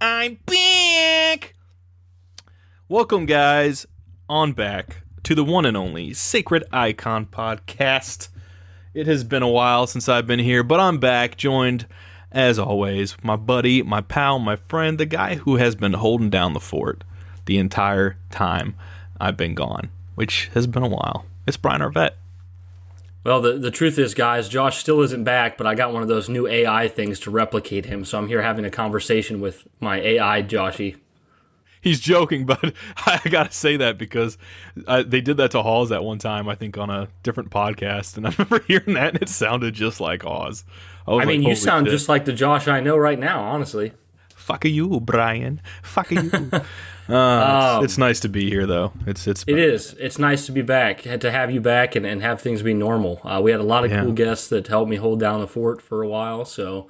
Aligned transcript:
I'm 0.00 0.38
back! 0.46 1.54
Welcome, 2.88 3.26
guys, 3.26 3.84
on 4.28 4.52
back 4.52 5.02
to 5.24 5.34
the 5.34 5.42
one 5.42 5.66
and 5.66 5.76
only 5.76 6.14
Sacred 6.14 6.62
Icon 6.72 7.26
podcast. 7.26 8.28
It 8.94 9.08
has 9.08 9.24
been 9.24 9.42
a 9.42 9.48
while 9.48 9.88
since 9.88 10.08
I've 10.08 10.26
been 10.28 10.38
here, 10.38 10.62
but 10.62 10.78
I'm 10.78 10.98
back, 10.98 11.36
joined, 11.36 11.86
as 12.30 12.60
always, 12.60 13.16
my 13.24 13.34
buddy, 13.34 13.82
my 13.82 14.00
pal, 14.00 14.38
my 14.38 14.54
friend, 14.54 14.98
the 14.98 15.06
guy 15.06 15.34
who 15.34 15.56
has 15.56 15.74
been 15.74 15.94
holding 15.94 16.30
down 16.30 16.52
the 16.52 16.60
fort 16.60 17.02
the 17.46 17.58
entire 17.58 18.18
time 18.30 18.76
I've 19.20 19.36
been 19.36 19.56
gone, 19.56 19.90
which 20.14 20.48
has 20.54 20.68
been 20.68 20.84
a 20.84 20.88
while. 20.88 21.26
It's 21.44 21.56
Brian 21.56 21.82
Arvett. 21.82 22.17
Well, 23.24 23.40
the, 23.40 23.52
the 23.54 23.70
truth 23.70 23.98
is, 23.98 24.14
guys, 24.14 24.48
Josh 24.48 24.78
still 24.78 25.00
isn't 25.02 25.24
back, 25.24 25.58
but 25.58 25.66
I 25.66 25.74
got 25.74 25.92
one 25.92 26.02
of 26.02 26.08
those 26.08 26.28
new 26.28 26.46
AI 26.46 26.88
things 26.88 27.18
to 27.20 27.30
replicate 27.30 27.86
him. 27.86 28.04
So 28.04 28.18
I'm 28.18 28.28
here 28.28 28.42
having 28.42 28.64
a 28.64 28.70
conversation 28.70 29.40
with 29.40 29.66
my 29.80 30.00
AI 30.00 30.42
Joshy. 30.42 30.96
He's 31.80 32.00
joking, 32.00 32.46
but 32.46 32.72
I 33.06 33.20
gotta 33.28 33.52
say 33.52 33.76
that 33.76 33.98
because 33.98 34.38
uh, 34.86 35.02
they 35.06 35.20
did 35.20 35.36
that 35.36 35.50
to 35.52 35.62
Halls 35.62 35.92
at 35.92 36.02
one 36.02 36.18
time, 36.18 36.48
I 36.48 36.54
think, 36.54 36.78
on 36.78 36.90
a 36.90 37.08
different 37.22 37.50
podcast, 37.50 38.16
and 38.16 38.26
I 38.26 38.30
remember 38.30 38.64
hearing 38.66 38.94
that, 38.94 39.14
and 39.14 39.22
it 39.22 39.28
sounded 39.28 39.74
just 39.74 40.00
like 40.00 40.24
Oz. 40.24 40.64
I, 41.06 41.12
I 41.12 41.24
mean, 41.24 41.42
like, 41.42 41.48
you 41.48 41.54
sound 41.54 41.86
shit. 41.86 41.92
just 41.92 42.08
like 42.08 42.24
the 42.24 42.32
Josh 42.32 42.68
I 42.68 42.80
know 42.80 42.96
right 42.96 43.18
now, 43.18 43.42
honestly. 43.42 43.92
Fuck 44.34 44.64
you, 44.64 45.00
Brian. 45.00 45.60
Fuck 45.82 46.10
you. 46.10 46.30
Uh, 47.08 47.14
um, 47.16 47.84
it's, 47.84 47.92
it's, 47.92 47.98
nice 47.98 48.20
to 48.20 48.28
be 48.28 48.50
here, 48.50 48.66
though. 48.66 48.92
It's 49.06 49.26
it's 49.26 49.44
it 49.46 49.58
is. 49.58 49.94
It's 49.94 50.18
nice 50.18 50.46
to 50.46 50.52
be 50.52 50.62
back. 50.62 51.02
To 51.02 51.30
have 51.30 51.50
you 51.50 51.60
back 51.60 51.96
and, 51.96 52.04
and 52.04 52.22
have 52.22 52.40
things 52.40 52.62
be 52.62 52.74
normal. 52.74 53.20
Uh, 53.24 53.40
we 53.42 53.50
had 53.50 53.60
a 53.60 53.64
lot 53.64 53.84
of 53.84 53.90
yeah. 53.90 54.02
cool 54.02 54.12
guests 54.12 54.48
that 54.48 54.66
helped 54.66 54.90
me 54.90 54.96
hold 54.96 55.18
down 55.18 55.40
the 55.40 55.46
fort 55.46 55.80
for 55.80 56.02
a 56.02 56.08
while. 56.08 56.44
So, 56.44 56.88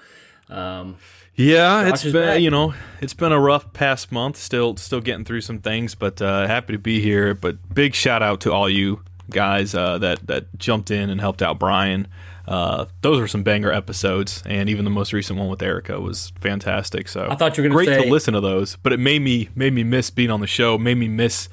um, 0.49 0.97
yeah, 1.37 1.85
Josh 1.85 1.93
it's 1.93 2.13
been 2.13 2.13
back. 2.13 2.41
you 2.41 2.51
know 2.51 2.75
it's 3.01 3.15
been 3.15 3.31
a 3.31 3.39
rough 3.39 3.73
past 3.73 4.11
month. 4.11 4.37
Still 4.37 4.77
still 4.77 5.01
getting 5.01 5.25
through 5.25 5.43
some 5.43 5.61
things, 5.61 5.95
but 5.95 6.21
uh, 6.21 6.49
happy 6.49 6.73
to 6.73 6.79
be 6.79 7.01
here. 7.01 7.35
But 7.35 7.73
big 7.73 7.95
shout 7.95 8.23
out 8.23 8.41
to 8.41 8.53
all 8.53 8.69
you 8.69 9.05
guys 9.31 9.75
uh, 9.75 9.99
that 9.99 10.27
that 10.27 10.59
jumped 10.59 10.91
in 10.91 11.11
and 11.11 11.21
helped 11.21 11.43
out 11.43 11.61
Brian. 11.61 12.09
Uh, 12.49 12.87
those 13.03 13.21
were 13.21 13.29
some 13.29 13.43
banger 13.43 13.71
episodes, 13.71 14.43
and 14.47 14.71
even 14.71 14.87
the 14.87 14.91
most 14.91 15.13
recent 15.13 15.39
one 15.39 15.49
with 15.49 15.61
Erica 15.61 16.01
was 16.01 16.33
fantastic. 16.41 17.07
So 17.07 17.29
I 17.31 17.35
thought 17.35 17.59
you 17.59 17.63
were 17.63 17.69
great 17.69 17.89
say... 17.89 17.97
Great 17.97 18.05
to 18.07 18.11
listen 18.11 18.33
to 18.33 18.41
those, 18.41 18.77
but 18.77 18.95
it 18.95 18.99
made 18.99 19.21
me 19.21 19.51
made 19.55 19.75
me 19.75 19.85
miss 19.85 20.09
being 20.09 20.31
on 20.31 20.41
the 20.41 20.47
show, 20.47 20.79
made 20.79 20.97
me 20.97 21.09
miss 21.09 21.51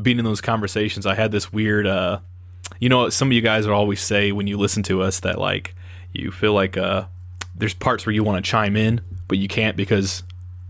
being 0.00 0.18
in 0.18 0.24
those 0.24 0.40
conversations. 0.40 1.04
I 1.04 1.14
had 1.14 1.32
this 1.32 1.52
weird, 1.52 1.86
uh, 1.86 2.20
you 2.80 2.88
know, 2.88 3.10
some 3.10 3.28
of 3.28 3.32
you 3.32 3.42
guys 3.42 3.66
would 3.66 3.74
always 3.74 4.00
say 4.00 4.32
when 4.32 4.46
you 4.46 4.56
listen 4.56 4.82
to 4.84 5.02
us 5.02 5.20
that 5.20 5.38
like 5.38 5.74
you 6.14 6.30
feel 6.30 6.54
like 6.54 6.78
uh, 6.78 7.04
there's 7.54 7.74
parts 7.74 8.06
where 8.06 8.14
you 8.14 8.24
want 8.24 8.42
to 8.42 8.50
chime 8.50 8.74
in, 8.74 9.02
but 9.28 9.36
you 9.36 9.48
can't 9.48 9.76
because 9.76 10.22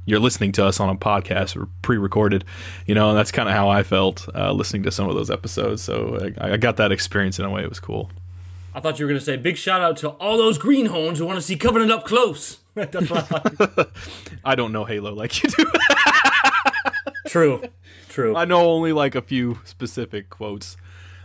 you're 0.07 0.19
listening 0.19 0.51
to 0.53 0.65
us 0.65 0.81
on 0.81 0.89
a 0.89 0.97
podcast 0.97 1.55
or 1.55 1.69
pre-recorded 1.83 2.43
you 2.87 2.95
know 2.95 3.13
that's 3.13 3.31
kind 3.31 3.47
of 3.47 3.55
how 3.55 3.69
i 3.69 3.83
felt 3.83 4.27
uh, 4.35 4.51
listening 4.51 4.83
to 4.83 4.91
some 4.91 5.07
of 5.07 5.15
those 5.15 5.31
episodes 5.31 5.83
so 5.83 6.33
I, 6.39 6.53
I, 6.53 6.57
got 6.57 6.79
that 6.79 6.93
experience 6.93 7.39
in 7.39 7.45
a 7.45 7.51
way 7.51 7.63
it 7.63 7.69
was 7.69 7.79
cool 7.79 8.11
I 8.75 8.81
thought 8.81 8.99
you 8.99 9.07
were 9.07 9.11
going 9.11 9.19
to 9.19 9.25
say 9.25 9.37
big 9.37 9.57
shout 9.57 9.81
out 9.81 9.97
to 9.99 10.11
all 10.11 10.37
those 10.37 10.59
greenhorns 10.59 11.19
who 11.19 11.27
want 11.27 11.37
to 11.37 11.43
see 11.43 11.57
Covenant 11.57 11.91
up 11.91 12.05
close. 12.05 12.59
I 14.45 14.55
don't 14.55 14.73
know 14.73 14.85
Halo 14.85 15.13
like 15.13 15.43
you 15.43 15.51
do. 15.51 15.71
true, 17.27 17.63
true. 18.09 18.37
I 18.37 18.45
know 18.45 18.71
only 18.71 18.93
like 18.93 19.15
a 19.15 19.23
few 19.23 19.59
specific 19.65 20.31
quotes. 20.31 20.77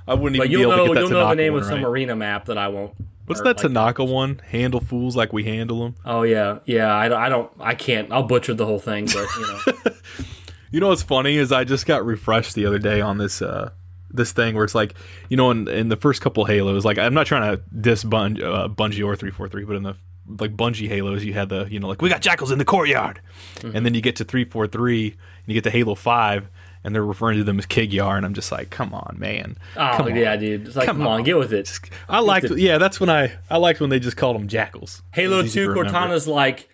I 0.08 0.16
wouldn't 0.16 0.40
but 0.40 0.48
even 0.48 0.58
be 0.58 0.62
able 0.64 0.72
know, 0.72 0.88
to 0.88 0.88
get 0.88 0.94
that 0.96 1.09
You'll 1.09 1.20
know 1.20 1.30
the 1.30 1.36
name 1.36 1.56
of 1.56 1.62
right. 1.62 1.70
some 1.70 1.86
arena 1.86 2.16
map 2.16 2.46
that 2.46 2.58
I 2.58 2.68
won't. 2.70 2.94
What's 3.26 3.42
that 3.42 3.58
like 3.58 3.58
Tanaka 3.58 4.03
one? 4.03 4.42
Handle 4.50 4.82
fools 4.82 5.16
like 5.16 5.32
we 5.32 5.46
handle 5.46 5.80
them. 5.80 5.96
Oh 6.03 6.24
yeah, 6.24 6.59
yeah. 6.66 6.94
I, 6.94 7.28
I 7.28 7.30
don't. 7.30 7.50
I 7.59 7.74
can't. 7.74 8.12
I'll 8.12 8.24
butcher 8.24 8.53
the 8.53 8.66
whole 8.66 8.80
thing, 8.80 9.06
but 9.06 9.28
you 9.38 9.48
know. 9.48 9.96
you 10.72 10.80
know 10.82 10.90
what's 10.90 11.03
funny 11.03 11.38
is 11.38 11.52
I 11.52 11.64
just 11.64 11.86
got 11.86 12.06
refreshed 12.06 12.56
the 12.56 12.66
other 12.66 12.80
day 12.80 13.00
on 13.00 13.18
this 13.18 13.42
uh, 13.42 13.72
this 14.13 14.31
thing 14.31 14.56
where 14.56 14.63
it's 14.63 14.75
like, 14.75 14.94
you 15.29 15.38
know, 15.38 15.51
in, 15.51 15.68
in 15.68 15.90
the 15.90 15.97
first 15.97 16.22
couple 16.22 16.46
Halos, 16.46 16.85
like 16.85 16.97
I'm 16.97 17.13
not 17.13 17.25
trying 17.25 17.56
to 17.56 17.63
diss 17.81 18.03
Bun- 18.03 18.41
uh, 18.41 18.68
Bungie 18.69 19.03
or 19.03 19.16
343, 19.16 19.66
but 19.66 19.75
in 19.75 19.84
the 19.84 19.96
like 20.40 20.56
Bungie 20.56 20.88
Halos, 20.88 21.24
you 21.24 21.34
had 21.34 21.50
the, 21.50 21.66
you 21.66 21.79
know, 21.79 21.88
like 21.88 22.01
we 22.01 22.09
got 22.09 22.22
jackals 22.22 22.52
in 22.52 22.57
the 22.57 22.66
courtyard, 22.66 23.22
mm-hmm. 23.56 23.75
and 23.75 23.85
then 23.85 23.94
you 23.94 24.02
get 24.02 24.16
to 24.18 24.23
343 24.23 25.07
and 25.07 25.18
you 25.47 25.53
get 25.53 25.63
to 25.66 25.72
Halo 25.72 25.96
5, 25.96 26.47
and 26.84 26.94
they're 26.96 27.03
referring 27.03 27.38
to 27.38 27.44
them 27.44 27.59
as 27.59 27.66
Kig-Yar, 27.66 28.18
and 28.18 28.25
I'm 28.25 28.34
just 28.34 28.52
like, 28.52 28.70
come 28.70 28.93
on, 28.93 29.16
man. 29.17 29.58
Oh 29.76 29.93
come 29.97 30.16
yeah, 30.16 30.34
on. 30.34 30.40
dude. 30.40 30.67
It's 30.67 30.76
like, 30.76 30.85
come, 30.85 30.97
come 30.97 31.08
on, 31.08 31.20
on, 31.20 31.23
get 31.23 31.38
with 31.38 31.52
it. 31.52 31.66
Just, 31.66 31.90
I 32.08 32.20
liked, 32.20 32.49
yeah, 32.52 32.78
that's 32.78 32.99
when 32.99 33.09
I 33.09 33.34
I 33.49 33.58
liked 33.58 33.82
when 33.82 33.90
they 33.90 33.99
just 33.99 34.17
called 34.17 34.35
them 34.35 34.47
jackals. 34.47 35.02
Halo 35.14 35.43
2, 35.43 35.70
Cortana's 35.70 36.28
like. 36.28 36.70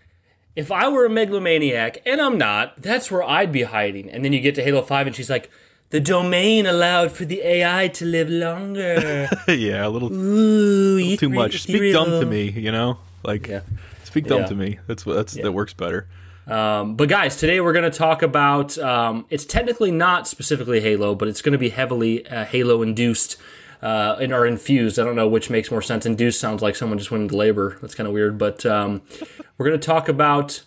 If 0.55 0.73
I 0.73 0.89
were 0.89 1.05
a 1.05 1.09
megalomaniac, 1.09 1.99
and 2.05 2.19
I'm 2.19 2.37
not, 2.37 2.81
that's 2.81 3.09
where 3.09 3.23
I'd 3.23 3.49
be 3.49 3.63
hiding. 3.63 4.09
And 4.09 4.25
then 4.25 4.33
you 4.33 4.41
get 4.41 4.55
to 4.55 4.63
Halo 4.63 4.81
5, 4.81 5.07
and 5.07 5.15
she's 5.15 5.29
like, 5.29 5.49
the 5.89 5.99
domain 5.99 6.65
allowed 6.65 7.11
for 7.11 7.25
the 7.25 7.41
AI 7.41 7.87
to 7.89 8.05
live 8.05 8.29
longer. 8.29 9.27
yeah, 9.47 9.85
a 9.85 9.89
little, 9.89 10.11
Ooh, 10.13 10.97
little 10.97 11.17
too 11.17 11.29
much. 11.29 11.63
Speak 11.63 11.93
dumb 11.93 12.19
to 12.19 12.25
me, 12.25 12.49
you 12.49 12.71
know? 12.71 12.99
Like, 13.23 13.47
yeah. 13.47 13.61
speak 14.03 14.27
dumb 14.27 14.41
yeah. 14.41 14.47
to 14.47 14.55
me. 14.55 14.79
That's 14.87 15.05
what 15.05 15.15
that's 15.15 15.35
yeah. 15.35 15.43
that 15.43 15.51
works 15.51 15.73
better. 15.73 16.07
Um, 16.47 16.95
but 16.95 17.09
guys, 17.09 17.37
today 17.37 17.59
we're 17.59 17.73
going 17.73 17.89
to 17.89 17.97
talk 17.97 18.21
about. 18.21 18.77
Um, 18.77 19.25
it's 19.29 19.45
technically 19.45 19.91
not 19.91 20.27
specifically 20.27 20.79
Halo, 20.79 21.15
but 21.15 21.27
it's 21.27 21.41
going 21.41 21.53
to 21.53 21.59
be 21.59 21.69
heavily 21.69 22.25
uh, 22.27 22.45
Halo 22.45 22.81
induced. 22.81 23.37
Uh, 23.81 24.17
and 24.19 24.33
are 24.33 24.45
infused. 24.45 24.99
I 24.99 25.05
don't 25.05 25.15
know 25.15 25.29
which 25.29 25.49
makes 25.49 25.71
more 25.71 25.81
sense. 25.81 26.05
Induced 26.05 26.37
sounds 26.37 26.61
like 26.61 26.75
someone 26.75 26.97
just 26.97 27.11
went 27.11 27.21
into 27.21 27.37
labor. 27.37 27.77
That's 27.81 27.95
kind 27.95 28.07
of 28.07 28.13
weird. 28.13 28.37
But 28.37 28.65
um, 28.65 29.03
we're 29.57 29.67
going 29.67 29.79
to 29.79 29.85
talk 29.85 30.09
about 30.09 30.63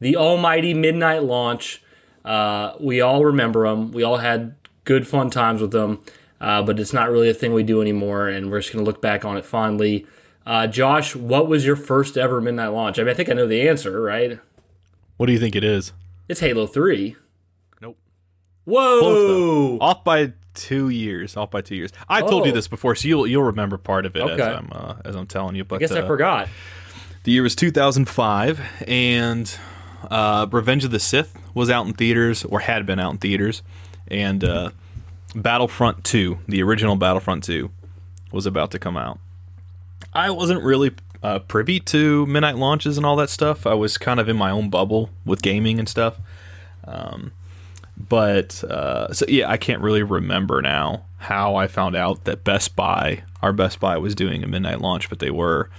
the 0.00 0.16
almighty 0.16 0.74
midnight 0.74 1.22
launch. 1.22 1.80
Uh, 2.24 2.72
we 2.80 3.00
all 3.00 3.24
remember 3.24 3.68
them. 3.68 3.92
We 3.92 4.02
all 4.02 4.16
had 4.16 4.56
good 4.86 5.06
fun 5.06 5.28
times 5.28 5.60
with 5.60 5.72
them, 5.72 6.02
uh, 6.40 6.62
but 6.62 6.80
it's 6.80 6.94
not 6.94 7.10
really 7.10 7.28
a 7.28 7.34
thing 7.34 7.52
we 7.52 7.62
do 7.62 7.82
anymore, 7.82 8.28
and 8.28 8.50
we're 8.50 8.60
just 8.60 8.72
going 8.72 8.82
to 8.82 8.90
look 8.90 9.02
back 9.02 9.26
on 9.26 9.36
it 9.36 9.44
fondly. 9.44 10.06
Uh, 10.46 10.66
Josh, 10.66 11.14
what 11.14 11.48
was 11.48 11.66
your 11.66 11.76
first 11.76 12.16
ever 12.16 12.40
midnight 12.40 12.68
launch? 12.68 12.98
I 12.98 13.02
mean, 13.02 13.10
I 13.10 13.14
think 13.14 13.28
I 13.28 13.34
know 13.34 13.46
the 13.46 13.68
answer, 13.68 14.00
right? 14.00 14.38
What 15.18 15.26
do 15.26 15.32
you 15.32 15.38
think 15.38 15.54
it 15.54 15.64
is? 15.64 15.92
It's 16.28 16.40
Halo 16.40 16.66
3. 16.66 17.16
Nope. 17.82 17.98
Whoa! 18.64 19.78
Off 19.80 20.04
by 20.04 20.32
two 20.54 20.88
years. 20.88 21.36
Off 21.36 21.50
by 21.50 21.60
two 21.60 21.74
years. 21.74 21.92
I 22.08 22.22
oh. 22.22 22.28
told 22.28 22.46
you 22.46 22.52
oh. 22.52 22.54
this 22.54 22.68
before, 22.68 22.94
so 22.94 23.08
you'll 23.08 23.26
you'll 23.26 23.42
remember 23.42 23.76
part 23.76 24.06
of 24.06 24.16
it 24.16 24.22
okay. 24.22 24.32
as 24.34 24.40
I'm 24.40 24.68
uh, 24.72 24.94
as 25.04 25.14
I'm 25.14 25.26
telling 25.26 25.56
you. 25.56 25.64
But 25.64 25.76
I 25.76 25.78
guess 25.80 25.92
uh, 25.92 26.04
I 26.04 26.06
forgot. 26.06 26.48
The 27.24 27.32
year 27.32 27.42
was 27.42 27.56
2005, 27.56 28.60
and 28.86 29.58
uh, 30.10 30.46
Revenge 30.50 30.84
of 30.84 30.92
the 30.92 31.00
Sith 31.00 31.36
was 31.54 31.70
out 31.70 31.86
in 31.86 31.92
theaters 31.92 32.44
or 32.44 32.60
had 32.60 32.86
been 32.86 33.00
out 33.00 33.12
in 33.12 33.18
theaters 33.18 33.62
and 34.08 34.44
uh, 34.44 34.70
Battlefront 35.34 36.04
2, 36.04 36.38
the 36.48 36.62
original 36.62 36.96
Battlefront 36.96 37.44
2, 37.44 37.70
was 38.32 38.46
about 38.46 38.70
to 38.72 38.78
come 38.78 38.96
out. 38.96 39.18
I 40.12 40.30
wasn't 40.30 40.62
really 40.62 40.92
uh, 41.22 41.40
privy 41.40 41.80
to 41.80 42.26
midnight 42.26 42.56
launches 42.56 42.96
and 42.96 43.06
all 43.06 43.16
that 43.16 43.30
stuff. 43.30 43.66
I 43.66 43.74
was 43.74 43.98
kind 43.98 44.20
of 44.20 44.28
in 44.28 44.36
my 44.36 44.50
own 44.50 44.70
bubble 44.70 45.10
with 45.24 45.42
gaming 45.42 45.78
and 45.78 45.88
stuff. 45.88 46.18
Um, 46.84 47.32
but 47.96 48.62
uh, 48.64 49.12
so 49.12 49.24
yeah, 49.28 49.50
I 49.50 49.56
can't 49.56 49.80
really 49.80 50.02
remember 50.02 50.60
now 50.62 51.04
how 51.18 51.56
I 51.56 51.66
found 51.66 51.96
out 51.96 52.24
that 52.24 52.44
Best 52.44 52.76
Buy, 52.76 53.24
our 53.42 53.52
Best 53.52 53.80
Buy, 53.80 53.96
was 53.98 54.14
doing 54.14 54.44
a 54.44 54.46
midnight 54.46 54.80
launch, 54.80 55.08
but 55.08 55.18
they 55.18 55.30
were, 55.30 55.70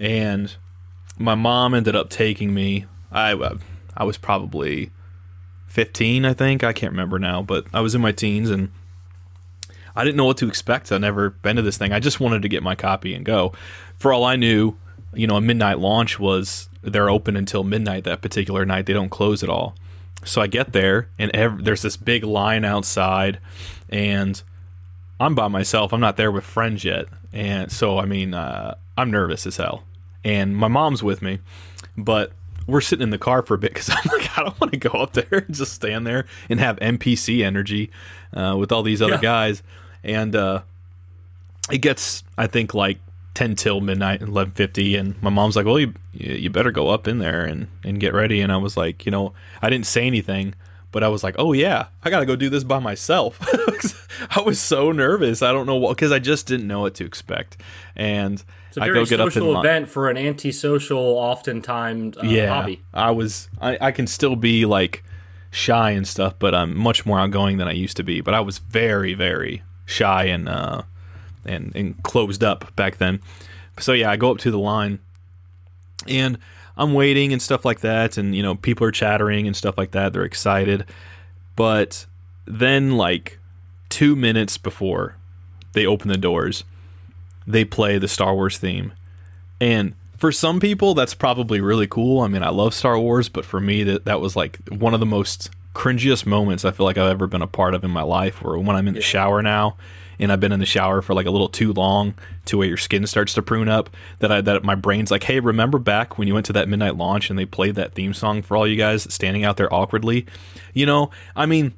and 0.00 0.54
my 1.18 1.34
mom 1.34 1.74
ended 1.74 1.94
up 1.94 2.10
taking 2.10 2.52
me. 2.52 2.86
I 3.12 3.32
uh, 3.32 3.58
I 3.96 4.04
was 4.04 4.18
probably 4.18 4.90
fifteen, 5.74 6.24
I 6.24 6.32
think. 6.32 6.64
I 6.64 6.72
can't 6.72 6.92
remember 6.92 7.18
now, 7.18 7.42
but 7.42 7.66
I 7.74 7.80
was 7.80 7.94
in 7.94 8.00
my 8.00 8.12
teens 8.12 8.48
and. 8.48 8.70
I 9.96 10.02
didn't 10.02 10.16
know 10.16 10.24
what 10.24 10.38
to 10.38 10.48
expect. 10.48 10.90
I'd 10.90 11.02
never 11.02 11.30
been 11.30 11.54
to 11.54 11.62
this 11.62 11.78
thing. 11.78 11.92
I 11.92 12.00
just 12.00 12.18
wanted 12.18 12.42
to 12.42 12.48
get 12.48 12.64
my 12.64 12.74
copy 12.74 13.14
and 13.14 13.24
go. 13.24 13.52
For 13.96 14.12
all 14.12 14.24
I 14.24 14.34
knew, 14.34 14.74
you 15.12 15.28
know, 15.28 15.36
a 15.36 15.40
midnight 15.40 15.78
launch 15.78 16.18
was 16.18 16.68
they're 16.82 17.08
open 17.08 17.36
until 17.36 17.62
midnight 17.62 18.02
that 18.02 18.20
particular 18.20 18.66
night. 18.66 18.86
They 18.86 18.92
don't 18.92 19.08
close 19.08 19.44
at 19.44 19.48
all. 19.48 19.76
So 20.24 20.42
I 20.42 20.48
get 20.48 20.72
there, 20.72 21.06
and 21.16 21.30
there's 21.64 21.82
this 21.82 21.96
big 21.96 22.24
line 22.24 22.64
outside, 22.64 23.38
and 23.88 24.42
I'm 25.20 25.36
by 25.36 25.46
myself. 25.46 25.92
I'm 25.92 26.00
not 26.00 26.16
there 26.16 26.32
with 26.32 26.42
friends 26.42 26.82
yet, 26.82 27.06
and 27.32 27.70
so 27.70 28.00
I 28.00 28.04
mean, 28.04 28.34
uh, 28.34 28.74
I'm 28.98 29.12
nervous 29.12 29.46
as 29.46 29.58
hell. 29.58 29.84
And 30.24 30.56
my 30.56 30.66
mom's 30.66 31.04
with 31.04 31.22
me, 31.22 31.38
but 31.96 32.32
we're 32.66 32.80
sitting 32.80 33.02
in 33.02 33.10
the 33.10 33.18
car 33.18 33.42
for 33.42 33.54
a 33.54 33.58
bit 33.58 33.72
because 33.72 33.90
I'm 33.92 34.18
like, 34.18 34.38
I 34.38 34.42
don't 34.42 34.60
want 34.60 34.72
to 34.72 34.78
go 34.78 34.98
up 34.98 35.12
there 35.12 35.44
and 35.46 35.54
just 35.54 35.72
stand 35.72 36.06
there 36.06 36.26
and 36.48 36.60
have 36.60 36.76
NPC 36.78 37.44
energy 37.44 37.90
uh, 38.32 38.56
with 38.58 38.72
all 38.72 38.82
these 38.82 39.02
other 39.02 39.14
yeah. 39.14 39.20
guys. 39.20 39.62
And 40.02 40.34
uh, 40.36 40.62
it 41.70 41.78
gets, 41.78 42.24
I 42.36 42.46
think, 42.46 42.74
like 42.74 42.98
10 43.34 43.56
till 43.56 43.80
midnight 43.80 44.20
and 44.20 44.32
11.50 44.32 44.98
and 44.98 45.20
my 45.20 45.28
mom's 45.28 45.56
like 45.56 45.66
well 45.66 45.80
you 45.80 45.92
you 46.12 46.48
better 46.50 46.70
go 46.70 46.90
up 46.90 47.08
in 47.08 47.18
there 47.18 47.44
and, 47.44 47.66
and 47.82 47.98
get 47.98 48.14
ready 48.14 48.40
and 48.40 48.52
i 48.52 48.56
was 48.56 48.76
like 48.76 49.04
you 49.04 49.10
know 49.10 49.32
i 49.60 49.68
didn't 49.68 49.86
say 49.86 50.06
anything 50.06 50.54
but 50.94 51.02
i 51.02 51.08
was 51.08 51.24
like 51.24 51.34
oh 51.40 51.52
yeah 51.52 51.86
i 52.04 52.08
gotta 52.08 52.24
go 52.24 52.36
do 52.36 52.48
this 52.48 52.62
by 52.62 52.78
myself. 52.78 53.36
I 54.30 54.40
was 54.42 54.60
so 54.60 54.92
nervous. 54.92 55.42
I 55.42 55.50
don't 55.50 55.66
know 55.66 55.74
what 55.74 55.96
because 55.96 56.12
i 56.12 56.20
just 56.20 56.46
didn't 56.46 56.68
know 56.68 56.82
what 56.82 56.94
to 56.94 57.04
expect. 57.04 57.56
And 57.96 58.42
it's 58.68 58.76
a 58.76 58.80
very 58.80 58.90
I 58.90 59.02
go 59.02 59.04
get 59.04 59.18
social 59.18 59.56
up 59.56 59.64
event 59.64 59.88
for 59.88 60.08
an 60.08 60.16
antisocial 60.16 60.98
oftentimes 60.98 62.16
uh, 62.16 62.22
yeah, 62.22 62.48
hobby. 62.48 62.80
I 62.94 63.10
was 63.10 63.48
I, 63.60 63.76
I 63.80 63.90
can 63.90 64.06
still 64.06 64.36
be 64.36 64.66
like 64.66 65.02
shy 65.50 65.90
and 65.90 66.06
stuff 66.06 66.34
but 66.38 66.52
i'm 66.54 66.76
much 66.76 67.06
more 67.06 67.18
outgoing 67.18 67.58
than 67.58 67.66
i 67.66 67.72
used 67.72 67.96
to 67.96 68.04
be. 68.04 68.20
But 68.20 68.34
i 68.34 68.40
was 68.40 68.58
very 68.58 69.14
very 69.14 69.64
shy 69.86 70.26
and 70.26 70.48
uh 70.48 70.82
and, 71.44 71.74
and 71.74 72.00
closed 72.04 72.44
up 72.44 72.74
back 72.76 72.98
then. 72.98 73.20
So 73.80 73.92
yeah, 73.92 74.12
I 74.12 74.16
go 74.16 74.30
up 74.30 74.38
to 74.38 74.50
the 74.52 74.60
line 74.60 75.00
and 76.06 76.38
I'm 76.76 76.94
waiting 76.94 77.32
and 77.32 77.40
stuff 77.40 77.64
like 77.64 77.80
that 77.80 78.18
and 78.18 78.34
you 78.34 78.42
know 78.42 78.54
people 78.54 78.86
are 78.86 78.92
chattering 78.92 79.46
and 79.46 79.56
stuff 79.56 79.78
like 79.78 79.92
that. 79.92 80.12
They're 80.12 80.24
excited. 80.24 80.84
But 81.56 82.06
then 82.46 82.96
like 82.96 83.38
2 83.90 84.16
minutes 84.16 84.58
before 84.58 85.16
they 85.72 85.86
open 85.86 86.08
the 86.08 86.16
doors, 86.16 86.64
they 87.46 87.64
play 87.64 87.98
the 87.98 88.08
Star 88.08 88.34
Wars 88.34 88.58
theme. 88.58 88.92
And 89.60 89.94
for 90.18 90.32
some 90.32 90.60
people 90.60 90.94
that's 90.94 91.14
probably 91.14 91.60
really 91.60 91.86
cool. 91.86 92.20
I 92.20 92.28
mean, 92.28 92.42
I 92.42 92.50
love 92.50 92.74
Star 92.74 92.98
Wars, 92.98 93.28
but 93.28 93.44
for 93.44 93.60
me 93.60 93.82
that 93.84 94.04
that 94.04 94.20
was 94.20 94.34
like 94.34 94.58
one 94.68 94.94
of 94.94 95.00
the 95.00 95.06
most 95.06 95.50
cringiest 95.74 96.24
moments 96.24 96.64
I 96.64 96.70
feel 96.70 96.86
like 96.86 96.98
I've 96.98 97.10
ever 97.10 97.26
been 97.26 97.42
a 97.42 97.48
part 97.48 97.74
of 97.74 97.82
in 97.84 97.90
my 97.90 98.02
life 98.02 98.42
where 98.42 98.56
when 98.58 98.76
I'm 98.76 98.88
in 98.88 98.94
the 98.94 99.00
shower 99.00 99.42
now 99.42 99.76
and 100.18 100.32
I've 100.32 100.40
been 100.40 100.52
in 100.52 100.60
the 100.60 100.66
shower 100.66 101.02
for 101.02 101.14
like 101.14 101.26
a 101.26 101.30
little 101.30 101.48
too 101.48 101.72
long 101.72 102.14
to 102.46 102.58
where 102.58 102.68
your 102.68 102.76
skin 102.76 103.06
starts 103.06 103.34
to 103.34 103.42
prune 103.42 103.68
up 103.68 103.90
that 104.18 104.30
I 104.30 104.40
that 104.42 104.64
my 104.64 104.74
brain's 104.74 105.10
like, 105.10 105.24
hey, 105.24 105.40
remember 105.40 105.78
back 105.78 106.18
when 106.18 106.28
you 106.28 106.34
went 106.34 106.46
to 106.46 106.52
that 106.54 106.68
midnight 106.68 106.96
launch 106.96 107.30
and 107.30 107.38
they 107.38 107.46
played 107.46 107.74
that 107.76 107.94
theme 107.94 108.14
song 108.14 108.42
for 108.42 108.56
all 108.56 108.66
you 108.66 108.76
guys 108.76 109.12
standing 109.12 109.44
out 109.44 109.56
there 109.56 109.72
awkwardly? 109.72 110.26
You 110.72 110.86
know, 110.86 111.10
I 111.34 111.46
mean, 111.46 111.74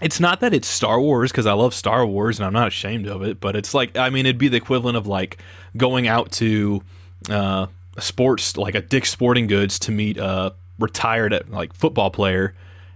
it's 0.00 0.20
not 0.20 0.40
that 0.40 0.52
it's 0.52 0.68
Star 0.68 1.00
Wars 1.00 1.30
because 1.30 1.46
I 1.46 1.52
love 1.52 1.74
Star 1.74 2.04
Wars 2.06 2.38
and 2.38 2.46
I'm 2.46 2.52
not 2.52 2.68
ashamed 2.68 3.06
of 3.06 3.22
it, 3.22 3.40
but 3.40 3.56
it's 3.56 3.74
like 3.74 3.96
I 3.96 4.10
mean, 4.10 4.26
it'd 4.26 4.38
be 4.38 4.48
the 4.48 4.56
equivalent 4.56 4.96
of 4.96 5.06
like 5.06 5.38
going 5.76 6.08
out 6.08 6.32
to 6.32 6.82
uh, 7.30 7.66
sports 7.98 8.56
like 8.56 8.74
a 8.74 8.80
Dick's 8.80 9.10
Sporting 9.10 9.46
Goods 9.46 9.78
to 9.80 9.92
meet 9.92 10.18
a 10.18 10.54
retired 10.78 11.48
like 11.48 11.72
football 11.74 12.10
player, 12.10 12.54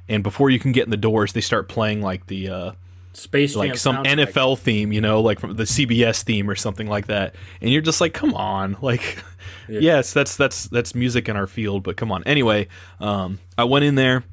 and 0.09 0.23
before 0.23 0.51
you 0.51 0.59
can 0.59 0.73
get 0.73 0.85
in 0.85 0.91
the 0.91 0.97
doors, 0.97 1.33
they 1.33 1.41
start 1.41 1.69
playing 1.69 2.03
like 2.03 2.27
the 2.27 2.49
uh, 2.49 2.73
Space 3.19 3.53
Jam 3.53 3.61
like 3.61 3.77
some 3.77 3.97
soundtrack. 3.97 4.27
NFL 4.27 4.59
theme, 4.59 4.93
you 4.93 5.01
know, 5.01 5.21
like 5.21 5.41
from 5.41 5.57
the 5.57 5.65
CBS 5.65 6.23
theme 6.23 6.49
or 6.49 6.55
something 6.55 6.87
like 6.87 7.07
that. 7.09 7.35
And 7.61 7.71
you're 7.71 7.83
just 7.83 8.01
like, 8.01 8.15
come 8.15 8.35
on, 8.35 8.77
like, 8.83 9.23
yeah. 9.69 9.81
yes, 9.81 10.13
that's 10.13 10.37
that's 10.37 10.65
that's 10.69 10.95
music 10.95 11.29
in 11.29 11.37
our 11.37 11.47
field, 11.47 11.83
but 11.83 11.97
come 11.97 12.13
on. 12.13 12.23
Anyway, 12.25 12.69
um, 13.01 13.39
I 13.57 13.65
went 13.65 13.85
in 13.85 13.95
there. 13.95 14.25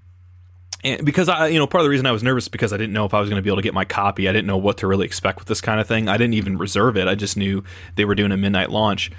And 0.83 1.03
because 1.03 1.29
I, 1.29 1.47
you 1.47 1.57
know, 1.57 1.65
part 1.65 1.81
of 1.81 1.85
the 1.85 1.89
reason 1.89 2.05
I 2.05 2.11
was 2.11 2.21
nervous 2.21 2.47
because 2.47 2.71
I 2.71 2.77
didn't 2.77 2.93
know 2.93 3.05
if 3.05 3.13
I 3.15 3.19
was 3.19 3.27
going 3.27 3.39
to 3.39 3.41
be 3.41 3.49
able 3.49 3.57
to 3.57 3.63
get 3.63 3.73
my 3.73 3.85
copy. 3.85 4.29
I 4.29 4.31
didn't 4.31 4.45
know 4.45 4.57
what 4.57 4.77
to 4.77 4.87
really 4.87 5.05
expect 5.05 5.39
with 5.39 5.47
this 5.47 5.59
kind 5.59 5.79
of 5.79 5.87
thing. 5.87 6.07
I 6.07 6.17
didn't 6.17 6.35
even 6.35 6.59
reserve 6.59 6.95
it. 6.95 7.07
I 7.07 7.15
just 7.15 7.35
knew 7.35 7.63
they 7.95 8.05
were 8.05 8.13
doing 8.13 8.31
a 8.31 8.37
midnight 8.37 8.69
launch 8.69 9.11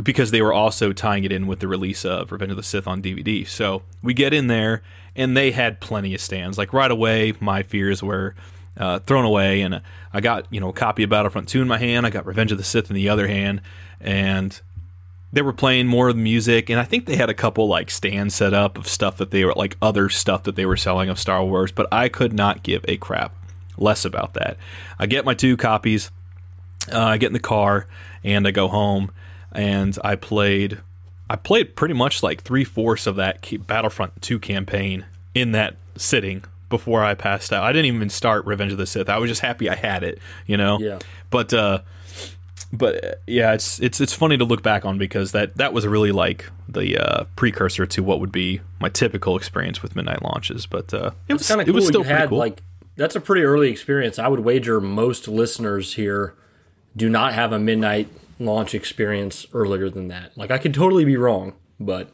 because 0.00 0.30
they 0.30 0.42
were 0.42 0.52
also 0.52 0.92
tying 0.92 1.24
it 1.24 1.32
in 1.32 1.48
with 1.48 1.58
the 1.58 1.66
release 1.66 2.04
of 2.04 2.30
Revenge 2.30 2.52
of 2.52 2.56
the 2.56 2.62
Sith 2.62 2.86
on 2.86 3.02
DVD. 3.02 3.46
So 3.46 3.82
we 4.00 4.14
get 4.14 4.32
in 4.32 4.46
there, 4.46 4.82
and 5.16 5.36
they 5.36 5.50
had 5.50 5.80
plenty 5.80 6.14
of 6.14 6.20
stands. 6.20 6.56
Like 6.56 6.72
right 6.72 6.90
away, 6.90 7.34
my 7.40 7.62
fears 7.62 8.02
were 8.02 8.34
uh, 8.76 8.98
thrown 9.00 9.24
away, 9.24 9.62
and 9.62 9.82
I 10.12 10.20
got 10.20 10.46
you 10.50 10.60
know 10.60 10.70
a 10.70 10.72
copy 10.72 11.02
of 11.02 11.10
Battlefront 11.10 11.48
2 11.48 11.62
in 11.62 11.68
my 11.68 11.78
hand. 11.78 12.06
I 12.06 12.10
got 12.10 12.26
Revenge 12.26 12.52
of 12.52 12.58
the 12.58 12.64
Sith 12.64 12.90
in 12.90 12.96
the 12.96 13.08
other 13.08 13.28
hand, 13.28 13.60
and 14.00 14.60
they 15.32 15.42
were 15.42 15.52
playing 15.52 15.86
more 15.86 16.08
of 16.08 16.16
the 16.16 16.22
music. 16.22 16.68
And 16.68 16.78
I 16.78 16.84
think 16.84 17.06
they 17.06 17.16
had 17.16 17.30
a 17.30 17.34
couple 17.34 17.66
like 17.66 17.90
stands 17.90 18.34
set 18.34 18.52
up 18.52 18.76
of 18.76 18.86
stuff 18.86 19.16
that 19.16 19.30
they 19.30 19.44
were 19.44 19.54
like 19.54 19.76
other 19.80 20.08
stuff 20.08 20.42
that 20.44 20.56
they 20.56 20.66
were 20.66 20.76
selling 20.76 21.08
of 21.08 21.18
Star 21.18 21.44
Wars. 21.44 21.72
But 21.72 21.88
I 21.92 22.08
could 22.08 22.32
not 22.32 22.62
give 22.62 22.84
a 22.86 22.96
crap 22.98 23.34
less 23.78 24.04
about 24.04 24.34
that. 24.34 24.56
I 24.98 25.06
get 25.06 25.24
my 25.24 25.34
two 25.34 25.56
copies. 25.56 26.10
Uh, 26.90 27.00
I 27.00 27.16
get 27.16 27.28
in 27.28 27.32
the 27.32 27.40
car 27.40 27.86
and 28.24 28.46
I 28.46 28.50
go 28.50 28.68
home, 28.68 29.10
and 29.52 29.96
I 30.04 30.16
played. 30.16 30.80
I 31.30 31.36
played 31.36 31.76
pretty 31.76 31.94
much 31.94 32.22
like 32.22 32.42
three 32.42 32.64
fourths 32.64 33.06
of 33.06 33.16
that 33.16 33.48
Battlefront 33.66 34.20
2 34.20 34.38
campaign 34.38 35.06
in 35.34 35.52
that 35.52 35.76
sitting 35.96 36.44
before 36.72 37.04
I 37.04 37.14
passed 37.14 37.52
out. 37.52 37.62
I 37.62 37.72
didn't 37.72 37.94
even 37.94 38.08
start 38.08 38.44
Revenge 38.46 38.72
of 38.72 38.78
the 38.78 38.86
Sith. 38.86 39.08
I 39.08 39.18
was 39.18 39.30
just 39.30 39.42
happy 39.42 39.70
I 39.70 39.76
had 39.76 40.02
it, 40.02 40.18
you 40.46 40.56
know. 40.56 40.80
Yeah. 40.80 40.98
But 41.30 41.54
uh, 41.54 41.82
but 42.72 43.20
yeah, 43.26 43.52
it's 43.52 43.78
it's 43.80 44.00
it's 44.00 44.12
funny 44.12 44.38
to 44.38 44.44
look 44.44 44.62
back 44.62 44.84
on 44.84 44.98
because 44.98 45.32
that 45.32 45.56
that 45.58 45.72
was 45.72 45.86
really 45.86 46.10
like 46.10 46.50
the 46.68 46.98
uh, 46.98 47.24
precursor 47.36 47.86
to 47.86 48.02
what 48.02 48.18
would 48.18 48.32
be 48.32 48.60
my 48.80 48.88
typical 48.88 49.36
experience 49.36 49.82
with 49.82 49.94
midnight 49.94 50.22
launches. 50.22 50.66
But 50.66 50.92
uh, 50.92 51.12
it 51.28 51.34
was 51.34 51.46
kind 51.46 51.60
of 51.60 51.66
cool. 51.66 51.74
It 51.74 51.76
was 51.76 51.86
still 51.86 52.02
you 52.02 52.08
had, 52.08 52.30
cool. 52.30 52.38
Like 52.38 52.62
that's 52.96 53.14
a 53.14 53.20
pretty 53.20 53.42
early 53.42 53.70
experience. 53.70 54.18
I 54.18 54.26
would 54.28 54.40
wager 54.40 54.80
most 54.80 55.28
listeners 55.28 55.94
here 55.94 56.34
do 56.96 57.08
not 57.08 57.34
have 57.34 57.52
a 57.52 57.58
midnight 57.58 58.08
launch 58.38 58.74
experience 58.74 59.46
earlier 59.52 59.88
than 59.88 60.08
that. 60.08 60.36
Like 60.36 60.50
I 60.50 60.58
could 60.58 60.74
totally 60.74 61.04
be 61.04 61.16
wrong, 61.16 61.52
but 61.78 62.08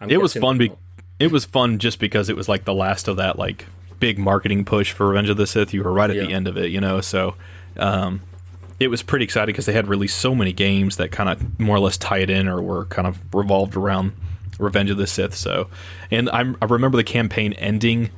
I'm 0.00 0.10
it 0.10 0.20
was 0.20 0.34
fun. 0.34 0.58
Be- 0.58 0.72
it 1.20 1.30
was 1.30 1.44
fun 1.44 1.78
just 1.78 2.00
because 2.00 2.28
it 2.28 2.34
was 2.34 2.48
like 2.48 2.64
the 2.64 2.74
last 2.74 3.06
of 3.06 3.16
that 3.18 3.38
like 3.38 3.66
big 4.00 4.18
marketing 4.18 4.64
push 4.64 4.92
for 4.92 5.08
Revenge 5.08 5.28
of 5.28 5.36
the 5.36 5.46
Sith. 5.46 5.72
You 5.72 5.84
were 5.84 5.92
right 5.92 6.10
at 6.10 6.16
yeah. 6.16 6.24
the 6.24 6.32
end 6.32 6.48
of 6.48 6.56
it, 6.56 6.70
you 6.70 6.80
know. 6.80 7.00
So 7.00 7.36
um, 7.76 8.22
it 8.80 8.88
was 8.88 9.02
pretty 9.02 9.24
exciting 9.24 9.52
because 9.52 9.66
they 9.66 9.74
had 9.74 9.86
released 9.86 10.18
so 10.18 10.34
many 10.34 10.52
games 10.52 10.96
that 10.96 11.12
kind 11.12 11.28
of 11.28 11.60
more 11.60 11.76
or 11.76 11.80
less 11.80 11.98
tied 11.98 12.30
in 12.30 12.48
or 12.48 12.60
were 12.60 12.86
kind 12.86 13.06
of 13.06 13.18
revolved 13.32 13.76
around 13.76 14.12
Revenge 14.58 14.90
of 14.90 14.96
the 14.96 15.06
Sith. 15.06 15.34
So, 15.34 15.68
and 16.10 16.28
I'm, 16.30 16.56
i 16.60 16.64
remember 16.64 16.96
the 16.96 17.04
campaign 17.04 17.52
ending 17.54 18.10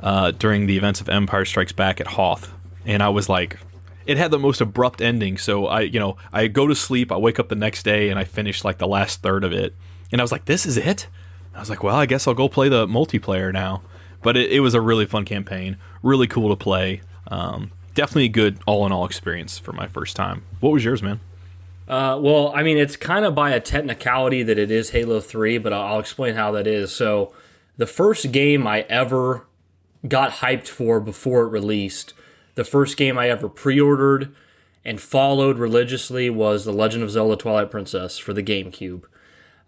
uh, 0.00 0.30
during 0.30 0.66
the 0.66 0.76
events 0.76 1.00
of 1.00 1.08
Empire 1.08 1.44
Strikes 1.44 1.72
Back 1.72 2.00
at 2.00 2.06
Hoth, 2.06 2.52
and 2.86 3.02
I 3.02 3.08
was 3.08 3.28
like, 3.28 3.58
it 4.06 4.16
had 4.16 4.30
the 4.30 4.38
most 4.38 4.60
abrupt 4.60 5.00
ending. 5.00 5.38
So 5.38 5.66
I, 5.66 5.80
you 5.80 5.98
know, 5.98 6.16
I 6.32 6.46
go 6.46 6.66
to 6.66 6.74
sleep, 6.74 7.10
I 7.10 7.16
wake 7.16 7.38
up 7.38 7.48
the 7.48 7.54
next 7.54 7.84
day, 7.84 8.10
and 8.10 8.18
I 8.18 8.24
finish 8.24 8.64
like 8.64 8.78
the 8.78 8.88
last 8.88 9.22
third 9.22 9.44
of 9.44 9.52
it, 9.52 9.74
and 10.12 10.20
I 10.20 10.24
was 10.24 10.32
like, 10.32 10.44
this 10.44 10.66
is 10.66 10.76
it. 10.76 11.08
I 11.54 11.60
was 11.60 11.70
like, 11.70 11.82
well, 11.82 11.96
I 11.96 12.06
guess 12.06 12.26
I'll 12.26 12.34
go 12.34 12.48
play 12.48 12.68
the 12.68 12.86
multiplayer 12.86 13.52
now. 13.52 13.82
But 14.24 14.36
it, 14.36 14.50
it 14.50 14.60
was 14.60 14.74
a 14.74 14.80
really 14.80 15.06
fun 15.06 15.24
campaign, 15.24 15.76
really 16.02 16.26
cool 16.26 16.48
to 16.48 16.56
play. 16.56 17.02
Um, 17.28 17.70
definitely 17.94 18.24
a 18.24 18.28
good 18.28 18.58
all 18.66 18.84
in 18.84 18.90
all 18.90 19.04
experience 19.04 19.58
for 19.58 19.72
my 19.72 19.86
first 19.86 20.16
time. 20.16 20.42
What 20.58 20.72
was 20.72 20.84
yours, 20.84 21.02
man? 21.02 21.20
Uh, 21.86 22.18
well, 22.20 22.50
I 22.54 22.62
mean, 22.62 22.78
it's 22.78 22.96
kind 22.96 23.24
of 23.24 23.34
by 23.34 23.50
a 23.50 23.60
technicality 23.60 24.42
that 24.42 24.58
it 24.58 24.70
is 24.70 24.90
Halo 24.90 25.20
3, 25.20 25.58
but 25.58 25.72
I'll 25.72 26.00
explain 26.00 26.34
how 26.34 26.50
that 26.52 26.66
is. 26.66 26.90
So, 26.90 27.32
the 27.76 27.86
first 27.86 28.32
game 28.32 28.66
I 28.66 28.82
ever 28.82 29.46
got 30.06 30.32
hyped 30.32 30.68
for 30.68 31.00
before 31.00 31.42
it 31.42 31.48
released, 31.48 32.14
the 32.54 32.64
first 32.64 32.96
game 32.96 33.18
I 33.18 33.28
ever 33.28 33.48
pre 33.48 33.80
ordered 33.80 34.34
and 34.84 35.00
followed 35.00 35.58
religiously 35.58 36.30
was 36.30 36.64
The 36.64 36.72
Legend 36.72 37.02
of 37.02 37.10
Zelda 37.10 37.36
Twilight 37.36 37.70
Princess 37.70 38.18
for 38.18 38.32
the 38.32 38.42
GameCube. 38.42 39.04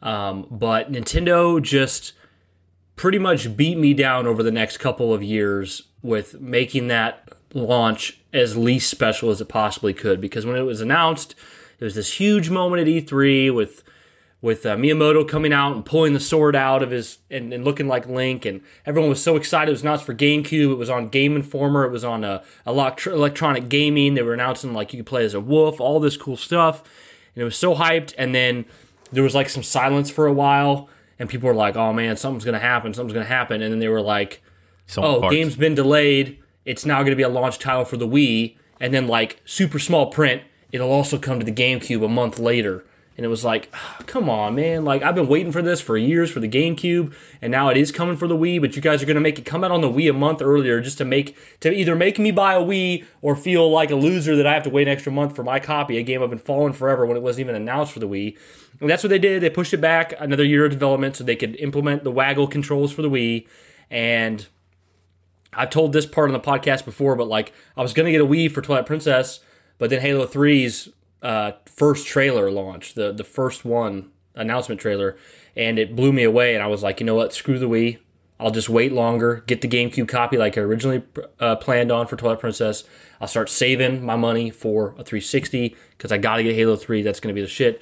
Um, 0.03 0.47
but 0.51 0.93
Nintendo 0.93 1.61
just 1.61 2.13
pretty 2.97 3.19
much 3.19 3.57
beat 3.57 3.79
me 3.79 3.95
down 3.95 4.27
over 4.27 4.43
the 4.43 4.51
next 4.51 4.79
couple 4.79 5.13
of 5.13 5.23
years 5.23 5.83
with 6.03 6.41
making 6.41 6.89
that 6.89 7.29
launch 7.55 8.21
as 8.33 8.57
least 8.57 8.91
special 8.91 9.31
as 9.31 9.41
it 9.41 9.49
possibly 9.49 9.95
could. 9.95 10.21
Because 10.21 10.45
when 10.45 10.57
it 10.57 10.63
was 10.63 10.81
announced, 10.81 11.35
it 11.79 11.85
was 11.85 11.95
this 11.95 12.15
huge 12.15 12.51
moment 12.51 12.83
at 12.83 12.89
E3 12.89 13.55
with 13.55 13.83
with 14.43 14.67
uh, 14.67 14.77
Miyamoto 14.77 15.27
coming 15.27 15.53
out 15.53 15.75
and 15.75 15.85
pulling 15.85 16.13
the 16.13 16.21
sword 16.21 16.55
out 16.55 16.83
of 16.83 16.91
his 16.91 17.19
and, 17.31 17.53
and, 17.53 17.65
looking 17.65 17.89
like 17.89 18.07
Link, 18.07 18.45
and 18.45 18.61
everyone 18.85 19.09
was 19.09 19.23
so 19.23 19.35
excited. 19.35 19.71
It 19.71 19.73
was 19.73 19.83
announced 19.83 20.05
for 20.05 20.15
GameCube. 20.15 20.71
It 20.71 20.77
was 20.77 20.91
on 20.91 21.09
Game 21.09 21.35
Informer. 21.35 21.85
It 21.85 21.91
was 21.91 22.05
on 22.05 22.23
uh, 22.23 22.45
electronic 22.67 23.69
gaming. 23.69 24.15
They 24.15 24.23
were 24.23 24.35
announcing 24.35 24.75
like 24.75 24.93
you 24.93 24.99
could 24.99 25.07
play 25.07 25.25
as 25.25 25.35
a 25.35 25.41
wolf, 25.41 25.81
all 25.81 25.99
this 26.01 26.17
cool 26.17 26.37
stuff, 26.37 26.83
and 27.35 27.43
it 27.43 27.45
was 27.45 27.57
so 27.57 27.75
hyped. 27.75 28.15
And 28.19 28.35
then 28.35 28.67
there 29.11 29.23
was 29.23 29.35
like 29.35 29.49
some 29.49 29.63
silence 29.63 30.11
for 30.11 30.27
a 30.27 30.33
while, 30.33 30.89
and 31.19 31.29
people 31.29 31.49
were 31.49 31.55
like, 31.55 31.77
"Oh 31.77 31.93
man, 31.93 32.17
something's 32.17 32.45
gonna 32.45 32.59
happen. 32.59 32.95
Something's 32.95 33.15
gonna 33.15 33.27
happen." 33.27 33.63
And 33.63 33.73
then 33.73 33.79
they 33.79 33.89
were 33.89 34.03
like, 34.03 34.43
"Oh, 34.97 35.21
parts. 35.21 35.35
game's 35.35 35.57
been 35.57 35.75
delayed. 35.75 36.39
It's 36.65 36.85
now 36.85 37.03
gonna 37.03 37.17
be 37.17 37.23
a 37.23 37.29
launch 37.29 37.59
title 37.59 37.85
for 37.85 37.97
the 37.97 38.07
Wii." 38.09 38.57
And 38.81 38.93
then 38.93 39.07
like 39.09 39.41
super 39.45 39.79
small 39.79 40.07
print, 40.07 40.43
it'll 40.73 40.91
also 40.91 41.19
come 41.19 41.39
to 41.39 41.45
the 41.45 41.53
GameCube 41.53 42.05
a 42.05 42.09
month 42.09 42.39
later. 42.39 42.85
And 43.17 43.25
it 43.25 43.29
was 43.29 43.45
like, 43.45 43.71
oh, 43.73 43.97
come 44.07 44.29
on, 44.29 44.55
man. 44.55 44.85
Like, 44.85 45.03
I've 45.03 45.15
been 45.15 45.27
waiting 45.27 45.51
for 45.51 45.63
this 45.63 45.81
for 45.81 45.97
years 45.97 46.31
for 46.31 46.39
the 46.39 46.49
GameCube, 46.49 47.15
and 47.41 47.51
now 47.51 47.71
it 47.71 47.79
is 47.79 47.91
coming 47.91 48.17
for 48.17 48.29
the 48.29 48.37
Wii, 48.37 48.61
but 48.61 48.77
you 48.77 48.83
guys 48.83 49.03
are 49.03 49.07
going 49.07 49.15
to 49.15 49.23
make 49.23 49.39
it 49.39 49.47
come 49.47 49.65
out 49.65 49.71
on 49.71 49.81
the 49.81 49.89
Wii 49.89 50.11
a 50.11 50.13
month 50.13 50.43
earlier 50.43 50.83
just 50.83 50.99
to 50.99 51.05
make, 51.07 51.35
to 51.61 51.73
either 51.73 51.97
make 51.97 52.19
me 52.19 52.31
buy 52.31 52.55
a 52.55 52.61
Wii 52.61 53.07
or 53.23 53.35
feel 53.35 53.71
like 53.71 53.91
a 53.91 53.95
loser 53.95 54.37
that 54.37 54.47
I 54.47 54.53
have 54.53 54.65
to 54.65 54.71
wait 54.71 54.87
an 54.87 54.93
extra 54.93 55.11
month 55.11 55.35
for 55.35 55.43
my 55.43 55.59
copy, 55.59 55.97
a 55.97 56.03
game 56.03 56.23
I've 56.23 56.29
been 56.29 56.39
following 56.39 56.75
forever 56.75 57.07
when 57.07 57.17
it 57.17 57.23
wasn't 57.23 57.47
even 57.47 57.55
announced 57.55 57.93
for 57.93 58.01
the 58.01 58.09
Wii. 58.09 58.37
And 58.81 58.91
that's 58.91 59.03
what 59.03 59.09
they 59.09 59.19
did. 59.19 59.43
They 59.43 59.49
pushed 59.49 59.73
it 59.73 59.81
back 59.81 60.13
another 60.19 60.45
year 60.45 60.67
of 60.67 60.71
development 60.71 61.17
so 61.17 61.25
they 61.25 61.37
could 61.37 61.57
implement 61.57 62.05
the 62.05 62.11
waggle 62.11 62.47
controls 62.47 62.93
for 62.93 63.01
the 63.01 63.11
Wii. 63.11 63.47
And 63.91 64.47
I've 65.55 65.71
told 65.71 65.95
this 65.95 66.05
part 66.05 66.29
on 66.29 66.35
the 66.35 66.41
podcast 66.41 66.85
before, 66.85 67.17
but 67.17 67.29
like, 67.29 67.55
I 67.79 67.83
was 67.83 67.95
going 67.95 68.05
to 68.05 68.13
get 68.13 68.21
a 68.21 68.27
Wii 68.27 68.51
for 68.51 68.61
Twilight 68.61 68.85
Princess, 68.85 69.41
but 69.79 69.89
then 69.89 70.03
Halo 70.03 70.27
3's 70.27 70.91
uh, 71.23 71.53
first 71.67 72.07
trailer 72.07 72.51
launch, 72.51 72.95
the 72.95 73.13
the 73.13 73.25
first 73.25 73.65
one 73.65 74.11
announcement 74.35 74.81
trailer, 74.81 75.17
and 75.57 75.79
it 75.79 75.97
blew 75.97 76.13
me 76.13 76.23
away. 76.23 76.55
And 76.55 76.63
I 76.63 76.67
was 76.67 76.83
like, 76.83 77.01
you 77.01 77.07
know 77.07 77.15
what? 77.15 77.33
Screw 77.33 77.59
the 77.59 77.69
Wii. 77.69 77.99
I'll 78.39 78.51
just 78.51 78.69
wait 78.69 78.93
longer, 78.93 79.43
get 79.47 79.63
the 79.63 79.69
GameCube 79.69 80.09
copy 80.09 80.37
like 80.37 80.59
I 80.59 80.61
originally 80.61 81.03
uh, 81.41 81.57
planned 81.57 81.91
on 81.91 82.07
for 82.07 82.17
Twilight 82.17 82.39
Princess. 82.39 82.85
I'll 83.19 83.29
start 83.29 83.49
saving 83.49 84.05
my 84.05 84.17
money 84.17 84.51
for 84.51 84.89
a 84.99 85.03
360 85.03 85.75
because 85.97 86.13
I 86.13 86.19
got 86.19 86.37
to 86.37 86.43
get 86.43 86.55
Halo 86.55 86.77
3. 86.77 87.01
That's 87.01 87.19
going 87.19 87.35
to 87.35 87.39
be 87.39 87.41
the 87.41 87.51
shit. 87.51 87.81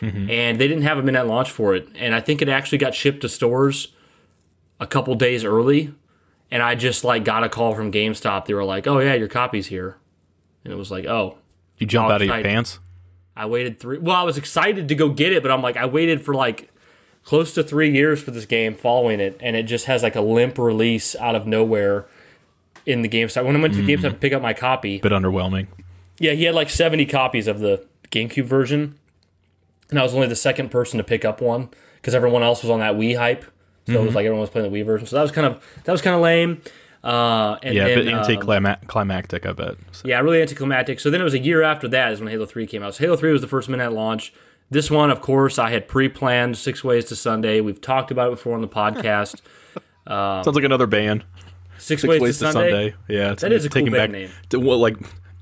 Mm-hmm. 0.00 0.30
And 0.30 0.60
they 0.60 0.68
didn't 0.68 0.84
have 0.84 0.98
a 0.98 1.02
midnight 1.02 1.26
launch 1.26 1.50
for 1.50 1.74
it. 1.74 1.88
And 1.96 2.14
I 2.14 2.20
think 2.20 2.40
it 2.40 2.48
actually 2.48 2.78
got 2.78 2.94
shipped 2.94 3.22
to 3.22 3.28
stores 3.28 3.88
a 4.78 4.86
couple 4.86 5.16
days 5.16 5.44
early. 5.44 5.92
And 6.50 6.62
I 6.62 6.76
just 6.76 7.02
like 7.02 7.24
got 7.24 7.42
a 7.42 7.48
call 7.48 7.74
from 7.74 7.90
GameStop. 7.90 8.46
They 8.46 8.54
were 8.54 8.64
like, 8.64 8.86
"Oh 8.86 9.00
yeah, 9.00 9.12
your 9.12 9.28
copy's 9.28 9.66
here," 9.66 9.98
and 10.64 10.72
it 10.72 10.76
was 10.76 10.90
like, 10.90 11.04
"Oh, 11.04 11.36
you 11.78 11.86
jump 11.86 12.10
out 12.10 12.20
of 12.20 12.28
your 12.28 12.42
pants? 12.42 12.78
I 13.36 13.46
waited 13.46 13.78
three. 13.78 13.98
Well, 13.98 14.16
I 14.16 14.24
was 14.24 14.36
excited 14.36 14.88
to 14.88 14.94
go 14.94 15.08
get 15.08 15.32
it, 15.32 15.42
but 15.42 15.52
I'm 15.52 15.62
like, 15.62 15.76
I 15.76 15.86
waited 15.86 16.24
for 16.24 16.34
like 16.34 16.70
close 17.24 17.54
to 17.54 17.62
three 17.62 17.90
years 17.90 18.22
for 18.22 18.30
this 18.30 18.46
game 18.46 18.74
following 18.74 19.20
it, 19.20 19.38
and 19.40 19.54
it 19.54 19.64
just 19.64 19.86
has 19.86 20.02
like 20.02 20.16
a 20.16 20.20
limp 20.20 20.58
release 20.58 21.14
out 21.16 21.34
of 21.34 21.46
nowhere 21.46 22.06
in 22.84 23.02
the 23.02 23.08
GameStop. 23.08 23.44
When 23.44 23.54
I 23.54 23.60
went 23.60 23.74
to 23.74 23.82
the 23.82 23.94
mm. 23.94 23.98
GameStop 23.98 24.10
to 24.10 24.16
pick 24.16 24.32
up 24.32 24.42
my 24.42 24.54
copy, 24.54 24.98
bit 24.98 25.12
underwhelming. 25.12 25.68
Yeah, 26.18 26.32
he 26.32 26.44
had 26.44 26.54
like 26.54 26.68
70 26.68 27.06
copies 27.06 27.46
of 27.46 27.60
the 27.60 27.86
GameCube 28.10 28.44
version, 28.44 28.98
and 29.90 29.98
I 29.98 30.02
was 30.02 30.14
only 30.14 30.26
the 30.26 30.36
second 30.36 30.70
person 30.70 30.98
to 30.98 31.04
pick 31.04 31.24
up 31.24 31.40
one 31.40 31.68
because 31.96 32.14
everyone 32.14 32.42
else 32.42 32.62
was 32.62 32.70
on 32.70 32.80
that 32.80 32.94
Wii 32.94 33.16
hype. 33.16 33.42
So 33.42 33.48
mm-hmm. 33.48 33.92
it 33.92 33.98
was 33.98 34.08
mm-hmm. 34.08 34.16
like 34.16 34.24
everyone 34.24 34.40
was 34.40 34.50
playing 34.50 34.70
the 34.70 34.76
Wii 34.76 34.84
version. 34.84 35.06
So 35.06 35.16
that 35.16 35.22
was 35.22 35.32
kind 35.32 35.46
of 35.46 35.64
that 35.84 35.92
was 35.92 36.02
kind 36.02 36.16
of 36.16 36.22
lame. 36.22 36.60
Uh, 37.08 37.58
and 37.62 37.74
yeah, 37.74 37.86
then, 37.86 37.98
a 37.98 38.02
bit 38.02 38.14
anticlimactic, 38.14 39.46
um, 39.46 39.50
I 39.50 39.52
bet. 39.54 39.76
So. 39.92 40.06
Yeah, 40.06 40.20
really 40.20 40.42
anticlimactic. 40.42 41.00
So 41.00 41.08
then 41.08 41.22
it 41.22 41.24
was 41.24 41.32
a 41.32 41.38
year 41.38 41.62
after 41.62 41.88
that 41.88 42.12
is 42.12 42.20
when 42.20 42.28
Halo 42.28 42.44
3 42.44 42.66
came 42.66 42.82
out. 42.82 42.94
So 42.96 43.04
Halo 43.04 43.16
3 43.16 43.32
was 43.32 43.40
the 43.40 43.48
first 43.48 43.70
minute 43.70 43.94
launch. 43.94 44.34
This 44.70 44.90
one, 44.90 45.10
of 45.10 45.22
course, 45.22 45.58
I 45.58 45.70
had 45.70 45.88
pre-planned 45.88 46.58
Six 46.58 46.84
Ways 46.84 47.06
to 47.06 47.16
Sunday. 47.16 47.62
We've 47.62 47.80
talked 47.80 48.10
about 48.10 48.28
it 48.28 48.30
before 48.32 48.54
on 48.54 48.60
the 48.60 48.68
podcast. 48.68 49.40
um, 50.06 50.44
Sounds 50.44 50.54
like 50.54 50.64
another 50.64 50.86
band. 50.86 51.24
Six, 51.78 52.02
Six 52.02 52.10
Ways, 52.10 52.20
Ways, 52.20 52.38
to, 52.40 52.52
Sunday? 52.52 52.90
Sunday. 52.90 52.94
Yeah, 53.08 53.34
that 53.36 53.52
is 53.52 53.64
a 53.64 53.70
cool 53.70 53.84
band 53.84 53.94
back, 53.94 54.10
name. 54.10 54.30
To, 54.50 54.60
well, 54.60 54.78
like 54.78 54.98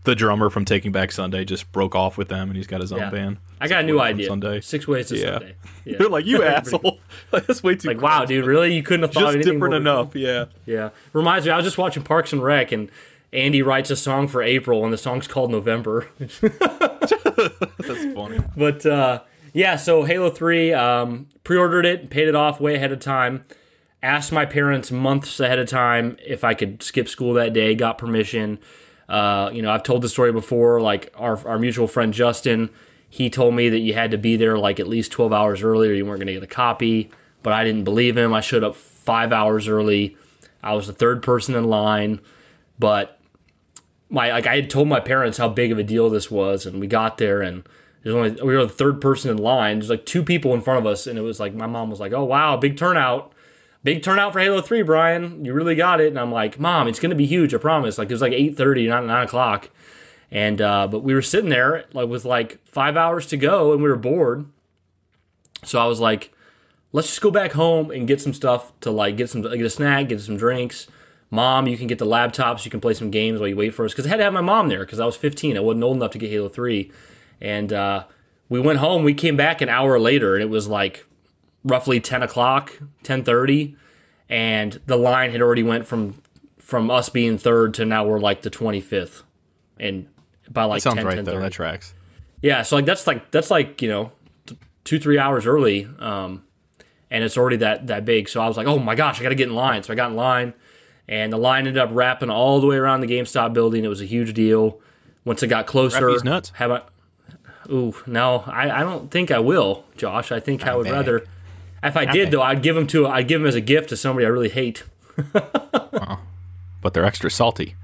the 0.07 0.15
drummer 0.15 0.49
from 0.49 0.65
Taking 0.65 0.93
Back 0.93 1.13
Sunday 1.13 1.45
just 1.45 1.71
broke 1.73 1.95
off 1.95 2.17
with 2.17 2.29
them, 2.29 2.49
and 2.49 2.57
he's 2.57 2.67
got 2.67 2.81
his 2.81 2.93
own 2.93 3.01
yeah. 3.01 3.11
band. 3.11 3.37
I 3.61 3.69
got 3.69 3.83
a 3.83 3.87
new 3.87 4.01
idea. 4.01 4.29
Sunday. 4.29 4.63
Six 4.63 4.89
ways 4.89 5.09
to 5.09 5.19
yeah. 5.19 5.39
Sunday. 5.39 5.57
Yeah. 5.85 5.99
You're 6.01 6.11
like 6.11 6.27
you 6.27 6.43
asshole. 6.45 6.99
That's 7.31 7.63
way 7.63 7.77
too. 7.77 7.87
Like 7.87 8.01
wow, 8.01 8.25
dude, 8.25 8.45
really? 8.45 8.75
You 8.75 8.83
couldn't 8.83 9.03
have 9.03 9.13
thought 9.13 9.21
just 9.21 9.35
anything 9.37 9.53
different 9.53 9.75
enough. 9.75 10.17
Yeah. 10.17 10.47
Yeah. 10.65 10.91
Reminds 11.13 11.47
me, 11.47 11.53
I 11.53 11.57
was 11.57 11.65
just 11.65 11.79
watching 11.79 12.03
Parks 12.03 12.33
and 12.33 12.43
Rec, 12.43 12.73
and 12.73 12.91
Andy 13.33 13.63
writes 13.63 13.91
a 13.91 13.97
song 13.97 14.27
for 14.27 14.43
April, 14.43 14.83
and 14.83 14.93
the 14.93 14.99
song's 14.99 15.29
called 15.29 15.53
November. 15.53 16.09
That's 16.19 18.05
funny. 18.15 18.41
But 18.57 18.85
uh, 18.85 19.23
yeah, 19.53 19.77
so 19.77 20.03
Halo 20.03 20.29
Three, 20.29 20.73
um, 20.73 21.29
pre-ordered 21.45 21.87
it, 21.87 22.11
paid 22.11 22.27
it 22.27 22.35
off 22.35 22.61
way 22.61 22.75
ahead 22.75 22.91
of 22.91 22.99
time. 22.99 23.45
Asked 24.03 24.33
my 24.33 24.45
parents 24.45 24.91
months 24.91 25.39
ahead 25.39 25.61
of 25.61 25.69
time 25.69 26.17
if 26.27 26.43
I 26.43 26.55
could 26.55 26.83
skip 26.83 27.09
school 27.09 27.33
that 27.35 27.53
day. 27.53 27.77
Got 27.77 27.97
permission 27.97 28.59
uh, 29.09 29.51
you 29.53 29.63
know, 29.63 29.71
I've 29.71 29.83
told 29.83 30.03
the 30.03 30.09
story 30.09 30.33
before. 30.33 30.81
Like 30.81 31.13
our 31.17 31.47
our 31.47 31.59
mutual 31.59 31.87
friend 31.87 32.13
Justin, 32.13 32.71
he 33.09 33.31
told 33.31 33.55
me 33.55 33.69
that 33.69 33.79
you 33.79 33.95
had 33.95 34.11
to 34.11 34.19
be 34.19 34.37
there 34.37 34.59
like 34.59 34.81
at 34.81 34.89
least 34.89 35.13
12 35.13 35.33
hours 35.33 35.63
earlier. 35.63 35.93
you 35.93 36.05
weren't 36.05 36.19
going 36.19 36.27
to 36.27 36.33
get 36.33 36.43
a 36.43 36.47
copy. 36.47 37.11
But 37.43 37.53
I 37.53 37.63
didn't 37.63 37.85
believe 37.85 38.17
him. 38.17 38.35
I 38.35 38.41
showed 38.41 38.65
up 38.65 38.75
five 38.75 39.33
hours 39.33 39.69
early. 39.69 40.17
I 40.63 40.75
was 40.75 40.89
the 40.89 40.93
third 40.93 41.23
person 41.23 41.55
in 41.55 41.65
line, 41.65 42.21
but 42.79 43.21
my 44.11 44.33
like 44.33 44.47
I 44.47 44.57
had 44.57 44.69
told 44.71 44.89
my 44.89 45.01
parents 45.01 45.39
how 45.39 45.49
big 45.49 45.71
of 45.71 45.79
a 45.79 45.85
deal 45.85 46.11
this 46.11 46.31
was, 46.31 46.67
and 46.67 46.81
we 46.81 46.89
got 46.89 47.19
there 47.19 47.43
and 47.43 47.67
there's 48.07 48.15
only 48.15 48.31
we 48.41 48.55
were 48.55 48.65
the 48.65 48.73
third 48.73 49.01
person 49.01 49.33
in 49.33 49.37
line. 49.37 49.81
There's 49.81 49.91
like 49.91 50.07
two 50.07 50.23
people 50.23 50.55
in 50.55 50.61
front 50.61 50.79
of 50.79 50.87
us, 50.87 51.09
and 51.09 51.19
it 51.19 51.23
was 51.23 51.41
like 51.41 51.55
my 51.55 51.67
mom 51.67 51.91
was 51.91 51.99
like, 51.99 52.13
"Oh 52.13 52.23
wow, 52.23 52.57
big 52.57 52.77
turnout." 52.77 53.33
Big 53.87 54.03
turnout 54.03 54.33
for 54.33 54.41
Halo 54.41 54.61
3, 54.61 54.83
Brian. 54.83 55.45
You 55.45 55.53
really 55.55 55.77
got 55.77 56.01
it. 56.01 56.09
And 56.09 56.19
I'm 56.19 56.33
like, 56.33 56.59
Mom, 56.59 56.89
it's 56.89 56.99
going 56.99 57.11
to 57.11 57.17
be 57.17 57.25
huge. 57.25 57.55
I 57.55 57.59
promise. 57.59 57.99
Like, 57.99 58.11
it 58.11 58.15
was 58.15 58.21
like 58.21 58.33
8.30, 58.33 58.89
not 58.89 59.07
9 59.07 59.25
o'clock. 59.25 59.71
And, 60.29 60.61
uh, 60.61 60.89
but 60.89 61.05
we 61.05 61.15
were 61.15 61.23
sitting 61.23 61.51
there 61.51 61.85
like 61.93 62.09
with 62.09 62.25
like 62.25 62.59
five 62.67 62.97
hours 62.97 63.27
to 63.29 63.37
go 63.37 63.73
and 63.73 63.81
we 63.81 63.89
were 63.89 63.95
bored. 63.95 64.47
So 65.63 65.79
I 65.79 65.87
was 65.87 66.01
like, 66.01 66.35
let's 66.91 67.07
just 67.07 67.21
go 67.21 67.31
back 67.31 67.53
home 67.53 67.93
and 67.93 68.09
get 68.09 68.21
some 68.21 68.35
stuff 68.35 68.73
to 68.81 68.91
like 68.91 69.17
get 69.17 69.31
some, 69.31 69.43
get 69.43 69.61
a 69.61 69.71
snack, 69.71 70.09
get 70.09 70.21
some 70.21 70.37
drinks. 70.37 70.89
Mom, 71.31 71.69
you 71.69 71.79
can 71.79 71.87
get 71.87 72.01
the 72.01 72.07
laptops. 72.07 72.65
You 72.65 72.73
can 72.73 72.81
play 72.81 72.93
some 72.93 73.13
games 73.13 73.39
while 73.39 73.49
you 73.49 73.57
wait 73.57 73.73
for 73.73 73.85
us. 73.85 73.93
Because 73.93 74.07
I 74.07 74.09
had 74.09 74.17
to 74.17 74.25
have 74.25 74.33
my 74.33 74.41
mom 74.41 74.69
there 74.69 74.81
because 74.81 74.99
I 74.99 75.07
was 75.07 75.17
15. 75.17 75.57
I 75.57 75.61
wasn't 75.61 75.85
old 75.85 75.99
enough 75.99 76.11
to 76.11 76.19
get 76.19 76.31
Halo 76.31 76.49
3. 76.49 76.91
And 77.41 77.73
uh, 77.73 78.07
we 78.49 78.59
went 78.59 78.81
home. 78.81 79.05
We 79.05 79.15
came 79.15 79.37
back 79.37 79.61
an 79.61 79.69
hour 79.69 79.97
later 80.01 80.35
and 80.35 80.43
it 80.43 80.51
was 80.51 80.67
like 80.67 81.07
roughly 81.67 82.01
10 82.01 82.23
o'clock 82.23 82.73
10.30 83.03 83.75
and 84.29 84.81
the 84.87 84.97
line 84.97 85.33
had 85.33 85.43
already 85.43 85.63
went 85.65 85.87
from 85.87 86.23
from 86.59 86.91
us 86.91 87.09
being 87.09 87.37
third 87.39 87.75
to 87.75 87.85
now 87.85 88.05
we're 88.05 88.19
like 88.21 88.43
the 88.43 88.51
25th 88.51 89.23
and 89.79 90.09
by 90.49 90.65
like 90.65 90.83
that 90.83 90.91
sounds 90.91 90.97
10, 90.97 91.07
right 91.07 91.15
10, 91.17 91.25
though 91.25 91.41
that 91.41 91.53
tracks. 91.53 91.93
Yeah 92.41 92.63
so 92.63 92.77
like 92.77 92.87
that's 92.87 93.07
like 93.07 93.31
that's 93.33 93.51
like 93.51 93.83
you 93.83 93.89
know 93.89 94.13
two 94.85 94.99
three 95.01 95.19
hours 95.19 95.45
early 95.45 95.89
um 95.99 96.45
and 97.11 97.23
it's 97.25 97.37
already 97.37 97.57
that 97.57 97.89
that 97.89 98.05
big. 98.05 98.29
So 98.29 98.41
i 98.41 98.47
was 98.47 98.57
like 98.57 98.69
oh 98.69 98.79
my 98.79 98.95
gosh 98.95 99.19
i 99.21 99.23
gotta 99.25 99.35
get 99.35 99.49
in 99.49 99.55
line. 99.55 99.83
So 99.83 99.93
i 99.93 99.97
got 99.97 100.11
in 100.11 100.17
line 100.17 100.55
and 101.09 101.33
the 101.33 101.37
line 101.37 101.67
ended 101.67 101.79
up 101.79 101.91
wrapping 101.93 102.31
all 102.31 102.61
the 102.61 102.67
way 102.67 102.77
around 102.77 103.01
the 103.01 103.07
gamestop 103.07 103.53
building. 103.53 103.85
It 103.85 103.89
was 103.89 104.01
a 104.01 104.07
huge 104.07 104.35
deal. 104.35 104.81
Once 105.25 105.43
it 105.43 105.49
got 105.49 105.67
closer 105.67 106.17
nuts. 106.23 106.53
have 106.55 106.71
I, 106.71 106.83
ooh 107.69 107.97
no 108.07 108.45
I, 108.47 108.71
I 108.71 108.81
don't 108.81 109.11
think 109.11 109.33
i 109.33 109.41
will 109.41 109.85
josh. 109.97 110.31
I 110.31 110.39
think 110.39 110.65
i 110.65 110.77
would 110.77 110.89
rather 110.89 111.27
if 111.89 111.97
I 111.97 112.05
did, 112.05 112.31
though, 112.31 112.43
I'd 112.43 112.63
give 112.63 112.75
them 112.75 112.87
to 112.89 113.07
I'd 113.07 113.29
give 113.29 113.41
them 113.41 113.49
as 113.49 113.55
a 113.55 113.61
gift 113.61 113.89
to 113.91 113.97
somebody 113.97 114.27
I 114.27 114.29
really 114.29 114.49
hate. 114.49 114.85
but 115.33 116.93
they're 116.93 117.05
extra 117.05 117.31
salty. 117.31 117.75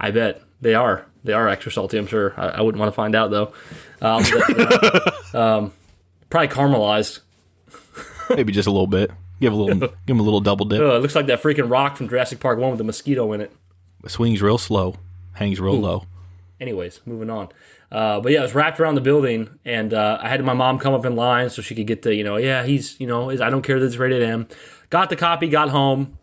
I 0.00 0.10
bet 0.10 0.42
they 0.60 0.74
are. 0.74 1.06
They 1.24 1.32
are 1.32 1.48
extra 1.48 1.70
salty. 1.72 1.98
I'm 1.98 2.06
sure. 2.06 2.34
I, 2.36 2.48
I 2.48 2.60
wouldn't 2.60 2.80
want 2.80 2.92
to 2.92 2.94
find 2.96 3.14
out 3.14 3.30
though. 3.30 3.52
Um, 4.00 4.22
but, 4.22 5.34
uh, 5.34 5.38
um, 5.58 5.72
probably 6.30 6.48
caramelized. 6.48 7.20
Maybe 8.30 8.52
just 8.52 8.68
a 8.68 8.70
little 8.70 8.86
bit. 8.86 9.10
Give 9.40 9.52
a 9.52 9.56
little. 9.56 9.78
give 9.78 9.96
them 10.06 10.20
a 10.20 10.22
little 10.22 10.40
double 10.40 10.66
dip. 10.66 10.80
Uh, 10.80 10.96
it 10.96 11.02
looks 11.02 11.14
like 11.14 11.26
that 11.26 11.42
freaking 11.42 11.70
rock 11.70 11.96
from 11.96 12.08
Jurassic 12.08 12.40
Park 12.40 12.58
one 12.58 12.70
with 12.70 12.78
the 12.78 12.84
mosquito 12.84 13.32
in 13.32 13.40
it. 13.40 13.52
Swings 14.06 14.42
real 14.42 14.58
slow, 14.58 14.96
hangs 15.34 15.60
real 15.60 15.74
Ooh. 15.74 15.80
low. 15.80 16.04
Anyways, 16.60 17.00
moving 17.06 17.30
on. 17.30 17.48
Uh, 17.90 18.20
but 18.20 18.32
yeah, 18.32 18.40
it 18.40 18.42
was 18.42 18.54
wrapped 18.54 18.78
around 18.80 18.96
the 18.96 19.00
building, 19.00 19.48
and 19.64 19.94
uh, 19.94 20.18
I 20.20 20.28
had 20.28 20.44
my 20.44 20.52
mom 20.52 20.78
come 20.78 20.92
up 20.92 21.06
in 21.06 21.16
line 21.16 21.48
so 21.48 21.62
she 21.62 21.74
could 21.74 21.86
get 21.86 22.02
the, 22.02 22.14
you 22.14 22.22
know, 22.22 22.36
yeah, 22.36 22.64
he's, 22.64 23.00
you 23.00 23.06
know, 23.06 23.30
I 23.30 23.48
don't 23.48 23.62
care 23.62 23.80
that 23.80 23.86
it's 23.86 23.96
rated 23.96 24.22
M. 24.22 24.46
Got 24.90 25.08
the 25.08 25.16
copy, 25.16 25.48
got 25.48 25.70
home. 25.70 26.18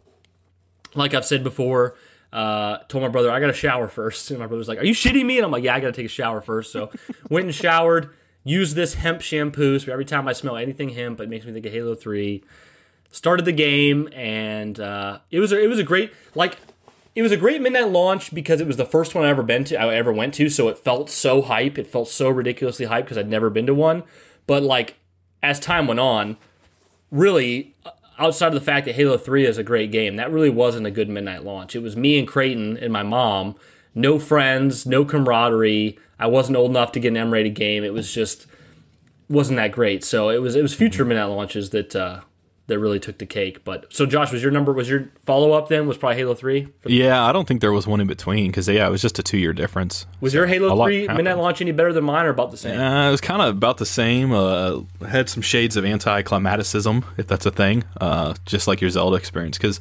Like 0.94 1.14
I've 1.14 1.26
said 1.26 1.44
before, 1.44 1.96
uh, 2.32 2.80
told 2.88 3.02
my 3.04 3.08
brother 3.10 3.32
I 3.32 3.40
got 3.40 3.48
to 3.48 3.54
shower 3.54 3.88
first, 3.88 4.30
and 4.32 4.40
my 4.40 4.48
brother's 4.48 4.68
like, 4.68 4.80
"Are 4.80 4.86
you 4.86 4.94
shitting 4.94 5.26
me?" 5.26 5.38
And 5.38 5.46
I'm 5.46 5.52
like, 5.52 5.64
"Yeah, 5.64 5.76
I 5.76 5.80
got 5.80 5.88
to 5.88 5.94
take 5.94 6.06
a 6.06 6.10
shower 6.10 6.42
first. 6.42 6.72
So 6.72 6.92
went 7.30 7.46
and 7.46 7.56
showered. 7.56 8.12
Used 8.48 8.76
this 8.76 8.94
hemp 8.94 9.22
shampoo, 9.22 9.80
so 9.80 9.92
every 9.92 10.06
time 10.06 10.28
I 10.28 10.34
smell 10.34 10.56
anything 10.56 10.90
hemp, 10.90 11.20
it 11.20 11.30
makes 11.30 11.48
me 11.48 11.52
think 11.52 11.66
of 11.66 11.72
Halo 11.74 11.96
Three. 11.96 12.44
Started 13.10 13.46
the 13.46 13.52
game, 13.52 14.08
and 14.14 14.80
uh, 14.80 15.20
it 15.32 15.40
was 15.40 15.52
a, 15.52 15.60
it 15.60 15.68
was 15.68 15.80
a 15.80 15.84
great 15.84 16.14
like 16.36 16.58
it 17.16 17.22
was 17.22 17.32
a 17.32 17.38
great 17.38 17.62
midnight 17.62 17.90
launch 17.90 18.34
because 18.34 18.60
it 18.60 18.68
was 18.68 18.76
the 18.76 18.86
first 18.86 19.16
one 19.16 19.24
I 19.24 19.30
ever 19.30 19.42
been 19.42 19.64
to. 19.66 19.80
I 19.80 19.96
ever 19.96 20.12
went 20.12 20.34
to, 20.36 20.50
so 20.50 20.68
it 20.68 20.78
felt 20.78 21.10
so 21.10 21.42
hype. 21.42 21.78
It 21.78 21.88
felt 21.88 22.10
so 22.10 22.30
ridiculously 22.30 22.88
hype 22.88 23.06
because 23.06 23.18
I'd 23.18 23.30
never 23.30 23.50
been 23.50 23.66
to 23.68 23.74
one. 23.74 24.04
But 24.46 24.64
like 24.64 24.96
as 25.42 25.60
time 25.60 25.88
went 25.88 26.02
on, 26.02 26.36
really 27.12 27.74
outside 28.20 28.48
of 28.48 28.54
the 28.54 28.62
fact 28.62 28.86
that 28.86 28.96
Halo 28.96 29.18
3 29.18 29.46
is 29.46 29.58
a 29.58 29.64
great 29.64 29.92
game, 29.92 30.18
that 30.18 30.32
really 30.32 30.50
wasn't 30.50 30.88
a 30.88 30.92
good 30.92 31.10
midnight 31.10 31.44
launch. 31.44 31.76
It 31.76 31.82
was 31.82 31.96
me 31.96 32.20
and 32.20 32.28
Creighton 32.28 32.78
and 32.78 32.92
my 32.92 33.04
mom, 33.04 33.56
no 33.94 34.20
friends, 34.20 34.86
no 34.86 35.06
camaraderie. 35.06 35.98
I 36.20 36.28
wasn't 36.28 36.58
old 36.58 36.72
enough 36.72 36.92
to 36.94 37.00
get 37.00 37.10
an 37.10 37.18
M-rated 37.18 37.56
game. 37.56 37.84
It 37.84 37.94
was 37.94 38.14
just 38.14 38.46
wasn't 39.30 39.58
that 39.58 39.72
great. 39.72 40.04
So 40.04 40.30
it 40.30 40.42
was 40.42 40.56
it 40.56 40.62
was 40.62 40.74
future 40.74 41.06
midnight 41.06 41.26
launches 41.26 41.70
that 41.70 41.96
uh, 41.96 42.22
that 42.68 42.80
really 42.80 43.00
took 43.00 43.20
the 43.20 43.26
cake. 43.26 43.64
But 43.64 43.94
so 43.94 44.06
Josh, 44.06 44.32
was 44.32 44.42
your 44.42 44.52
number 44.52 44.74
was 44.74 44.90
your 44.90 45.10
follow 45.26 45.52
up 45.52 45.70
then 45.70 45.88
was 45.88 45.98
probably 45.98 46.18
Halo 46.18 46.34
3? 46.34 46.68
Yeah, 46.88 47.24
I 47.24 47.32
don't 47.32 47.48
think 47.48 47.62
there 47.62 47.72
was 47.72 47.86
one 47.86 48.02
in 48.02 48.08
between 48.08 48.48
because 48.48 48.68
yeah, 48.68 48.88
it 48.88 48.90
was 48.90 49.02
just 49.02 49.20
a 49.20 49.24
two 49.24 49.38
year 49.38 49.54
difference. 49.54 50.06
Was 50.20 50.34
your 50.34 50.48
Halo 50.48 50.84
3 50.84 51.08
midnight 51.10 51.38
launch 51.38 51.62
any 51.62 51.72
better 51.72 51.94
than 51.94 52.04
mine 52.04 52.26
or 52.26 52.30
about 52.30 52.52
the 52.52 52.58
same? 52.58 52.80
Uh, 52.80 53.08
it 53.08 53.12
was 53.12 53.22
kind 53.22 53.42
of 53.42 53.50
about 53.56 53.78
the 53.78 53.86
same. 53.86 54.32
Uh, 54.32 54.82
had 55.08 55.30
some 55.30 55.42
shades 55.44 55.78
of 55.78 55.86
anti-climaticism, 55.86 57.06
if 57.18 57.28
that's 57.28 57.46
a 57.46 57.52
thing, 57.52 57.84
uh, 58.02 58.34
just 58.46 58.68
like 58.68 58.82
your 58.82 58.90
Zelda 58.90 59.16
experience. 59.16 59.58
Because 59.58 59.80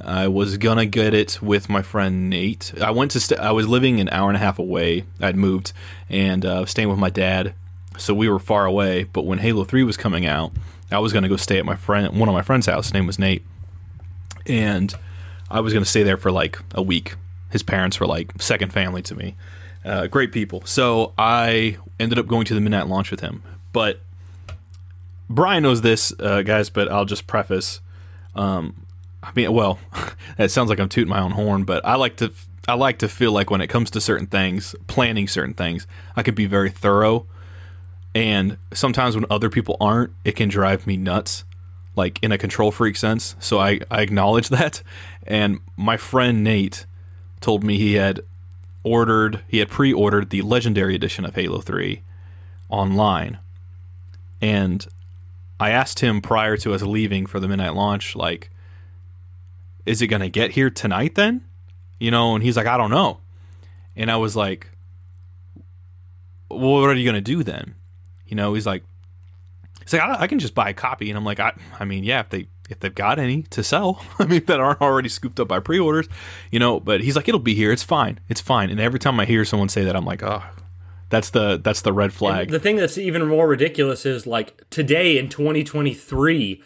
I 0.00 0.28
was 0.28 0.58
gonna 0.58 0.86
get 0.86 1.14
it 1.14 1.40
with 1.40 1.68
my 1.68 1.80
friend 1.82 2.28
Nate. 2.28 2.72
I 2.82 2.90
went 2.90 3.12
to. 3.12 3.20
St- 3.20 3.40
I 3.40 3.52
was 3.52 3.66
living 3.66 3.98
an 4.00 4.10
hour 4.10 4.28
and 4.28 4.36
a 4.36 4.40
half 4.40 4.58
away. 4.58 5.04
I'd 5.20 5.36
moved 5.36 5.72
and 6.10 6.44
uh, 6.44 6.58
was 6.60 6.70
staying 6.70 6.90
with 6.90 6.98
my 6.98 7.08
dad, 7.08 7.54
so 7.96 8.12
we 8.12 8.28
were 8.28 8.38
far 8.38 8.66
away. 8.66 9.04
But 9.04 9.24
when 9.24 9.38
Halo 9.38 9.64
Three 9.64 9.84
was 9.84 9.96
coming 9.96 10.26
out, 10.26 10.52
I 10.90 10.98
was 10.98 11.12
gonna 11.12 11.28
go 11.28 11.36
stay 11.36 11.58
at 11.58 11.64
my 11.64 11.76
friend, 11.76 12.18
one 12.18 12.28
of 12.28 12.34
my 12.34 12.42
friend's 12.42 12.66
house. 12.66 12.86
His 12.86 12.94
name 12.94 13.06
was 13.06 13.18
Nate, 13.18 13.44
and 14.46 14.94
I 15.50 15.60
was 15.60 15.72
gonna 15.72 15.84
stay 15.84 16.02
there 16.02 16.16
for 16.16 16.30
like 16.30 16.58
a 16.74 16.82
week. 16.82 17.14
His 17.50 17.62
parents 17.62 17.98
were 18.00 18.06
like 18.06 18.30
second 18.40 18.72
family 18.72 19.02
to 19.02 19.14
me. 19.14 19.36
Uh, 19.84 20.06
great 20.08 20.32
people. 20.32 20.62
So 20.64 21.12
I 21.16 21.78
ended 22.00 22.18
up 22.18 22.26
going 22.26 22.44
to 22.46 22.54
the 22.54 22.60
midnight 22.60 22.88
launch 22.88 23.10
with 23.10 23.20
him. 23.20 23.42
But 23.72 24.00
Brian 25.28 25.62
knows 25.62 25.82
this, 25.82 26.12
uh, 26.18 26.42
guys. 26.42 26.70
But 26.70 26.90
I'll 26.90 27.04
just 27.04 27.26
preface. 27.26 27.80
Um, 28.34 28.86
I 29.22 29.30
mean, 29.34 29.52
well, 29.52 29.78
it 30.38 30.50
sounds 30.50 30.70
like 30.70 30.80
I'm 30.80 30.88
tooting 30.88 31.10
my 31.10 31.20
own 31.20 31.32
horn, 31.32 31.64
but 31.64 31.84
I 31.84 31.94
like 31.94 32.16
to. 32.16 32.32
I 32.68 32.74
like 32.74 32.98
to 32.98 33.08
feel 33.08 33.30
like 33.30 33.48
when 33.48 33.60
it 33.60 33.68
comes 33.68 33.92
to 33.92 34.00
certain 34.00 34.26
things, 34.26 34.74
planning 34.88 35.28
certain 35.28 35.54
things, 35.54 35.86
I 36.16 36.24
could 36.24 36.34
be 36.34 36.46
very 36.46 36.68
thorough. 36.68 37.26
And 38.16 38.56
sometimes 38.72 39.14
when 39.14 39.26
other 39.28 39.50
people 39.50 39.76
aren't, 39.78 40.10
it 40.24 40.36
can 40.36 40.48
drive 40.48 40.86
me 40.86 40.96
nuts, 40.96 41.44
like 41.96 42.18
in 42.22 42.32
a 42.32 42.38
control 42.38 42.72
freak 42.72 42.96
sense. 42.96 43.36
So 43.40 43.58
I, 43.58 43.80
I 43.90 44.00
acknowledge 44.00 44.48
that. 44.58 44.82
And 45.26 45.60
my 45.76 45.98
friend 45.98 46.42
Nate 46.42 46.86
told 47.42 47.62
me 47.62 47.76
he 47.76 47.94
had 47.94 48.22
ordered 48.82 49.42
he 49.48 49.58
had 49.58 49.68
pre-ordered 49.68 50.30
the 50.30 50.40
legendary 50.40 50.94
edition 50.94 51.26
of 51.26 51.34
Halo 51.34 51.60
3 51.60 52.02
online. 52.70 53.38
And 54.40 54.86
I 55.60 55.68
asked 55.68 56.00
him 56.00 56.22
prior 56.22 56.56
to 56.56 56.72
us 56.72 56.80
leaving 56.80 57.26
for 57.26 57.38
the 57.38 57.46
midnight 57.46 57.74
launch 57.74 58.16
like 58.16 58.48
is 59.84 60.00
it 60.00 60.06
going 60.06 60.22
to 60.22 60.30
get 60.30 60.52
here 60.52 60.70
tonight 60.70 61.16
then? 61.16 61.42
You 62.00 62.10
know, 62.10 62.34
and 62.34 62.42
he's 62.42 62.56
like 62.56 62.66
I 62.66 62.78
don't 62.78 62.90
know. 62.90 63.20
And 63.94 64.10
I 64.10 64.16
was 64.16 64.34
like 64.34 64.70
well, 66.48 66.80
what 66.80 66.88
are 66.88 66.94
you 66.94 67.04
going 67.04 67.14
to 67.14 67.20
do 67.20 67.42
then? 67.42 67.74
You 68.26 68.36
know, 68.36 68.54
he's 68.54 68.66
like 68.66 68.82
He's 69.86 69.92
like, 69.92 70.02
I, 70.02 70.22
I 70.22 70.26
can 70.26 70.40
just 70.40 70.54
buy 70.54 70.68
a 70.68 70.74
copy, 70.74 71.10
and 71.10 71.16
I'm 71.16 71.24
like, 71.24 71.38
I, 71.38 71.52
I 71.78 71.84
mean, 71.84 72.02
yeah, 72.02 72.18
if 72.20 72.30
they 72.30 72.48
if 72.68 72.80
they've 72.80 72.94
got 72.94 73.20
any 73.20 73.42
to 73.44 73.62
sell, 73.62 74.02
I 74.18 74.24
mean, 74.24 74.44
that 74.46 74.58
aren't 74.58 74.80
already 74.80 75.08
scooped 75.08 75.38
up 75.38 75.46
by 75.46 75.60
pre-orders, 75.60 76.08
you 76.50 76.58
know. 76.58 76.80
But 76.80 77.02
he's 77.02 77.14
like, 77.14 77.28
it'll 77.28 77.38
be 77.38 77.54
here, 77.54 77.70
it's 77.70 77.84
fine, 77.84 78.18
it's 78.28 78.40
fine. 78.40 78.70
And 78.70 78.80
every 78.80 78.98
time 78.98 79.20
I 79.20 79.24
hear 79.24 79.44
someone 79.44 79.68
say 79.68 79.84
that, 79.84 79.94
I'm 79.94 80.04
like, 80.04 80.24
oh, 80.24 80.42
that's 81.08 81.30
the 81.30 81.60
that's 81.62 81.82
the 81.82 81.92
red 81.92 82.12
flag. 82.12 82.50
The 82.50 82.58
thing 82.58 82.76
that's 82.76 82.98
even 82.98 83.26
more 83.26 83.46
ridiculous 83.46 84.04
is 84.04 84.26
like 84.26 84.68
today 84.70 85.18
in 85.18 85.28
2023, 85.28 86.60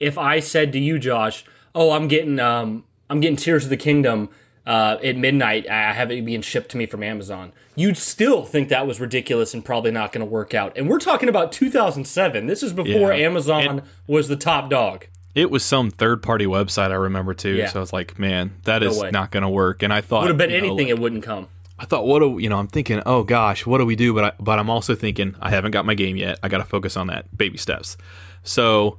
if 0.00 0.18
I 0.18 0.40
said 0.40 0.72
to 0.72 0.80
you, 0.80 0.98
Josh, 0.98 1.44
"Oh, 1.76 1.92
I'm 1.92 2.08
getting 2.08 2.40
um, 2.40 2.82
I'm 3.08 3.20
getting 3.20 3.36
Tears 3.36 3.62
of 3.62 3.70
the 3.70 3.76
Kingdom 3.76 4.30
uh, 4.66 4.98
at 5.02 5.16
midnight. 5.16 5.68
I 5.68 5.92
have 5.92 6.10
it 6.10 6.24
being 6.24 6.42
shipped 6.42 6.70
to 6.72 6.76
me 6.76 6.86
from 6.86 7.02
Amazon," 7.02 7.52
you'd 7.76 7.96
still 7.96 8.44
think 8.44 8.68
that 8.68 8.86
was 8.86 9.00
ridiculous 9.00 9.54
and 9.54 9.64
probably 9.64 9.90
not 9.90 10.12
going 10.12 10.24
to 10.24 10.30
work 10.30 10.54
out. 10.54 10.72
And 10.76 10.88
we're 10.88 10.98
talking 11.00 11.28
about 11.28 11.52
2007. 11.52 12.46
This 12.46 12.62
is 12.62 12.72
before 12.72 13.12
Yeah. 13.12 13.26
Amazon 13.26 13.66
And- 13.66 13.82
was 14.06 14.28
the 14.28 14.36
top 14.36 14.70
dog. 14.70 15.06
It 15.34 15.50
was 15.50 15.64
some 15.64 15.90
third-party 15.90 16.46
website 16.46 16.92
I 16.92 16.94
remember 16.94 17.34
too. 17.34 17.54
Yeah. 17.56 17.66
So 17.68 17.80
I 17.80 17.82
was 17.82 17.92
like, 17.92 18.18
man, 18.20 18.52
that 18.64 18.84
is 18.84 19.00
way. 19.00 19.10
not 19.10 19.32
going 19.32 19.42
to 19.42 19.48
work. 19.48 19.82
And 19.82 19.92
I 19.92 20.00
thought, 20.00 20.20
Would 20.22 20.28
have 20.28 20.38
bet 20.38 20.50
you 20.50 20.60
know, 20.60 20.66
anything 20.68 20.88
it 20.88 20.98
wouldn't 21.00 21.24
come. 21.24 21.48
I 21.76 21.86
thought, 21.86 22.06
what 22.06 22.20
do 22.20 22.38
you 22.38 22.48
know? 22.48 22.56
I'm 22.58 22.68
thinking, 22.68 23.02
oh 23.04 23.24
gosh, 23.24 23.66
what 23.66 23.78
do 23.78 23.84
we 23.84 23.96
do? 23.96 24.14
But 24.14 24.24
I, 24.24 24.32
but 24.38 24.60
I'm 24.60 24.70
also 24.70 24.94
thinking, 24.94 25.34
I 25.40 25.50
haven't 25.50 25.72
got 25.72 25.84
my 25.84 25.94
game 25.94 26.16
yet. 26.16 26.38
I 26.40 26.46
got 26.48 26.58
to 26.58 26.64
focus 26.64 26.96
on 26.96 27.08
that 27.08 27.36
baby 27.36 27.58
steps. 27.58 27.96
So 28.44 28.98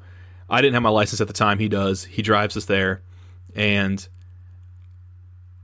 I 0.50 0.60
didn't 0.60 0.74
have 0.74 0.84
my 0.84 0.90
license 0.90 1.22
at 1.22 1.28
the 1.28 1.34
time. 1.34 1.58
He 1.60 1.70
does. 1.70 2.04
He 2.04 2.22
drives 2.22 2.58
us 2.58 2.66
there, 2.66 3.02
and 3.56 4.06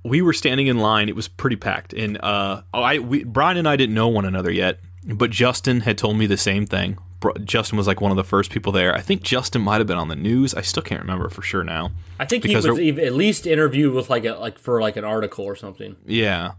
we 0.04 0.22
were 0.22 0.34
standing 0.34 0.68
in 0.68 0.80
line. 0.80 1.10
It 1.10 1.16
was 1.16 1.28
pretty 1.28 1.56
packed, 1.56 1.94
and 1.94 2.18
uh, 2.24 2.62
I 2.74 3.00
we, 3.00 3.24
Brian 3.24 3.58
and 3.58 3.68
I 3.68 3.76
didn't 3.76 3.96
know 3.96 4.08
one 4.08 4.26
another 4.26 4.52
yet, 4.52 4.80
but 5.06 5.30
Justin 5.32 5.82
had 5.82 5.98
told 5.98 6.18
me 6.18 6.26
the 6.26 6.38
same 6.38 6.66
thing. 6.66 6.98
Justin 7.44 7.78
was 7.78 7.86
like 7.86 8.02
one 8.02 8.10
of 8.12 8.18
the 8.18 8.24
first 8.24 8.50
people 8.50 8.72
there. 8.72 8.96
I 8.96 9.02
think 9.02 9.22
Justin 9.22 9.62
might 9.62 9.78
have 9.78 9.86
been 9.86 9.98
on 9.98 10.08
the 10.08 10.16
news. 10.16 10.56
I 10.56 10.62
still 10.62 10.82
can't 10.82 11.02
remember 11.02 11.30
for 11.30 11.44
sure 11.44 11.64
now. 11.64 11.92
I 12.20 12.26
think 12.26 12.44
he 12.44 12.56
was 12.56 12.66
at 12.66 12.76
least 13.14 13.46
interviewed 13.46 13.94
with 13.94 14.10
like 14.10 14.26
a 14.26 14.34
like 14.34 14.58
for 14.58 14.82
like 14.82 14.98
an 14.98 15.04
article 15.04 15.46
or 15.46 15.56
something. 15.56 15.98
Yeah. 16.06 16.54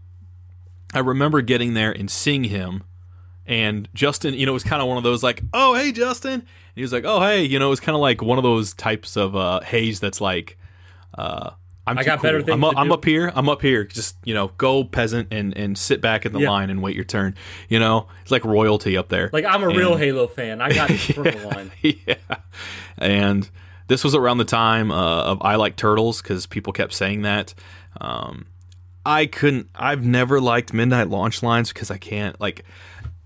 I 0.93 0.99
remember 0.99 1.41
getting 1.41 1.73
there 1.73 1.91
and 1.91 2.09
seeing 2.09 2.45
him. 2.45 2.83
And 3.45 3.89
Justin, 3.93 4.35
you 4.35 4.45
know, 4.45 4.53
it 4.53 4.53
was 4.53 4.63
kind 4.63 4.81
of 4.81 4.87
one 4.87 4.97
of 4.97 5.03
those 5.03 5.21
like, 5.21 5.41
oh, 5.53 5.73
hey, 5.75 5.91
Justin. 5.91 6.33
And 6.33 6.43
he 6.75 6.81
was 6.81 6.93
like, 6.93 7.03
oh, 7.03 7.19
hey. 7.19 7.43
You 7.43 7.59
know, 7.59 7.67
it 7.67 7.71
was 7.71 7.81
kind 7.81 7.95
of 7.95 8.01
like 8.01 8.21
one 8.21 8.37
of 8.37 8.43
those 8.43 8.73
types 8.73 9.17
of 9.17 9.35
uh, 9.35 9.59
haze 9.61 9.99
that's 9.99 10.21
like, 10.21 10.57
uh, 11.17 11.51
I'm 11.85 11.97
I 11.97 12.03
got 12.03 12.21
better 12.21 12.41
things 12.41 12.53
I'm, 12.53 12.63
up, 12.63 12.73
to 12.73 12.79
I'm 12.79 12.87
do." 12.87 12.93
up 12.93 13.03
here. 13.05 13.31
I'm 13.35 13.49
up 13.49 13.61
here. 13.61 13.83
Just, 13.83 14.15
you 14.23 14.33
know, 14.33 14.49
go 14.57 14.83
peasant 14.85 15.27
and, 15.31 15.55
and 15.57 15.77
sit 15.77 15.99
back 16.01 16.25
in 16.25 16.31
the 16.31 16.39
Yeah. 16.39 16.49
line 16.49 16.69
and 16.69 16.81
wait 16.81 16.95
your 16.95 17.03
turn. 17.03 17.35
You 17.67 17.79
know, 17.79 18.07
it's 18.21 18.31
like 18.31 18.45
royalty 18.45 18.95
up 18.95 19.09
there. 19.09 19.29
Like 19.33 19.43
I'm 19.45 19.63
a 19.63 19.67
real 19.67 19.95
Halo 19.97 20.27
fan. 20.27 20.61
I 20.61 20.71
got 20.73 20.89
front 20.91 21.35
of 21.35 21.41
the 21.41 21.47
line. 21.47 21.71
yeah. 21.81 22.15
And 22.97 23.49
this 23.87 24.03
was 24.03 24.15
around 24.15 24.37
the 24.37 24.45
time 24.45 24.91
uh, 24.91 25.23
of 25.23 25.39
I 25.41 25.55
Like 25.55 25.75
Turtles 25.75 26.21
because 26.21 26.45
people 26.45 26.71
kept 26.71 26.93
saying 26.93 27.23
that. 27.23 27.53
Um, 27.99 28.45
I 29.05 29.25
couldn't, 29.25 29.67
I've 29.75 30.05
never 30.05 30.39
liked 30.39 30.73
midnight 30.73 31.09
launch 31.09 31.43
lines 31.43 31.73
because 31.73 31.91
I 31.91 31.97
can't, 31.97 32.39
like, 32.39 32.63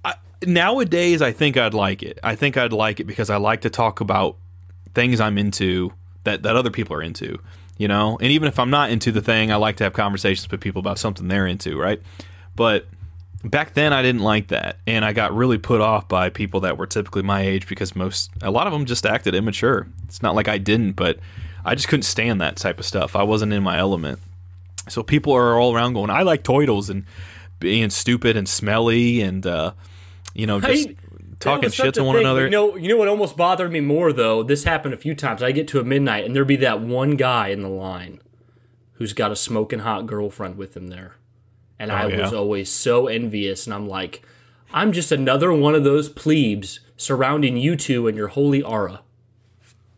I, 0.03 0.15
nowadays 0.45 1.21
I 1.21 1.31
think 1.31 1.55
I'd 1.57 1.75
like 1.75 2.01
it. 2.01 2.17
I 2.23 2.35
think 2.35 2.57
I'd 2.57 2.73
like 2.73 2.99
it 2.99 3.03
because 3.03 3.29
I 3.29 3.37
like 3.37 3.61
to 3.61 3.69
talk 3.69 3.99
about 4.01 4.37
things 4.95 5.19
I'm 5.21 5.37
into 5.37 5.93
that, 6.23 6.41
that 6.41 6.55
other 6.55 6.71
people 6.71 6.95
are 6.97 7.03
into, 7.03 7.37
you 7.77 7.87
know? 7.87 8.17
And 8.21 8.31
even 8.31 8.47
if 8.47 8.59
I'm 8.59 8.69
not 8.69 8.89
into 8.89 9.11
the 9.11 9.21
thing, 9.21 9.51
I 9.51 9.55
like 9.55 9.77
to 9.77 9.83
have 9.83 9.93
conversations 9.93 10.49
with 10.49 10.61
people 10.61 10.79
about 10.79 10.99
something 10.99 11.27
they're 11.27 11.47
into, 11.47 11.77
right? 11.77 12.01
But 12.55 12.87
back 13.43 13.73
then 13.73 13.93
I 13.93 14.01
didn't 14.01 14.21
like 14.21 14.47
that 14.47 14.77
and 14.87 15.05
I 15.05 15.13
got 15.13 15.35
really 15.35 15.57
put 15.57 15.81
off 15.81 16.07
by 16.07 16.29
people 16.29 16.61
that 16.61 16.77
were 16.77 16.87
typically 16.87 17.21
my 17.21 17.41
age 17.41 17.67
because 17.67 17.95
most 17.95 18.31
a 18.41 18.51
lot 18.51 18.67
of 18.67 18.73
them 18.73 18.85
just 18.85 19.05
acted 19.05 19.35
immature. 19.35 19.87
It's 20.05 20.21
not 20.21 20.35
like 20.35 20.47
I 20.47 20.57
didn't, 20.57 20.93
but 20.93 21.19
I 21.63 21.75
just 21.75 21.87
couldn't 21.87 22.03
stand 22.03 22.41
that 22.41 22.55
type 22.57 22.79
of 22.79 22.85
stuff. 22.85 23.15
I 23.15 23.23
wasn't 23.23 23.53
in 23.53 23.63
my 23.63 23.77
element. 23.77 24.19
So 24.89 25.03
people 25.03 25.33
are 25.33 25.59
all 25.59 25.75
around 25.75 25.93
going, 25.93 26.09
"I 26.09 26.21
like 26.21 26.43
toidles 26.43 26.89
and 26.89 27.03
being 27.59 27.89
stupid 27.89 28.37
and 28.37 28.47
smelly 28.47 29.21
and 29.21 29.45
uh, 29.45 29.73
you 30.33 30.47
know 30.47 30.61
just 30.61 30.87
Hey, 30.87 30.95
talking 31.39 31.69
shit 31.69 31.93
to 31.95 32.03
one 32.03 32.15
thing. 32.17 32.25
another." 32.25 32.45
You 32.45 32.49
know, 32.49 32.75
you 32.75 32.87
know 32.89 32.97
what 32.97 33.07
almost 33.07 33.37
bothered 33.37 33.71
me 33.71 33.79
more 33.81 34.11
though. 34.13 34.43
This 34.43 34.63
happened 34.63 34.93
a 34.93 34.97
few 34.97 35.13
times. 35.15 35.41
I 35.43 35.51
get 35.51 35.67
to 35.69 35.79
a 35.79 35.83
midnight 35.83 36.25
and 36.25 36.35
there'd 36.35 36.47
be 36.47 36.55
that 36.57 36.81
one 36.81 37.15
guy 37.15 37.49
in 37.49 37.61
the 37.61 37.69
line 37.69 38.19
who's 38.93 39.13
got 39.13 39.31
a 39.31 39.35
smoking 39.35 39.79
hot 39.79 40.07
girlfriend 40.07 40.57
with 40.57 40.75
him 40.75 40.87
there, 40.87 41.15
and 41.77 41.91
oh, 41.91 41.95
I 41.95 42.03
Oh, 42.05 42.07
yeah. 42.07 42.21
was 42.23 42.33
always 42.33 42.69
so 42.71 43.07
envious. 43.07 43.65
And 43.67 43.73
I'm 43.73 43.87
like, 43.87 44.23
I'm 44.73 44.91
just 44.91 45.11
another 45.11 45.53
one 45.53 45.75
of 45.75 45.83
those 45.83 46.09
plebes 46.09 46.79
surrounding 46.97 47.57
you 47.57 47.75
two 47.75 48.07
and 48.07 48.17
your 48.17 48.29
holy 48.29 48.61
aura. 48.63 49.01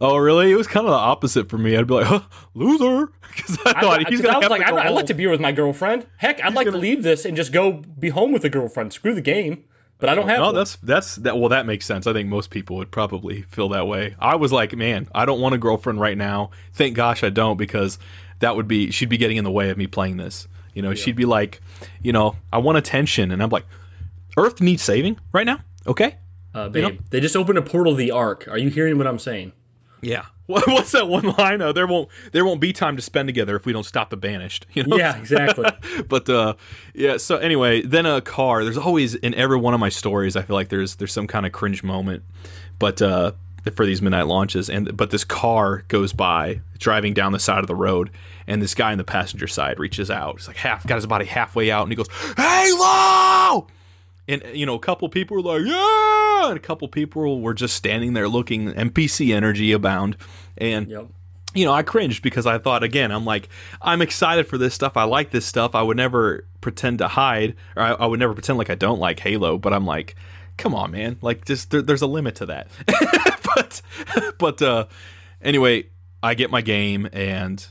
oh, 0.02 0.18
really? 0.18 0.52
It 0.52 0.56
was 0.56 0.68
kind 0.68 0.86
of 0.86 0.92
the 0.92 0.98
opposite 0.98 1.50
for 1.50 1.58
me. 1.58 1.76
I'd 1.78 1.88
be 1.88 1.94
like, 1.94 2.06
huh, 2.08 2.22
"Loser," 2.54 3.08
because 3.36 3.58
I 3.66 3.72
I, 3.78 3.82
thought 3.82 4.10
he's 4.10 4.20
I, 4.20 4.24
gonna 4.24 4.36
I 4.36 4.38
was 4.38 4.44
have 4.44 4.52
like, 4.52 4.66
to 4.66 4.72
go 4.72 4.78
I'd, 4.78 4.88
I'd 4.88 4.94
like 4.94 5.06
to 5.08 5.14
be 5.14 5.28
with 5.28 5.40
my 5.42 5.52
girlfriend. 5.54 6.06
Heck, 6.18 6.44
I'd 6.44 6.54
like 6.54 6.68
to 6.68 6.78
leave 6.78 7.04
this 7.04 7.24
and 7.26 7.36
just 7.38 7.52
go 7.54 7.72
be 7.98 8.10
home 8.10 8.32
with 8.34 8.44
a 8.46 8.50
girlfriend. 8.50 8.92
Screw 8.94 9.14
the 9.16 9.22
game. 9.22 9.64
But 10.00 10.10
I 10.10 10.16
don't 10.16 10.28
have 10.30 10.40
No, 10.40 10.46
one. 10.48 10.56
that's 10.56 10.78
that's 10.78 11.16
that. 11.18 11.38
Well, 11.38 11.50
that 11.50 11.66
makes 11.66 11.86
sense. 11.86 12.08
I 12.08 12.14
think 12.14 12.30
most 12.30 12.50
people 12.52 12.78
would 12.78 12.90
probably 12.90 13.42
feel 13.44 13.70
that 13.70 13.86
way. 13.86 14.16
I 14.20 14.36
was 14.36 14.52
like, 14.54 14.74
man, 14.76 15.08
I 15.14 15.26
don't 15.26 15.42
want 15.42 15.56
a 15.56 15.58
girlfriend 15.58 16.00
right 16.00 16.18
now. 16.18 16.52
Thank 16.74 16.96
gosh 16.96 17.24
I 17.24 17.30
don't, 17.30 17.58
because 17.58 18.00
that 18.40 18.56
would 18.56 18.68
be 18.68 18.92
she'd 18.92 19.10
be 19.10 19.18
getting 19.18 19.36
in 19.38 19.44
the 19.44 19.52
way 19.52 19.70
of 19.70 19.78
me 19.78 19.88
playing 19.88 20.18
this. 20.18 20.48
You 20.74 20.82
know, 20.82 20.94
she'd 20.94 21.18
be 21.18 21.26
like, 21.26 21.60
you 22.02 22.14
know, 22.14 22.38
I 22.54 22.60
want 22.60 22.78
attention, 22.78 23.32
and 23.32 23.44
I'm 23.44 23.50
like, 23.50 23.66
Earth 24.38 24.62
needs 24.62 24.82
saving 24.84 25.20
right 25.34 25.46
now. 25.46 25.60
Okay. 25.86 26.16
uh, 26.54 26.70
babe. 26.70 27.00
They 27.10 27.20
just 27.20 27.36
opened 27.36 27.58
a 27.58 27.62
portal 27.62 27.94
to 27.94 27.98
the 27.98 28.12
Ark. 28.12 28.48
Are 28.50 28.58
you 28.58 28.70
hearing 28.70 28.98
what 28.98 29.06
I'm 29.08 29.20
saying? 29.20 29.52
Yeah. 30.02 30.26
What's 30.46 30.94
that 30.94 31.08
one 31.08 31.36
line? 31.38 31.62
Uh, 31.62 31.72
there 31.72 31.86
won't 31.86 32.10
there 32.32 32.44
won't 32.44 32.60
be 32.60 32.74
time 32.74 32.96
to 32.96 33.02
spend 33.04 33.28
together 33.28 33.56
if 33.56 33.68
we 33.68 33.74
don't 33.74 33.86
stop 33.86 34.10
the 34.10 34.18
banished. 34.18 34.66
You 34.74 34.84
know. 34.84 34.98
Yeah, 34.98 35.16
exactly. 35.16 35.70
but 36.08 36.28
uh, 36.28 36.56
yeah. 36.96 37.18
So 37.18 37.38
anyway, 37.38 37.84
then 37.84 38.08
a 38.08 38.20
car. 38.20 38.64
There's 38.64 38.78
always 38.78 39.14
in 39.14 39.36
every 39.36 39.58
one 39.58 39.76
of 39.76 39.80
my 39.80 39.90
stories. 39.90 40.36
I 40.36 40.42
feel 40.42 40.56
like 40.56 40.70
there's 40.70 40.96
there's 40.96 41.14
some 41.14 41.28
kind 41.28 41.46
of 41.46 41.52
cringe 41.52 41.84
moment. 41.84 42.24
But 42.80 43.02
uh, 43.02 43.34
for 43.76 43.86
these 43.86 44.02
midnight 44.02 44.26
launches, 44.28 44.70
and 44.70 44.96
but 44.96 45.12
this 45.12 45.24
car 45.24 45.84
goes 45.88 46.14
by 46.14 46.62
driving 46.80 47.14
down 47.14 47.32
the 47.32 47.40
side 47.40 47.60
of 47.60 47.68
the 47.68 47.76
road, 47.76 48.10
and 48.48 48.62
this 48.62 48.74
guy 48.74 48.92
in 48.92 48.98
the 48.98 49.04
passenger 49.04 49.48
side 49.48 49.80
reaches 49.80 50.10
out. 50.10 50.40
He's 50.40 50.48
like 50.48 50.58
half 50.58 50.86
got 50.88 50.96
his 50.96 51.06
body 51.06 51.26
halfway 51.26 51.70
out, 51.70 51.84
and 51.84 51.92
he 51.92 51.96
goes, 51.96 52.10
"Halo!" 52.38 53.68
And 54.30 54.44
you 54.54 54.66
know, 54.66 54.76
a 54.76 54.80
couple 54.80 55.10
people 55.10 55.38
were 55.38 55.44
like, 55.60 55.66
"Yeah!" 55.66 56.50
And 56.50 56.58
a 56.58 56.62
couple 56.62 56.88
people 56.88 57.42
were 57.42 57.54
just 57.54 57.76
standing 57.76 58.14
there 58.14 58.30
looking 58.30 58.72
NPC 58.72 59.34
energy 59.34 59.72
abound, 59.72 60.16
and 60.58 60.88
Yep. 60.88 61.08
you 61.56 61.66
know, 61.66 61.74
I 61.74 61.82
cringed 61.82 62.22
because 62.22 62.46
I 62.46 62.60
thought 62.60 62.84
again, 62.84 63.12
I'm 63.12 63.26
like, 63.26 63.50
I'm 63.82 64.02
excited 64.02 64.48
for 64.48 64.58
this 64.58 64.74
stuff. 64.76 64.96
I 64.98 65.04
like 65.04 65.32
this 65.32 65.46
stuff. 65.46 65.74
I 65.74 65.82
would 65.82 65.98
never 65.98 66.46
pretend 66.62 67.00
to 67.00 67.08
hide, 67.08 67.56
or 67.76 67.84
I, 67.84 67.92
I 67.94 68.06
would 68.06 68.20
never 68.20 68.34
pretend 68.34 68.58
like 68.60 68.70
I 68.70 68.76
don't 68.76 69.00
like 69.00 69.20
Halo. 69.20 69.58
But 69.58 69.74
I'm 69.74 69.86
like, 69.86 70.16
come 70.58 70.76
on, 70.76 70.92
man. 70.92 71.18
Like, 71.22 71.46
just 71.46 71.72
there, 71.72 71.82
there's 71.82 72.04
a 72.04 72.08
limit 72.08 72.36
to 72.36 72.46
that. 72.46 72.68
but, 73.56 73.82
but 74.38 74.62
uh, 74.62 74.86
anyway, 75.42 75.86
I 76.22 76.36
get 76.36 76.52
my 76.52 76.62
game 76.62 77.10
and 77.14 77.66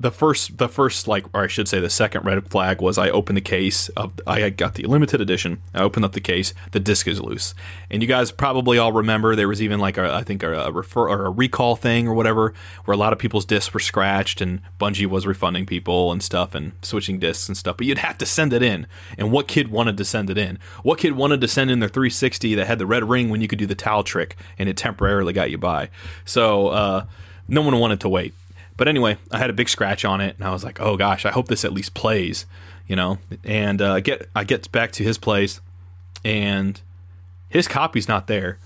the 0.00 0.10
first 0.10 0.58
the 0.58 0.68
first 0.68 1.06
like 1.06 1.24
or 1.32 1.44
I 1.44 1.46
should 1.46 1.68
say 1.68 1.78
the 1.78 1.88
second 1.88 2.24
red 2.24 2.48
flag 2.48 2.82
was 2.82 2.98
I 2.98 3.10
opened 3.10 3.36
the 3.36 3.42
case 3.42 3.88
of 3.90 4.20
I 4.26 4.50
got 4.50 4.74
the 4.74 4.82
limited 4.84 5.20
edition. 5.20 5.62
I 5.72 5.82
opened 5.82 6.04
up 6.04 6.12
the 6.12 6.20
case, 6.20 6.52
the 6.72 6.80
disc 6.80 7.06
is 7.06 7.20
loose. 7.20 7.54
And 7.90 8.02
you 8.02 8.08
guys 8.08 8.32
probably 8.32 8.76
all 8.76 8.92
remember 8.92 9.36
there 9.36 9.46
was 9.48 9.62
even 9.62 9.78
like 9.78 9.96
a, 9.96 10.12
I 10.12 10.24
think 10.24 10.42
a, 10.42 10.72
refer 10.72 11.08
or 11.08 11.26
a 11.26 11.30
recall 11.30 11.76
thing 11.76 12.08
or 12.08 12.14
whatever 12.14 12.54
where 12.84 12.94
a 12.94 12.98
lot 12.98 13.12
of 13.12 13.20
people's 13.20 13.44
discs 13.44 13.72
were 13.72 13.80
scratched 13.80 14.40
and 14.40 14.62
Bungie 14.80 15.06
was 15.06 15.28
refunding 15.28 15.64
people 15.64 16.10
and 16.10 16.22
stuff 16.22 16.56
and 16.56 16.72
switching 16.82 17.20
discs 17.20 17.48
and 17.48 17.56
stuff. 17.56 17.76
But 17.76 17.86
you'd 17.86 17.98
have 17.98 18.18
to 18.18 18.26
send 18.26 18.52
it 18.52 18.62
in. 18.62 18.88
And 19.16 19.30
what 19.30 19.46
kid 19.46 19.68
wanted 19.68 19.96
to 19.98 20.04
send 20.04 20.28
it 20.28 20.38
in? 20.38 20.58
What 20.82 20.98
kid 20.98 21.12
wanted 21.12 21.40
to 21.40 21.48
send 21.48 21.70
in 21.70 21.78
their 21.78 21.88
360 21.88 22.56
that 22.56 22.66
had 22.66 22.80
the 22.80 22.86
red 22.86 23.08
ring 23.08 23.30
when 23.30 23.40
you 23.40 23.46
could 23.46 23.60
do 23.60 23.66
the 23.66 23.76
towel 23.76 24.02
trick 24.02 24.36
and 24.58 24.68
it 24.68 24.76
temporarily 24.76 25.32
got 25.32 25.52
you 25.52 25.58
by? 25.58 25.88
So 26.24 26.68
uh, 26.68 27.06
no 27.46 27.62
one 27.62 27.78
wanted 27.78 28.00
to 28.00 28.08
wait. 28.08 28.34
But 28.76 28.88
anyway, 28.88 29.18
I 29.30 29.38
had 29.38 29.50
a 29.50 29.52
big 29.52 29.68
scratch 29.68 30.04
on 30.04 30.20
it, 30.20 30.36
and 30.36 30.46
I 30.46 30.50
was 30.52 30.64
like, 30.64 30.80
"Oh 30.80 30.96
gosh, 30.96 31.24
I 31.24 31.30
hope 31.30 31.48
this 31.48 31.64
at 31.64 31.72
least 31.72 31.94
plays," 31.94 32.46
you 32.88 32.96
know. 32.96 33.18
And 33.44 33.80
uh, 33.80 34.00
get 34.00 34.28
I 34.34 34.44
get 34.44 34.70
back 34.72 34.90
to 34.92 35.04
his 35.04 35.16
place, 35.18 35.60
and 36.24 36.80
his 37.48 37.68
copy's 37.68 38.08
not 38.08 38.26
there, 38.26 38.58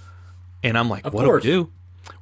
and 0.62 0.78
I'm 0.78 0.88
like, 0.88 1.04
Of 1.04 1.12
"What 1.12 1.24
course. 1.26 1.42
do 1.42 1.48
we 1.48 1.54
do? 1.64 1.70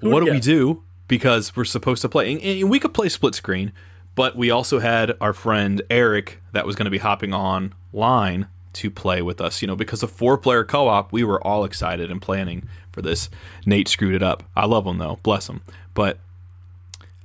Who 0.00 0.10
what 0.10 0.24
do 0.24 0.30
we 0.32 0.40
do?" 0.40 0.82
Because 1.08 1.54
we're 1.54 1.64
supposed 1.64 2.02
to 2.02 2.08
play, 2.08 2.32
and, 2.32 2.42
and 2.42 2.68
we 2.68 2.80
could 2.80 2.92
play 2.92 3.08
split 3.08 3.36
screen, 3.36 3.70
but 4.16 4.36
we 4.36 4.50
also 4.50 4.80
had 4.80 5.12
our 5.20 5.32
friend 5.32 5.80
Eric 5.88 6.42
that 6.52 6.66
was 6.66 6.74
going 6.74 6.86
to 6.86 6.90
be 6.90 6.98
hopping 6.98 7.32
online 7.32 8.48
to 8.72 8.90
play 8.90 9.22
with 9.22 9.40
us. 9.40 9.62
You 9.62 9.68
know, 9.68 9.76
because 9.76 10.02
of 10.02 10.10
four 10.10 10.36
player 10.36 10.64
co 10.64 10.88
op, 10.88 11.12
we 11.12 11.22
were 11.22 11.40
all 11.46 11.64
excited 11.64 12.10
and 12.10 12.20
planning 12.20 12.68
for 12.90 13.02
this. 13.02 13.30
Nate 13.64 13.86
screwed 13.86 14.14
it 14.16 14.22
up. 14.24 14.42
I 14.56 14.66
love 14.66 14.84
him 14.84 14.98
though, 14.98 15.20
bless 15.22 15.48
him. 15.48 15.60
But 15.94 16.18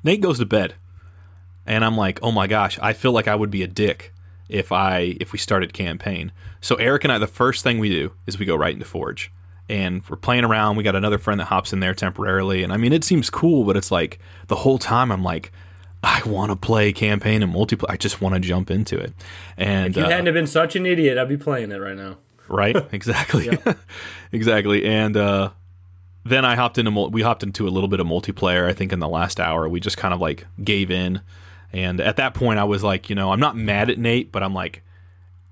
Nate 0.04 0.22
goes 0.22 0.40
to 0.40 0.46
bed, 0.46 0.76
and 1.66 1.86
I'm 1.86 1.96
like, 1.98 2.20
oh 2.24 2.32
my 2.32 2.48
gosh, 2.48 2.80
I 2.82 2.94
feel 2.94 3.12
like 3.12 3.28
I 3.28 3.36
would 3.36 3.52
be 3.52 3.64
a 3.64 3.68
dick 3.68 4.14
if 4.50 4.72
I 4.72 5.16
if 5.20 5.32
we 5.32 5.38
started 5.40 5.74
campaign. 5.74 6.32
So 6.60 6.76
Eric 6.76 7.04
and 7.04 7.14
I, 7.14 7.18
the 7.18 7.28
first 7.28 7.64
thing 7.64 7.80
we 7.80 7.90
do 7.90 8.14
is 8.28 8.38
we 8.40 8.46
go 8.46 8.56
right 8.56 8.74
into 8.74 8.86
Forge, 8.86 9.32
and 9.70 10.02
we're 10.10 10.18
playing 10.18 10.44
around. 10.44 10.76
We 10.76 10.84
got 10.84 10.96
another 10.96 11.18
friend 11.18 11.40
that 11.40 11.46
hops 11.46 11.72
in 11.74 11.80
there 11.80 11.94
temporarily, 11.94 12.64
and 12.64 12.74
I 12.74 12.78
mean, 12.78 12.94
it 12.94 13.04
seems 13.04 13.30
cool, 13.30 13.64
but 13.64 13.78
it's 13.78 13.92
like 13.92 14.20
the 14.48 14.58
whole 14.58 14.78
time 14.78 15.12
I'm 15.12 15.24
like. 15.24 15.52
I 16.04 16.24
want 16.26 16.50
to 16.52 16.56
play 16.56 16.94
campaign 16.94 17.44
and 17.44 17.54
multiplayer. 17.54 17.86
I 17.92 17.96
just 17.96 18.22
want 18.22 18.34
to 18.34 18.42
jump 18.42 18.72
into 18.72 18.98
it, 18.98 19.14
and 19.56 19.92
If 19.92 19.98
you 19.98 20.04
uh, 20.04 20.10
hadn't 20.10 20.26
have 20.26 20.34
been 20.34 20.48
such 20.48 20.76
an 20.76 20.88
idiot, 20.88 21.20
I'd 21.20 21.30
be 21.30 21.38
playing 21.38 21.72
it 21.72 21.76
right 21.76 21.96
now. 21.96 22.18
right 22.48 22.76
exactly 22.92 23.48
exactly 24.32 24.84
and 24.84 25.16
uh 25.16 25.52
then 26.24 26.46
i 26.46 26.56
hopped 26.56 26.78
into 26.78 26.92
we 27.10 27.22
hopped 27.22 27.44
into 27.44 27.68
a 27.68 27.72
little 27.72 27.90
bit 27.90 28.00
of 28.00 28.08
multiplayer 28.08 28.68
i 28.68 28.74
think 28.74 28.92
in 28.94 29.00
the 29.00 29.08
last 29.08 29.40
hour. 29.40 29.68
We 29.68 29.80
just 29.80 29.98
kind 29.98 30.14
of 30.14 30.20
like 30.22 30.46
gave 30.64 30.92
in. 30.92 31.22
And 31.74 32.02
at 32.02 32.18
that 32.18 32.34
point 32.34 32.60
i 32.60 32.64
was 32.64 32.84
like 32.84 33.10
you 33.10 33.16
know 33.16 33.32
i'm 33.32 33.40
not 33.40 33.56
mad 33.56 33.90
at 33.90 33.98
nate 33.98 34.32
but 34.32 34.44
i'm 34.44 34.54
like 34.54 34.84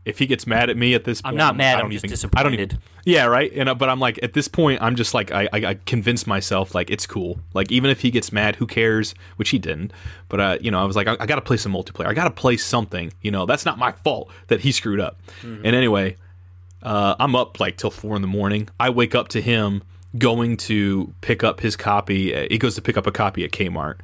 if 0.05 0.17
he 0.17 0.25
gets 0.25 0.47
mad 0.47 0.69
at 0.69 0.77
me 0.77 0.95
at 0.95 1.03
this 1.03 1.21
point, 1.21 1.33
I'm 1.33 1.37
not 1.37 1.55
mad, 1.55 1.75
I 1.75 1.79
I'm 1.79 1.85
don't 1.85 1.91
just 1.91 2.05
even, 2.05 2.29
I 2.35 2.41
don't 2.43 2.53
even, 2.53 2.67
disappointed. 2.69 2.89
yeah 3.05 3.25
right? 3.25 3.51
And 3.53 3.69
uh, 3.69 3.75
but 3.75 3.89
i'm 3.89 3.99
like 3.99 4.19
at 4.23 4.33
this 4.33 4.47
point 4.47 4.81
i'm 4.81 4.95
just 4.95 5.13
like 5.13 5.31
I, 5.31 5.43
I 5.53 5.65
i 5.65 5.73
convinced 5.85 6.25
myself 6.27 6.73
like 6.73 6.89
it's 6.89 7.05
cool. 7.05 7.39
Like 7.53 7.71
even 7.71 7.89
if 7.89 8.01
he 8.01 8.11
gets 8.11 8.31
mad 8.31 8.55
who 8.57 8.65
cares? 8.65 9.13
Which 9.35 9.49
he 9.49 9.59
didn't. 9.59 9.93
But 10.27 10.39
uh 10.39 10.57
you 10.61 10.71
know 10.71 10.81
i 10.81 10.85
was 10.85 10.95
like 10.95 11.07
i, 11.07 11.15
I 11.19 11.25
gotta 11.25 11.41
play 11.41 11.57
some 11.57 11.73
multiplayer. 11.73 12.07
I 12.07 12.13
gotta 12.13 12.31
play 12.31 12.57
something. 12.57 13.13
You 13.21 13.31
know 13.31 13.45
that's 13.45 13.65
not 13.65 13.77
my 13.77 13.91
fault 13.91 14.31
that 14.47 14.61
he 14.61 14.71
screwed 14.71 14.99
up. 14.99 15.19
And 15.41 15.67
anyway 15.67 16.17
uh, 16.81 17.15
I'm 17.19 17.35
up 17.35 17.59
like 17.59 17.77
till 17.77 17.91
four 17.91 18.15
in 18.15 18.21
the 18.21 18.27
morning. 18.27 18.69
I 18.79 18.89
wake 18.89 19.13
up 19.13 19.27
to 19.29 19.41
him 19.41 19.83
going 20.17 20.57
to 20.57 21.13
pick 21.21 21.43
up 21.43 21.59
his 21.61 21.75
copy. 21.75 22.33
uh, 22.35 22.47
He 22.49 22.57
goes 22.57 22.75
to 22.75 22.81
pick 22.81 22.97
up 22.97 23.05
a 23.07 23.11
copy 23.11 23.43
at 23.43 23.51
Kmart. 23.51 23.99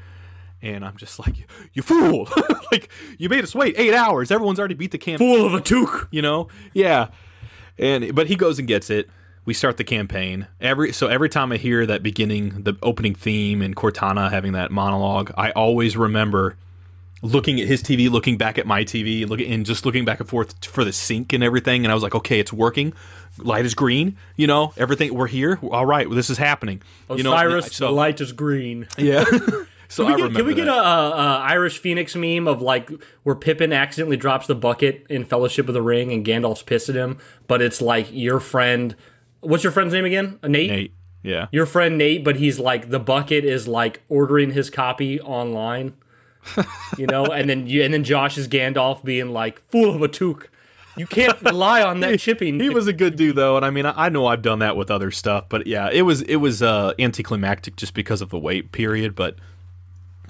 And 0.62 0.84
I'm 0.86 0.98
just 0.98 1.20
like, 1.20 1.48
you 1.74 1.82
fool! 1.84 2.28
like, 2.72 2.90
you 3.18 3.30
made 3.30 3.44
us 3.44 3.54
wait 3.54 3.76
eight 3.78 3.94
hours. 3.94 4.32
Everyone's 4.32 4.58
already 4.58 4.74
beat 4.74 4.92
the 4.92 4.98
campaign, 4.98 5.36
Fool 5.38 5.46
of 5.46 5.54
a 5.54 5.62
Took. 5.62 6.08
you 6.12 6.22
know? 6.22 6.48
Yeah. 6.74 7.10
And 7.78 8.16
but 8.16 8.28
he 8.28 8.36
goes 8.36 8.58
and 8.58 8.68
gets 8.68 8.90
it. 8.90 9.10
We 9.44 9.54
start 9.54 9.78
the 9.78 9.84
campaign. 9.84 10.48
Every 10.60 10.92
so 10.94 11.08
every 11.08 11.30
time 11.30 11.52
I 11.52 11.58
hear 11.58 11.86
that 11.86 12.02
beginning, 12.02 12.64
the 12.64 12.76
opening 12.82 13.14
theme, 13.14 13.62
and 13.62 13.76
Cortana 13.76 14.32
having 14.32 14.54
that 14.54 14.72
monologue, 14.72 15.32
I 15.38 15.52
always 15.52 15.96
remember 15.98 16.56
looking 17.22 17.60
at 17.60 17.68
his 17.68 17.82
TV, 17.82 18.10
looking 18.10 18.38
back 18.38 18.58
at 18.58 18.66
my 18.68 18.84
TV, 18.84 19.22
and 19.22 19.30
looking 19.30 19.52
and 19.52 19.66
just 19.66 19.86
looking 19.86 20.06
back 20.06 20.20
and 20.20 20.30
forth 20.30 20.64
for 20.66 20.84
the 20.84 20.94
sync 20.94 21.34
and 21.34 21.44
everything. 21.44 21.86
And 21.86 21.92
I 21.92 21.94
was 21.96 22.04
like, 22.04 22.16
okay, 22.16 22.40
it's 22.40 22.54
working. 22.54 22.94
Light 23.38 23.66
is 23.66 23.74
green. 23.74 24.18
You 24.36 24.48
know, 24.48 24.74
everything. 24.78 25.14
We're 25.14 25.28
here. 25.28 25.60
All 25.64 25.86
right, 25.86 26.10
this 26.10 26.30
is 26.30 26.38
happening. 26.38 26.82
You 27.10 27.24
know, 27.24 27.34
Osiris, 27.34 27.74
so 27.76 27.88
the 27.88 27.92
light 27.92 28.22
is 28.22 28.32
green. 28.32 28.88
yeah. 28.98 29.24
so 29.88 30.04
Can 30.04 30.08
we 30.08 30.14
I 30.14 30.18
get, 30.18 30.24
remember. 30.24 30.40
can 30.40 30.46
we 30.48 30.54
get 30.56 30.68
a, 30.68 30.74
a, 30.74 31.12
a 31.12 31.40
Irish 31.50 31.80
Phoenix 31.80 32.16
meme 32.16 32.48
of 32.48 32.62
like 32.62 32.90
where 33.24 33.36
Pippin 33.36 33.74
accidentally 33.74 34.18
drops 34.18 34.48
the 34.48 34.56
bucket 34.56 35.06
in 35.10 35.26
Fellowship 35.26 35.68
of 35.68 35.74
the 35.74 35.82
Ring 35.82 36.12
and 36.14 36.26
Gandalf's 36.26 36.64
pissed 36.64 36.90
at 36.90 36.96
him, 36.96 37.18
but 37.48 37.62
it's 37.62 37.82
like 37.82 38.08
your 38.12 38.40
friend. 38.40 38.96
What's 39.42 39.64
your 39.64 39.72
friend's 39.72 39.94
name 39.94 40.06
again? 40.06 40.40
Uh, 40.42 40.48
Nate. 40.48 40.70
Nate. 40.72 40.94
Yeah. 41.24 41.48
Your 41.52 41.66
friend 41.66 41.98
Nate, 41.98 42.24
but 42.24 42.36
he's 42.38 42.60
like 42.60 42.90
the 42.90 43.00
bucket 43.00 43.44
is 43.46 43.68
like 43.68 44.02
ordering 44.10 44.52
his 44.52 44.70
copy 44.70 45.20
online. 45.20 45.94
you 46.98 47.08
know, 47.08 47.26
and 47.26 47.50
then 47.50 47.68
you 47.68 47.84
and 47.84 47.94
then 47.94 48.04
Josh 48.04 48.38
is 48.38 48.48
Gandalf 48.48 49.04
being 49.04 49.30
like 49.30 49.60
fool 49.70 49.96
of 49.96 50.02
a 50.02 50.08
Took. 50.08 50.50
You 50.98 51.06
can't 51.06 51.40
rely 51.42 51.82
on 51.82 52.00
that 52.02 52.22
shipping. 52.22 52.60
He 52.60 52.70
was 52.70 52.88
a 52.88 52.94
good 52.94 53.16
dude 53.16 53.36
though, 53.36 53.58
and 53.58 53.66
I 53.66 53.70
mean, 53.70 53.86
I, 53.86 54.06
I 54.06 54.10
know 54.10 54.28
I've 54.28 54.42
done 54.42 54.60
that 54.60 54.78
with 54.78 54.90
other 54.90 55.12
stuff, 55.12 55.46
but 55.50 55.68
yeah, 55.68 55.90
it 55.92 56.04
was 56.04 56.22
it 56.24 56.38
was 56.38 56.62
uh, 56.62 56.94
anticlimactic 57.00 57.76
just 57.76 57.94
because 57.94 58.22
of 58.22 58.30
the 58.30 58.40
wait 58.40 58.72
period. 58.72 59.16
But 59.16 59.36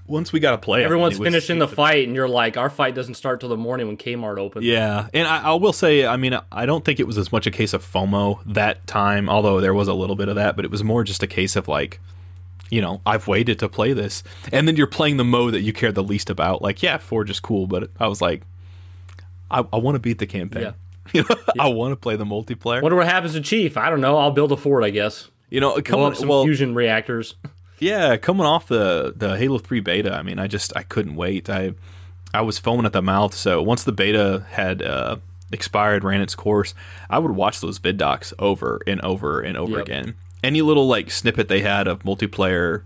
once 0.08 0.32
we 0.32 0.40
got 0.40 0.52
to 0.52 0.58
play, 0.58 0.80
I 0.80 0.82
mean, 0.82 0.86
Everyone's 0.86 1.18
finishing 1.18 1.60
the 1.60 1.68
fight, 1.68 2.08
and 2.08 2.16
you're 2.16 2.30
like, 2.30 2.58
our 2.58 2.70
fight 2.70 2.96
doesn't 2.96 3.16
start 3.16 3.40
till 3.40 3.50
the 3.50 3.58
morning 3.58 3.88
when 3.88 3.98
Kmart 3.98 4.38
opens. 4.38 4.66
Yeah, 4.66 5.08
and 5.14 5.28
I, 5.28 5.44
I 5.44 5.54
will 5.54 5.74
say, 5.74 6.06
I 6.06 6.18
mean, 6.18 6.40
I 6.52 6.66
don't 6.66 6.86
think 6.86 7.00
it 7.00 7.08
was 7.08 7.18
as 7.18 7.32
much 7.32 7.48
a 7.48 7.52
case 7.52 7.74
of 7.74 7.84
FOMO 7.84 8.42
that 8.54 8.86
time, 8.88 9.30
although 9.30 9.62
there 9.62 9.74
was 9.74 9.88
a 9.88 9.94
little 9.94 10.16
bit 10.16 10.30
of 10.30 10.36
that, 10.36 10.56
but 10.56 10.66
it 10.66 10.72
was 10.72 10.84
more 10.84 11.04
just 11.04 11.24
a 11.24 11.28
case 11.28 11.56
of 11.56 11.68
like, 11.68 12.00
you 12.70 12.82
know, 12.82 13.02
I've 13.06 13.28
waited 13.28 13.60
to 13.60 13.70
play 13.70 13.94
this, 13.94 14.24
and 14.52 14.68
then 14.68 14.76
you're 14.76 14.88
playing 14.88 15.18
the 15.18 15.24
mode 15.24 15.54
that 15.54 15.62
you 15.62 15.72
care 15.74 15.92
the 15.92 16.04
least 16.04 16.30
about. 16.30 16.62
Like, 16.62 16.82
yeah, 16.84 16.98
Forge 16.98 17.30
is 17.30 17.40
cool, 17.40 17.68
but 17.68 17.90
I 18.00 18.08
was 18.08 18.22
like, 18.22 18.42
I, 19.52 19.64
I 19.72 19.78
want 19.78 19.96
to 19.96 20.00
beat 20.00 20.20
the 20.20 20.28
campaign. 20.28 20.64
Yeah. 20.64 20.72
You 21.14 21.22
know, 21.22 21.36
I 21.60 21.68
want 21.68 21.92
to 21.92 21.96
play 21.96 22.16
the 22.16 22.26
multiplayer. 22.26 22.82
Wonder 22.82 22.96
what 22.96 23.06
happens 23.08 23.34
to 23.34 23.42
Chief. 23.42 23.78
I 23.78 23.92
don't 23.92 24.02
know. 24.02 24.18
I'll 24.18 24.32
build 24.32 24.52
a 24.52 24.58
fort, 24.58 24.84
I 24.84 24.90
guess. 24.90 25.30
you 25.52 25.60
know, 25.62 25.80
coming 25.84 26.08
up 26.08 26.16
some 26.16 26.28
well, 26.30 26.44
fusion 26.44 26.74
reactors. 26.74 27.36
Yeah, 27.78 28.18
coming 28.18 28.48
off 28.48 28.68
the 28.68 29.14
the 29.16 29.38
Halo 29.38 29.60
3 29.60 29.82
beta, 29.82 30.12
I 30.12 30.24
mean, 30.24 30.40
I 30.40 30.48
just 30.48 30.76
I 30.76 30.82
couldn't 30.82 31.16
wait. 31.16 31.48
I 31.48 31.74
I 32.34 32.42
was 32.42 32.58
foaming 32.58 32.88
at 32.88 32.94
the 32.94 33.04
mouth. 33.04 33.36
So 33.36 33.62
once 33.62 33.84
the 33.84 33.92
beta 33.92 34.48
had 34.50 34.82
uh, 34.82 35.18
expired, 35.52 36.04
ran 36.04 36.22
its 36.22 36.34
course, 36.34 36.74
I 37.08 37.20
would 37.20 37.32
watch 37.32 37.62
those 37.62 37.78
vid 37.78 37.98
docs 37.98 38.34
over 38.40 38.82
and 38.88 39.00
over 39.02 39.42
and 39.42 39.56
over 39.58 39.74
Yep. 39.78 39.82
again. 39.86 40.16
Any 40.46 40.62
little 40.62 40.88
like 40.88 41.10
snippet 41.10 41.48
they 41.48 41.62
had 41.62 41.88
of 41.88 42.04
multiplayer 42.04 42.84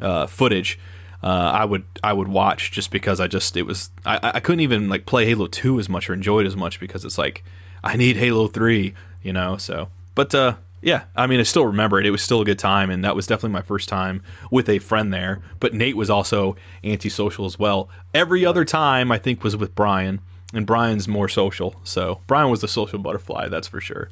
uh, 0.00 0.26
footage, 0.26 0.78
uh, 1.22 1.26
I 1.26 1.64
would 1.64 1.84
I 2.02 2.12
would 2.12 2.26
watch 2.28 2.72
just 2.72 2.90
because 2.90 3.20
I 3.20 3.28
just 3.28 3.56
it 3.56 3.62
was 3.62 3.90
I, 4.04 4.32
I 4.34 4.40
couldn't 4.40 4.60
even 4.60 4.88
like 4.88 5.06
play 5.06 5.24
Halo 5.26 5.46
2 5.46 5.78
as 5.78 5.88
much 5.88 6.10
or 6.10 6.14
enjoy 6.14 6.40
it 6.40 6.46
as 6.46 6.56
much 6.56 6.80
because 6.80 7.04
it's 7.04 7.18
like 7.18 7.44
I 7.84 7.96
need 7.96 8.16
Halo 8.16 8.48
3, 8.48 8.94
you 9.22 9.32
know. 9.32 9.56
So, 9.56 9.90
but 10.16 10.34
uh, 10.34 10.54
yeah, 10.80 11.04
I 11.16 11.26
mean, 11.26 11.40
I 11.40 11.44
still 11.44 11.66
remember 11.66 12.00
it. 12.00 12.06
It 12.06 12.10
was 12.10 12.22
still 12.22 12.40
a 12.40 12.44
good 12.44 12.58
time, 12.58 12.90
and 12.90 13.04
that 13.04 13.16
was 13.16 13.26
definitely 13.26 13.54
my 13.54 13.62
first 13.62 13.88
time 13.88 14.22
with 14.50 14.68
a 14.68 14.78
friend 14.78 15.12
there. 15.12 15.40
But 15.60 15.74
Nate 15.74 15.96
was 15.96 16.10
also 16.10 16.56
antisocial 16.84 17.46
as 17.46 17.58
well. 17.58 17.88
Every 18.14 18.44
other 18.44 18.64
time, 18.64 19.10
I 19.10 19.18
think, 19.18 19.42
was 19.42 19.56
with 19.56 19.74
Brian, 19.74 20.20
and 20.52 20.66
Brian's 20.66 21.08
more 21.08 21.28
social. 21.28 21.80
So 21.84 22.20
Brian 22.26 22.50
was 22.50 22.60
the 22.60 22.68
social 22.68 22.98
butterfly, 22.98 23.48
that's 23.48 23.68
for 23.68 23.80
sure. 23.80 24.08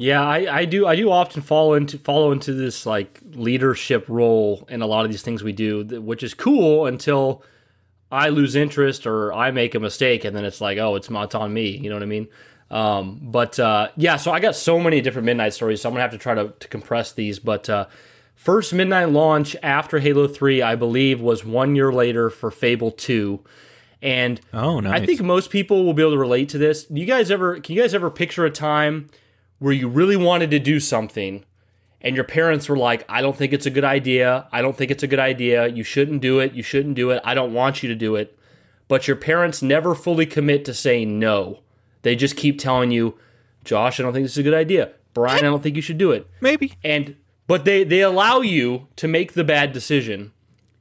Yeah, 0.00 0.24
I, 0.24 0.58
I 0.58 0.64
do. 0.64 0.86
I 0.86 0.94
do 0.94 1.10
often 1.10 1.42
follow 1.42 1.74
into 1.74 1.98
follow 1.98 2.30
into 2.30 2.52
this 2.52 2.86
like 2.86 3.20
leadership 3.32 4.04
role 4.06 4.64
in 4.68 4.80
a 4.80 4.86
lot 4.86 5.04
of 5.04 5.10
these 5.10 5.22
things 5.22 5.42
we 5.42 5.52
do, 5.52 5.82
which 6.00 6.22
is 6.22 6.34
cool 6.34 6.86
until 6.86 7.42
I 8.12 8.28
lose 8.28 8.54
interest 8.54 9.08
or 9.08 9.32
I 9.32 9.50
make 9.50 9.74
a 9.74 9.80
mistake, 9.80 10.24
and 10.24 10.36
then 10.36 10.44
it's 10.44 10.60
like, 10.60 10.78
oh, 10.78 10.94
it's, 10.94 11.08
it's 11.10 11.34
on 11.34 11.52
me. 11.52 11.70
You 11.76 11.90
know 11.90 11.96
what 11.96 12.04
I 12.04 12.06
mean? 12.06 12.28
Um, 12.70 13.18
but 13.20 13.58
uh, 13.58 13.88
yeah, 13.96 14.14
so 14.14 14.30
I 14.30 14.38
got 14.38 14.54
so 14.54 14.78
many 14.78 15.00
different 15.00 15.26
midnight 15.26 15.52
stories, 15.52 15.82
so 15.82 15.88
I'm 15.88 15.94
gonna 15.94 16.02
have 16.02 16.12
to 16.12 16.18
try 16.18 16.34
to, 16.34 16.54
to 16.56 16.68
compress 16.68 17.10
these. 17.10 17.40
But 17.40 17.68
uh, 17.68 17.86
first 18.36 18.72
midnight 18.72 19.10
launch 19.10 19.56
after 19.64 19.98
Halo 19.98 20.28
3, 20.28 20.62
I 20.62 20.76
believe, 20.76 21.20
was 21.20 21.44
one 21.44 21.74
year 21.74 21.92
later 21.92 22.30
for 22.30 22.52
Fable 22.52 22.92
2. 22.92 23.40
And 24.00 24.40
Oh, 24.52 24.78
nice. 24.78 25.02
I 25.02 25.04
think 25.04 25.22
most 25.22 25.50
people 25.50 25.84
will 25.84 25.92
be 25.92 26.02
able 26.02 26.12
to 26.12 26.18
relate 26.18 26.50
to 26.50 26.58
this. 26.58 26.84
Do 26.84 27.00
you 27.00 27.06
guys 27.06 27.32
ever 27.32 27.58
can 27.58 27.74
you 27.74 27.82
guys 27.82 27.94
ever 27.94 28.10
picture 28.10 28.44
a 28.44 28.50
time 28.50 29.10
where 29.58 29.72
you 29.72 29.88
really 29.88 30.16
wanted 30.16 30.50
to 30.50 30.58
do 30.58 30.80
something 30.80 31.44
and 32.00 32.14
your 32.14 32.24
parents 32.24 32.68
were 32.68 32.76
like, 32.76 33.04
"I 33.08 33.20
don't 33.20 33.36
think 33.36 33.52
it's 33.52 33.66
a 33.66 33.70
good 33.70 33.84
idea. 33.84 34.46
I 34.52 34.62
don't 34.62 34.76
think 34.76 34.90
it's 34.90 35.02
a 35.02 35.08
good 35.08 35.18
idea. 35.18 35.66
You 35.66 35.82
shouldn't 35.82 36.22
do 36.22 36.38
it. 36.38 36.52
You 36.52 36.62
shouldn't 36.62 36.94
do 36.94 37.10
it. 37.10 37.20
I 37.24 37.34
don't 37.34 37.52
want 37.52 37.82
you 37.82 37.88
to 37.88 37.94
do 37.94 38.14
it." 38.14 38.38
But 38.86 39.06
your 39.08 39.16
parents 39.16 39.62
never 39.62 39.94
fully 39.94 40.24
commit 40.24 40.64
to 40.66 40.74
saying 40.74 41.18
no. 41.18 41.60
They 42.02 42.14
just 42.14 42.36
keep 42.36 42.58
telling 42.58 42.90
you, 42.90 43.16
"Josh, 43.64 43.98
I 43.98 44.04
don't 44.04 44.12
think 44.12 44.24
this 44.24 44.32
is 44.32 44.38
a 44.38 44.42
good 44.44 44.54
idea. 44.54 44.90
Brian, 45.12 45.40
I 45.44 45.48
don't 45.48 45.62
think 45.62 45.76
you 45.76 45.82
should 45.82 45.98
do 45.98 46.12
it." 46.12 46.26
maybe. 46.40 46.74
and 46.84 47.16
but 47.48 47.64
they 47.64 47.82
they 47.82 48.00
allow 48.00 48.40
you 48.40 48.86
to 48.96 49.08
make 49.08 49.32
the 49.32 49.44
bad 49.44 49.72
decision 49.72 50.32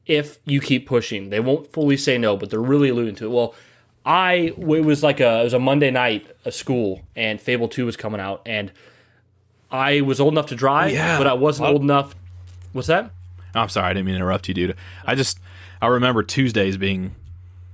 if 0.05 0.37
you 0.45 0.61
keep 0.61 0.87
pushing. 0.87 1.29
They 1.29 1.39
won't 1.39 1.73
fully 1.73 1.97
say 1.97 2.17
no, 2.17 2.37
but 2.37 2.49
they're 2.49 2.61
really 2.61 2.89
alluding 2.89 3.15
to 3.15 3.25
it. 3.25 3.31
Well, 3.31 3.55
I 4.07 4.53
it 4.57 4.57
was 4.85 5.03
like 5.03 5.19
a 5.19 5.41
it 5.41 5.43
was 5.43 5.53
a 5.53 5.59
Monday 5.59 5.91
night 5.91 6.25
of 6.45 6.53
school, 6.53 7.01
and 7.15 7.41
Fable 7.41 7.67
Two 7.67 7.85
was 7.85 7.97
coming 7.97 8.21
out, 8.21 8.41
and 8.45 8.71
I 9.69 9.99
was 10.01 10.21
old 10.21 10.33
enough 10.33 10.47
to 10.47 10.55
drive, 10.55 10.91
Yeah. 10.93 11.17
but 11.17 11.27
I 11.27 11.33
wasn't 11.33 11.69
old 11.69 11.81
enough. 11.81 12.15
What's 12.71 12.87
that? 12.87 13.11
I'm 13.53 13.69
sorry, 13.69 13.87
I 13.89 13.93
didn't 13.93 14.05
mean 14.05 14.13
to 14.13 14.19
interrupt 14.19 14.47
you, 14.47 14.53
dude. 14.53 14.75
I 15.05 15.15
just 15.15 15.39
I 15.81 15.87
remember 15.87 16.23
Tuesdays 16.23 16.77
being. 16.77 17.15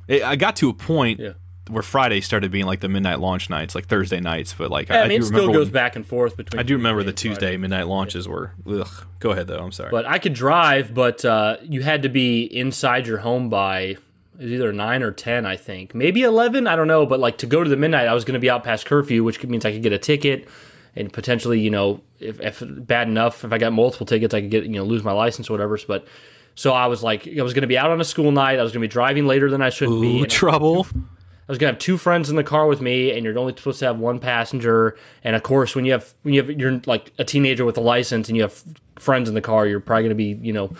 It, 0.07 0.23
I 0.23 0.35
got 0.35 0.55
to 0.57 0.69
a 0.69 0.73
point 0.73 1.19
Yeah. 1.19 1.33
where 1.69 1.83
Friday 1.83 2.19
started 2.19 2.49
being 2.51 2.65
like 2.65 2.79
the 2.79 2.89
midnight 2.89 3.19
launch 3.19 3.49
nights, 3.49 3.75
like 3.75 3.85
Thursday 3.85 4.19
nights. 4.19 4.55
But 4.57 4.71
like 4.71 4.89
I, 4.89 5.01
I, 5.03 5.07
mean, 5.07 5.19
do 5.21 5.25
it 5.25 5.27
still 5.27 5.47
goes 5.53 5.67
when- 5.67 5.73
back 5.73 5.95
and 5.95 6.05
forth 6.05 6.35
between. 6.35 6.59
I 6.59 6.63
do 6.63 6.75
remember 6.75 7.03
the 7.03 7.13
Tuesday 7.13 7.45
Friday. 7.47 7.57
Midnight 7.57 7.87
launches 7.87 8.27
were. 8.27 8.53
Ugh. 8.67 8.87
Go 9.19 9.31
ahead 9.31 9.45
though. 9.47 9.59
I'm 9.59 9.71
sorry. 9.71 9.91
But 9.91 10.05
I 10.07 10.17
could 10.17 10.33
drive, 10.33 10.93
but 10.95 11.23
uh, 11.23 11.57
you 11.61 11.81
had 11.83 12.01
to 12.03 12.09
be 12.09 12.43
inside 12.43 13.05
your 13.05 13.19
home 13.19 13.49
by 13.49 13.97
it 14.43 14.47
was 14.47 14.53
either 14.53 14.73
nine 14.73 15.03
or 15.03 15.11
ten, 15.11 15.45
I 15.45 15.55
think, 15.55 15.95
maybe 15.95 16.23
eleven. 16.23 16.67
I 16.67 16.75
don't 16.75 16.87
know, 16.87 17.05
but 17.05 17.21
like 17.21 17.37
to 17.37 17.45
go 17.45 17.63
to 17.63 17.69
the 17.69 17.77
midnight, 17.77 18.09
I 18.09 18.13
was 18.13 18.25
going 18.25 18.33
to 18.33 18.39
be 18.39 18.49
out 18.49 18.65
past 18.65 18.85
curfew, 18.85 19.23
which 19.23 19.41
means 19.43 19.63
I 19.63 19.71
could 19.71 19.83
get 19.83 19.93
a 19.93 19.97
ticket 19.97 20.47
and 20.95 21.11
potentially, 21.11 21.59
you 21.59 21.69
know, 21.69 22.01
if, 22.19 22.39
if 22.41 22.61
bad 22.67 23.07
enough, 23.07 23.43
if 23.43 23.53
I 23.53 23.57
got 23.57 23.73
multiple 23.73 24.05
tickets, 24.05 24.33
I 24.33 24.41
could 24.41 24.51
get 24.51 24.63
you 24.65 24.71
know 24.71 24.83
lose 24.83 25.03
my 25.03 25.13
license 25.13 25.49
or 25.49 25.53
whatever. 25.53 25.79
But 25.87 26.07
so 26.55 26.73
I 26.73 26.87
was 26.87 27.01
like, 27.01 27.25
I 27.27 27.41
was 27.41 27.53
going 27.53 27.61
to 27.61 27.67
be 27.67 27.77
out 27.77 27.89
on 27.89 27.99
a 28.01 28.05
school 28.05 28.31
night. 28.31 28.59
I 28.59 28.63
was 28.63 28.71
going 28.71 28.81
to 28.81 28.87
be 28.87 28.91
driving 28.91 29.25
later 29.25 29.49
than 29.49 29.61
I 29.61 29.69
should 29.69 29.89
be. 30.01 30.19
Ooh, 30.19 30.23
and 30.23 30.29
trouble. 30.29 30.85
I 30.95 31.51
was 31.51 31.57
gonna 31.57 31.73
have 31.73 31.79
two 31.79 31.97
friends 31.97 32.29
in 32.29 32.37
the 32.37 32.43
car 32.43 32.67
with 32.67 32.79
me, 32.79 33.11
and 33.11 33.25
you're 33.25 33.37
only 33.37 33.53
supposed 33.53 33.79
to 33.79 33.85
have 33.85 33.99
one 33.99 34.19
passenger. 34.19 34.97
And 35.25 35.35
of 35.35 35.43
course, 35.43 35.75
when 35.75 35.83
you 35.83 35.91
have 35.91 36.13
when 36.21 36.33
you 36.33 36.41
have 36.41 36.49
you're 36.49 36.79
like 36.85 37.11
a 37.19 37.25
teenager 37.25 37.65
with 37.65 37.77
a 37.77 37.81
license, 37.81 38.29
and 38.29 38.37
you 38.37 38.43
have 38.43 38.63
friends 38.95 39.27
in 39.27 39.35
the 39.35 39.41
car, 39.41 39.67
you're 39.67 39.81
probably 39.81 40.03
gonna 40.03 40.15
be 40.15 40.39
you 40.41 40.53
know 40.53 40.71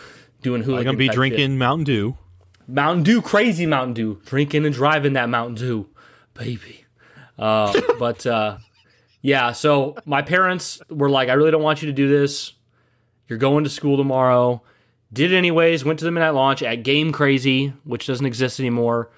doing 0.41 0.63
who 0.63 0.77
I'm 0.77 0.85
gonna 0.85 0.97
be 0.97 1.09
drinking 1.09 1.39
shit. 1.39 1.51
Mountain 1.51 1.83
Dew. 1.83 2.17
Mountain 2.67 3.03
Dew, 3.03 3.21
crazy 3.21 3.65
Mountain 3.65 3.93
Dew, 3.93 4.21
drinking 4.25 4.65
and 4.65 4.73
driving 4.73 5.13
that 5.13 5.29
Mountain 5.29 5.55
Dew, 5.55 5.89
baby. 6.33 6.85
Uh, 7.37 7.79
but 7.99 8.25
uh, 8.25 8.57
yeah, 9.21 9.51
so 9.51 9.95
my 10.05 10.21
parents 10.21 10.81
were 10.89 11.09
like, 11.09 11.29
"I 11.29 11.33
really 11.33 11.51
don't 11.51 11.63
want 11.63 11.81
you 11.81 11.87
to 11.87 11.93
do 11.93 12.07
this. 12.07 12.53
You're 13.27 13.39
going 13.39 13.63
to 13.63 13.69
school 13.69 13.97
tomorrow." 13.97 14.61
Did 15.11 15.31
it 15.31 15.37
anyways. 15.37 15.85
Went 15.85 15.99
to 15.99 16.05
the 16.05 16.11
midnight 16.11 16.31
launch 16.31 16.63
at 16.63 16.83
Game 16.83 17.11
Crazy, 17.11 17.73
which 17.83 18.07
doesn't 18.07 18.25
exist 18.25 18.59
anymore. 18.59 19.11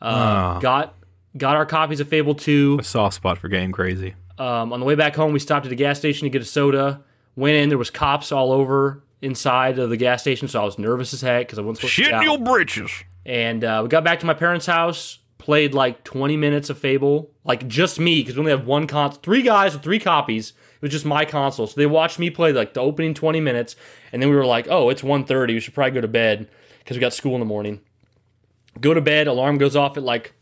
Uh, 0.00 0.58
Got 0.60 0.94
got 1.36 1.56
our 1.56 1.66
copies 1.66 2.00
of 2.00 2.08
Fable 2.08 2.34
Two. 2.34 2.78
A 2.80 2.84
soft 2.84 3.16
spot 3.16 3.38
for 3.38 3.48
Game 3.48 3.70
Crazy. 3.70 4.14
Um, 4.38 4.72
on 4.72 4.80
the 4.80 4.86
way 4.86 4.94
back 4.94 5.14
home, 5.14 5.32
we 5.32 5.38
stopped 5.38 5.66
at 5.66 5.72
a 5.72 5.76
gas 5.76 5.98
station 5.98 6.24
to 6.24 6.30
get 6.30 6.40
a 6.40 6.46
soda. 6.46 7.02
Went 7.36 7.56
in, 7.56 7.68
there 7.68 7.78
was 7.78 7.90
cops 7.90 8.32
all 8.32 8.50
over 8.50 9.02
inside 9.22 9.78
of 9.78 9.88
the 9.88 9.96
gas 9.96 10.20
station, 10.20 10.48
so 10.48 10.60
I 10.60 10.64
was 10.64 10.78
nervous 10.78 11.14
as 11.14 11.22
heck 11.22 11.46
because 11.46 11.58
I 11.58 11.62
wasn't 11.62 11.78
supposed 11.78 11.94
to 11.96 12.20
be 12.20 12.28
out. 12.28 12.44
britches. 12.44 12.90
And 13.24 13.64
uh, 13.64 13.80
we 13.82 13.88
got 13.88 14.04
back 14.04 14.20
to 14.20 14.26
my 14.26 14.34
parents' 14.34 14.66
house, 14.66 15.20
played 15.38 15.72
like 15.74 16.02
20 16.04 16.36
minutes 16.36 16.68
of 16.70 16.78
Fable, 16.78 17.30
like 17.44 17.66
just 17.68 18.00
me, 18.00 18.20
because 18.20 18.34
we 18.34 18.40
only 18.40 18.50
have 18.50 18.66
one 18.66 18.86
console, 18.86 19.20
three 19.22 19.42
guys 19.42 19.72
with 19.74 19.82
three 19.82 20.00
copies. 20.00 20.50
It 20.50 20.82
was 20.82 20.90
just 20.90 21.04
my 21.06 21.24
console, 21.24 21.68
so 21.68 21.74
they 21.76 21.86
watched 21.86 22.18
me 22.18 22.28
play 22.30 22.52
like 22.52 22.74
the 22.74 22.80
opening 22.80 23.14
20 23.14 23.40
minutes, 23.40 23.76
and 24.10 24.20
then 24.20 24.28
we 24.28 24.34
were 24.34 24.44
like, 24.44 24.66
"Oh, 24.68 24.88
it's 24.90 25.02
1.30. 25.02 25.54
We 25.54 25.60
should 25.60 25.74
probably 25.74 25.92
go 25.92 26.00
to 26.00 26.08
bed 26.08 26.48
because 26.80 26.96
we 26.96 27.00
got 27.00 27.12
school 27.12 27.34
in 27.34 27.40
the 27.40 27.46
morning." 27.46 27.80
Go 28.80 28.92
to 28.92 29.00
bed. 29.00 29.28
Alarm 29.28 29.58
goes 29.58 29.76
off 29.76 29.96
at 29.96 30.02
like 30.02 30.32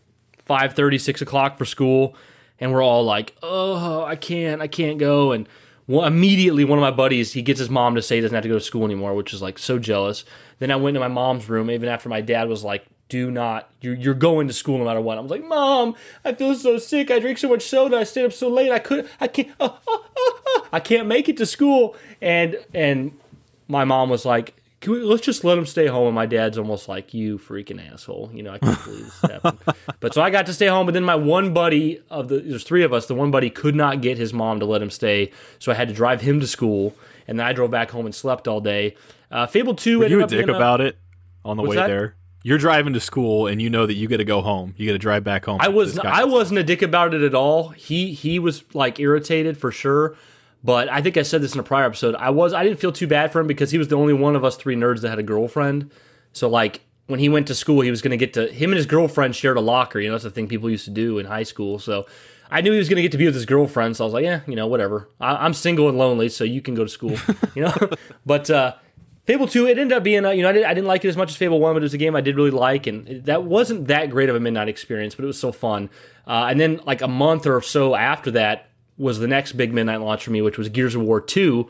5.30, 0.48 0.98
6 1.00 1.20
o'clock 1.20 1.58
for 1.58 1.66
school, 1.66 2.14
and 2.58 2.72
we're 2.72 2.82
all 2.82 3.04
like, 3.04 3.34
"Oh, 3.42 4.04
I 4.04 4.16
can't, 4.16 4.62
I 4.62 4.66
can't 4.66 4.98
go." 4.98 5.32
And 5.32 5.46
one, 5.90 6.06
immediately, 6.12 6.64
one 6.64 6.78
of 6.78 6.82
my 6.82 6.92
buddies 6.92 7.32
he 7.32 7.42
gets 7.42 7.58
his 7.58 7.68
mom 7.68 7.96
to 7.96 8.02
say 8.02 8.16
he 8.16 8.20
doesn't 8.20 8.34
have 8.34 8.44
to 8.44 8.48
go 8.48 8.54
to 8.54 8.60
school 8.60 8.84
anymore, 8.84 9.12
which 9.14 9.34
is 9.34 9.42
like 9.42 9.58
so 9.58 9.78
jealous. 9.78 10.24
Then 10.60 10.70
I 10.70 10.76
went 10.76 10.94
to 10.94 11.00
my 11.00 11.08
mom's 11.08 11.48
room, 11.48 11.68
even 11.70 11.88
after 11.88 12.08
my 12.08 12.20
dad 12.20 12.48
was 12.48 12.62
like, 12.62 12.86
"Do 13.08 13.30
not, 13.30 13.68
you're, 13.80 13.94
you're 13.94 14.14
going 14.14 14.46
to 14.46 14.54
school 14.54 14.78
no 14.78 14.84
matter 14.84 15.00
what." 15.00 15.18
I 15.18 15.20
was 15.20 15.32
like, 15.32 15.44
"Mom, 15.44 15.96
I 16.24 16.32
feel 16.32 16.54
so 16.54 16.78
sick. 16.78 17.10
I 17.10 17.18
drink 17.18 17.38
so 17.38 17.48
much 17.48 17.62
soda. 17.62 17.96
I 17.96 18.04
stayed 18.04 18.24
up 18.24 18.32
so 18.32 18.48
late. 18.48 18.70
I 18.70 18.78
could, 18.78 19.10
I 19.20 19.26
can't, 19.26 19.50
uh, 19.58 19.64
uh, 19.64 19.92
uh, 19.92 20.30
uh, 20.56 20.60
I 20.72 20.78
can't 20.78 21.08
make 21.08 21.28
it 21.28 21.36
to 21.38 21.46
school." 21.46 21.96
And 22.22 22.56
and 22.72 23.18
my 23.66 23.84
mom 23.84 24.10
was 24.10 24.24
like, 24.24 24.54
Can 24.80 24.94
we, 24.94 25.00
let's 25.00 25.20
just 25.22 25.44
let 25.44 25.58
him 25.58 25.66
stay 25.66 25.86
home. 25.86 26.06
And 26.06 26.14
my 26.14 26.24
dad's 26.24 26.56
almost 26.56 26.88
like, 26.88 27.12
you 27.12 27.38
freaking 27.38 27.92
asshole. 27.92 28.30
You 28.32 28.42
know, 28.42 28.52
I 28.52 28.58
can't 28.58 28.82
believe 28.84 29.04
this 29.04 29.20
happened. 29.30 29.58
But 30.00 30.14
so 30.14 30.22
I 30.22 30.30
got 30.30 30.46
to 30.46 30.54
stay 30.54 30.68
home. 30.68 30.86
But 30.86 30.94
then 30.94 31.04
my 31.04 31.16
one 31.16 31.52
buddy 31.52 32.02
of 32.08 32.28
the, 32.28 32.40
there's 32.40 32.64
three 32.64 32.82
of 32.82 32.92
us, 32.92 33.06
the 33.06 33.14
one 33.14 33.30
buddy 33.30 33.50
could 33.50 33.74
not 33.74 34.00
get 34.00 34.16
his 34.16 34.32
mom 34.32 34.58
to 34.60 34.66
let 34.66 34.80
him 34.80 34.90
stay. 34.90 35.32
So 35.58 35.70
I 35.70 35.74
had 35.74 35.88
to 35.88 35.94
drive 35.94 36.22
him 36.22 36.40
to 36.40 36.46
school. 36.46 36.96
And 37.28 37.38
then 37.38 37.46
I 37.46 37.52
drove 37.52 37.70
back 37.70 37.90
home 37.90 38.06
and 38.06 38.14
slept 38.14 38.48
all 38.48 38.60
day. 38.60 38.96
Uh, 39.30 39.46
Fable 39.46 39.74
2 39.74 39.98
Were 39.98 40.04
ended 40.06 40.16
you 40.16 40.20
a 40.20 40.24
up 40.24 40.30
dick 40.30 40.48
about 40.48 40.80
it 40.80 40.98
on 41.44 41.58
the 41.58 41.62
way 41.62 41.76
that? 41.76 41.86
there? 41.86 42.16
You're 42.42 42.58
driving 42.58 42.94
to 42.94 43.00
school 43.00 43.48
and 43.48 43.60
you 43.60 43.68
know 43.68 43.84
that 43.84 43.94
you 43.94 44.08
got 44.08 44.16
to 44.16 44.24
go 44.24 44.40
home. 44.40 44.74
You 44.78 44.86
got 44.86 44.92
to 44.92 44.98
drive 44.98 45.24
back 45.24 45.44
home. 45.44 45.58
I 45.60 45.68
was 45.68 45.98
I 45.98 46.24
wasn't 46.24 46.58
a 46.58 46.64
dick 46.64 46.80
about 46.80 47.12
it 47.12 47.20
at 47.20 47.34
all. 47.34 47.68
He 47.68 48.14
he 48.14 48.38
was 48.38 48.64
like 48.74 48.98
irritated 48.98 49.58
for 49.58 49.70
sure. 49.70 50.16
But 50.62 50.88
I 50.88 51.00
think 51.00 51.16
I 51.16 51.22
said 51.22 51.42
this 51.42 51.54
in 51.54 51.60
a 51.60 51.64
prior 51.64 51.86
episode. 51.86 52.14
I 52.16 52.30
was 52.30 52.52
I 52.52 52.62
didn't 52.62 52.80
feel 52.80 52.92
too 52.92 53.06
bad 53.06 53.32
for 53.32 53.40
him 53.40 53.46
because 53.46 53.70
he 53.70 53.78
was 53.78 53.88
the 53.88 53.96
only 53.96 54.12
one 54.12 54.36
of 54.36 54.44
us 54.44 54.56
three 54.56 54.76
nerds 54.76 55.00
that 55.00 55.10
had 55.10 55.18
a 55.18 55.22
girlfriend. 55.22 55.90
So 56.32 56.48
like 56.48 56.82
when 57.06 57.18
he 57.18 57.28
went 57.28 57.46
to 57.48 57.54
school, 57.54 57.80
he 57.80 57.90
was 57.90 58.02
going 58.02 58.12
to 58.12 58.16
get 58.16 58.34
to 58.34 58.52
him 58.52 58.70
and 58.70 58.76
his 58.76 58.86
girlfriend 58.86 59.34
shared 59.34 59.56
a 59.56 59.60
locker. 59.60 59.98
You 59.98 60.08
know, 60.08 60.14
that's 60.14 60.24
the 60.24 60.30
thing 60.30 60.48
people 60.48 60.70
used 60.70 60.84
to 60.84 60.90
do 60.90 61.18
in 61.18 61.26
high 61.26 61.42
school. 61.42 61.78
So 61.78 62.06
I 62.50 62.60
knew 62.60 62.72
he 62.72 62.78
was 62.78 62.88
going 62.88 62.96
to 62.96 63.02
get 63.02 63.12
to 63.12 63.18
be 63.18 63.26
with 63.26 63.34
his 63.34 63.46
girlfriend. 63.46 63.96
So 63.96 64.04
I 64.04 64.06
was 64.06 64.14
like, 64.14 64.24
yeah, 64.24 64.40
you 64.46 64.54
know, 64.54 64.66
whatever. 64.66 65.08
I, 65.20 65.44
I'm 65.44 65.54
single 65.54 65.88
and 65.88 65.96
lonely, 65.96 66.28
so 66.28 66.44
you 66.44 66.60
can 66.60 66.74
go 66.74 66.84
to 66.84 66.90
school. 66.90 67.16
you 67.54 67.62
know, 67.62 67.74
but. 68.24 68.50
uh 68.50 68.74
Fable 69.26 69.46
2, 69.46 69.66
it 69.66 69.78
ended 69.78 69.96
up 69.96 70.02
being, 70.02 70.24
uh, 70.24 70.30
you 70.30 70.42
know, 70.42 70.48
I, 70.48 70.52
did, 70.52 70.64
I 70.64 70.74
didn't 70.74 70.88
like 70.88 71.04
it 71.04 71.08
as 71.08 71.16
much 71.16 71.30
as 71.30 71.36
Fable 71.36 71.60
1, 71.60 71.74
but 71.74 71.82
it 71.82 71.84
was 71.84 71.94
a 71.94 71.98
game 71.98 72.16
I 72.16 72.20
did 72.20 72.34
really 72.34 72.50
like, 72.50 72.88
and 72.88 73.06
it, 73.06 73.24
that 73.26 73.44
wasn't 73.44 73.86
that 73.86 74.10
great 74.10 74.28
of 74.28 74.34
a 74.34 74.40
midnight 74.40 74.68
experience, 74.68 75.14
but 75.14 75.22
it 75.22 75.26
was 75.26 75.38
so 75.38 75.52
fun. 75.52 75.88
Uh, 76.26 76.48
and 76.50 76.58
then, 76.58 76.80
like, 76.84 77.00
a 77.00 77.06
month 77.06 77.46
or 77.46 77.60
so 77.60 77.94
after 77.94 78.32
that 78.32 78.69
was 79.00 79.18
the 79.18 79.26
next 79.26 79.52
big 79.52 79.72
midnight 79.72 80.00
launch 80.00 80.24
for 80.24 80.30
me, 80.30 80.42
which 80.42 80.58
was 80.58 80.68
Gears 80.68 80.94
of 80.94 81.02
War 81.02 81.20
2, 81.20 81.68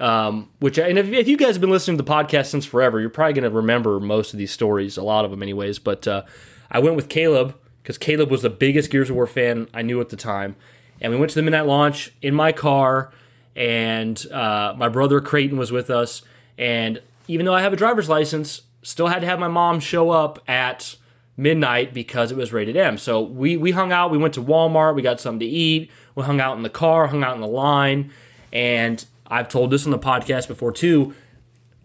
um, 0.00 0.50
which, 0.58 0.76
and 0.76 0.98
if, 0.98 1.08
if 1.08 1.28
you 1.28 1.36
guys 1.36 1.54
have 1.54 1.60
been 1.60 1.70
listening 1.70 1.96
to 1.96 2.02
the 2.02 2.10
podcast 2.10 2.46
since 2.46 2.66
forever, 2.66 3.00
you're 3.00 3.10
probably 3.10 3.32
going 3.32 3.50
to 3.50 3.56
remember 3.56 4.00
most 4.00 4.32
of 4.32 4.38
these 4.38 4.50
stories, 4.50 4.96
a 4.96 5.02
lot 5.02 5.24
of 5.24 5.30
them, 5.30 5.42
anyways. 5.42 5.78
But 5.78 6.08
uh, 6.08 6.24
I 6.70 6.80
went 6.80 6.96
with 6.96 7.08
Caleb, 7.08 7.56
because 7.82 7.96
Caleb 7.96 8.30
was 8.30 8.42
the 8.42 8.50
biggest 8.50 8.90
Gears 8.90 9.10
of 9.10 9.16
War 9.16 9.26
fan 9.26 9.68
I 9.72 9.82
knew 9.82 10.00
at 10.00 10.08
the 10.08 10.16
time. 10.16 10.56
And 11.00 11.12
we 11.12 11.18
went 11.18 11.30
to 11.30 11.36
the 11.36 11.42
midnight 11.42 11.66
launch 11.66 12.12
in 12.22 12.34
my 12.34 12.50
car, 12.50 13.12
and 13.54 14.26
uh, 14.32 14.74
my 14.76 14.88
brother 14.88 15.20
Creighton 15.20 15.58
was 15.58 15.70
with 15.70 15.90
us. 15.90 16.22
And 16.58 17.02
even 17.28 17.46
though 17.46 17.54
I 17.54 17.60
have 17.60 17.72
a 17.72 17.76
driver's 17.76 18.08
license, 18.08 18.62
still 18.82 19.08
had 19.08 19.20
to 19.20 19.26
have 19.26 19.38
my 19.38 19.48
mom 19.48 19.80
show 19.80 20.10
up 20.10 20.42
at 20.48 20.96
midnight 21.36 21.92
because 21.92 22.30
it 22.30 22.36
was 22.36 22.52
rated 22.52 22.76
M. 22.76 22.96
So 22.96 23.20
we 23.20 23.56
we 23.56 23.72
hung 23.72 23.92
out. 23.92 24.10
We 24.10 24.18
went 24.18 24.34
to 24.34 24.42
Walmart. 24.42 24.94
We 24.94 25.02
got 25.02 25.20
something 25.20 25.40
to 25.40 25.46
eat. 25.46 25.90
We 26.14 26.22
hung 26.22 26.40
out 26.40 26.56
in 26.56 26.62
the 26.62 26.70
car. 26.70 27.08
Hung 27.08 27.22
out 27.24 27.34
in 27.34 27.40
the 27.40 27.46
line. 27.46 28.10
And 28.52 29.04
I've 29.26 29.48
told 29.48 29.70
this 29.70 29.84
on 29.84 29.90
the 29.90 29.98
podcast 29.98 30.48
before 30.48 30.72
too. 30.72 31.14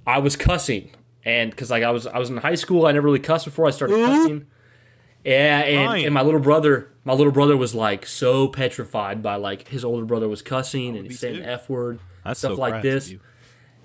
I 0.05 0.19
was 0.19 0.35
cussing, 0.35 0.91
and 1.23 1.51
because 1.51 1.69
like 1.69 1.83
I 1.83 1.91
was 1.91 2.07
I 2.07 2.17
was 2.17 2.29
in 2.29 2.37
high 2.37 2.55
school, 2.55 2.85
I 2.85 2.91
never 2.91 3.05
really 3.05 3.19
cussed 3.19 3.45
before. 3.45 3.67
I 3.67 3.71
started 3.71 4.03
cussing. 4.05 4.47
Yeah, 5.23 5.59
and, 5.59 6.05
and 6.05 6.13
my 6.13 6.21
little 6.21 6.39
brother, 6.39 6.91
my 7.03 7.13
little 7.13 7.33
brother 7.33 7.57
was 7.57 7.75
like 7.75 8.05
so 8.05 8.47
petrified 8.47 9.21
by 9.21 9.35
like 9.35 9.67
his 9.67 9.83
older 9.83 10.05
brother 10.05 10.27
was 10.27 10.41
cussing 10.41 10.95
and 10.95 11.05
he's 11.05 11.19
saying 11.19 11.43
f 11.43 11.69
word, 11.69 11.99
That's 12.23 12.39
stuff 12.39 12.55
so 12.55 12.59
like 12.59 12.81
this. 12.81 13.13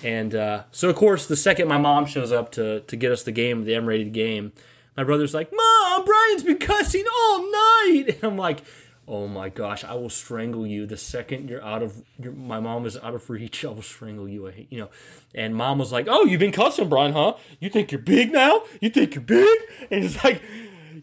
And 0.03 0.35
uh, 0.35 0.65
so, 0.71 0.89
of 0.89 0.97
course, 0.97 1.27
the 1.27 1.37
second 1.37 1.69
my 1.69 1.79
mom 1.79 2.07
shows 2.07 2.33
up 2.33 2.53
to 2.53 2.81
to 2.81 2.97
get 2.97 3.13
us 3.13 3.23
the 3.23 3.33
game, 3.33 3.65
the 3.65 3.75
M-rated 3.75 4.13
game, 4.13 4.53
my 4.97 5.05
brother's 5.05 5.35
like, 5.35 5.53
"Mom, 5.53 6.05
Brian's 6.05 6.43
been 6.43 6.59
cussing 6.59 7.05
all 7.21 7.43
night," 7.43 8.05
and 8.09 8.25
I'm 8.25 8.37
like, 8.39 8.63
"Oh 9.07 9.29
my 9.29 9.49
gosh, 9.49 9.85
I 9.85 9.95
will 9.95 10.11
strangle 10.11 10.67
you 10.67 10.87
the 10.87 10.97
second 10.97 11.49
you're 11.49 11.65
out 11.65 11.83
of 11.83 12.03
your, 12.19 12.33
my 12.33 12.61
mom 12.61 12.87
is 12.87 12.97
out 12.97 13.15
of 13.15 13.29
reach. 13.31 13.65
I 13.65 13.69
will 13.69 13.83
strangle 13.83 14.29
you." 14.29 14.49
I 14.49 14.53
hate 14.53 14.69
you 14.71 14.81
know. 14.81 14.91
And 15.35 15.55
mom 15.55 15.79
was 15.79 15.93
like, 15.93 16.07
"Oh, 16.09 16.25
you've 16.25 16.41
been 16.41 16.53
cussing, 16.53 16.89
Brian, 16.89 17.13
huh? 17.13 17.35
You 17.61 17.71
think 17.71 17.93
you're 17.93 18.01
big 18.01 18.33
now? 18.33 18.63
You 18.81 18.91
think 18.91 19.15
you're 19.15 19.23
big?" 19.25 19.59
And 19.91 20.05
it's 20.05 20.23
like. 20.25 20.43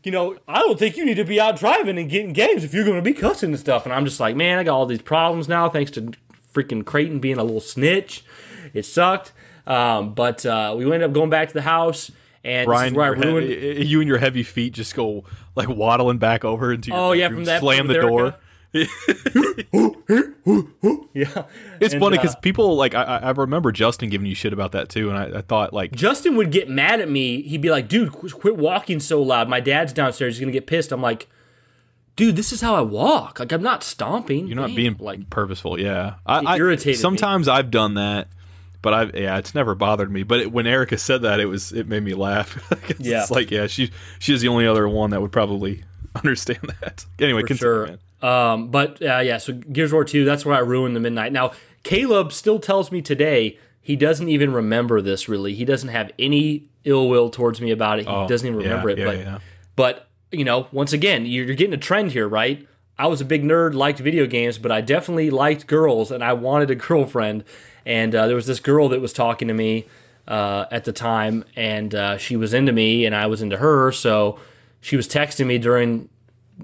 You 0.03 0.11
know, 0.11 0.37
I 0.47 0.59
don't 0.59 0.79
think 0.79 0.97
you 0.97 1.05
need 1.05 1.17
to 1.17 1.23
be 1.25 1.39
out 1.39 1.59
driving 1.59 1.99
and 1.99 2.09
getting 2.09 2.33
games 2.33 2.63
if 2.63 2.73
you're 2.73 2.85
going 2.85 2.95
to 2.95 3.03
be 3.03 3.13
cussing 3.13 3.51
and 3.51 3.59
stuff. 3.59 3.85
And 3.85 3.93
I'm 3.93 4.03
just 4.03 4.19
like, 4.19 4.35
man, 4.35 4.57
I 4.57 4.63
got 4.63 4.73
all 4.73 4.87
these 4.87 5.01
problems 5.01 5.47
now 5.47 5.69
thanks 5.69 5.91
to 5.91 6.13
freaking 6.53 6.83
Creighton 6.83 7.19
being 7.19 7.37
a 7.37 7.43
little 7.43 7.59
snitch. 7.59 8.23
It 8.73 8.85
sucked. 8.85 9.31
Um, 9.67 10.13
but 10.13 10.45
uh, 10.45 10.73
we 10.77 10.85
ended 10.85 11.03
up 11.03 11.13
going 11.13 11.29
back 11.29 11.49
to 11.49 11.53
the 11.53 11.61
house, 11.61 12.11
and 12.43 12.61
this 12.69 12.75
is 12.75 12.93
Brian, 12.93 12.93
where 12.95 13.05
I 13.05 13.09
ruined. 13.09 13.49
he- 13.49 13.83
you 13.85 13.99
and 14.01 14.07
your 14.07 14.17
heavy 14.17 14.43
feet 14.43 14.73
just 14.73 14.95
go 14.95 15.23
like 15.55 15.69
waddling 15.69 16.17
back 16.17 16.43
over 16.45 16.73
into 16.73 16.89
your 16.89 16.97
Oh, 16.99 17.11
yeah, 17.11 17.27
from 17.29 17.45
that 17.45 17.59
slam 17.61 17.87
the 17.87 17.93
door. 17.95 18.35
yeah, 21.13 21.43
It's 21.81 21.93
And, 21.93 22.01
funny 22.01 22.17
uh, 22.17 22.21
because 22.21 22.35
people 22.41 22.75
like 22.75 22.95
I, 22.95 23.03
I 23.03 23.17
I 23.17 23.31
remember 23.31 23.71
Justin 23.71 24.09
giving 24.09 24.27
you 24.27 24.35
shit 24.35 24.53
about 24.53 24.71
that 24.71 24.89
too, 24.89 25.09
and 25.09 25.17
I, 25.17 25.39
I 25.39 25.41
thought 25.41 25.73
like 25.73 25.91
Justin 25.91 26.35
would 26.37 26.51
get 26.51 26.69
mad 26.69 26.99
at 27.01 27.09
me. 27.09 27.41
He'd 27.41 27.61
be 27.61 27.69
like, 27.69 27.87
"Dude, 27.87 28.11
qu- 28.13 28.29
quit 28.29 28.57
walking 28.57 28.99
so 28.99 29.21
loud. 29.21 29.49
My 29.49 29.59
dad's 29.59 29.93
downstairs. 29.93 30.35
He's 30.35 30.39
gonna 30.39 30.51
get 30.51 30.67
pissed." 30.67 30.91
I'm 30.91 31.01
like, 31.01 31.27
"Dude, 32.15 32.35
this 32.35 32.51
is 32.53 32.61
how 32.61 32.75
I 32.75 32.81
walk. 32.81 33.39
Like, 33.39 33.51
I'm 33.51 33.63
not 33.63 33.83
stomping. 33.83 34.47
you're 34.47 34.55
not 34.55 34.67
Damn. 34.67 34.75
being 34.75 34.95
like." 34.99 35.29
purposeful. 35.29 35.79
Yeah, 35.79 36.15
I, 36.25 36.39
I 36.39 36.57
irritated 36.57 36.87
me. 36.97 37.01
Sometimes 37.01 37.47
I've 37.47 37.71
done 37.71 37.95
that, 37.95 38.29
but 38.81 38.93
I 38.93 39.03
yeah, 39.17 39.37
it's 39.37 39.53
never 39.55 39.75
bothered 39.75 40.11
me. 40.11 40.23
But 40.23 40.39
it, 40.41 40.51
when 40.51 40.67
Erica 40.67 40.97
said 40.97 41.21
that, 41.23 41.39
it 41.39 41.45
was 41.45 41.71
it 41.71 41.87
made 41.87 42.03
me 42.03 42.13
laugh. 42.13 42.57
Yeah. 42.99 43.21
it's 43.21 43.31
like 43.31 43.51
yeah, 43.51 43.67
she 43.67 43.91
she's 44.19 44.41
the 44.41 44.47
only 44.47 44.67
other 44.67 44.87
one 44.87 45.09
that 45.11 45.21
would 45.21 45.31
probably 45.31 45.83
understand 46.15 46.73
that. 46.81 47.05
Anyway, 47.19 47.43
For 47.47 47.55
sure. 47.55 47.89
Um, 48.21 48.69
but 48.69 49.01
uh, 49.01 49.17
yeah, 49.19 49.37
so 49.39 49.51
Gears 49.53 49.89
of 49.89 49.93
War 49.93 50.05
2, 50.05 50.25
that's 50.25 50.45
where 50.45 50.55
I 50.55 50.59
ruined 50.59 50.95
the 50.95 50.99
midnight. 50.99 51.31
Now, 51.33 51.53
Caleb 51.83 52.31
still 52.31 52.59
tells 52.59 52.91
me 52.91 53.01
today 53.01 53.57
he 53.81 53.95
doesn't 53.95 54.29
even 54.29 54.53
remember 54.53 55.01
this 55.01 55.27
really. 55.27 55.55
He 55.55 55.65
doesn't 55.65 55.89
have 55.89 56.11
any 56.19 56.65
ill 56.83 57.09
will 57.09 57.31
towards 57.31 57.59
me 57.59 57.71
about 57.71 57.97
it. 57.99 58.03
He 58.05 58.11
Oh, 58.13 58.27
doesn't 58.27 58.47
even 58.47 58.59
yeah, 58.61 58.67
remember 58.67 58.89
it. 58.91 58.97
yeah, 58.99 59.05
but, 59.05 59.17
yeah. 59.17 59.39
but, 59.75 60.07
you 60.31 60.45
know, 60.45 60.67
once 60.71 60.93
again, 60.93 61.25
you're, 61.25 61.45
you're 61.45 61.55
getting 61.55 61.73
a 61.73 61.77
trend 61.77 62.11
here, 62.11 62.27
right? 62.27 62.67
I 62.99 63.07
was 63.07 63.21
a 63.21 63.25
big 63.25 63.43
nerd, 63.43 63.73
liked 63.73 63.97
video 63.99 64.27
games, 64.27 64.59
but 64.59 64.71
I 64.71 64.81
definitely 64.81 65.31
liked 65.31 65.65
girls 65.65 66.11
and 66.11 66.23
I 66.23 66.33
wanted 66.33 66.69
a 66.69 66.75
girlfriend. 66.87 67.43
And 67.85 68.13
uh, 68.15 68.27
there 68.27 68.35
was 68.35 68.47
this 68.47 68.59
girl 68.59 68.89
that 68.89 69.01
was 69.01 69.13
talking 69.13 69.47
to 69.47 69.53
me 69.53 69.87
uh, 70.27 70.65
at 70.71 70.85
the 70.85 70.93
time, 70.93 71.43
and 71.55 71.93
uh, 71.95 72.17
she 72.17 72.35
was 72.35 72.53
into 72.53 72.71
me, 72.71 73.05
and 73.05 73.15
I 73.15 73.27
was 73.27 73.41
into 73.41 73.57
her. 73.57 73.91
So 73.91 74.39
she 74.79 74.95
was 74.95 75.07
texting 75.07 75.47
me 75.47 75.57
during 75.57 76.09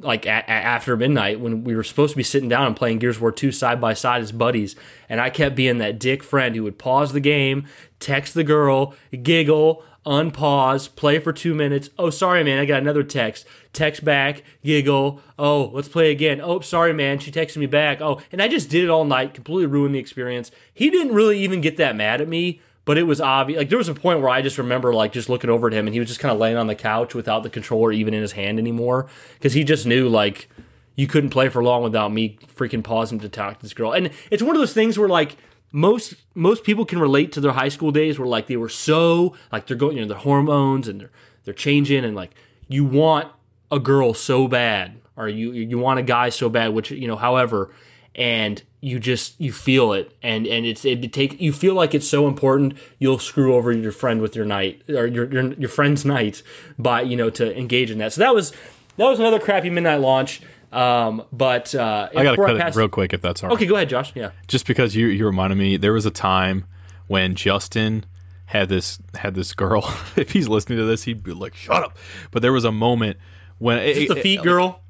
like 0.01 0.25
a- 0.27 0.29
a- 0.29 0.49
after 0.51 0.95
midnight 0.95 1.39
when 1.39 1.63
we 1.63 1.75
were 1.75 1.83
supposed 1.83 2.11
to 2.11 2.17
be 2.17 2.23
sitting 2.23 2.49
down 2.49 2.67
and 2.67 2.75
playing 2.75 2.99
Gears 2.99 3.15
of 3.15 3.21
War 3.23 3.31
2 3.31 3.51
side 3.51 3.81
by 3.81 3.93
side 3.93 4.21
as 4.21 4.31
buddies. 4.31 4.75
And 5.09 5.19
I 5.19 5.31
kept 5.31 5.55
being 5.55 5.79
that 5.79 5.97
dick 5.97 6.21
friend 6.23 6.55
who 6.55 6.63
would 6.63 6.77
pause 6.77 7.13
the 7.13 7.19
game, 7.19 7.65
text 7.99 8.35
the 8.35 8.43
girl, 8.43 8.93
giggle, 9.23 9.83
unpause, 10.07 10.95
play 10.95 11.19
for 11.19 11.33
two 11.33 11.53
minutes. 11.53 11.89
Oh, 11.99 12.09
sorry, 12.09 12.43
man, 12.43 12.59
I 12.59 12.65
got 12.65 12.81
another 12.81 13.03
text. 13.03 13.45
Text 13.73 14.03
back, 14.03 14.41
giggle. 14.63 15.21
Oh, 15.37 15.69
let's 15.73 15.89
play 15.89 16.09
again. 16.09 16.41
Oh, 16.41 16.61
sorry, 16.61 16.93
man, 16.93 17.19
she 17.19 17.31
texted 17.31 17.57
me 17.57 17.67
back. 17.67 18.01
Oh, 18.01 18.21
and 18.31 18.41
I 18.41 18.47
just 18.47 18.69
did 18.69 18.83
it 18.83 18.89
all 18.89 19.05
night, 19.05 19.33
completely 19.33 19.67
ruined 19.67 19.93
the 19.93 19.99
experience. 19.99 20.49
He 20.73 20.89
didn't 20.89 21.13
really 21.13 21.39
even 21.39 21.61
get 21.61 21.77
that 21.77 21.95
mad 21.95 22.21
at 22.21 22.27
me. 22.27 22.61
But 22.85 22.97
it 22.97 23.03
was 23.03 23.19
obvious. 23.19 23.57
Like 23.57 23.67
there 23.67 23.77
was 23.77 23.89
a 23.89 23.93
point 23.93 24.21
where 24.21 24.29
I 24.29 24.41
just 24.41 24.57
remember 24.57 24.93
like 24.93 25.11
just 25.11 25.27
looking 25.27 25.49
over 25.49 25.67
at 25.67 25.73
him, 25.73 25.87
and 25.87 25.93
he 25.93 25.99
was 25.99 26.07
just 26.07 26.21
kind 26.21 26.31
of 26.31 26.39
laying 26.39 26.55
on 26.55 26.67
the 26.67 26.73
couch 26.73 27.13
without 27.13 27.43
the 27.43 27.49
controller 27.49 27.91
even 27.91 28.13
in 28.13 28.21
his 28.21 28.31
hand 28.31 28.59
anymore, 28.59 29.07
because 29.33 29.51
he 29.51 29.65
just 29.65 29.85
knew 29.85 30.07
like 30.07 30.47
you 30.95 31.05
couldn't 31.05 31.31
play 31.31 31.49
for 31.49 31.61
long 31.61 31.83
without 31.83 32.13
me 32.13 32.37
freaking 32.55 32.81
pausing 32.81 33.19
to 33.19 33.27
talk 33.27 33.57
to 33.57 33.61
this 33.61 33.73
girl. 33.73 33.91
And 33.91 34.09
it's 34.31 34.41
one 34.41 34.55
of 34.55 34.61
those 34.61 34.71
things 34.71 34.97
where 34.97 35.09
like 35.09 35.35
most 35.71 36.15
most 36.33 36.63
people 36.63 36.85
can 36.85 36.99
relate 36.99 37.31
to 37.33 37.41
their 37.41 37.51
high 37.51 37.69
school 37.69 37.91
days 37.91 38.17
where 38.17 38.27
like 38.27 38.47
they 38.47 38.57
were 38.57 38.69
so 38.69 39.35
like 39.51 39.67
they're 39.67 39.77
going 39.77 39.97
you 39.97 40.01
know 40.01 40.07
their 40.07 40.17
hormones 40.17 40.87
and 40.87 41.01
they're 41.01 41.11
they're 41.43 41.53
changing 41.53 42.05
and 42.05 42.15
like 42.15 42.33
you 42.67 42.85
want 42.85 43.31
a 43.71 43.79
girl 43.79 44.13
so 44.13 44.47
bad 44.47 44.99
or 45.15 45.27
you 45.27 45.51
you 45.51 45.77
want 45.77 45.99
a 45.99 46.03
guy 46.03 46.29
so 46.29 46.49
bad 46.49 46.73
which 46.73 46.91
you 46.91 47.07
know 47.07 47.17
however 47.17 47.71
and 48.17 48.63
you 48.81 48.99
just 48.99 49.39
you 49.39 49.51
feel 49.51 49.93
it. 49.93 50.11
And 50.21 50.47
and 50.47 50.65
it's 50.65 50.83
it 50.83 51.13
take 51.13 51.39
you 51.39 51.53
feel 51.53 51.75
like 51.75 51.93
it's 51.93 52.07
so 52.07 52.27
important 52.27 52.73
you'll 52.99 53.19
screw 53.19 53.55
over 53.55 53.71
your 53.71 53.91
friend 53.91 54.21
with 54.21 54.35
your 54.35 54.45
night 54.45 54.81
or 54.89 55.05
your 55.05 55.31
your, 55.31 55.53
your 55.53 55.69
friend's 55.69 56.03
night 56.15 56.41
by 56.77 57.01
you 57.01 57.15
know 57.15 57.29
to 57.29 57.57
engage 57.57 57.91
in 57.91 57.99
that. 57.99 58.13
So 58.13 58.21
that 58.21 58.33
was 58.33 58.51
that 58.97 59.05
was 59.05 59.19
another 59.19 59.39
crappy 59.39 59.69
midnight 59.69 60.01
launch 60.01 60.41
um 60.71 61.23
but 61.31 61.73
uh 61.73 62.09
I 62.11 62.23
gotta 62.23 62.31
before 62.31 62.47
cut 62.57 62.67
it 62.67 62.75
real 62.75 62.89
quick 62.89 63.13
if 63.13 63.21
that's 63.21 63.41
all 63.43 63.49
right. 63.49 63.55
okay 63.55 63.65
go 63.65 63.75
ahead 63.75 63.89
josh. 63.89 64.11
Yeah. 64.15 64.31
Just 64.47 64.67
because 64.67 64.95
you 64.95 65.07
you 65.07 65.25
reminded 65.25 65.57
me 65.57 65.77
there 65.77 65.93
was 65.93 66.05
a 66.05 66.11
time 66.11 66.65
when 67.07 67.35
Justin 67.35 68.05
had 68.47 68.67
this 68.69 68.99
had 69.15 69.33
this 69.35 69.53
girl 69.53 69.83
if 70.17 70.31
he's 70.31 70.47
listening 70.47 70.77
to 70.79 70.85
this 70.85 71.03
he'd 71.03 71.23
be 71.23 71.33
like 71.33 71.55
shut 71.55 71.83
up. 71.83 71.97
But 72.31 72.41
there 72.41 72.51
was 72.53 72.65
a 72.65 72.71
moment 72.71 73.17
when 73.59 73.77
it, 73.79 73.93
Just 73.95 74.07
the 74.09 74.17
it- 74.17 74.23
feet 74.23 74.43
girl? 74.43 74.81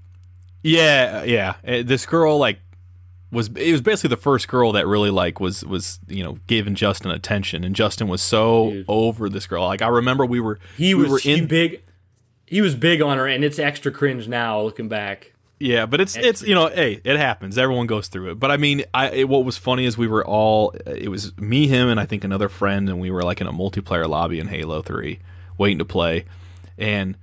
Yeah 0.64 1.24
yeah. 1.24 1.56
Uh, 1.68 1.84
this 1.84 2.06
girl 2.06 2.38
like 2.38 2.60
was 3.32 3.50
it 3.56 3.72
was 3.72 3.82
basically 3.82 4.10
the 4.10 4.18
first 4.18 4.48
girl 4.48 4.72
that 4.72 4.88
really 4.88 5.10
like 5.12 5.40
was 5.40 5.64
was 5.64 6.00
you 6.08 6.24
know 6.24 6.38
giving 6.48 6.76
Justin 6.76 7.12
attention. 7.12 7.64
And 7.64 7.76
Justin 7.76 8.08
was 8.08 8.22
so 8.22 8.72
Dude. 8.72 8.86
over 8.88 9.30
this 9.30 9.46
girl. 9.48 9.66
Like 9.66 9.82
I 9.82 9.88
remember 9.90 10.26
we 10.26 10.40
were 10.40 10.60
he 10.78 10.96
we 10.96 11.04
was 11.04 11.12
were 11.12 11.20
he 11.20 11.34
in 11.34 11.46
big 11.48 11.84
he 12.46 12.62
was 12.62 12.74
big 12.76 13.02
on 13.02 13.18
her 13.18 13.28
and 13.28 13.44
it's 13.44 13.60
extra 13.60 13.92
cringe 13.92 14.28
now 14.28 14.62
looking 14.62 14.88
back 14.88 15.34
Yeah, 15.60 15.88
but 15.88 16.00
it's 16.00 16.16
it's 16.16 16.44
you 16.44 16.54
know, 16.54 16.68
hey, 16.68 17.02
it 17.04 17.18
happens. 17.18 17.58
Everyone 17.58 17.88
goes 17.88 18.08
through 18.08 18.32
it. 18.32 18.40
But 18.40 18.52
I 18.52 18.58
mean, 18.58 18.84
I 18.94 19.10
it, 19.10 19.30
what 19.30 19.44
was 19.44 19.58
funny 19.58 19.86
is 19.86 19.98
we 19.98 20.08
were 20.08 20.26
all 20.26 20.72
it 20.86 21.10
was 21.10 21.36
me, 21.38 21.68
him, 21.68 21.90
and 21.90 22.00
I 22.00 22.06
think 22.06 22.24
another 22.24 22.48
friend, 22.48 22.88
and 22.88 23.00
we 23.00 23.10
were 23.10 23.24
like 23.24 23.42
in 23.42 23.48
a 23.48 23.54
multiplayer 23.54 24.08
lobby 24.08 24.40
in 24.40 24.48
Halo 24.48 24.84
Three, 24.84 25.20
waiting 25.58 25.80
to 25.80 25.86
play, 25.86 26.26
and 26.78 27.18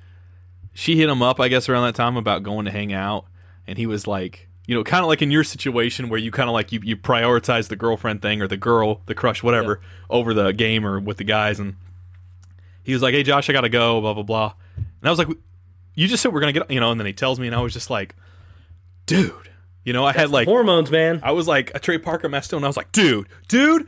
she 0.72 0.96
hit 0.96 1.08
him 1.08 1.22
up, 1.22 1.38
I 1.38 1.46
guess, 1.46 1.68
around 1.68 1.84
that 1.84 1.94
time 1.94 2.16
about 2.16 2.42
going 2.42 2.64
to 2.64 2.72
hang 2.72 2.92
out, 2.92 3.26
and 3.66 3.78
he 3.78 3.86
was 3.86 4.06
like. 4.06 4.48
You 4.66 4.74
know, 4.74 4.82
kind 4.82 5.02
of 5.02 5.08
like 5.08 5.20
in 5.20 5.30
your 5.30 5.44
situation 5.44 6.08
where 6.08 6.18
you 6.18 6.30
kind 6.30 6.48
of 6.48 6.54
like 6.54 6.72
you, 6.72 6.80
you 6.82 6.96
prioritize 6.96 7.68
the 7.68 7.76
girlfriend 7.76 8.22
thing 8.22 8.40
or 8.40 8.48
the 8.48 8.56
girl, 8.56 9.02
the 9.04 9.14
crush, 9.14 9.42
whatever, 9.42 9.82
over 10.08 10.32
the 10.32 10.52
game 10.52 10.86
or 10.86 10.98
with 10.98 11.18
the 11.18 11.24
guys. 11.24 11.60
And 11.60 11.76
he 12.82 12.94
was 12.94 13.02
like, 13.02 13.12
"Hey, 13.12 13.22
Josh, 13.22 13.50
I 13.50 13.52
gotta 13.52 13.68
go." 13.68 14.00
Blah 14.00 14.14
blah 14.14 14.22
blah. 14.22 14.54
And 14.76 14.86
I 15.02 15.10
was 15.10 15.18
like, 15.18 15.28
"You 15.94 16.08
just 16.08 16.22
said 16.22 16.32
we're 16.32 16.40
gonna 16.40 16.52
get," 16.52 16.70
you 16.70 16.80
know. 16.80 16.90
And 16.90 17.00
then 17.00 17.06
he 17.06 17.12
tells 17.12 17.38
me, 17.38 17.46
and 17.46 17.54
I 17.56 17.60
was 17.60 17.72
just 17.72 17.90
like, 17.90 18.14
dude. 19.06 19.32
You 19.84 19.92
know, 19.92 20.04
I 20.06 20.12
had 20.12 20.30
like 20.30 20.48
hormones 20.48 20.90
man 20.90 21.20
I 21.22 21.32
was 21.32 21.46
like 21.46 21.70
a 21.74 21.78
Trey 21.78 21.98
Parker 21.98 22.28
Masto, 22.28 22.56
and 22.56 22.64
I 22.64 22.68
was 22.68 22.76
like, 22.76 22.90
dude, 22.90 23.26
dude, 23.48 23.86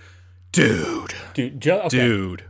dude, 0.53 1.15
dude 1.33 1.59
jo- 1.59 1.81
okay. 1.81 1.89
dude. 1.89 2.45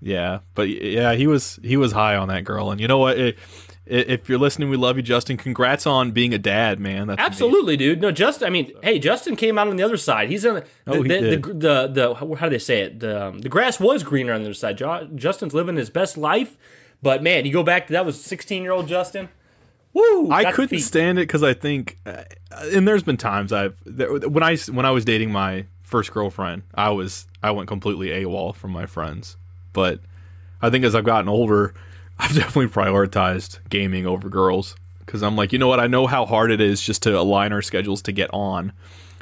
Yeah, 0.00 0.40
but 0.54 0.68
yeah, 0.68 1.14
he 1.14 1.26
was 1.26 1.58
he 1.62 1.76
was 1.76 1.92
high 1.92 2.16
on 2.16 2.28
that 2.28 2.44
girl, 2.44 2.70
and 2.70 2.80
you 2.80 2.88
know 2.88 2.98
what? 2.98 3.18
It, 3.18 3.38
if 3.86 4.30
you're 4.30 4.38
listening, 4.38 4.70
we 4.70 4.78
love 4.78 4.96
you, 4.96 5.02
Justin. 5.02 5.36
Congrats 5.36 5.86
on 5.86 6.12
being 6.12 6.32
a 6.32 6.38
dad, 6.38 6.80
man. 6.80 7.06
That's 7.06 7.18
amazing. 7.18 7.26
Absolutely, 7.26 7.76
dude. 7.76 8.00
No, 8.00 8.10
Justin. 8.10 8.46
I 8.46 8.50
mean, 8.50 8.72
hey, 8.82 8.98
Justin 8.98 9.36
came 9.36 9.58
out 9.58 9.68
on 9.68 9.76
the 9.76 9.82
other 9.82 9.98
side. 9.98 10.30
He's 10.30 10.46
on 10.46 10.54
the 10.54 10.64
Oh, 10.86 11.02
he 11.02 11.08
the, 11.08 11.20
the, 11.20 11.36
the, 11.36 11.52
the 11.52 12.14
the 12.18 12.36
how 12.36 12.46
do 12.46 12.50
they 12.50 12.58
say 12.58 12.80
it? 12.80 13.00
The 13.00 13.26
um, 13.26 13.38
the 13.40 13.48
grass 13.50 13.78
was 13.78 14.02
greener 14.02 14.32
on 14.32 14.40
the 14.40 14.46
other 14.46 14.54
side. 14.54 14.78
Jo- 14.78 15.08
Justin's 15.14 15.52
living 15.52 15.76
his 15.76 15.90
best 15.90 16.16
life, 16.16 16.56
but 17.04 17.22
man, 17.22 17.44
you 17.44 17.52
go 17.52 17.62
back 17.62 17.86
to 17.86 17.92
that 17.92 18.06
was 18.06 18.20
16 18.20 18.62
year 18.62 18.72
old 18.72 18.88
Justin. 18.88 19.28
Woo! 19.92 20.30
I 20.32 20.50
couldn't 20.50 20.80
stand 20.80 21.18
it 21.18 21.22
because 21.28 21.44
I 21.44 21.52
think, 21.54 21.98
uh, 22.04 22.24
and 22.72 22.88
there's 22.88 23.04
been 23.04 23.18
times 23.18 23.52
I've 23.52 23.76
there, 23.84 24.12
when 24.12 24.42
I 24.42 24.56
when 24.56 24.84
I 24.84 24.90
was 24.90 25.04
dating 25.04 25.30
my 25.30 25.66
first 25.82 26.12
girlfriend, 26.12 26.62
I 26.74 26.90
was 26.90 27.28
I 27.42 27.52
went 27.52 27.68
completely 27.68 28.08
AWOL 28.08 28.56
from 28.56 28.72
my 28.72 28.86
friends. 28.86 29.36
But 29.72 30.00
I 30.62 30.70
think 30.70 30.84
as 30.84 30.94
I've 30.94 31.04
gotten 31.04 31.28
older, 31.28 31.74
I've 32.18 32.34
definitely 32.34 32.68
prioritized 32.68 33.58
gaming 33.68 34.06
over 34.06 34.28
girls 34.28 34.74
because 35.00 35.22
I'm 35.22 35.36
like, 35.36 35.52
you 35.52 35.58
know 35.58 35.68
what? 35.68 35.78
I 35.78 35.86
know 35.86 36.06
how 36.06 36.24
hard 36.24 36.50
it 36.50 36.60
is 36.60 36.80
just 36.80 37.02
to 37.02 37.16
align 37.18 37.52
our 37.52 37.62
schedules 37.62 38.00
to 38.02 38.12
get 38.12 38.30
on 38.32 38.72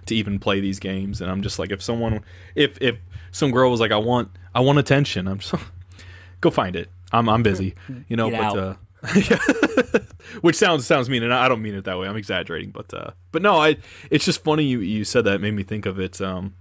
to 0.07 0.15
even 0.15 0.39
play 0.39 0.61
these 0.61 0.79
games, 0.79 1.21
and 1.21 1.31
I'm 1.31 1.43
just 1.43 1.59
like, 1.59 1.73
if 1.73 1.83
someone, 1.83 2.23
if 2.55 2.81
if 2.81 2.97
some 3.33 3.51
girl 3.51 3.71
was 3.73 3.81
like, 3.81 3.93
I 3.93 3.97
want 3.97 4.31
I 4.55 4.61
want 4.61 4.79
attention, 4.79 5.27
I'm 5.27 5.39
just 5.39 5.55
go 6.41 6.51
find 6.51 6.77
it. 6.77 6.89
I'm 7.13 7.29
I'm 7.29 7.43
busy, 7.43 7.75
you 8.09 8.17
know. 8.17 8.31
Get 8.31 8.41
but 8.41 8.59
uh, 8.59 8.75
which 10.41 10.57
sounds 10.57 10.87
sounds 10.87 11.09
mean, 11.09 11.23
and 11.23 11.33
I 11.35 11.49
don't 11.49 11.63
mean 11.63 11.75
it 11.75 11.85
that 11.85 11.99
way. 11.99 12.07
I'm 12.09 12.17
exaggerating, 12.17 12.71
but 12.71 12.93
uh, 12.95 13.11
but 13.33 13.43
no, 13.43 13.57
I 13.57 13.77
it's 14.11 14.25
just 14.25 14.43
funny 14.45 14.65
you 14.65 14.81
you 14.81 15.05
said 15.05 15.25
that. 15.25 15.35
It 15.37 15.41
made 15.41 15.55
me 15.55 15.63
think 15.63 15.87
of 15.87 15.99
it. 15.99 16.21
Um, 16.21 16.55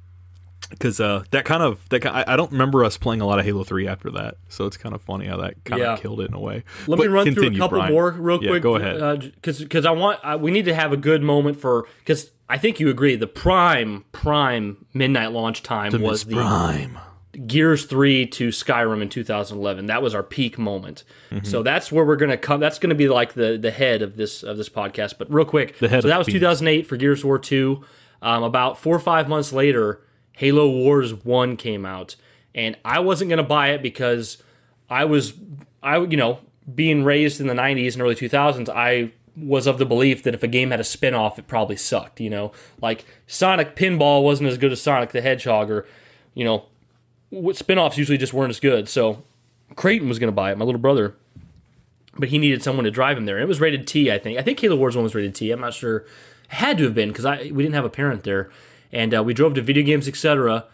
because 0.69 1.01
uh, 1.01 1.23
that 1.31 1.43
kind 1.43 1.61
of 1.63 1.87
that 1.89 2.01
ki- 2.01 2.07
I, 2.07 2.33
I 2.33 2.35
don't 2.37 2.51
remember 2.51 2.85
us 2.85 2.95
playing 2.97 3.19
a 3.19 3.25
lot 3.25 3.39
of 3.39 3.45
Halo 3.45 3.63
Three 3.65 3.87
after 3.87 4.09
that, 4.11 4.35
so 4.47 4.65
it's 4.65 4.77
kind 4.77 4.95
of 4.95 5.01
funny 5.01 5.25
how 5.25 5.37
that 5.37 5.61
kind 5.65 5.81
Yeah. 5.81 5.93
of 5.93 5.99
killed 6.01 6.21
it 6.21 6.29
in 6.29 6.33
a 6.33 6.39
way. 6.39 6.63
Let 6.87 6.97
But 6.97 6.99
me 6.99 7.07
run 7.07 7.33
through 7.33 7.47
a 7.47 7.57
couple 7.57 7.79
Brian. 7.79 7.91
more 7.93 8.11
real 8.11 8.41
Yeah, 8.41 8.51
quick. 8.51 8.63
go 8.63 8.75
ahead. 8.77 9.19
because 9.35 9.59
because 9.59 9.85
I 9.85 9.91
want 9.91 10.19
uh, 10.23 10.37
we 10.39 10.49
need 10.51 10.65
to 10.65 10.73
have 10.75 10.93
a 10.93 10.97
good 10.97 11.23
moment 11.23 11.59
for 11.59 11.87
because 11.99 12.31
I 12.47 12.57
think 12.57 12.79
you 12.79 12.89
agree 12.89 13.15
the 13.17 13.27
prime 13.27 14.05
prime 14.13 14.85
midnight 14.93 15.31
launch 15.33 15.61
time 15.61 15.99
was 16.01 16.23
the 16.25 16.35
Prime. 16.35 16.97
Gears 17.47 17.85
3 17.85 18.27
to 18.27 18.49
Skyrim 18.49 19.01
in 19.01 19.09
2011. 19.09 19.85
That 19.85 20.01
was 20.01 20.13
our 20.13 20.23
peak 20.23 20.57
moment. 20.57 21.03
Mm-hmm. 21.29 21.45
So 21.45 21.63
that's 21.63 21.91
where 21.91 22.03
we're 22.03 22.17
going 22.17 22.31
to 22.31 22.37
come 22.37 22.59
that's 22.59 22.79
going 22.79 22.89
to 22.89 22.95
be 22.95 23.07
like 23.07 23.33
the 23.33 23.57
the 23.57 23.71
head 23.71 24.01
of 24.01 24.17
this 24.17 24.43
of 24.43 24.57
this 24.57 24.69
podcast. 24.69 25.17
But 25.17 25.31
real 25.33 25.45
quick, 25.45 25.77
The 25.79 25.89
head 25.89 26.01
so 26.01 26.09
that 26.09 26.17
was 26.17 26.27
2008 26.27 26.87
for 26.87 26.97
Gears 26.97 27.19
of 27.19 27.25
War 27.25 27.39
2. 27.39 27.83
Um, 28.23 28.43
about 28.43 28.77
4 28.77 28.95
or 28.95 28.99
5 28.99 29.27
months 29.27 29.51
later, 29.51 30.01
Halo 30.33 30.69
Wars 30.69 31.11
1 31.13 31.57
came 31.57 31.87
out, 31.87 32.15
and 32.53 32.77
I 32.85 32.99
wasn't 32.99 33.29
going 33.29 33.37
to 33.37 33.43
buy 33.43 33.69
it 33.69 33.81
because 33.81 34.43
I 34.89 35.05
was 35.05 35.33
I 35.81 35.97
you 35.97 36.17
know, 36.17 36.39
being 36.73 37.03
raised 37.03 37.41
in 37.41 37.47
the 37.47 37.53
90s 37.53 37.93
and 37.93 38.01
early 38.01 38.15
2000s, 38.15 38.69
I 38.69 39.11
was 39.35 39.67
of 39.67 39.77
the 39.77 39.85
belief 39.85 40.23
that 40.23 40.33
if 40.33 40.43
a 40.43 40.47
game 40.47 40.71
had 40.71 40.79
a 40.79 40.83
spin-off, 40.83 41.39
it 41.39 41.47
probably 41.47 41.77
sucked, 41.77 42.19
you 42.19 42.29
know? 42.29 42.51
Like 42.81 43.05
Sonic 43.27 43.75
Pinball 43.75 44.23
wasn't 44.23 44.49
as 44.49 44.57
good 44.57 44.71
as 44.71 44.81
Sonic 44.81 45.11
the 45.11 45.21
Hedgehog 45.21 45.71
or, 45.71 45.87
you 46.33 46.43
know, 46.43 46.65
what 47.31 47.55
spinoffs 47.55 47.97
usually 47.97 48.17
just 48.17 48.33
weren't 48.33 48.51
as 48.51 48.59
good. 48.59 48.87
So 48.87 49.23
Creighton 49.75 50.07
was 50.07 50.19
going 50.19 50.27
to 50.27 50.35
buy 50.35 50.51
it, 50.51 50.57
my 50.57 50.65
little 50.65 50.79
brother, 50.79 51.15
but 52.17 52.29
he 52.29 52.37
needed 52.37 52.61
someone 52.61 52.85
to 52.85 52.91
drive 52.91 53.17
him 53.17 53.25
there. 53.25 53.39
It 53.39 53.47
was 53.47 53.59
rated 53.59 53.87
T, 53.87 54.11
I 54.11 54.19
think. 54.19 54.37
I 54.37 54.43
think 54.43 54.59
Halo 54.59 54.75
Wars 54.75 54.95
one 54.95 55.03
was 55.03 55.15
rated 55.15 55.33
T. 55.33 55.49
I'm 55.51 55.61
not 55.61 55.73
sure. 55.73 55.97
It 55.97 56.07
had 56.49 56.77
to 56.77 56.83
have 56.83 56.93
been 56.93 57.09
because 57.09 57.25
I 57.25 57.49
we 57.51 57.63
didn't 57.63 57.73
have 57.73 57.85
a 57.85 57.89
parent 57.89 58.23
there, 58.23 58.51
and 58.91 59.15
uh, 59.15 59.23
we 59.23 59.33
drove 59.33 59.55
to 59.55 59.61
video 59.61 59.83
games, 59.83 60.07
etc. 60.07 60.65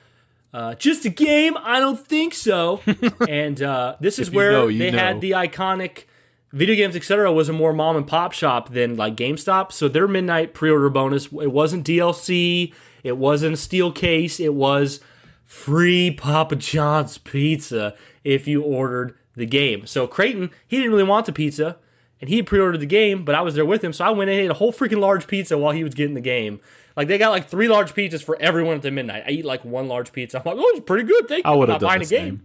Uh, 0.53 0.73
just 0.75 1.05
a 1.05 1.09
game? 1.09 1.55
I 1.61 1.79
don't 1.79 1.99
think 1.99 2.33
so. 2.33 2.81
and 3.29 3.61
uh, 3.61 3.95
this 3.99 4.17
is 4.17 4.29
you 4.29 4.35
where 4.35 4.51
know, 4.51 4.67
you 4.67 4.79
they 4.79 4.91
know. 4.91 4.97
had 4.97 5.21
the 5.21 5.31
iconic 5.31 6.05
video 6.51 6.75
games, 6.75 6.95
etc. 6.95 7.31
was 7.31 7.49
a 7.49 7.53
more 7.53 7.73
mom 7.73 7.95
and 7.95 8.07
pop 8.07 8.31
shop 8.31 8.69
than 8.69 8.95
like 8.95 9.15
GameStop. 9.15 9.71
So 9.71 9.87
their 9.87 10.07
midnight 10.07 10.53
pre-order 10.53 10.89
bonus, 10.89 11.25
it 11.27 11.51
wasn't 11.51 11.85
DLC, 11.85 12.73
it 13.03 13.17
wasn't 13.17 13.53
a 13.53 13.57
steel 13.57 13.91
case, 13.91 14.39
it 14.39 14.53
was 14.53 14.99
free 15.47 16.11
Papa 16.11 16.57
John's 16.57 17.17
pizza 17.17 17.95
if 18.23 18.47
you 18.47 18.61
ordered 18.61 19.15
the 19.35 19.47
game. 19.47 19.87
So 19.87 20.05
Creighton, 20.05 20.51
he 20.67 20.77
didn't 20.77 20.91
really 20.91 21.03
want 21.03 21.25
the 21.25 21.31
pizza, 21.31 21.77
and 22.19 22.29
he 22.29 22.43
pre-ordered 22.43 22.79
the 22.79 22.85
game, 22.85 23.23
but 23.23 23.33
I 23.33 23.41
was 23.41 23.55
there 23.55 23.65
with 23.65 23.83
him, 23.83 23.93
so 23.93 24.05
I 24.05 24.09
went 24.09 24.29
and 24.29 24.39
ate 24.39 24.51
a 24.51 24.55
whole 24.55 24.73
freaking 24.73 24.99
large 24.99 25.25
pizza 25.25 25.57
while 25.57 25.71
he 25.71 25.83
was 25.83 25.95
getting 25.95 26.15
the 26.15 26.21
game. 26.21 26.59
Like 26.97 27.07
they 27.07 27.17
got 27.17 27.29
like 27.29 27.47
three 27.47 27.67
large 27.67 27.93
pizzas 27.93 28.23
for 28.23 28.35
everyone 28.41 28.75
at 28.75 28.81
the 28.81 28.91
midnight. 28.91 29.23
I 29.25 29.29
eat 29.29 29.45
like 29.45 29.63
one 29.63 29.87
large 29.87 30.11
pizza. 30.11 30.39
I'm 30.39 30.43
like, 30.45 30.57
oh, 30.57 30.71
it's 30.75 30.85
pretty 30.85 31.03
good. 31.03 31.27
Thank 31.27 31.45
you. 31.45 31.51
I 31.51 31.55
would 31.55 31.69
have 31.69 31.79
done 31.79 31.99
the 31.99 32.05
a 32.05 32.07
game. 32.07 32.43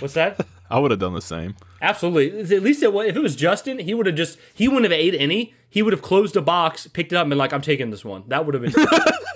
What's 0.00 0.14
that? 0.14 0.44
I 0.70 0.80
would 0.80 0.90
have 0.90 1.00
done 1.00 1.14
the 1.14 1.22
same. 1.22 1.54
Absolutely. 1.80 2.40
At 2.56 2.62
least 2.62 2.82
it, 2.82 2.92
wa- 2.92 3.02
if 3.02 3.16
it 3.16 3.20
was 3.20 3.36
Justin, 3.36 3.78
he 3.78 3.94
would 3.94 4.06
have 4.06 4.16
just 4.16 4.38
he 4.52 4.66
wouldn't 4.68 4.84
have 4.84 4.92
ate 4.92 5.14
any. 5.14 5.54
He 5.70 5.80
would 5.82 5.92
have 5.92 6.02
closed 6.02 6.36
a 6.36 6.42
box, 6.42 6.88
picked 6.88 7.12
it 7.12 7.16
up, 7.16 7.22
and 7.22 7.30
been 7.30 7.38
like, 7.38 7.52
"I'm 7.52 7.62
taking 7.62 7.90
this 7.90 8.04
one." 8.04 8.24
That 8.28 8.44
would 8.44 8.54
have 8.54 8.62
been 8.62 8.86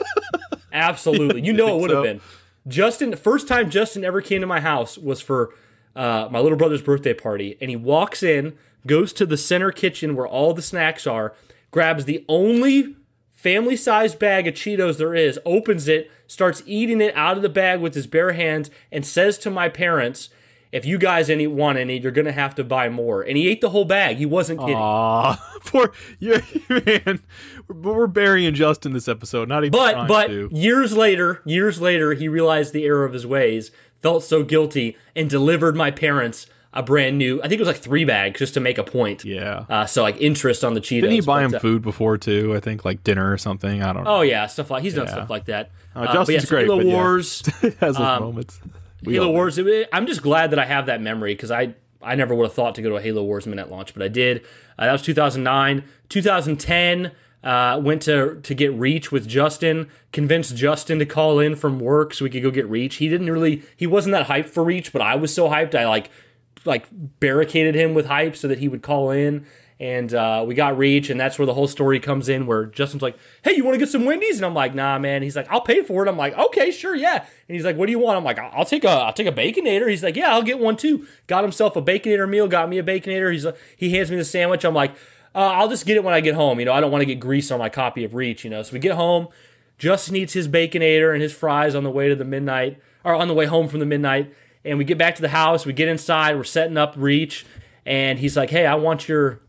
absolutely. 0.72 1.42
You 1.42 1.52
know, 1.52 1.76
it 1.76 1.80
would 1.80 1.90
have 1.90 1.98
so? 1.98 2.02
been. 2.02 2.20
Justin, 2.66 3.14
first 3.16 3.48
time 3.48 3.70
Justin 3.70 4.04
ever 4.04 4.20
came 4.20 4.40
to 4.40 4.46
my 4.46 4.60
house 4.60 4.96
was 4.96 5.20
for 5.20 5.54
uh, 5.96 6.28
my 6.30 6.38
little 6.38 6.58
brother's 6.58 6.82
birthday 6.82 7.14
party, 7.14 7.56
and 7.60 7.70
he 7.70 7.76
walks 7.76 8.22
in, 8.22 8.56
goes 8.86 9.12
to 9.12 9.26
the 9.26 9.36
center 9.36 9.70
kitchen 9.70 10.14
where 10.16 10.26
all 10.26 10.54
the 10.54 10.62
snacks 10.62 11.06
are, 11.06 11.34
grabs 11.70 12.04
the 12.04 12.24
only 12.28 12.96
family 13.30 13.76
sized 13.76 14.18
bag 14.18 14.46
of 14.46 14.54
Cheetos 14.54 14.98
there 14.98 15.14
is, 15.14 15.38
opens 15.44 15.88
it, 15.88 16.10
starts 16.26 16.62
eating 16.64 17.00
it 17.00 17.14
out 17.16 17.36
of 17.36 17.42
the 17.42 17.48
bag 17.48 17.80
with 17.80 17.94
his 17.94 18.06
bare 18.06 18.32
hands, 18.32 18.70
and 18.90 19.04
says 19.04 19.36
to 19.38 19.50
my 19.50 19.68
parents, 19.68 20.28
if 20.70 20.86
you 20.86 20.96
guys 20.96 21.28
any 21.28 21.46
want 21.46 21.76
any, 21.76 21.98
you're 21.98 22.10
gonna 22.10 22.32
have 22.32 22.54
to 22.54 22.64
buy 22.64 22.88
more. 22.88 23.20
And 23.20 23.36
he 23.36 23.46
ate 23.48 23.60
the 23.60 23.70
whole 23.70 23.84
bag. 23.84 24.16
He 24.16 24.24
wasn't 24.24 24.60
kidding. 24.60 24.76
Aw, 24.76 25.58
poor 25.66 25.92
you, 26.18 26.40
man. 26.70 27.20
We're, 27.72 27.92
we're 27.94 28.06
burying 28.06 28.54
Justin 28.54 28.92
this 28.92 29.08
episode. 29.08 29.48
Not 29.48 29.64
even 29.64 29.72
but 29.72 30.06
but 30.08 30.26
to. 30.28 30.48
years 30.52 30.96
later, 30.96 31.42
years 31.44 31.80
later, 31.80 32.14
he 32.14 32.28
realized 32.28 32.72
the 32.72 32.84
error 32.84 33.04
of 33.04 33.12
his 33.12 33.26
ways, 33.26 33.70
felt 34.00 34.24
so 34.24 34.42
guilty, 34.42 34.96
and 35.16 35.28
delivered 35.28 35.76
my 35.76 35.90
parents 35.90 36.46
a 36.74 36.82
brand 36.82 37.18
new. 37.18 37.38
I 37.40 37.48
think 37.48 37.54
it 37.54 37.60
was 37.60 37.68
like 37.68 37.76
three 37.82 38.04
bags 38.04 38.38
just 38.38 38.54
to 38.54 38.60
make 38.60 38.78
a 38.78 38.84
point. 38.84 39.24
Yeah. 39.24 39.66
Uh, 39.68 39.84
so 39.86 40.02
like 40.02 40.18
interest 40.20 40.64
on 40.64 40.74
the 40.74 40.80
Cheetos. 40.80 41.02
Didn't 41.02 41.10
he 41.12 41.20
buy 41.20 41.44
him 41.44 41.54
uh, 41.54 41.58
food 41.58 41.82
before 41.82 42.16
too? 42.16 42.54
I 42.56 42.60
think 42.60 42.84
like 42.84 43.04
dinner 43.04 43.30
or 43.30 43.36
something. 43.38 43.82
I 43.82 43.92
don't 43.92 44.04
know. 44.04 44.16
Oh 44.18 44.20
yeah, 44.22 44.46
stuff 44.46 44.70
like 44.70 44.82
he's 44.82 44.94
done 44.94 45.08
stuff 45.08 45.28
like 45.30 45.44
that. 45.46 45.70
Uh, 45.94 46.00
Uh, 46.00 46.12
Justin's 46.14 46.34
yeah, 46.34 46.40
so 46.40 46.48
great, 46.48 46.64
Halo 46.66 46.76
but 46.78 46.86
yeah. 46.86 46.94
Wars. 46.94 47.42
It 47.62 47.74
has 47.74 47.96
those 47.96 48.06
um, 48.06 48.22
moments. 48.22 48.60
We 49.02 49.14
Halo. 49.14 49.30
Wars. 49.30 49.58
it- 49.58 49.88
I'm 49.92 50.06
just 50.06 50.22
glad 50.22 50.50
that 50.52 50.58
I 50.58 50.64
have 50.64 50.86
that 50.86 51.02
memory 51.02 51.34
because 51.34 51.50
I 51.50 51.74
I 52.02 52.14
never 52.14 52.34
would 52.34 52.44
have 52.44 52.54
thought 52.54 52.74
to 52.76 52.82
go 52.82 52.88
to 52.90 52.96
a 52.96 53.02
Halo 53.02 53.22
Wars 53.22 53.46
minute 53.46 53.70
launch, 53.70 53.92
but 53.94 54.02
I 54.02 54.08
did. 54.08 54.42
Uh, 54.78 54.86
that 54.86 54.92
was 54.92 55.02
2009. 55.02 55.84
2010. 56.08 57.12
Uh, 57.42 57.80
went 57.82 58.02
to 58.02 58.40
to 58.40 58.54
get 58.54 58.72
Reach 58.74 59.10
with 59.10 59.26
Justin. 59.26 59.88
Convinced 60.12 60.56
Justin 60.56 60.98
to 61.00 61.06
call 61.06 61.40
in 61.40 61.56
from 61.56 61.80
work 61.80 62.14
so 62.14 62.24
we 62.24 62.30
could 62.30 62.42
go 62.42 62.50
get 62.50 62.68
Reach. 62.68 62.96
He 62.96 63.08
didn't 63.08 63.30
really. 63.30 63.62
He 63.76 63.86
wasn't 63.86 64.12
that 64.12 64.28
hyped 64.28 64.48
for 64.48 64.62
Reach, 64.62 64.92
but 64.92 65.02
I 65.02 65.16
was 65.16 65.34
so 65.34 65.48
hyped. 65.48 65.74
I 65.74 65.86
like 65.86 66.10
like 66.64 66.86
barricaded 66.92 67.74
him 67.74 67.94
with 67.94 68.06
hype 68.06 68.36
so 68.36 68.46
that 68.48 68.58
he 68.58 68.68
would 68.68 68.82
call 68.82 69.10
in. 69.10 69.44
And 69.80 70.14
uh, 70.14 70.44
we 70.46 70.54
got 70.54 70.78
Reach, 70.78 71.10
and 71.10 71.18
that's 71.18 71.40
where 71.40 71.46
the 71.46 71.54
whole 71.54 71.66
story 71.66 71.98
comes 71.98 72.28
in. 72.28 72.46
Where 72.46 72.66
Justin's 72.66 73.02
like, 73.02 73.16
"Hey, 73.42 73.56
you 73.56 73.64
want 73.64 73.74
to 73.74 73.78
get 73.80 73.88
some 73.88 74.04
Wendy's?" 74.04 74.36
And 74.36 74.46
I'm 74.46 74.54
like, 74.54 74.76
"Nah, 74.76 74.96
man." 75.00 75.22
He's 75.24 75.34
like, 75.34 75.50
"I'll 75.50 75.60
pay 75.60 75.82
for 75.82 76.06
it." 76.06 76.08
I'm 76.08 76.16
like, 76.16 76.38
"Okay, 76.38 76.70
sure, 76.70 76.94
yeah." 76.94 77.16
And 77.16 77.56
he's 77.56 77.64
like, 77.64 77.76
"What 77.76 77.86
do 77.86 77.90
you 77.90 77.98
want?" 77.98 78.16
I'm 78.16 78.22
like, 78.22 78.38
"I'll 78.38 78.64
take 78.64 78.84
a, 78.84 78.88
I'll 78.88 79.12
take 79.12 79.26
a 79.26 79.32
baconator." 79.32 79.90
He's 79.90 80.04
like, 80.04 80.14
"Yeah, 80.14 80.32
I'll 80.32 80.42
get 80.44 80.60
one 80.60 80.76
too." 80.76 81.08
Got 81.26 81.42
himself 81.42 81.74
a 81.74 81.82
baconator 81.82 82.28
meal. 82.28 82.46
Got 82.46 82.68
me 82.68 82.78
a 82.78 82.84
baconator. 82.84 83.32
He's 83.32 83.44
like, 83.44 83.56
he 83.76 83.90
hands 83.90 84.08
me 84.08 84.16
the 84.16 84.24
sandwich. 84.24 84.64
I'm 84.64 84.74
like, 84.74 84.94
uh, 85.34 85.38
"I'll 85.38 85.68
just 85.68 85.86
get 85.86 85.96
it 85.96 86.04
when 86.04 86.14
I 86.14 86.20
get 86.20 86.34
home." 86.34 86.58
You 86.58 86.66
know, 86.66 86.72
I 86.72 86.80
don't 86.80 86.90
want 86.90 87.02
to 87.02 87.06
get 87.06 87.20
grease 87.20 87.50
on 87.50 87.58
my 87.58 87.68
copy 87.68 88.04
of 88.04 88.14
Reach. 88.14 88.44
You 88.44 88.50
know, 88.50 88.62
so 88.62 88.72
we 88.72 88.78
get 88.78 88.94
home. 88.96 89.28
Justin 89.78 90.14
eats 90.16 90.32
his 90.32 90.46
baconator 90.48 91.12
and 91.12 91.20
his 91.22 91.32
fries 91.32 91.74
on 91.74 91.82
the 91.82 91.90
way 91.90 92.08
to 92.08 92.14
the 92.14 92.24
midnight, 92.24 92.78
or 93.04 93.14
on 93.14 93.26
the 93.28 93.34
way 93.34 93.46
home 93.46 93.68
from 93.68 93.80
the 93.80 93.86
midnight. 93.86 94.32
And 94.64 94.78
we 94.78 94.84
get 94.84 94.96
back 94.98 95.16
to 95.16 95.22
the 95.22 95.30
house. 95.30 95.66
We 95.66 95.72
get 95.72 95.88
inside. 95.88 96.36
We're 96.36 96.44
setting 96.44 96.76
up 96.76 96.94
Reach, 96.96 97.44
and 97.84 98.18
he's 98.18 98.36
like, 98.36 98.50
"Hey, 98.50 98.64
I 98.66 98.74
want 98.76 99.08
your, 99.08 99.40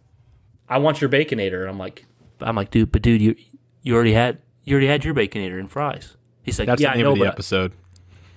I 0.67 0.79
want 0.79 1.01
your 1.01 1.09
baconator." 1.09 1.61
And 1.61 1.69
I'm 1.69 1.77
like, 1.77 2.05
"I'm 2.39 2.55
like, 2.55 2.71
dude, 2.71 2.91
but 2.91 3.01
dude, 3.03 3.21
you 3.21 3.35
you 3.83 3.93
already 3.95 4.13
had 4.13 4.39
you 4.63 4.73
already 4.73 4.87
had 4.87 5.05
your 5.05 5.13
baconator 5.13 5.59
and 5.59 5.69
fries." 5.69 6.15
He's 6.41 6.57
like, 6.57 6.65
That's 6.67 6.81
"Yeah, 6.81 6.93
the 6.93 6.99
I 6.99 7.01
know, 7.03 7.11
of 7.11 7.19
the 7.19 7.25
but 7.25 7.33
episode. 7.33 7.73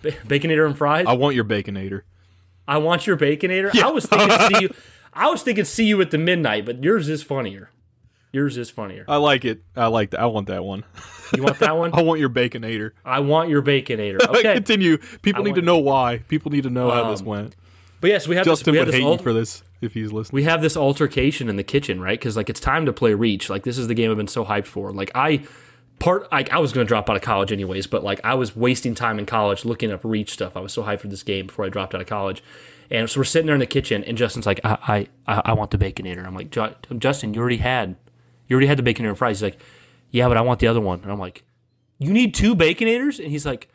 ba- 0.02 0.12
baconator 0.26 0.66
and 0.66 0.76
fries. 0.76 1.06
I 1.08 1.14
want 1.14 1.34
your 1.34 1.44
baconator. 1.44 2.02
I 2.68 2.76
want 2.78 3.06
your 3.06 3.16
baconator." 3.16 3.74
I 3.82 3.90
was 3.90 4.04
thinking, 4.04 4.28
to 4.28 4.46
see 4.54 4.62
you. 4.64 4.74
I 5.16 5.28
was 5.28 5.42
thinking, 5.42 5.64
see 5.64 5.84
you 5.86 6.00
at 6.00 6.10
the 6.10 6.18
midnight, 6.18 6.66
but 6.66 6.82
yours 6.84 7.08
is 7.08 7.22
funnier. 7.22 7.70
Yours 8.32 8.58
is 8.58 8.68
funnier. 8.68 9.04
I 9.08 9.16
like 9.16 9.44
it. 9.46 9.62
I 9.74 9.86
like 9.86 10.10
that. 10.10 10.20
I 10.20 10.26
want 10.26 10.48
that 10.48 10.62
one. 10.62 10.84
You 11.34 11.42
want 11.42 11.58
that 11.60 11.76
one? 11.76 11.90
I 11.98 12.02
want 12.02 12.20
your 12.20 12.28
baconator. 12.28 12.90
I 13.04 13.20
want 13.20 13.48
your 13.48 13.62
baconator. 13.62 14.18
Okay, 14.28 14.54
Continue. 14.54 14.98
People 15.22 15.42
need 15.42 15.54
to 15.54 15.62
know 15.62 15.78
why. 15.78 16.18
People 16.28 16.52
need 16.52 16.64
to 16.64 16.70
know 16.70 16.90
how 16.90 17.10
this 17.10 17.20
Um, 17.20 17.26
went. 17.26 17.56
but 18.00 18.10
yes, 18.10 18.28
we 18.28 18.36
have 18.36 18.44
Justin 18.44 18.74
this. 18.74 18.78
We 18.78 18.78
would 18.80 18.88
this 18.88 18.94
hate 18.96 19.04
ult- 19.04 19.20
you 19.20 19.24
for 19.24 19.32
this 19.32 19.62
if 19.80 19.94
he's 19.94 20.12
listening. 20.12 20.34
we 20.36 20.42
have 20.44 20.60
this 20.60 20.76
altercation 20.76 21.48
in 21.48 21.56
the 21.56 21.62
kitchen, 21.64 22.00
right? 22.00 22.18
Because 22.18 22.36
like 22.36 22.50
it's 22.50 22.60
time 22.60 22.84
to 22.84 22.92
play 22.92 23.14
Reach. 23.14 23.48
Like 23.48 23.62
this 23.62 23.78
is 23.78 23.88
the 23.88 23.94
game 23.94 24.10
I've 24.10 24.16
been 24.18 24.28
so 24.28 24.44
hyped 24.44 24.66
for. 24.66 24.92
Like 24.92 25.10
I 25.14 25.44
part 25.98 26.30
like 26.30 26.52
I 26.52 26.58
was 26.58 26.72
gonna 26.74 26.84
drop 26.84 27.08
out 27.08 27.16
of 27.16 27.22
college 27.22 27.52
anyways, 27.52 27.86
but 27.86 28.04
like 28.04 28.20
I 28.22 28.34
was 28.34 28.54
wasting 28.54 28.94
time 28.94 29.18
in 29.18 29.24
college 29.24 29.64
looking 29.64 29.90
up 29.90 30.00
Reach 30.04 30.32
stuff. 30.32 30.56
I 30.56 30.60
was 30.60 30.74
so 30.74 30.82
hyped 30.82 31.00
for 31.00 31.08
this 31.08 31.22
game 31.22 31.46
before 31.46 31.64
I 31.64 31.70
dropped 31.70 31.94
out 31.94 32.02
of 32.02 32.06
college. 32.06 32.42
And 32.90 33.10
so 33.10 33.20
we're 33.20 33.24
sitting 33.24 33.46
there 33.46 33.54
in 33.54 33.60
the 33.60 33.66
kitchen, 33.66 34.04
and 34.04 34.16
Justin's 34.16 34.46
like, 34.46 34.60
I 34.64 35.08
I, 35.26 35.42
I 35.46 35.52
want 35.52 35.70
the 35.70 35.78
baconator. 35.78 36.24
I'm 36.24 36.34
like, 36.34 36.50
Justin, 36.98 37.34
you 37.34 37.40
already 37.40 37.58
had 37.58 37.96
you 38.48 38.54
already 38.54 38.66
had 38.66 38.78
the 38.78 38.82
baconator 38.82 39.08
and 39.08 39.18
fries. 39.18 39.38
He's 39.38 39.42
like, 39.42 39.60
Yeah, 40.10 40.28
but 40.28 40.36
I 40.36 40.40
want 40.40 40.60
the 40.60 40.66
other 40.66 40.80
one. 40.80 41.00
And 41.02 41.10
I'm 41.10 41.18
like, 41.18 41.44
You 41.98 42.12
need 42.12 42.34
two 42.34 42.54
baconators? 42.54 43.18
And 43.18 43.30
he's 43.30 43.46
like, 43.46 43.68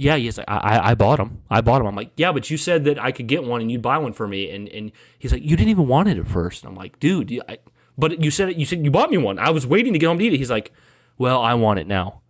yeah, 0.00 0.14
he's 0.14 0.38
like, 0.38 0.48
I, 0.48 0.90
I, 0.90 0.94
bought 0.94 1.16
them. 1.16 1.42
I 1.50 1.60
bought 1.60 1.78
them. 1.78 1.88
I'm 1.88 1.96
like, 1.96 2.12
yeah, 2.16 2.30
but 2.30 2.48
you 2.50 2.56
said 2.56 2.84
that 2.84 3.02
I 3.02 3.10
could 3.10 3.26
get 3.26 3.42
one 3.42 3.60
and 3.60 3.68
you'd 3.68 3.82
buy 3.82 3.98
one 3.98 4.12
for 4.12 4.28
me. 4.28 4.48
And 4.48 4.68
and 4.68 4.92
he's 5.18 5.32
like, 5.32 5.42
you 5.42 5.56
didn't 5.56 5.70
even 5.70 5.88
want 5.88 6.08
it 6.08 6.16
at 6.16 6.28
first. 6.28 6.64
I'm 6.64 6.76
like, 6.76 7.00
dude, 7.00 7.42
I, 7.48 7.58
but 7.98 8.22
you 8.22 8.30
said. 8.30 8.56
You 8.58 8.64
said 8.64 8.84
you 8.84 8.92
bought 8.92 9.10
me 9.10 9.18
one. 9.18 9.40
I 9.40 9.50
was 9.50 9.66
waiting 9.66 9.92
to 9.94 9.98
get 9.98 10.06
home 10.06 10.18
to 10.18 10.24
eat 10.24 10.32
it. 10.32 10.36
He's 10.38 10.52
like, 10.52 10.72
well, 11.18 11.42
I 11.42 11.54
want 11.54 11.80
it 11.80 11.88
now. 11.88 12.20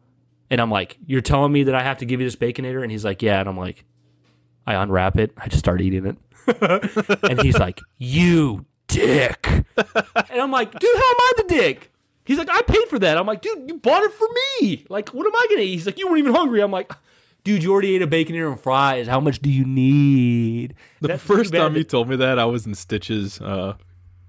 And 0.50 0.62
I'm 0.62 0.70
like, 0.70 0.96
you're 1.06 1.20
telling 1.20 1.52
me 1.52 1.62
that 1.64 1.74
I 1.74 1.82
have 1.82 1.98
to 1.98 2.06
give 2.06 2.20
you 2.20 2.26
this 2.26 2.36
baconator? 2.36 2.82
And 2.82 2.90
he's 2.90 3.04
like, 3.04 3.20
yeah. 3.20 3.38
And 3.38 3.48
I'm 3.50 3.58
like, 3.58 3.84
I 4.68 4.82
unwrap 4.82 5.16
it. 5.16 5.32
I 5.38 5.48
just 5.48 5.60
start 5.60 5.80
eating 5.80 6.04
it. 6.04 6.16
and 7.30 7.40
he's 7.40 7.58
like, 7.58 7.80
you 7.96 8.66
dick. 8.86 9.46
and 9.48 9.64
I'm 10.30 10.50
like, 10.50 10.70
dude, 10.78 10.90
how 10.94 11.08
am 11.10 11.16
I 11.20 11.32
the 11.38 11.44
dick? 11.48 11.90
He's 12.26 12.36
like, 12.36 12.50
I 12.50 12.60
paid 12.60 12.86
for 12.88 12.98
that. 12.98 13.16
I'm 13.16 13.26
like, 13.26 13.40
dude, 13.40 13.66
you 13.66 13.78
bought 13.78 14.02
it 14.02 14.12
for 14.12 14.28
me. 14.60 14.84
Like, 14.90 15.08
what 15.14 15.26
am 15.26 15.34
I 15.34 15.46
gonna 15.48 15.62
eat? 15.62 15.68
He's 15.76 15.86
like, 15.86 15.98
you 15.98 16.06
weren't 16.06 16.18
even 16.18 16.34
hungry. 16.34 16.60
I'm 16.60 16.70
like, 16.70 16.92
dude, 17.44 17.62
you 17.62 17.72
already 17.72 17.94
ate 17.96 18.02
a 18.02 18.06
baconator 18.06 18.48
and 18.50 18.60
fries. 18.60 19.08
How 19.08 19.20
much 19.20 19.40
do 19.40 19.48
you 19.48 19.64
need? 19.64 20.74
The 21.00 21.08
That's 21.08 21.22
first 21.22 21.54
time 21.54 21.74
you 21.74 21.84
told 21.84 22.10
me 22.10 22.16
that, 22.16 22.38
I 22.38 22.44
was 22.44 22.66
in 22.66 22.74
stitches. 22.74 23.40
Uh, 23.40 23.74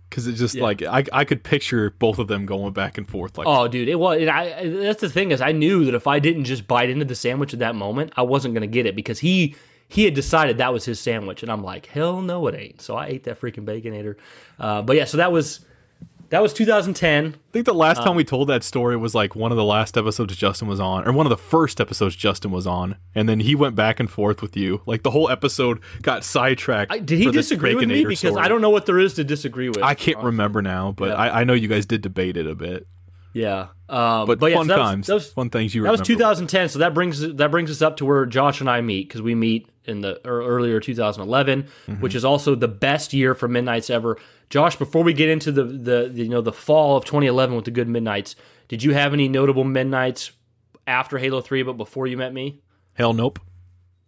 because 0.10 0.26
it's 0.26 0.40
just 0.40 0.56
like 0.56 0.82
I, 0.82 1.04
I 1.14 1.24
could 1.26 1.44
picture 1.44 1.92
both 1.92 2.18
of 2.18 2.28
them 2.28 2.46
going 2.46 2.72
back 2.74 2.98
and 2.98 3.08
forth. 3.08 3.38
Like, 3.38 3.46
Oh, 3.48 3.68
dude, 3.68 3.90
it 3.90 4.00
was. 4.00 4.22
And 4.22 4.30
I, 4.30 4.68
that's 4.68 5.02
the 5.02 5.10
thing 5.10 5.32
is, 5.32 5.42
I 5.42 5.52
knew 5.52 5.84
that 5.86 5.94
if 5.94 6.08
I 6.08 6.18
didn't 6.20 6.46
just 6.46 6.68
bite 6.68 6.90
into 6.90 7.06
the 7.06 7.14
sandwich 7.16 7.54
at 7.54 7.60
that 7.60 7.76
moment, 7.76 8.14
I 8.16 8.22
wasn't 8.22 8.54
gonna 8.54 8.66
get 8.66 8.86
it 8.86 8.96
because 8.96 9.20
he 9.20 9.56
he 9.90 10.06
had 10.06 10.14
decided 10.14 10.60
that 10.60 10.72
was 10.72 10.86
his 10.86 11.00
sandwich, 11.00 11.42
and 11.44 11.52
I'm 11.52 11.64
like, 11.64 11.88
hell 11.88 12.22
no, 12.22 12.46
it 12.48 12.56
ain't. 12.56 12.82
So 12.82 12.96
I 12.96 13.08
ate 13.08 13.24
that 13.24 13.42
freaking 13.42 13.66
baconator. 13.66 14.16
Uh, 14.60 14.84
but 14.84 14.96
yeah, 14.96 15.06
so 15.06 15.18
that 15.18 15.32
was 15.32 15.66
that 16.30 16.44
was 16.44 16.54
2010. 16.54 17.26
I 17.26 17.52
think 17.52 17.66
the 17.66 17.74
last 17.74 18.02
uh, 18.02 18.04
time 18.04 18.16
we 18.16 18.24
told 18.24 18.50
that 18.50 18.64
story 18.64 18.96
was 18.96 19.16
like 19.16 19.36
one 19.36 19.52
of 19.52 19.58
the 19.58 19.64
last 19.64 19.98
episodes 19.98 20.36
Justin 20.36 20.68
was 20.68 20.80
on, 20.80 21.08
or 21.08 21.12
one 21.12 21.26
of 21.26 21.32
the 21.32 21.38
first 21.38 21.82
episodes 21.82 22.16
Justin 22.16 22.52
was 22.52 22.68
on, 22.68 22.98
and 23.16 23.28
then 23.28 23.40
he 23.40 23.56
went 23.56 23.76
back 23.76 24.00
and 24.00 24.12
forth 24.12 24.44
with 24.44 24.56
you. 24.56 24.82
Like 24.86 25.02
the 25.02 25.10
whole 25.10 25.28
episode 25.28 25.80
got 26.04 26.24
sidetracked. 26.24 26.92
I, 26.92 27.00
did 27.00 27.18
he 27.18 27.32
disagree 27.32 27.74
with 27.74 27.88
me? 27.90 28.06
Because 28.06 28.20
story. 28.34 28.46
I 28.46 28.48
don't 28.48 28.62
know 28.62 28.70
what 28.70 28.86
there 28.86 29.00
is 29.00 29.16
to 29.16 29.24
disagree 29.24 29.70
with. 29.70 29.82
I 29.82 29.96
can't 29.96 30.20
remember 30.20 30.62
now, 30.62 30.92
but 30.92 31.10
Yeah. 31.10 31.16
I, 31.16 31.42
I 31.42 31.44
know 31.46 31.54
you 31.54 31.68
guys 31.68 31.88
did 31.88 32.02
debate 32.02 32.38
it 32.38 32.46
a 32.46 32.54
bit. 32.54 32.88
Yeah, 33.34 33.68
um, 33.90 34.26
But, 34.26 34.40
yeah, 34.42 34.56
fun 34.56 34.66
so 34.66 34.74
that 34.74 34.80
was- 34.80 34.88
times, 34.90 35.08
that 35.08 35.14
was, 35.14 35.30
fun 35.32 35.50
things 35.52 35.76
you 35.76 35.82
were. 35.82 35.86
That 35.86 35.92
was 35.92 36.02
2010, 36.02 36.70
so 36.70 36.80
that 36.80 36.94
brings 36.94 37.20
that 37.36 37.52
brings 37.52 37.70
us 37.70 37.82
up 37.82 37.98
to 37.98 38.06
where 38.06 38.26
Josh 38.26 38.60
and 38.60 38.70
I 38.70 38.82
meet 38.82 39.08
because 39.08 39.22
we 39.22 39.36
meet 39.36 39.68
in 39.86 40.02
the 40.02 40.20
ear- 40.26 40.42
earlier 40.42 40.80
2011, 40.80 41.64
Mm-hmm. 41.88 42.02
which 42.02 42.16
is 42.16 42.26
also 42.26 42.56
the 42.56 42.68
best 42.68 43.14
year 43.14 43.36
for 43.36 43.48
midnights 43.48 43.90
ever. 43.90 44.18
Josh, 44.50 44.76
before 44.78 45.04
we 45.04 45.14
get 45.14 45.30
into 45.30 45.52
the, 45.52 45.64
the 45.64 46.10
the 46.12 46.24
you 46.24 46.30
know 46.30 46.42
the 46.42 46.52
fall 46.52 46.98
of 46.98 47.06
2011 47.06 47.56
with 47.56 47.66
the 47.66 47.72
good 47.72 47.88
midnights, 47.88 48.36
did 48.68 48.82
you 48.84 48.94
have 48.94 49.14
any 49.14 49.28
notable 49.28 49.64
midnights 49.64 50.32
after 50.88 51.20
Halo 51.20 51.40
3, 51.42 51.62
but 51.64 51.74
before 51.74 52.08
you 52.08 52.18
met 52.18 52.34
me? 52.34 52.62
Hell, 52.94 53.14
nope. 53.14 53.40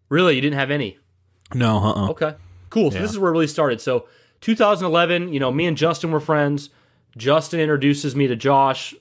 Really, 0.09 0.33
you 0.35 0.41
didn't 0.41 0.57
have 0.57 0.71
any. 0.71 0.97
No, 1.53 1.77
uh, 1.77 1.91
uh 1.91 2.09
Okay. 2.09 2.33
Cool. 2.71 2.89
So 2.89 2.97
this 2.99 3.11
is 3.11 3.19
where 3.19 3.29
it 3.29 3.33
really 3.33 3.47
started. 3.47 3.81
So 3.81 4.07
2011, 4.41 5.31
you 5.33 5.39
know, 5.39 5.51
me 5.51 5.65
and 5.67 5.77
Justin 5.77 6.11
were 6.11 6.19
friends. 6.19 6.69
Justin 7.17 7.59
introduces 7.59 8.15
me 8.15 8.27
to 8.27 8.35
Josh. 8.35 8.95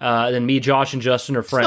Uh, 0.00 0.30
then 0.30 0.46
me, 0.46 0.60
Josh, 0.60 0.92
and 0.92 1.02
Justin 1.02 1.36
are 1.36 1.42
friends. 1.42 1.66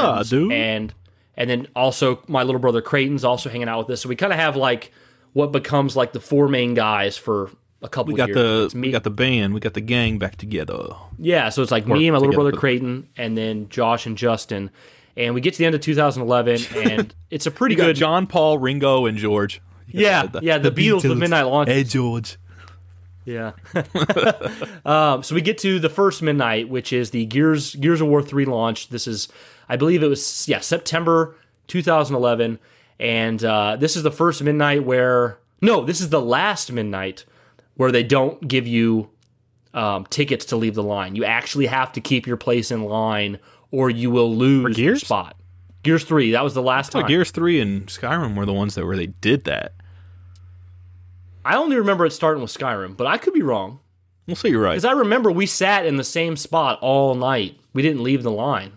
And 0.50 0.92
and 1.36 1.50
then 1.50 1.68
also 1.74 2.22
my 2.28 2.42
little 2.42 2.60
brother 2.60 2.82
Creighton's 2.82 3.24
also 3.24 3.50
hanging 3.50 3.68
out 3.68 3.78
with 3.78 3.90
us. 3.90 4.02
So 4.02 4.08
we 4.08 4.16
kind 4.16 4.32
of 4.32 4.38
have 4.38 4.56
like 4.56 4.92
what 5.32 5.52
becomes 5.52 5.96
like 5.96 6.12
the 6.12 6.20
four 6.20 6.48
main 6.48 6.74
guys 6.74 7.16
for 7.16 7.50
a 7.82 7.88
couple 7.88 8.12
we 8.12 8.16
got 8.16 8.28
years. 8.28 8.72
the 8.72 8.80
we 8.80 8.90
got 8.90 9.04
the 9.04 9.10
band, 9.10 9.52
we 9.54 9.60
got 9.60 9.74
the 9.74 9.80
gang 9.80 10.18
back 10.18 10.36
together. 10.36 10.94
yeah, 11.18 11.50
so 11.50 11.62
it's 11.62 11.70
like 11.70 11.86
me 11.86 12.08
and 12.08 12.14
my 12.14 12.18
little 12.18 12.34
brother 12.34 12.52
Creighton, 12.52 13.08
and 13.16 13.36
then 13.36 13.68
Josh 13.68 14.06
and 14.06 14.16
Justin. 14.16 14.70
And 15.16 15.32
we 15.32 15.40
get 15.40 15.52
to 15.54 15.58
the 15.58 15.66
end 15.66 15.76
of 15.76 15.80
2011, 15.80 16.60
and 16.90 17.14
it's 17.30 17.46
a 17.46 17.50
pretty 17.52 17.76
good. 17.76 17.94
John, 17.94 18.26
Paul, 18.26 18.58
Ringo, 18.58 19.06
and 19.06 19.16
George. 19.16 19.60
yeah, 19.86 20.26
yeah, 20.42 20.58
the, 20.58 20.72
Beatles, 20.72 21.02
the 21.02 21.14
Midnight 21.14 21.44
Launch. 21.44 21.68
Hey 21.68 21.84
George. 21.84 22.36
Yeah. 23.24 23.52
um, 24.84 25.22
so 25.22 25.34
we 25.34 25.40
get 25.40 25.58
to 25.58 25.78
the 25.78 25.88
first 25.88 26.22
midnight, 26.22 26.68
which 26.68 26.92
is 26.92 27.10
the 27.10 27.24
Gears 27.26 27.74
Gears 27.76 28.00
of 28.00 28.08
War 28.08 28.22
three 28.22 28.44
launch. 28.44 28.88
This 28.88 29.06
is, 29.06 29.28
I 29.68 29.76
believe 29.76 30.02
it 30.02 30.08
was 30.08 30.46
yeah 30.48 30.60
September 30.60 31.36
2011, 31.68 32.58
and 33.00 33.44
uh, 33.44 33.76
this 33.76 33.96
is 33.96 34.02
the 34.02 34.10
first 34.10 34.42
midnight 34.42 34.84
where 34.84 35.38
no, 35.60 35.84
this 35.84 36.00
is 36.00 36.10
the 36.10 36.20
last 36.20 36.70
midnight 36.70 37.24
where 37.76 37.90
they 37.90 38.02
don't 38.02 38.46
give 38.46 38.66
you 38.66 39.10
um, 39.72 40.06
tickets 40.06 40.44
to 40.46 40.56
leave 40.56 40.74
the 40.74 40.82
line. 40.82 41.16
You 41.16 41.24
actually 41.24 41.66
have 41.66 41.92
to 41.92 42.00
keep 42.00 42.26
your 42.26 42.36
place 42.36 42.70
in 42.70 42.84
line, 42.84 43.38
or 43.70 43.90
you 43.90 44.10
will 44.10 44.34
lose 44.34 44.78
your 44.78 44.96
spot. 44.96 45.36
Gears 45.82 46.04
three, 46.04 46.32
that 46.32 46.44
was 46.44 46.54
the 46.54 46.62
last 46.62 46.92
time. 46.92 47.06
Gears 47.06 47.30
three 47.30 47.60
and 47.60 47.86
Skyrim 47.86 48.36
were 48.36 48.46
the 48.46 48.52
ones 48.52 48.74
that 48.74 48.86
where 48.86 48.96
they 48.96 49.06
did 49.06 49.44
that. 49.44 49.74
I 51.44 51.56
only 51.56 51.76
remember 51.76 52.06
it 52.06 52.12
starting 52.12 52.42
with 52.42 52.52
Skyrim, 52.56 52.96
but 52.96 53.06
I 53.06 53.18
could 53.18 53.34
be 53.34 53.42
wrong. 53.42 53.80
We'll 54.26 54.36
say 54.36 54.48
you're 54.48 54.62
right. 54.62 54.72
Because 54.72 54.84
I 54.84 54.92
remember 54.92 55.30
we 55.30 55.46
sat 55.46 55.84
in 55.84 55.96
the 55.96 56.04
same 56.04 56.36
spot 56.36 56.78
all 56.80 57.14
night. 57.14 57.58
We 57.74 57.82
didn't 57.82 58.02
leave 58.02 58.22
the 58.22 58.30
line. 58.30 58.72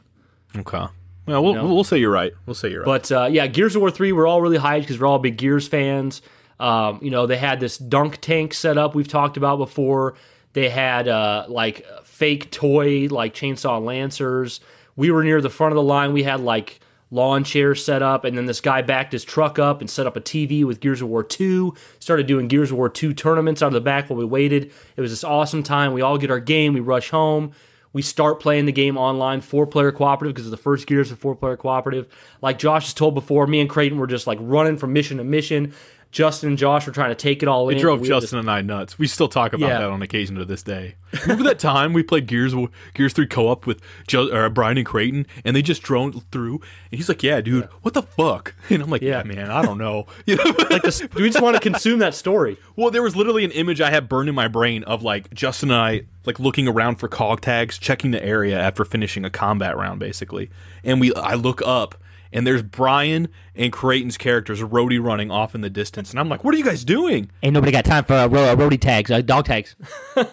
Okay. 0.57 0.86
Well, 1.26 1.43
we'll, 1.43 1.68
we'll 1.68 1.84
say 1.84 1.97
you're 1.97 2.11
right. 2.11 2.34
We'll 2.45 2.55
say 2.55 2.70
you're 2.70 2.84
right. 2.84 2.86
But 2.86 3.11
uh, 3.11 3.26
yeah, 3.32 3.47
Gears 3.47 3.76
of 3.76 3.82
War 3.82 3.91
3, 3.91 4.11
we're 4.11 4.28
all 4.28 4.41
really 4.41 4.57
hyped 4.57 4.82
because 4.82 4.99
we're 4.99 5.07
all 5.07 5.20
big 5.20 5.38
Gears 5.38 5.68
fans. 5.68 6.22
Um, 6.59 6.99
you 7.01 7.11
know, 7.11 7.28
they 7.28 7.38
had 7.38 7.59
this 7.59 7.78
dunk 7.78 8.20
tank 8.20 8.53
set 8.53 8.78
up 8.78 8.95
we've 8.95 9.07
talked 9.07 9.38
about 9.38 9.57
before. 9.57 10.15
They 10.53 10.70
had 10.70 11.07
uh, 11.07 11.45
like 11.47 11.86
fake 12.03 12.49
toy, 12.51 13.07
like 13.09 13.34
chainsaw 13.34 13.84
lancers. 13.84 14.59
We 14.95 15.11
were 15.11 15.24
near 15.24 15.39
the 15.41 15.49
front 15.49 15.74
of 15.74 15.76
the 15.76 15.84
line. 15.84 16.13
We 16.13 16.24
had 16.24 16.39
like 16.39 16.80
lawn 17.10 17.43
chairs 17.43 17.84
set 17.84 18.01
up. 18.01 18.26
And 18.26 18.38
then 18.38 18.45
this 18.45 18.62
guy 18.62 18.82
backed 18.82 19.14
his 19.14 19.24
truck 19.24 19.60
up 19.60 19.82
and 19.82 19.89
set 19.89 20.08
up 20.08 20.18
a 20.18 20.22
TV 20.22 20.64
with 20.64 20.80
Gears 20.80 21.01
of 21.01 21.10
War 21.10 21.24
2. 21.24 21.74
Started 21.99 22.28
doing 22.28 22.47
Gears 22.47 22.72
of 22.72 22.78
War 22.78 22.89
2 22.89 23.14
tournaments 23.14 23.62
out 23.62 23.68
of 23.68 23.74
the 23.74 23.82
back 23.82 24.10
while 24.10 24.18
we 24.18 24.26
waited. 24.26 24.72
It 24.95 25.01
was 25.01 25.12
this 25.12 25.24
awesome 25.24 25.64
time. 25.64 25.93
We 25.93 26.01
all 26.01 26.18
get 26.18 26.32
our 26.32 26.39
game. 26.39 26.74
We 26.74 26.80
rush 26.80 27.10
home. 27.10 27.53
We 27.93 28.01
start 28.01 28.39
playing 28.39 28.66
the 28.66 28.72
game 28.72 28.97
online, 28.97 29.41
four 29.41 29.66
player 29.66 29.91
cooperative, 29.91 30.36
because 30.36 30.51
the 30.51 30.58
first 30.58 30.86
Gears 30.86 31.12
of 31.12 31.18
four 31.18 31.36
player 31.36 31.58
cooperative. 31.58 32.08
Like 32.41 32.60
Josh 32.60 32.86
has 32.86 32.93
told 32.93 33.16
before, 33.16 33.47
me 33.47 33.60
and 33.60 33.70
Creighton 33.70 33.97
were 33.97 34.08
just 34.08 34.28
like 34.28 34.38
running 34.41 34.78
from 34.78 34.93
mission 34.93 35.18
to 35.18 35.24
mission. 35.24 35.74
Justin 36.12 36.49
and 36.49 36.58
Josh 36.58 36.88
were 36.88 36.93
trying 36.93 37.10
to 37.10 37.16
take 37.16 37.43
it 37.43 37.49
all 37.49 37.70
in. 37.70 37.78
it 37.78 37.82
drove 37.82 37.99
We 38.01 38.08
Justin 38.08 38.39
and 38.39 38.49
I 38.49 38.62
nuts. 38.62 38.97
We 38.97 39.08
still 39.08 39.28
talk 39.28 39.53
about 39.53 39.68
Yeah. 39.68 39.80
that 39.80 39.89
on 39.89 40.01
occasion 40.01 40.36
to 40.38 40.45
this 40.45 40.64
day. 40.64 40.95
Remember 41.24 41.43
that 41.43 41.60
time 41.60 41.93
we 41.93 42.01
played 42.03 42.28
Gears 42.28 42.53
Gears 42.93 43.14
three 43.14 43.28
co 43.28 43.47
op 43.49 43.66
with 43.68 43.82
jo- 44.08 44.28
uh, 44.30 44.49
Brian 44.49 44.78
and 44.78 44.86
Creighton, 44.86 45.26
and 45.45 45.55
they 45.55 45.62
just 45.62 45.82
drone 45.84 46.14
through, 46.32 46.55
and 46.91 46.97
he's 46.97 47.08
like, 47.10 47.24
"Yeah, 47.24 47.39
dude, 47.41 47.66
what 47.82 47.93
the 47.93 48.01
fuck?" 48.03 48.55
And 48.70 48.82
I'm 48.82 48.89
like, 48.89 49.01
"Yeah, 49.01 49.24
Yeah. 49.26 49.34
man, 49.36 49.51
I 49.51 49.62
don't 49.62 49.78
know." 49.78 50.08
You 50.26 50.36
know? 50.38 50.53
like 50.70 50.82
this, 50.82 51.01
we 51.16 51.30
just 51.30 51.41
want 51.41 51.55
to 51.55 51.62
consume 51.62 51.99
that 51.99 52.14
story. 52.16 52.58
Well, 52.76 52.89
there 52.91 53.03
was 53.03 53.16
literally 53.16 53.45
an 53.45 53.51
image 53.51 53.80
I 53.82 53.89
had 53.89 54.10
burned 54.10 54.28
in 54.30 54.36
my 54.36 54.47
brain 54.47 54.84
of 54.84 55.03
like 55.03 55.34
Justin 55.34 55.72
and 55.72 55.80
I 55.80 56.01
like 56.26 56.39
looking 56.39 56.68
around 56.68 56.95
for 56.97 57.08
cog 57.08 57.41
tags, 57.41 57.78
checking 57.78 58.12
the 58.12 58.24
area 58.24 58.60
after 58.60 58.84
finishing 58.84 59.24
a 59.24 59.30
combat 59.30 59.78
round, 59.78 59.99
basically. 59.99 60.49
And 60.84 60.99
we, 60.99 61.14
I 61.16 61.36
look 61.36 61.62
up, 61.66 61.95
and 62.32 62.45
there's 62.45 62.63
Brian 62.63 63.28
and 63.55 63.71
Creighton's 63.71 64.17
characters 64.17 64.61
roadie 64.61 65.03
running 65.03 65.32
off 65.32 65.55
in 65.55 65.61
the 65.61 65.69
distance, 65.69 66.11
and 66.11 66.19
I'm 66.19 66.30
like, 66.30 66.43
"What 66.43 66.53
are 66.53 66.57
you 66.57 66.65
guys 66.65 66.84
doing?" 66.84 67.32
Ain't 67.43 67.53
nobody 67.53 67.71
got 67.71 67.86
time 67.86 68.03
for 68.03 68.13
uh, 68.13 68.28
ro- 68.28 68.45
uh, 68.45 68.55
roadie 68.55 68.80
tags, 68.80 69.11
uh, 69.11 69.21
dog 69.21 69.45
tags. 69.45 69.75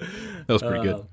That 0.00 0.52
was 0.54 0.62
pretty 0.62 0.84
good. 0.84 1.06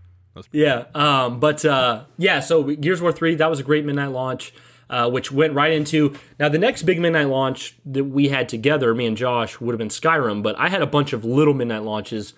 Yeah, 0.51 0.85
um, 0.93 1.39
but 1.39 1.63
uh, 1.65 2.03
yeah, 2.17 2.39
so 2.39 2.63
Gears 2.63 2.99
of 2.99 3.03
War 3.03 3.11
3, 3.11 3.35
that 3.35 3.49
was 3.49 3.59
a 3.59 3.63
great 3.63 3.85
midnight 3.85 4.11
launch, 4.11 4.53
uh, 4.89 5.09
which 5.09 5.31
went 5.31 5.53
right 5.53 5.71
into. 5.71 6.15
Now, 6.39 6.49
the 6.49 6.57
next 6.57 6.83
big 6.83 6.99
midnight 6.99 7.27
launch 7.27 7.75
that 7.85 8.03
we 8.05 8.29
had 8.29 8.47
together, 8.49 8.93
me 8.93 9.05
and 9.05 9.17
Josh, 9.17 9.59
would 9.59 9.71
have 9.73 9.77
been 9.77 9.89
Skyrim, 9.89 10.43
but 10.43 10.57
I 10.57 10.69
had 10.69 10.81
a 10.81 10.87
bunch 10.87 11.13
of 11.13 11.23
little 11.25 11.53
midnight 11.53 11.83
launches 11.83 12.33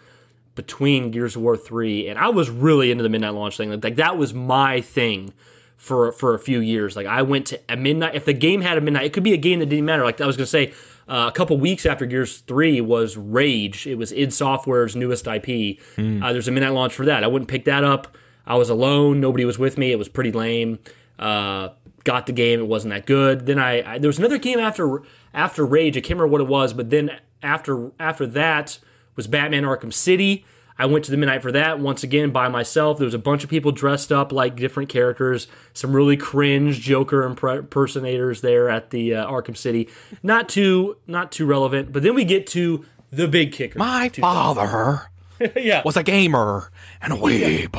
between 0.55 1.11
Gears 1.11 1.35
of 1.35 1.41
War 1.41 1.57
3, 1.57 2.07
and 2.07 2.17
I 2.19 2.29
was 2.29 2.49
really 2.49 2.91
into 2.91 3.03
the 3.03 3.09
midnight 3.09 3.33
launch 3.33 3.57
thing. 3.57 3.79
Like, 3.79 3.95
that 3.95 4.17
was 4.17 4.33
my 4.33 4.81
thing 4.81 5.33
for 5.77 6.11
for 6.11 6.33
a 6.33 6.39
few 6.39 6.59
years. 6.59 6.95
Like, 6.95 7.07
I 7.07 7.21
went 7.21 7.45
to 7.47 7.59
a 7.69 7.77
midnight, 7.77 8.15
if 8.15 8.25
the 8.25 8.33
game 8.33 8.61
had 8.61 8.77
a 8.77 8.81
midnight, 8.81 9.05
it 9.05 9.13
could 9.13 9.23
be 9.23 9.33
a 9.33 9.37
game 9.37 9.59
that 9.59 9.67
didn't 9.67 9.85
matter. 9.85 10.03
Like, 10.03 10.19
I 10.19 10.27
was 10.27 10.35
going 10.35 10.45
to 10.45 10.51
say, 10.51 10.73
uh, 11.07 11.29
a 11.29 11.31
couple 11.31 11.57
weeks 11.57 11.85
after 11.85 12.05
Gears 12.05 12.39
3 12.39 12.81
was 12.81 13.15
Rage. 13.15 13.87
It 13.87 13.95
was 13.95 14.11
id 14.11 14.33
Software's 14.33 14.95
newest 14.95 15.25
IP. 15.25 15.79
Uh, 16.21 16.33
there's 16.33 16.49
a 16.49 16.51
midnight 16.51 16.73
launch 16.73 16.93
for 16.93 17.05
that. 17.05 17.23
I 17.23 17.27
wouldn't 17.27 17.49
pick 17.49 17.63
that 17.65 17.83
up. 17.85 18.17
I 18.45 18.55
was 18.55 18.69
alone. 18.69 19.21
Nobody 19.21 19.45
was 19.45 19.57
with 19.57 19.77
me. 19.77 19.91
It 19.91 19.97
was 19.97 20.09
pretty 20.09 20.31
lame. 20.31 20.79
Uh, 21.17 21.69
got 22.03 22.25
the 22.25 22.33
game. 22.33 22.59
It 22.59 22.67
wasn't 22.67 22.93
that 22.93 23.05
good. 23.05 23.45
Then 23.45 23.59
I, 23.59 23.93
I 23.93 23.97
there 23.99 24.07
was 24.07 24.17
another 24.19 24.37
game 24.37 24.59
after 24.59 25.01
after 25.33 25.65
Rage. 25.65 25.97
I 25.97 26.01
can't 26.01 26.19
remember 26.19 26.27
what 26.27 26.41
it 26.41 26.47
was, 26.47 26.73
but 26.73 26.89
then 26.89 27.11
after 27.43 27.91
after 27.99 28.25
that 28.27 28.79
was 29.15 29.27
Batman 29.27 29.63
Arkham 29.63 29.93
City. 29.93 30.45
I 30.79 30.85
went 30.85 31.05
to 31.05 31.11
the 31.11 31.17
midnight 31.17 31.41
for 31.41 31.51
that 31.51 31.79
once 31.79 32.03
again 32.03 32.31
by 32.31 32.47
myself. 32.49 32.97
There 32.97 33.05
was 33.05 33.13
a 33.13 33.19
bunch 33.19 33.43
of 33.43 33.49
people 33.49 33.71
dressed 33.71 34.11
up 34.11 34.31
like 34.31 34.55
different 34.55 34.89
characters. 34.89 35.47
Some 35.73 35.93
really 35.93 36.17
cringe 36.17 36.79
Joker 36.79 37.23
impersonators 37.23 38.41
there 38.41 38.69
at 38.69 38.91
the 38.91 39.15
uh, 39.15 39.27
Arkham 39.27 39.57
City. 39.57 39.89
Not 40.21 40.47
too 40.49 40.97
not 41.07 41.31
too 41.31 41.45
relevant. 41.45 41.91
But 41.91 42.03
then 42.03 42.13
we 42.13 42.23
get 42.25 42.45
to 42.47 42.85
the 43.11 43.27
big 43.27 43.51
kicker. 43.51 43.79
My 43.79 44.09
father 44.09 45.09
yeah, 45.55 45.81
was 45.83 45.97
a 45.97 46.03
gamer 46.03 46.71
and 47.01 47.13
a 47.13 47.15
weeb. 47.15 47.75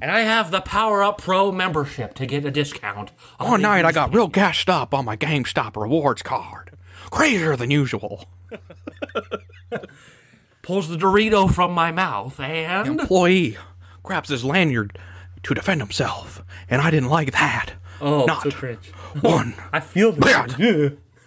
and 0.00 0.10
I 0.10 0.20
have 0.20 0.50
the 0.50 0.60
Power 0.60 1.02
Up 1.02 1.18
Pro 1.18 1.50
membership 1.50 2.14
to 2.14 2.26
get 2.26 2.44
a 2.44 2.50
discount. 2.50 3.12
on 3.40 3.50
One 3.50 3.62
night 3.62 3.84
I 3.84 3.92
got 3.92 4.14
real 4.14 4.28
gassed 4.28 4.70
up 4.70 4.94
on 4.94 5.04
my 5.04 5.16
GameStop 5.16 5.80
rewards 5.80 6.22
card. 6.22 6.70
Crazier 7.10 7.56
than 7.56 7.70
usual. 7.70 8.26
pulls 10.68 10.86
the 10.86 10.96
Dorito 10.98 11.50
from 11.50 11.72
my 11.72 11.90
mouth 11.90 12.38
and 12.38 12.86
Employee 13.00 13.56
grabs 14.02 14.28
his 14.28 14.44
lanyard 14.44 14.98
to 15.42 15.54
defend 15.54 15.80
himself, 15.80 16.44
and 16.68 16.82
I 16.82 16.90
didn't 16.90 17.08
like 17.08 17.32
that. 17.32 17.70
oh, 18.02 18.26
Not 18.26 18.42
so 18.42 18.50
cringe. 18.50 18.92
one. 19.22 19.54
I 19.72 19.80
feel 19.80 20.12
Bad. 20.12 20.50
this. 20.50 20.92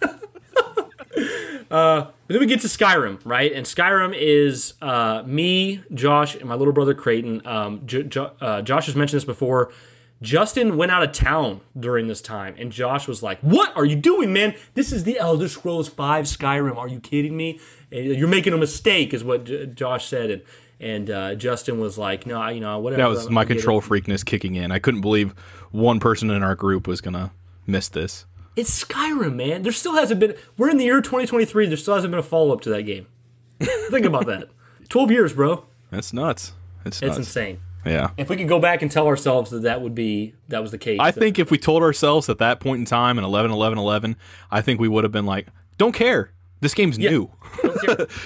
uh, 1.72 2.02
but 2.04 2.12
then 2.28 2.38
we 2.38 2.46
get 2.46 2.60
to 2.60 2.68
Skyrim, 2.68 3.18
right? 3.24 3.52
And 3.52 3.66
Skyrim 3.66 4.14
is 4.16 4.74
uh, 4.80 5.24
me, 5.26 5.82
Josh, 5.92 6.36
and 6.36 6.44
my 6.44 6.54
little 6.54 6.72
brother 6.72 6.94
Creighton. 6.94 7.44
Um, 7.44 7.82
J- 7.84 8.04
Jo- 8.04 8.30
uh, 8.40 8.62
Josh 8.62 8.86
has 8.86 8.94
mentioned 8.94 9.16
this 9.18 9.24
before. 9.24 9.72
Justin 10.20 10.76
went 10.76 10.92
out 10.92 11.02
of 11.02 11.10
town 11.10 11.62
during 11.78 12.06
this 12.06 12.22
time, 12.22 12.54
and 12.56 12.70
Josh 12.70 13.08
was 13.08 13.24
like, 13.24 13.40
"What 13.40 13.76
are 13.76 13.84
you 13.84 13.96
doing, 13.96 14.32
man? 14.32 14.54
This 14.74 14.92
is 14.92 15.02
the 15.02 15.18
Elder 15.18 15.48
Scrolls 15.48 15.88
V 15.88 15.94
Skyrim. 16.22 16.76
Are 16.76 16.86
you 16.86 17.00
kidding 17.00 17.36
me? 17.36 17.58
You're 17.92 18.28
making 18.28 18.52
a 18.52 18.58
mistake," 18.58 19.12
is 19.14 19.22
what 19.22 19.44
J- 19.44 19.66
Josh 19.66 20.06
said, 20.06 20.30
and 20.30 20.42
and 20.80 21.10
uh, 21.10 21.34
Justin 21.34 21.78
was 21.78 21.98
like, 21.98 22.26
"No, 22.26 22.48
you 22.48 22.60
know, 22.60 22.78
whatever." 22.78 23.02
That 23.02 23.08
was 23.08 23.26
I'm 23.26 23.34
my 23.34 23.44
control 23.44 23.80
freakness 23.80 24.24
kicking 24.24 24.54
in. 24.54 24.72
I 24.72 24.78
couldn't 24.78 25.00
believe 25.00 25.32
one 25.70 26.00
person 26.00 26.30
in 26.30 26.42
our 26.42 26.54
group 26.54 26.86
was 26.86 27.00
gonna 27.00 27.32
miss 27.66 27.88
this. 27.88 28.26
It's 28.54 28.84
Skyrim, 28.84 29.34
man. 29.36 29.62
There 29.62 29.72
still 29.72 29.94
hasn't 29.94 30.20
been. 30.20 30.34
We're 30.58 30.70
in 30.70 30.76
the 30.76 30.84
year 30.84 31.00
2023. 31.00 31.66
There 31.66 31.76
still 31.76 31.94
hasn't 31.94 32.10
been 32.10 32.18
a 32.18 32.22
follow 32.22 32.52
up 32.52 32.60
to 32.62 32.70
that 32.70 32.82
game. 32.82 33.06
Think 33.90 34.04
about 34.04 34.26
that. 34.26 34.48
12 34.88 35.10
years, 35.10 35.32
bro. 35.32 35.64
That's 35.90 36.12
nuts. 36.12 36.52
It's 36.84 37.00
It's 37.00 37.16
insane. 37.16 37.60
Yeah. 37.86 38.10
If 38.16 38.28
we 38.28 38.36
could 38.36 38.48
go 38.48 38.58
back 38.58 38.82
and 38.82 38.90
tell 38.90 39.06
ourselves 39.06 39.50
that 39.50 39.62
that 39.62 39.80
would 39.80 39.94
be 39.94 40.34
that 40.48 40.62
was 40.62 40.70
the 40.70 40.78
case. 40.78 40.98
I 41.00 41.10
think 41.10 41.38
if 41.38 41.50
we 41.50 41.58
told 41.58 41.82
ourselves 41.82 42.28
at 42.28 42.38
that 42.38 42.60
point 42.60 42.80
in 42.80 42.84
time 42.84 43.18
in 43.18 43.24
11 43.24 43.50
11 43.50 43.78
11, 43.78 44.16
I 44.50 44.60
think 44.60 44.80
we 44.80 44.88
would 44.88 45.04
have 45.04 45.12
been 45.12 45.26
like, 45.26 45.48
don't 45.78 45.92
care. 45.92 46.30
This 46.62 46.74
game's 46.74 46.96
new. 46.96 47.28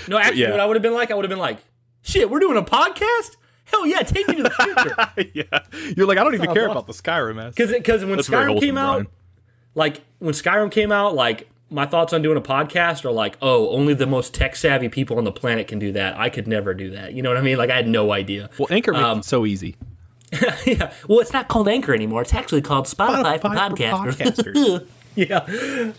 no. 0.08 0.18
Actually, 0.18 0.40
yeah. 0.42 0.50
what 0.50 0.60
I 0.60 0.66
would 0.66 0.76
have 0.76 0.82
been 0.82 0.92
like, 0.92 1.10
I 1.10 1.14
would 1.14 1.24
have 1.24 1.30
been 1.30 1.38
like, 1.38 1.56
shit, 2.02 2.30
we're 2.30 2.38
doing 2.38 2.58
a 2.58 2.62
podcast. 2.62 3.36
Hell 3.64 3.86
yeah, 3.86 4.02
take 4.02 4.28
me 4.28 4.36
to 4.36 4.42
the 4.42 4.50
future. 4.50 5.30
yeah. 5.34 5.92
You're 5.96 6.06
like, 6.06 6.18
I 6.18 6.22
don't 6.22 6.34
even 6.34 6.52
care 6.52 6.64
awesome. 6.68 6.70
about 6.72 6.86
the 6.86 6.92
Skyrim 6.92 7.42
ass. 7.42 7.54
Because 7.54 7.72
because 7.72 8.04
when 8.04 8.16
That's 8.16 8.28
Skyrim 8.28 8.60
came 8.60 8.76
out, 8.76 8.92
Brian. 8.96 9.06
like 9.74 10.02
when 10.18 10.34
Skyrim 10.34 10.70
came 10.70 10.92
out, 10.92 11.14
like 11.14 11.48
my 11.70 11.86
thoughts 11.86 12.12
on 12.12 12.20
doing 12.20 12.36
a 12.36 12.42
podcast 12.42 13.06
are 13.06 13.10
like, 13.10 13.38
oh, 13.40 13.70
only 13.70 13.94
the 13.94 14.06
most 14.06 14.34
tech 14.34 14.54
savvy 14.54 14.90
people 14.90 15.16
on 15.16 15.24
the 15.24 15.32
planet 15.32 15.66
can 15.66 15.78
do 15.78 15.90
that. 15.92 16.16
I 16.18 16.28
could 16.28 16.46
never 16.46 16.74
do 16.74 16.90
that. 16.90 17.14
You 17.14 17.22
know 17.22 17.30
what 17.30 17.38
I 17.38 17.40
mean? 17.40 17.56
Like 17.56 17.70
I 17.70 17.76
had 17.76 17.88
no 17.88 18.12
idea. 18.12 18.50
Well, 18.58 18.68
Anchor 18.70 18.92
makes 18.92 19.02
Um, 19.04 19.18
it 19.20 19.24
so 19.24 19.46
easy. 19.46 19.76
yeah. 20.66 20.92
Well, 21.08 21.20
it's 21.20 21.32
not 21.32 21.48
called 21.48 21.68
Anchor 21.68 21.94
anymore. 21.94 22.20
It's 22.20 22.34
actually 22.34 22.60
called 22.60 22.84
Spotify, 22.84 23.40
for 23.40 23.48
Spotify 23.48 24.10
for 24.10 24.12
podcasters. 24.12 24.86
podcasters. 24.86 24.86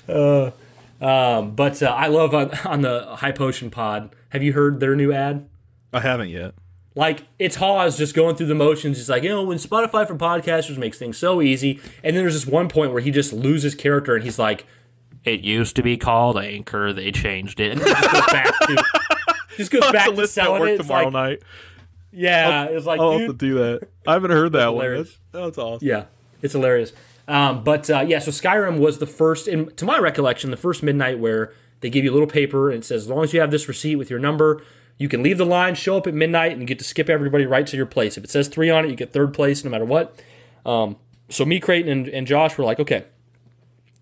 yeah. 0.07 0.13
Uh, 0.13 0.51
Um, 0.99 1.55
but 1.55 1.81
uh, 1.83 1.87
I 1.87 2.07
love 2.07 2.33
on, 2.33 2.51
on 2.65 2.81
the 2.81 3.15
High 3.17 3.31
Potion 3.31 3.69
Pod. 3.69 4.15
Have 4.29 4.43
you 4.43 4.53
heard 4.53 4.79
their 4.79 4.95
new 4.95 5.11
ad? 5.11 5.47
I 5.93 5.99
haven't 5.99 6.29
yet. 6.29 6.53
Like 6.95 7.27
it's 7.37 7.57
Hawes 7.57 7.95
just 7.97 8.15
going 8.15 8.35
through 8.35 8.47
the 8.47 8.55
motions. 8.55 8.97
He's 8.97 9.09
like, 9.09 9.21
you 9.21 9.29
know, 9.29 9.43
when 9.43 9.59
Spotify 9.59 10.07
for 10.07 10.15
podcasters 10.15 10.77
makes 10.77 10.97
things 10.97 11.17
so 11.17 11.41
easy, 11.43 11.79
and 12.03 12.15
then 12.15 12.23
there's 12.23 12.33
this 12.33 12.47
one 12.47 12.69
point 12.69 12.91
where 12.91 13.01
he 13.01 13.11
just 13.11 13.31
loses 13.31 13.75
character, 13.75 14.15
and 14.15 14.23
he's 14.23 14.39
like, 14.39 14.65
"It 15.23 15.41
used 15.41 15.75
to 15.75 15.83
be 15.83 15.95
called 15.95 16.39
Anchor. 16.39 16.91
They 16.93 17.11
changed 17.11 17.59
it." 17.59 17.73
And 17.73 17.81
then 17.81 17.87
just 17.89 18.11
goes 18.11 18.25
back 18.31 18.59
to 18.61 18.83
just 19.57 19.71
goes 19.71 19.91
back 19.91 20.09
to 20.09 20.15
to 20.15 20.27
selling 20.27 20.61
work 20.61 20.69
it. 20.71 20.73
It's 20.73 20.87
tomorrow 20.87 21.03
like, 21.09 21.13
night. 21.13 21.43
yeah, 22.11 22.63
it's 22.63 22.87
like, 22.87 22.99
I'll 22.99 23.19
have 23.19 23.27
to 23.27 23.33
do 23.33 23.53
that. 23.59 23.87
I 24.07 24.13
haven't 24.13 24.31
heard 24.31 24.53
that 24.53 24.73
one. 24.73 24.95
That's, 24.95 25.19
that's 25.31 25.57
awesome. 25.59 25.87
yeah, 25.87 26.05
it's 26.41 26.53
hilarious. 26.53 26.93
Um, 27.27 27.63
but 27.63 27.89
uh, 27.89 28.05
yeah, 28.07 28.19
so 28.19 28.31
Skyrim 28.31 28.79
was 28.79 28.99
the 28.99 29.07
first, 29.07 29.47
in, 29.47 29.71
to 29.75 29.85
my 29.85 29.97
recollection, 29.97 30.51
the 30.51 30.57
first 30.57 30.81
midnight 30.81 31.19
where 31.19 31.53
they 31.81 31.89
give 31.89 32.03
you 32.03 32.11
a 32.11 32.13
little 32.13 32.27
paper 32.27 32.69
and 32.69 32.83
it 32.83 32.85
says, 32.85 33.03
as 33.03 33.09
long 33.09 33.23
as 33.23 33.33
you 33.33 33.41
have 33.41 33.51
this 33.51 33.67
receipt 33.67 33.97
with 33.97 34.09
your 34.09 34.19
number, 34.19 34.63
you 34.97 35.09
can 35.09 35.21
leave 35.21 35.37
the 35.37 35.45
line, 35.45 35.75
show 35.75 35.97
up 35.97 36.07
at 36.07 36.13
midnight, 36.13 36.57
and 36.57 36.65
get 36.65 36.79
to 36.79 36.85
skip 36.85 37.09
everybody 37.09 37.45
right 37.45 37.67
to 37.67 37.77
your 37.77 37.85
place. 37.85 38.17
If 38.17 38.23
it 38.23 38.29
says 38.31 38.47
three 38.47 38.69
on 38.69 38.85
it, 38.85 38.89
you 38.89 38.95
get 38.95 39.13
third 39.13 39.33
place 39.33 39.63
no 39.63 39.69
matter 39.69 39.85
what. 39.85 40.19
Um, 40.65 40.95
so 41.29 41.45
me, 41.45 41.59
Creighton, 41.59 41.91
and, 41.91 42.07
and 42.07 42.25
Josh 42.25 42.57
were 42.57 42.63
like, 42.63 42.79
okay, 42.79 43.05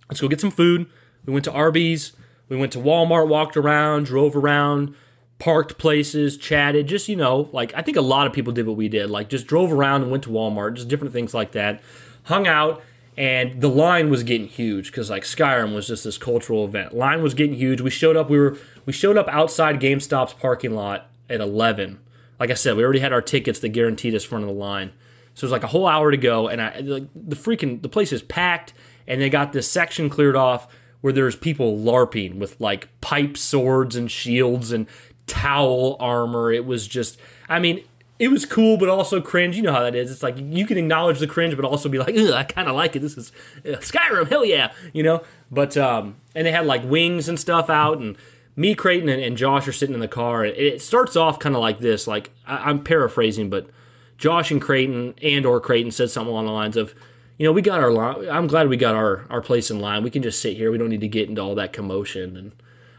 let's 0.08 0.22
go 0.22 0.28
get 0.28 0.40
some 0.40 0.52
food. 0.52 0.88
We 1.26 1.34
went 1.34 1.44
to 1.46 1.52
Arby's. 1.52 2.14
We 2.48 2.58
went 2.58 2.72
to 2.74 2.80
Walmart, 2.80 3.28
walked 3.28 3.58
around, 3.58 4.06
drove 4.06 4.36
around, 4.36 4.96
parked 5.40 5.78
places, 5.78 6.38
chatted. 6.38 6.88
Just, 6.88 7.10
you 7.10 7.16
know, 7.16 7.50
like 7.52 7.74
I 7.76 7.82
think 7.82 7.98
a 7.98 8.02
lot 8.02 8.28
of 8.28 8.34
people 8.34 8.54
did 8.54 8.68
what 8.68 8.78
we 8.78 8.88
did. 8.88 9.10
Like 9.10 9.30
just 9.30 9.48
drove 9.48 9.74
around 9.74 10.04
and 10.04 10.12
went 10.12 10.24
to 10.24 10.30
Walmart, 10.30 10.76
just 10.76 10.88
different 10.88 11.12
things 11.12 11.34
like 11.34 11.54
that. 11.54 11.82
Hung 12.26 12.48
out, 12.48 12.84
and 13.18 13.62
the 13.62 13.70
line 13.70 14.10
was 14.10 14.24
getting 14.24 14.48
huge 14.48 14.92
because 14.92 15.10
like 15.10 15.24
Skyrim 15.24 15.74
was 15.74 15.88
just 15.88 16.04
this 16.04 16.18
cultural 16.18 16.66
event. 16.66 16.94
Line 16.94 17.24
was 17.24 17.34
getting 17.34 17.56
huge. 17.56 17.82
We 17.82 17.90
showed 17.90 18.18
up. 18.18 18.30
We 18.30 18.40
were 18.40 18.58
we 18.86 18.94
showed 18.94 19.18
up 19.18 19.28
outside 19.30 19.80
GameStop's 19.80 20.34
parking 20.34 20.76
lot 20.76 21.10
at 21.30 21.42
eleven. 21.42 22.00
Like 22.40 22.52
I 22.52 22.56
said, 22.56 22.76
we 22.76 22.84
already 22.84 23.00
had 23.00 23.14
our 23.14 23.22
tickets 23.22 23.60
that 23.60 23.70
guaranteed 23.70 24.14
us 24.14 24.24
front 24.24 24.44
of 24.44 24.50
the 24.50 24.56
line. 24.56 24.92
So 25.34 25.44
it 25.44 25.48
was 25.48 25.52
like 25.52 25.64
a 25.64 25.68
whole 25.68 25.88
hour 25.88 26.12
to 26.12 26.18
go, 26.18 26.48
and 26.48 26.62
I 26.62 26.80
like 26.80 27.08
the 27.16 27.36
freaking 27.36 27.82
the 27.82 27.90
place 27.90 28.12
is 28.12 28.22
packed, 28.22 28.74
and 29.08 29.22
they 29.22 29.30
got 29.30 29.54
this 29.54 29.70
section 29.70 30.10
cleared 30.10 30.36
off 30.36 30.68
where 31.02 31.14
there's 31.14 31.36
people 31.36 31.78
larping 31.78 32.38
with 32.38 32.60
like 32.60 32.90
pipe 33.00 33.38
swords 33.38 33.96
and 33.96 34.10
shields 34.10 34.72
and 34.72 34.88
towel 35.28 35.98
armor. 36.00 36.52
It 36.52 36.66
was 36.66 36.88
just, 36.88 37.20
I 37.48 37.60
mean, 37.60 37.84
it 38.18 38.30
was 38.30 38.46
cool, 38.46 38.78
but 38.78 38.88
also 38.88 39.20
cringe. 39.22 39.58
You 39.58 39.64
know 39.64 39.74
how 39.74 39.84
that 39.84 39.96
is. 39.96 40.10
It's 40.12 40.24
like 40.24 40.36
you 40.38 40.66
can 40.66 40.78
acknowledge 40.78 41.20
the 41.20 41.28
cringe, 41.28 41.56
but 41.56 41.66
also 41.66 41.90
be 41.90 42.00
like, 42.00 42.16
I 42.18 42.44
kind 42.44 42.68
of 42.68 42.76
like 42.76 42.96
it. 42.96 43.00
This 43.00 43.18
is 43.18 43.32
uh, 43.66 43.78
Skyrim, 43.80 44.30
hell 44.30 44.46
yeah, 44.46 44.72
you 44.94 45.04
know. 45.04 45.24
But 45.52 45.76
um, 45.76 46.16
and 46.34 46.48
they 46.48 46.52
had 46.52 46.66
like 46.66 46.84
wings 46.86 47.28
and 47.28 47.40
stuff 47.40 47.70
out, 47.70 48.00
and 48.00 48.18
me, 48.56 48.74
Creighton, 48.74 49.10
and, 49.10 49.22
and 49.22 49.38
Josh 49.38 49.68
are 49.68 49.74
sitting 49.74 49.94
in 49.94 50.00
the 50.00 50.08
car. 50.08 50.46
It, 50.46 50.58
it 50.58 50.82
starts 50.82 51.16
off 51.16 51.40
kind 51.40 51.56
of 51.56 51.62
like 51.62 51.80
this. 51.80 52.08
Like 52.08 52.32
I, 52.48 52.70
I'm 52.70 52.84
paraphrasing, 52.84 53.50
but 53.50 53.70
Josh 54.18 54.50
and 54.50 54.62
Creighton 54.62 55.16
and 55.22 55.46
or 55.46 55.60
Creighton 55.60 55.92
said 55.92 56.10
something 56.10 56.32
along 56.32 56.46
the 56.46 56.52
lines 56.52 56.78
of, 56.78 56.96
you 57.38 57.46
know, 57.46 57.52
we 57.52 57.62
got 57.62 57.82
our. 57.82 58.30
I'm 58.30 58.48
glad 58.48 58.70
we 58.70 58.78
got 58.78 58.96
our 58.96 59.26
our 59.30 59.42
place 59.42 59.70
in 59.70 59.80
line. 59.80 60.04
We 60.04 60.10
can 60.10 60.24
just 60.24 60.42
sit 60.42 60.56
here. 60.56 60.72
We 60.72 60.78
don't 60.78 60.90
need 60.90 61.02
to 61.02 61.10
get 61.10 61.28
into 61.28 61.42
all 61.42 61.56
that 61.56 61.74
commotion. 61.74 62.38
And 62.38 62.54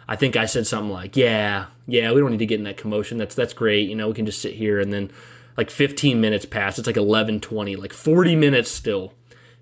I 0.07 0.17
think 0.17 0.37
I 0.37 0.45
said 0.45 0.67
something 0.67 0.93
like, 0.93 1.17
yeah, 1.17 1.67
yeah, 1.87 2.13
we 2.13 2.21
don't 2.21 2.31
need 2.31 2.39
to 2.39 2.47
get 2.47 2.59
in 2.59 2.65
that 2.65 2.77
commotion. 2.77 3.19
That's 3.19 3.35
that's 3.35 3.53
great. 3.53 3.89
You 3.89 3.95
know, 3.95 4.09
we 4.09 4.15
can 4.15 4.27
just 4.27 4.41
sit 4.41 4.55
here. 4.55 4.81
And 4.81 4.93
then 4.93 5.11
like 5.57 5.71
15 5.71 6.21
minutes 6.21 6.45
pass. 6.45 6.79
It's 6.79 6.87
like 6.87 6.97
11:20, 6.97 7.79
like 7.79 7.93
40 7.93 8.37
minutes 8.37 8.71
still 8.71 9.13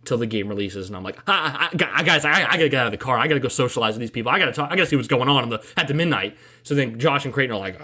till 0.05 0.18
the 0.18 0.27
game 0.27 0.49
releases, 0.49 0.89
and 0.89 0.97
I'm 0.97 1.03
like, 1.03 1.18
ah, 1.27 1.70
I, 1.72 2.01
I, 2.01 2.03
guys, 2.03 2.25
I, 2.27 2.45
I, 2.45 2.57
gotta 2.57 2.68
get 2.68 2.75
out 2.75 2.87
of 2.87 2.93
the 2.93 2.99
car. 2.99 3.16
I 3.16 3.27
gotta 3.27 3.41
go 3.41 3.49
socialize 3.49 3.95
with 3.95 4.01
these 4.01 4.11
people. 4.11 4.31
I 4.31 4.39
gotta 4.39 4.53
talk. 4.53 4.70
I 4.70 4.77
gotta 4.77 4.87
see 4.87 4.97
what's 4.97 5.09
going 5.09 5.29
on, 5.29 5.49
the, 5.49 5.64
at 5.77 5.89
the 5.89 5.95
midnight. 5.95 6.37
So 6.62 6.75
then 6.75 6.99
Josh 6.99 7.25
and 7.25 7.33
Creighton 7.33 7.57
are 7.57 7.59
like, 7.59 7.81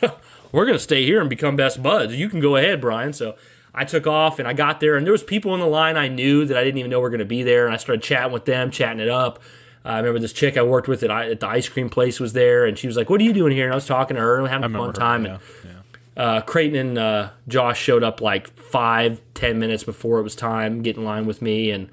we're 0.52 0.66
gonna 0.66 0.78
stay 0.78 1.04
here 1.04 1.20
and 1.20 1.28
become 1.28 1.56
best 1.56 1.82
buds. 1.82 2.14
You 2.14 2.28
can 2.28 2.40
go 2.40 2.56
ahead, 2.56 2.80
Brian. 2.80 3.12
So 3.12 3.36
I 3.74 3.84
took 3.84 4.06
off 4.06 4.38
and 4.38 4.48
I 4.48 4.52
got 4.54 4.80
there, 4.80 4.96
and 4.96 5.04
there 5.04 5.12
was 5.12 5.22
people 5.22 5.54
in 5.54 5.60
the 5.60 5.66
line 5.66 5.96
I 5.96 6.08
knew 6.08 6.44
that 6.46 6.56
I 6.56 6.64
didn't 6.64 6.78
even 6.78 6.90
know 6.90 7.00
were 7.00 7.10
gonna 7.10 7.24
be 7.24 7.42
there, 7.42 7.66
and 7.66 7.74
I 7.74 7.78
started 7.78 8.02
chatting 8.02 8.32
with 8.32 8.44
them, 8.44 8.70
chatting 8.70 9.00
it 9.00 9.08
up. 9.08 9.42
I 9.88 9.98
remember 9.98 10.18
this 10.18 10.32
chick 10.32 10.56
I 10.56 10.62
worked 10.62 10.86
with 10.86 11.02
at, 11.02 11.10
at 11.10 11.40
the 11.40 11.46
ice 11.48 11.68
cream 11.68 11.88
place 11.88 12.20
was 12.20 12.32
there, 12.34 12.66
and 12.66 12.78
she 12.78 12.86
was 12.86 12.96
like, 12.96 13.08
"What 13.08 13.20
are 13.20 13.24
you 13.24 13.32
doing 13.32 13.52
here?" 13.52 13.64
And 13.64 13.72
I 13.72 13.76
was 13.76 13.86
talking 13.86 14.16
to 14.16 14.20
her, 14.20 14.38
and 14.38 14.46
having 14.48 14.64
a 14.64 14.68
fun 14.68 14.72
Remember 14.72 14.92
her, 14.92 15.06
time. 15.06 15.24
yeah, 15.24 15.38
and, 15.64 15.84
yeah. 16.16 16.22
uh, 16.22 16.40
Creighton 16.42 16.76
and 16.78 16.98
uh, 16.98 17.30
Josh 17.48 17.80
showed 17.80 18.02
up 18.02 18.20
like 18.20 18.54
five, 18.58 19.22
ten 19.34 19.58
minutes 19.58 19.84
before 19.84 20.18
it 20.18 20.22
was 20.22 20.36
time, 20.36 20.82
get 20.82 20.96
in 20.96 21.04
line 21.04 21.26
with 21.26 21.40
me, 21.40 21.70
and 21.70 21.88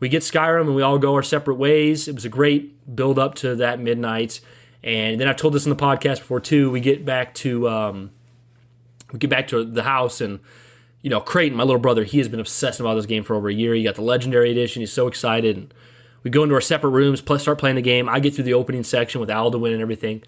we 0.00 0.08
get 0.08 0.22
Skyrim 0.22 0.62
and 0.62 0.74
we 0.74 0.82
all 0.82 0.98
go 0.98 1.14
our 1.14 1.22
separate 1.22 1.56
ways. 1.56 2.08
It 2.08 2.14
was 2.14 2.24
a 2.24 2.30
great 2.30 2.96
build 2.96 3.18
up 3.18 3.34
to 3.36 3.54
that 3.56 3.78
midnight, 3.78 4.40
and 4.82 5.20
then 5.20 5.28
I've 5.28 5.36
told 5.36 5.52
this 5.52 5.66
in 5.66 5.70
the 5.70 5.76
podcast 5.76 6.20
before 6.20 6.40
too. 6.40 6.70
We 6.70 6.80
get 6.80 7.04
back 7.04 7.34
to 7.34 7.68
um, 7.68 8.10
we 9.12 9.18
get 9.18 9.30
back 9.30 9.48
to 9.48 9.64
the 9.64 9.82
house 9.84 10.20
and. 10.20 10.40
You 11.02 11.10
know, 11.10 11.20
Creighton, 11.20 11.58
my 11.58 11.64
little 11.64 11.82
brother, 11.82 12.04
he 12.04 12.16
has 12.16 12.28
been 12.30 12.40
obsessed 12.40 12.80
about 12.80 12.94
this 12.94 13.04
game 13.04 13.24
for 13.24 13.36
over 13.36 13.50
a 13.50 13.52
year. 13.52 13.74
He 13.74 13.82
got 13.82 13.96
the 13.96 14.00
Legendary 14.00 14.50
Edition. 14.50 14.80
He's 14.80 14.90
so 14.90 15.06
excited. 15.06 15.54
And 15.58 15.74
we 16.24 16.30
go 16.30 16.42
into 16.42 16.54
our 16.56 16.60
separate 16.60 16.90
rooms, 16.90 17.20
plus 17.20 17.42
start 17.42 17.58
playing 17.58 17.76
the 17.76 17.82
game. 17.82 18.08
I 18.08 18.18
get 18.18 18.34
through 18.34 18.44
the 18.44 18.54
opening 18.54 18.82
section 18.82 19.20
with 19.20 19.28
Alduin 19.30 19.72
and 19.72 19.80
everything 19.80 20.22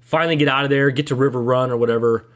finally 0.00 0.36
get 0.36 0.48
out 0.48 0.64
of 0.64 0.68
there, 0.70 0.90
get 0.90 1.06
to 1.06 1.14
River 1.14 1.40
Run 1.40 1.70
or 1.70 1.76
whatever, 1.76 2.26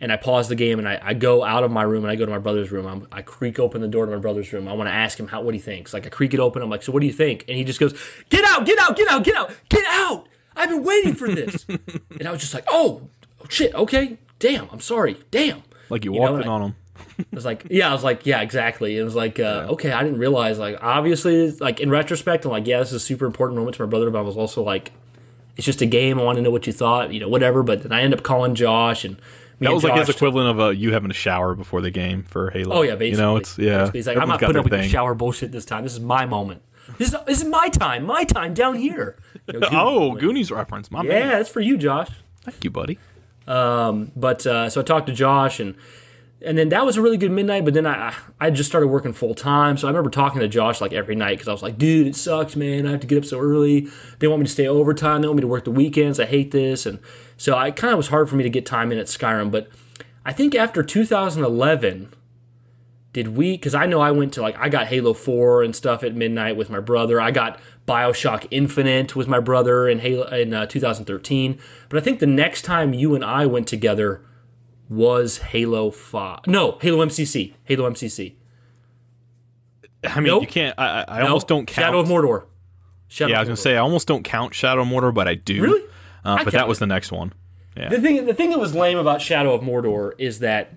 and 0.00 0.12
I 0.12 0.16
pause 0.16 0.48
the 0.48 0.54
game 0.54 0.78
and 0.78 0.86
I, 0.88 1.00
I 1.02 1.14
go 1.14 1.42
out 1.42 1.64
of 1.64 1.70
my 1.70 1.82
room 1.82 2.04
and 2.04 2.10
I 2.10 2.14
go 2.16 2.24
to 2.24 2.30
my 2.30 2.38
brother's 2.38 2.70
room. 2.70 2.86
I'm, 2.86 3.08
I 3.10 3.22
creak 3.22 3.58
open 3.58 3.80
the 3.80 3.88
door 3.88 4.04
to 4.06 4.12
my 4.12 4.18
brother's 4.18 4.52
room. 4.52 4.68
I 4.68 4.72
want 4.74 4.88
to 4.88 4.92
ask 4.94 5.18
him 5.18 5.28
how 5.28 5.40
what 5.42 5.54
he 5.54 5.58
thinks. 5.60 5.92
Like 5.94 6.06
I 6.06 6.10
creak 6.10 6.34
it 6.34 6.38
open. 6.38 6.62
I'm 6.62 6.70
like, 6.70 6.82
so 6.82 6.92
what 6.92 7.00
do 7.00 7.06
you 7.06 7.12
think? 7.12 7.44
And 7.48 7.56
he 7.56 7.64
just 7.64 7.80
goes, 7.80 7.92
get 8.28 8.44
out, 8.44 8.66
get 8.66 8.78
out, 8.78 8.96
get 8.96 9.08
out, 9.10 9.24
get 9.24 9.34
out, 9.36 9.52
get 9.68 9.84
out. 9.88 10.28
I've 10.54 10.68
been 10.68 10.84
waiting 10.84 11.14
for 11.14 11.26
this. 11.28 11.64
and 11.68 12.28
I 12.28 12.30
was 12.30 12.40
just 12.40 12.54
like, 12.54 12.64
oh, 12.68 13.08
oh 13.42 13.46
shit, 13.48 13.74
okay, 13.74 14.18
damn, 14.38 14.68
I'm 14.70 14.80
sorry, 14.80 15.16
damn. 15.30 15.62
Like 15.88 16.04
you, 16.04 16.14
You 16.14 16.20
know, 16.20 16.36
in 16.36 16.44
I- 16.44 16.46
on 16.46 16.60
them. 16.60 16.76
I 16.96 17.24
was 17.32 17.44
like, 17.44 17.66
yeah, 17.70 17.88
I 17.90 17.92
was 17.92 18.04
like, 18.04 18.26
yeah, 18.26 18.40
exactly. 18.40 18.96
It 18.96 19.02
was 19.02 19.14
like, 19.14 19.38
uh, 19.40 19.66
okay, 19.70 19.92
I 19.92 20.02
didn't 20.02 20.18
realize. 20.18 20.58
Like, 20.58 20.78
obviously, 20.82 21.50
like 21.52 21.80
in 21.80 21.90
retrospect, 21.90 22.44
I'm 22.44 22.50
like, 22.50 22.66
yeah, 22.66 22.78
this 22.78 22.88
is 22.88 22.94
a 22.94 23.00
super 23.00 23.24
important 23.26 23.58
moment 23.58 23.76
to 23.76 23.82
my 23.82 23.88
brother. 23.88 24.10
But 24.10 24.18
I 24.20 24.22
was 24.22 24.36
also 24.36 24.62
like, 24.62 24.92
it's 25.56 25.64
just 25.64 25.80
a 25.82 25.86
game. 25.86 26.18
I 26.18 26.22
want 26.24 26.36
to 26.36 26.42
know 26.42 26.50
what 26.50 26.66
you 26.66 26.72
thought, 26.72 27.12
you 27.12 27.20
know, 27.20 27.28
whatever. 27.28 27.62
But 27.62 27.82
then 27.82 27.92
I 27.92 28.02
end 28.02 28.14
up 28.14 28.22
calling 28.22 28.54
Josh 28.54 29.04
and 29.04 29.16
me 29.60 29.66
That 29.68 29.74
was 29.74 29.84
like 29.84 29.94
his 29.96 30.06
Josh- 30.08 30.16
equivalent 30.16 30.50
of 30.50 30.60
uh, 30.60 30.68
you 30.70 30.92
having 30.92 31.10
a 31.10 31.14
shower 31.14 31.54
before 31.54 31.80
the 31.80 31.90
game 31.90 32.24
for 32.24 32.50
Halo. 32.50 32.76
Oh 32.76 32.82
yeah, 32.82 32.94
basically. 32.96 33.10
You 33.10 33.16
know, 33.18 33.36
it's 33.36 33.58
yeah. 33.58 33.78
Basically, 33.78 33.98
He's 33.98 34.06
like, 34.08 34.16
I'm 34.18 34.28
not 34.28 34.40
putting 34.40 34.56
up 34.56 34.64
with 34.64 34.72
your 34.72 34.82
shower 34.84 35.14
bullshit 35.14 35.52
this 35.52 35.64
time. 35.64 35.84
This 35.84 35.92
is 35.94 36.00
my 36.00 36.26
moment. 36.26 36.62
This 36.98 37.12
is 37.12 37.16
this 37.26 37.40
is 37.42 37.46
my 37.48 37.68
time. 37.68 38.04
My 38.04 38.24
time 38.24 38.54
down 38.54 38.74
here. 38.76 39.16
You 39.52 39.60
know, 39.60 39.68
Oh, 39.72 40.08
Goonies. 40.12 40.20
Goonies 40.22 40.50
reference, 40.50 40.90
my 40.90 41.02
yeah, 41.02 41.08
man. 41.18 41.28
that's 41.28 41.50
for 41.50 41.60
you, 41.60 41.76
Josh. 41.76 42.08
Thank 42.44 42.64
you, 42.64 42.70
buddy. 42.70 42.98
Um, 43.46 44.10
But 44.16 44.46
uh, 44.46 44.70
so 44.70 44.80
I 44.80 44.84
talked 44.84 45.06
to 45.08 45.12
Josh, 45.12 45.60
and 45.60 45.74
and 46.42 46.58
then 46.58 46.68
that 46.68 46.84
was 46.84 46.96
a 46.96 47.02
really 47.02 47.16
good 47.16 47.30
midnight. 47.30 47.64
But 47.64 47.74
then 47.74 47.86
I 47.86 48.14
I 48.40 48.50
just 48.50 48.68
started 48.68 48.88
working 48.88 49.12
full 49.12 49.34
time, 49.34 49.76
so 49.76 49.86
I 49.86 49.90
remember 49.90 50.10
talking 50.10 50.40
to 50.40 50.48
Josh 50.48 50.80
like 50.80 50.92
every 50.92 51.14
night 51.14 51.34
because 51.34 51.48
I 51.48 51.52
was 51.52 51.62
like, 51.62 51.78
dude, 51.78 52.06
it 52.06 52.16
sucks, 52.16 52.56
man. 52.56 52.86
I 52.86 52.92
have 52.92 53.00
to 53.00 53.06
get 53.06 53.18
up 53.18 53.24
so 53.24 53.38
early. 53.38 53.88
They 54.18 54.28
want 54.28 54.40
me 54.40 54.46
to 54.46 54.52
stay 54.52 54.66
overtime. 54.66 55.22
They 55.22 55.28
want 55.28 55.38
me 55.38 55.42
to 55.42 55.48
work 55.48 55.64
the 55.64 55.70
weekends. 55.70 56.20
I 56.20 56.26
hate 56.26 56.50
this, 56.50 56.86
and 56.86 56.98
so 57.36 57.56
I 57.56 57.70
kind 57.70 57.92
of 57.92 57.96
was 57.96 58.08
hard 58.08 58.28
for 58.28 58.36
me 58.36 58.44
to 58.44 58.50
get 58.50 58.66
time 58.66 58.92
in 58.92 58.98
at 58.98 59.06
Skyrim. 59.06 59.50
But 59.50 59.68
I 60.24 60.32
think 60.32 60.54
after 60.54 60.82
2011. 60.82 62.10
Did 63.12 63.36
we? 63.36 63.52
Because 63.52 63.76
I 63.76 63.86
know 63.86 64.00
I 64.00 64.10
went 64.10 64.32
to 64.32 64.42
like 64.42 64.58
I 64.58 64.68
got 64.68 64.88
Halo 64.88 65.14
Four 65.14 65.62
and 65.62 65.76
stuff 65.76 66.02
at 66.02 66.16
midnight 66.16 66.56
with 66.56 66.68
my 66.68 66.80
brother. 66.80 67.20
I 67.20 67.30
got 67.30 67.60
Bioshock 67.86 68.48
Infinite 68.50 69.14
with 69.14 69.28
my 69.28 69.38
brother 69.38 69.88
in 69.88 70.00
Halo 70.00 70.26
in 70.26 70.52
uh, 70.52 70.66
2013. 70.66 71.56
But 71.88 71.96
I 71.96 72.00
think 72.00 72.18
the 72.18 72.26
next 72.26 72.62
time 72.62 72.92
you 72.92 73.14
and 73.14 73.24
I 73.24 73.46
went 73.46 73.68
together 73.68 74.20
was 74.88 75.38
Halo 75.38 75.90
Five. 75.90 76.40
No, 76.46 76.78
Halo 76.80 77.04
MCC. 77.04 77.54
Halo 77.64 77.88
MCC. 77.90 78.34
I 80.04 80.16
mean, 80.20 80.26
Nope. 80.26 80.42
you 80.42 80.48
can't. 80.48 80.74
I, 80.78 81.00
I 81.02 81.04
I 81.08 81.18
No, 81.20 81.26
almost 81.28 81.48
don't 81.48 81.66
count. 81.66 81.86
Shadow 81.86 82.00
of 82.00 82.08
Mordor. 82.08 82.44
Shadow 83.08 83.30
Yeah, 83.30 83.38
I 83.38 83.40
was 83.40 83.48
gonna 83.48 83.56
say 83.56 83.74
I 83.74 83.78
almost 83.80 84.06
don't 84.06 84.22
count 84.22 84.54
Shadow 84.54 84.82
of 84.82 84.88
Mordor, 84.88 85.14
but 85.14 85.28
I 85.28 85.34
do. 85.34 85.62
Really? 85.62 85.82
Uh, 86.24 86.36
I 86.40 86.44
but 86.44 86.52
that 86.52 86.68
was 86.68 86.78
the 86.78 86.86
next 86.86 87.12
one. 87.12 87.32
Yeah. 87.76 87.88
The 87.88 88.00
thing, 88.00 88.24
the 88.26 88.34
thing 88.34 88.50
that 88.50 88.58
was 88.60 88.74
lame 88.74 88.98
about 88.98 89.20
Shadow 89.20 89.52
of 89.52 89.62
Mordor 89.62 90.12
is 90.18 90.38
that, 90.40 90.74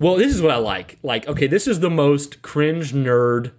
well, 0.00 0.16
this 0.16 0.34
is 0.34 0.42
what 0.42 0.50
I 0.50 0.56
like. 0.56 0.98
Like, 1.02 1.28
okay, 1.28 1.46
this 1.46 1.66
is 1.68 1.80
the 1.80 1.90
most 1.90 2.42
cringe 2.42 2.92
nerd 2.92 3.52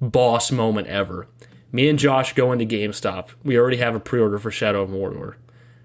boss 0.00 0.52
moment 0.52 0.88
ever. 0.88 1.26
Me 1.72 1.88
and 1.88 1.98
Josh 1.98 2.34
go 2.34 2.52
into 2.52 2.64
GameStop. 2.66 3.28
We 3.44 3.58
already 3.58 3.78
have 3.78 3.94
a 3.94 4.00
pre-order 4.00 4.38
for 4.38 4.50
Shadow 4.50 4.82
of 4.82 4.90
Mordor, 4.90 5.36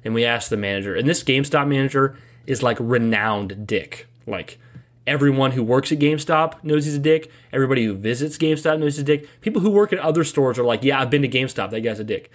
and 0.04 0.14
we 0.14 0.26
ask 0.26 0.50
the 0.50 0.58
manager. 0.58 0.94
And 0.96 1.08
this 1.08 1.24
GameStop 1.24 1.68
manager 1.68 2.18
is 2.48 2.64
like 2.64 2.78
renowned 2.80 3.68
dick. 3.68 4.08
Like 4.28 4.60
everyone 5.08 5.52
who 5.52 5.64
works 5.64 5.92
at 5.92 6.00
GameStop 6.00 6.64
knows 6.64 6.86
he's 6.86 6.96
a 6.96 7.00
dick. 7.00 7.32
Everybody 7.52 7.86
who 7.86 7.94
visits 7.94 8.38
GameStop 8.38 8.80
knows 8.80 8.96
he's 8.96 9.04
a 9.04 9.04
dick. 9.04 9.42
People 9.42 9.62
who 9.62 9.70
work 9.70 9.92
at 9.94 10.00
other 10.00 10.24
stores 10.24 10.60
are 10.60 10.64
like, 10.64 10.84
"Yeah, 10.84 11.02
I've 11.02 11.10
been 11.10 11.22
to 11.24 11.28
GameStop. 11.28 11.72
That 11.72 11.82
guy's 11.82 12.00
a 12.00 12.04
dick." 12.04 12.32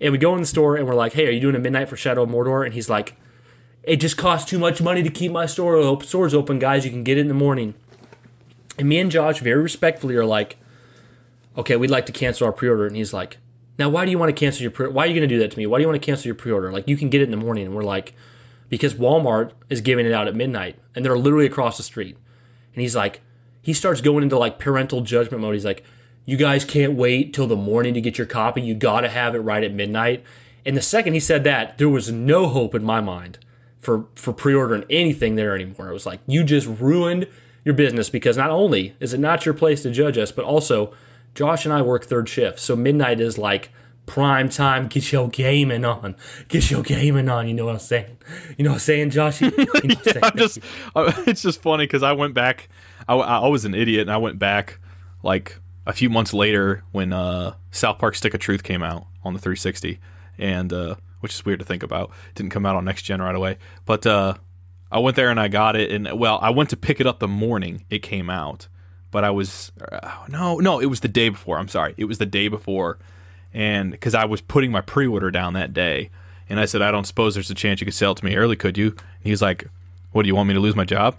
And 0.00 0.12
we 0.12 0.18
go 0.18 0.34
in 0.34 0.40
the 0.40 0.46
store 0.46 0.76
and 0.76 0.86
we're 0.86 0.94
like, 0.94 1.12
"Hey, 1.14 1.26
are 1.26 1.30
you 1.30 1.40
doing 1.40 1.56
a 1.56 1.58
midnight 1.58 1.88
for 1.88 1.96
Shadow 1.96 2.22
of 2.22 2.30
Mordor?" 2.30 2.64
And 2.64 2.74
he's 2.74 2.90
like, 2.90 3.16
"It 3.82 3.96
just 3.96 4.16
costs 4.16 4.48
too 4.48 4.58
much 4.58 4.82
money 4.82 5.02
to 5.02 5.10
keep 5.10 5.32
my 5.32 5.46
store 5.46 5.76
op- 5.76 6.04
stores 6.04 6.34
open, 6.34 6.58
guys. 6.58 6.84
You 6.84 6.90
can 6.90 7.04
get 7.04 7.18
it 7.18 7.22
in 7.22 7.28
the 7.28 7.34
morning." 7.34 7.74
And 8.78 8.88
me 8.88 8.98
and 8.98 9.10
Josh 9.10 9.40
very 9.40 9.62
respectfully 9.62 10.16
are 10.16 10.24
like, 10.24 10.58
"Okay, 11.56 11.76
we'd 11.76 11.90
like 11.90 12.06
to 12.06 12.12
cancel 12.12 12.46
our 12.46 12.52
pre-order." 12.52 12.86
And 12.86 12.96
he's 12.96 13.12
like, 13.12 13.38
Now, 13.78 13.90
why 13.90 14.06
do 14.06 14.10
you 14.10 14.18
want 14.18 14.34
to 14.34 14.38
cancel 14.38 14.62
your 14.62 14.70
pre? 14.70 14.88
Why 14.88 15.04
are 15.04 15.06
you 15.06 15.12
going 15.12 15.28
to 15.28 15.34
do 15.34 15.38
that 15.40 15.50
to 15.50 15.58
me? 15.58 15.66
Why 15.66 15.76
do 15.78 15.82
you 15.82 15.88
want 15.88 16.00
to 16.00 16.06
cancel 16.06 16.26
your 16.26 16.34
pre-order? 16.34 16.72
Like, 16.72 16.88
you 16.88 16.96
can 16.96 17.10
get 17.10 17.20
it 17.20 17.24
in 17.24 17.30
the 17.30 17.36
morning." 17.36 17.66
And 17.66 17.74
we're 17.74 17.84
like, 17.84 18.14
"Because 18.68 18.94
Walmart 18.94 19.52
is 19.68 19.80
giving 19.80 20.06
it 20.06 20.12
out 20.12 20.28
at 20.28 20.34
midnight, 20.34 20.78
and 20.94 21.04
they're 21.04 21.18
literally 21.18 21.46
across 21.46 21.76
the 21.76 21.82
street." 21.82 22.16
And 22.74 22.82
he's 22.82 22.96
like, 22.96 23.22
he 23.62 23.72
starts 23.72 24.00
going 24.00 24.22
into 24.22 24.38
like 24.38 24.58
parental 24.58 25.00
judgment 25.00 25.42
mode. 25.42 25.54
He's 25.54 25.64
like, 25.64 25.82
"You 26.24 26.36
guys 26.36 26.64
can't 26.64 26.94
wait 26.94 27.34
till 27.34 27.46
the 27.46 27.56
morning 27.56 27.94
to 27.94 28.00
get 28.00 28.18
your 28.18 28.26
copy. 28.26 28.62
You 28.62 28.74
got 28.74 29.00
to 29.00 29.08
have 29.08 29.34
it 29.34 29.40
right 29.40 29.64
at 29.64 29.72
midnight." 29.72 30.22
And 30.64 30.76
the 30.76 30.82
second 30.82 31.14
he 31.14 31.20
said 31.20 31.44
that, 31.44 31.78
there 31.78 31.88
was 31.88 32.10
no 32.10 32.48
hope 32.48 32.74
in 32.74 32.84
my 32.84 33.00
mind 33.00 33.38
for 33.78 34.06
for 34.14 34.32
pre-ordering 34.32 34.84
anything 34.90 35.36
there 35.36 35.54
anymore. 35.54 35.88
It 35.88 35.92
was 35.92 36.06
like 36.06 36.20
you 36.26 36.44
just 36.44 36.66
ruined 36.66 37.26
your 37.64 37.74
business 37.74 38.10
because 38.10 38.36
not 38.36 38.50
only 38.50 38.94
is 39.00 39.14
it 39.14 39.20
not 39.20 39.46
your 39.46 39.54
place 39.54 39.82
to 39.82 39.90
judge 39.90 40.18
us, 40.18 40.32
but 40.32 40.44
also 40.44 40.92
Josh 41.34 41.64
and 41.64 41.74
I 41.74 41.82
work 41.82 42.04
third 42.04 42.28
shift, 42.28 42.58
so 42.60 42.76
midnight 42.76 43.20
is 43.20 43.36
like 43.36 43.70
prime 44.06 44.48
time. 44.48 44.86
Get 44.88 45.12
your 45.12 45.28
gaming 45.28 45.84
on. 45.84 46.16
Get 46.48 46.70
your 46.70 46.82
gaming 46.82 47.28
on. 47.28 47.48
You 47.48 47.54
know 47.54 47.66
what 47.66 47.74
I'm 47.74 47.80
saying? 47.80 48.16
You 48.56 48.64
know 48.64 48.70
what 48.70 48.76
I'm 48.76 48.80
saying, 48.80 49.10
Josh? 49.10 49.40
You 49.40 49.50
know 49.50 49.66
I'm 49.74 49.90
saying? 50.02 50.20
I'm 50.22 50.36
just. 50.38 50.58
It's 51.26 51.42
just 51.42 51.60
funny 51.60 51.84
because 51.84 52.02
I 52.02 52.12
went 52.12 52.34
back. 52.34 52.68
I, 53.08 53.14
I 53.14 53.48
was 53.48 53.64
an 53.64 53.74
idiot, 53.74 54.02
and 54.02 54.10
I 54.10 54.16
went 54.16 54.38
back 54.38 54.78
like 55.22 55.60
a 55.86 55.92
few 55.92 56.08
months 56.10 56.32
later 56.32 56.82
when 56.92 57.12
uh, 57.12 57.54
South 57.70 57.98
Park 57.98 58.14
Stick 58.14 58.34
of 58.34 58.40
Truth 58.40 58.62
came 58.62 58.82
out 58.82 59.06
on 59.24 59.34
the 59.34 59.38
360, 59.38 59.98
and 60.38 60.72
uh, 60.72 60.94
which 61.20 61.34
is 61.34 61.44
weird 61.44 61.58
to 61.60 61.64
think 61.64 61.82
about. 61.82 62.10
It 62.30 62.36
didn't 62.36 62.52
come 62.52 62.66
out 62.66 62.76
on 62.76 62.84
next 62.84 63.02
gen 63.02 63.20
right 63.20 63.34
away, 63.34 63.58
but 63.84 64.06
uh, 64.06 64.34
I 64.90 64.98
went 64.98 65.16
there 65.16 65.30
and 65.30 65.40
I 65.40 65.48
got 65.48 65.76
it, 65.76 65.90
and 65.90 66.18
well, 66.18 66.38
I 66.42 66.50
went 66.50 66.70
to 66.70 66.76
pick 66.76 67.00
it 67.00 67.06
up 67.06 67.18
the 67.18 67.28
morning 67.28 67.84
it 67.90 68.00
came 68.00 68.30
out, 68.30 68.68
but 69.10 69.24
I 69.24 69.30
was 69.30 69.72
uh, 69.90 70.26
no, 70.28 70.58
no, 70.58 70.78
it 70.80 70.86
was 70.86 71.00
the 71.00 71.08
day 71.08 71.28
before. 71.28 71.58
I'm 71.58 71.68
sorry, 71.68 71.94
it 71.96 72.04
was 72.04 72.18
the 72.18 72.26
day 72.26 72.48
before, 72.48 72.98
and 73.54 73.90
because 73.90 74.14
I 74.14 74.24
was 74.24 74.40
putting 74.40 74.70
my 74.70 74.80
pre-order 74.80 75.30
down 75.30 75.54
that 75.54 75.72
day, 75.72 76.10
and 76.48 76.60
I 76.60 76.64
said, 76.66 76.82
I 76.82 76.90
don't 76.90 77.06
suppose 77.06 77.34
there's 77.34 77.50
a 77.50 77.54
chance 77.54 77.80
you 77.80 77.84
could 77.86 77.94
sell 77.94 78.12
it 78.12 78.18
to 78.18 78.24
me 78.24 78.36
early, 78.36 78.56
could 78.56 78.78
you? 78.78 78.88
And 78.88 79.24
he's 79.24 79.42
like, 79.42 79.66
What 80.12 80.22
do 80.22 80.28
you 80.28 80.34
want 80.34 80.48
me 80.48 80.54
to 80.54 80.60
lose 80.60 80.76
my 80.76 80.84
job? 80.84 81.16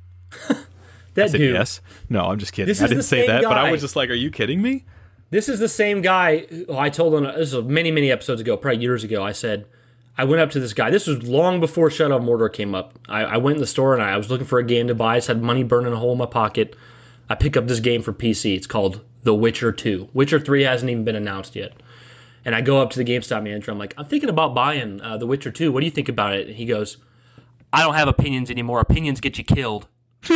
that 0.48 1.24
I 1.24 1.26
said 1.26 1.38
dude. 1.38 1.54
yes. 1.54 1.80
No, 2.08 2.26
I'm 2.26 2.38
just 2.38 2.52
kidding. 2.52 2.68
This 2.68 2.80
I 2.80 2.86
didn't 2.86 3.04
say 3.04 3.26
that, 3.26 3.42
but 3.42 3.58
I 3.58 3.70
was 3.70 3.80
just 3.80 3.96
like, 3.96 4.10
Are 4.10 4.14
you 4.14 4.30
kidding 4.30 4.62
me? 4.62 4.84
This 5.30 5.48
is 5.48 5.60
the 5.60 5.68
same 5.68 6.02
guy 6.02 6.40
who 6.46 6.76
I 6.76 6.88
told 6.90 7.14
him 7.14 7.22
this 7.22 7.54
was 7.54 7.64
many, 7.64 7.92
many 7.92 8.10
episodes 8.10 8.40
ago, 8.40 8.56
probably 8.56 8.82
years 8.82 9.04
ago. 9.04 9.22
I 9.22 9.30
said, 9.30 9.64
I 10.18 10.24
went 10.24 10.42
up 10.42 10.50
to 10.50 10.60
this 10.60 10.74
guy. 10.74 10.90
This 10.90 11.06
was 11.06 11.22
long 11.22 11.60
before 11.60 11.88
Shadow 11.88 12.16
of 12.16 12.24
Mordor 12.24 12.52
came 12.52 12.74
up. 12.74 12.98
I, 13.08 13.22
I 13.22 13.36
went 13.36 13.56
in 13.56 13.60
the 13.60 13.66
store 13.66 13.94
and 13.94 14.02
I 14.02 14.16
was 14.16 14.28
looking 14.28 14.46
for 14.46 14.58
a 14.58 14.64
game 14.64 14.88
to 14.88 14.94
buy. 14.94 15.14
I 15.14 15.16
just 15.18 15.28
had 15.28 15.40
money 15.40 15.62
burning 15.62 15.92
a 15.92 15.96
hole 15.96 16.12
in 16.12 16.18
my 16.18 16.26
pocket. 16.26 16.74
I 17.28 17.36
pick 17.36 17.56
up 17.56 17.68
this 17.68 17.78
game 17.78 18.02
for 18.02 18.12
PC. 18.12 18.56
It's 18.56 18.66
called 18.66 19.02
The 19.22 19.34
Witcher 19.34 19.72
2. 19.72 20.08
Witcher 20.12 20.40
3 20.40 20.62
hasn't 20.62 20.90
even 20.90 21.04
been 21.04 21.16
announced 21.16 21.54
yet. 21.56 21.72
And 22.44 22.54
I 22.54 22.60
go 22.62 22.80
up 22.80 22.90
to 22.90 22.98
the 22.98 23.04
GameStop 23.04 23.42
manager. 23.42 23.70
I'm 23.70 23.78
like, 23.78 23.92
I'm 23.98 24.06
thinking 24.06 24.30
about 24.30 24.54
buying 24.54 25.00
uh, 25.02 25.16
The 25.18 25.26
Witcher 25.26 25.50
2. 25.50 25.70
What 25.70 25.80
do 25.80 25.86
you 25.86 25.90
think 25.92 26.08
about 26.08 26.34
it? 26.34 26.46
And 26.46 26.56
he 26.56 26.64
goes, 26.64 26.96
I 27.72 27.82
don't 27.82 27.94
have 27.94 28.08
opinions 28.08 28.50
anymore. 28.50 28.80
Opinions 28.80 29.20
get 29.20 29.36
you 29.38 29.44
killed. 29.44 29.88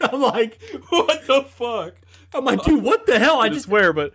I'm 0.00 0.20
like, 0.20 0.60
What 0.88 1.26
the 1.26 1.42
fuck? 1.48 1.94
I'm 2.34 2.44
like, 2.44 2.62
dude, 2.64 2.82
what 2.82 3.06
the 3.06 3.18
hell? 3.18 3.36
I 3.40 3.44
I 3.46 3.48
just 3.50 3.66
swear, 3.66 3.92
but 3.92 4.12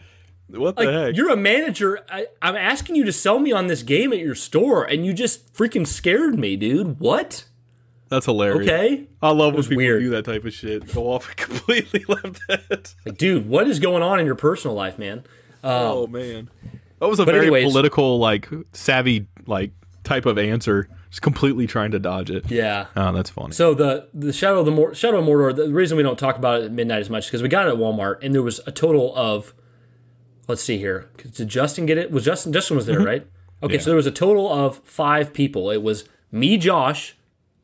what 0.50 0.76
the 0.76 0.84
like 0.86 0.94
heck? 0.94 1.16
you're 1.16 1.30
a 1.30 1.38
manager. 1.38 2.04
I, 2.10 2.28
I'm 2.42 2.56
asking 2.56 2.96
you 2.96 3.04
to 3.06 3.12
sell 3.12 3.38
me 3.40 3.52
on 3.52 3.68
this 3.68 3.84
game 3.84 4.12
at 4.12 4.20
your 4.20 4.34
store, 4.36 4.84
and 4.84 5.06
you 5.06 5.14
just 5.14 5.54
freaking 5.54 5.86
scared 5.86 6.38
me, 6.40 6.56
dude. 6.56 7.00
What? 7.00 7.46
That's 8.10 8.26
hilarious. 8.26 8.68
Okay, 8.70 9.08
I 9.22 9.32
love 9.32 9.54
when 9.54 9.64
people 9.64 9.78
weird. 9.78 10.02
do 10.02 10.10
that 10.12 10.24
type 10.26 10.46
of 10.46 10.54
shit. 10.54 10.94
Go 10.94 11.12
off 11.12 11.28
and 11.28 11.38
completely 11.38 12.06
left 12.08 12.40
that. 12.48 12.94
like, 13.06 13.18
dude, 13.18 13.48
what 13.48 13.68
is 13.68 13.80
going 13.80 14.04
on 14.04 14.20
in 14.20 14.26
your 14.26 14.36
personal 14.36 14.76
life, 14.76 14.98
man? 14.98 15.20
Um, 15.64 15.72
oh 15.74 16.08
man, 16.08 16.50
that 17.00 17.08
was 17.08 17.20
a 17.20 17.26
very 17.26 17.48
anyways- 17.48 17.66
political, 17.66 18.20
like 18.20 18.48
savvy, 18.74 19.28
like 19.46 19.72
type 20.04 20.26
of 20.26 20.38
answer. 20.38 20.88
Just 21.10 21.22
completely 21.22 21.68
trying 21.68 21.92
to 21.92 22.00
dodge 22.00 22.30
it. 22.30 22.52
Yeah. 22.52 22.88
Oh, 22.96 23.14
that's 23.14 23.30
funny. 23.30 23.54
So 23.54 23.74
the 23.74 24.10
the 24.14 24.34
Shadow 24.34 24.60
of 24.60 24.66
the 24.66 24.72
Mor- 24.72 24.94
Shadow 24.94 25.20
of 25.20 25.26
Mordor. 25.26 25.56
The 25.56 25.70
reason 25.70 25.96
we 25.96 26.04
don't 26.04 26.20
talk 26.20 26.38
about 26.38 26.62
it 26.62 26.66
at 26.66 26.72
midnight 26.74 27.00
as 27.00 27.10
much 27.10 27.24
is 27.24 27.30
because 27.30 27.42
we 27.44 27.48
got 27.48 27.66
it 27.66 27.70
at 27.72 27.78
Walmart, 27.78 28.18
and 28.22 28.36
there 28.36 28.42
was 28.42 28.60
a 28.68 28.74
total 28.74 29.16
of, 29.16 29.54
let's 30.50 30.62
see 30.62 30.78
here. 30.78 31.10
Did 31.34 31.48
Justin 31.48 31.86
get 31.86 31.98
it? 31.98 32.12
Was 32.12 32.26
Justin? 32.26 32.52
Justin 32.52 32.76
was 32.76 32.86
there, 32.88 32.98
mm-hmm. 32.98 33.06
right? 33.08 33.28
Okay, 33.64 33.76
Yeah. 33.76 33.80
so 33.80 33.90
there 33.90 33.96
was 33.96 34.06
a 34.06 34.12
total 34.12 34.52
of 34.52 34.80
five 34.84 35.32
people. 35.32 35.72
It 35.72 35.82
was 35.82 36.04
me, 36.30 36.58
Josh, 36.58 37.16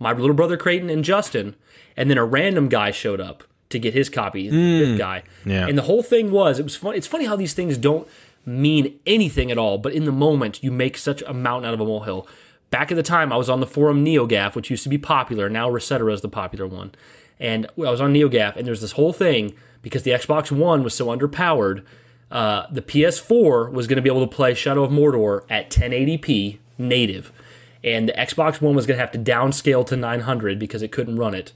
my 0.04 0.14
little 0.14 0.36
brother 0.36 0.58
Creighton, 0.58 0.90
and 0.90 1.04
Justin, 1.04 1.56
and 1.98 2.10
then 2.10 2.18
a 2.18 2.26
random 2.26 2.70
guy 2.70 2.92
showed 2.92 3.20
up 3.20 3.44
to 3.70 3.80
get 3.80 3.94
his 3.94 4.10
copy. 4.10 4.50
The 4.50 4.98
guy. 4.98 5.24
Yeah. 5.46 5.68
And 5.68 5.78
the 5.78 5.84
whole 5.84 6.04
thing 6.04 6.32
was 6.32 6.60
it 6.60 6.64
was 6.64 6.76
fun. 6.76 6.96
It's 6.96 7.08
funny 7.08 7.26
how 7.26 7.36
these 7.36 7.54
things 7.54 7.78
don't 7.78 8.08
mean 8.46 9.00
anything 9.06 9.52
at 9.52 9.58
all, 9.58 9.78
but 9.78 9.94
in 9.94 10.06
the 10.06 10.12
moment 10.12 10.64
you 10.64 10.72
make 10.72 10.98
such 10.98 11.22
a 11.24 11.34
mountain 11.34 11.68
out 11.68 11.74
of 11.74 11.80
a 11.80 11.86
molehill. 11.86 12.28
Back 12.70 12.92
at 12.92 12.96
the 12.96 13.04
time, 13.04 13.32
I 13.32 13.38
was 13.38 13.50
on 13.50 13.60
the 13.60 13.68
forum 13.68 14.04
NeoGaf, 14.04 14.56
which 14.56 14.70
used 14.72 14.84
to 14.84 14.90
be 14.90 14.98
popular. 14.98 15.50
Now 15.50 15.70
Resetera 15.70 16.12
is 16.12 16.22
the 16.22 16.30
popular 16.30 16.68
one. 16.68 16.94
And 17.40 17.68
I 17.78 17.92
was 17.92 18.02
on 18.02 18.14
NeoGaf, 18.14 18.56
and 18.56 18.66
there's 18.66 18.82
this 18.82 18.94
whole 18.94 19.14
thing 19.14 19.54
because 19.82 20.04
the 20.04 20.12
Xbox 20.12 20.52
One 20.52 20.84
was 20.84 20.94
so 20.94 21.08
underpowered. 21.08 21.84
Uh, 22.32 22.66
the 22.72 22.82
PS4 22.82 23.72
was 23.72 23.86
going 23.86 23.98
to 23.98 24.02
be 24.02 24.10
able 24.10 24.28
to 24.28 24.36
play 24.36 24.56
Shadow 24.56 24.84
of 24.84 24.92
Mordor 24.92 25.46
at 25.50 25.70
1080p 25.70 26.58
native, 26.80 27.32
and 27.84 28.10
the 28.10 28.14
Xbox 28.14 28.62
One 28.62 28.76
was 28.76 28.86
going 28.86 28.98
to 28.98 29.02
have 29.02 29.12
to 29.12 29.20
downscale 29.20 29.86
to 29.88 29.96
900 29.96 30.58
because 30.58 30.82
it 30.82 30.92
couldn't 30.92 31.18
run 31.18 31.34
it. 31.34 31.52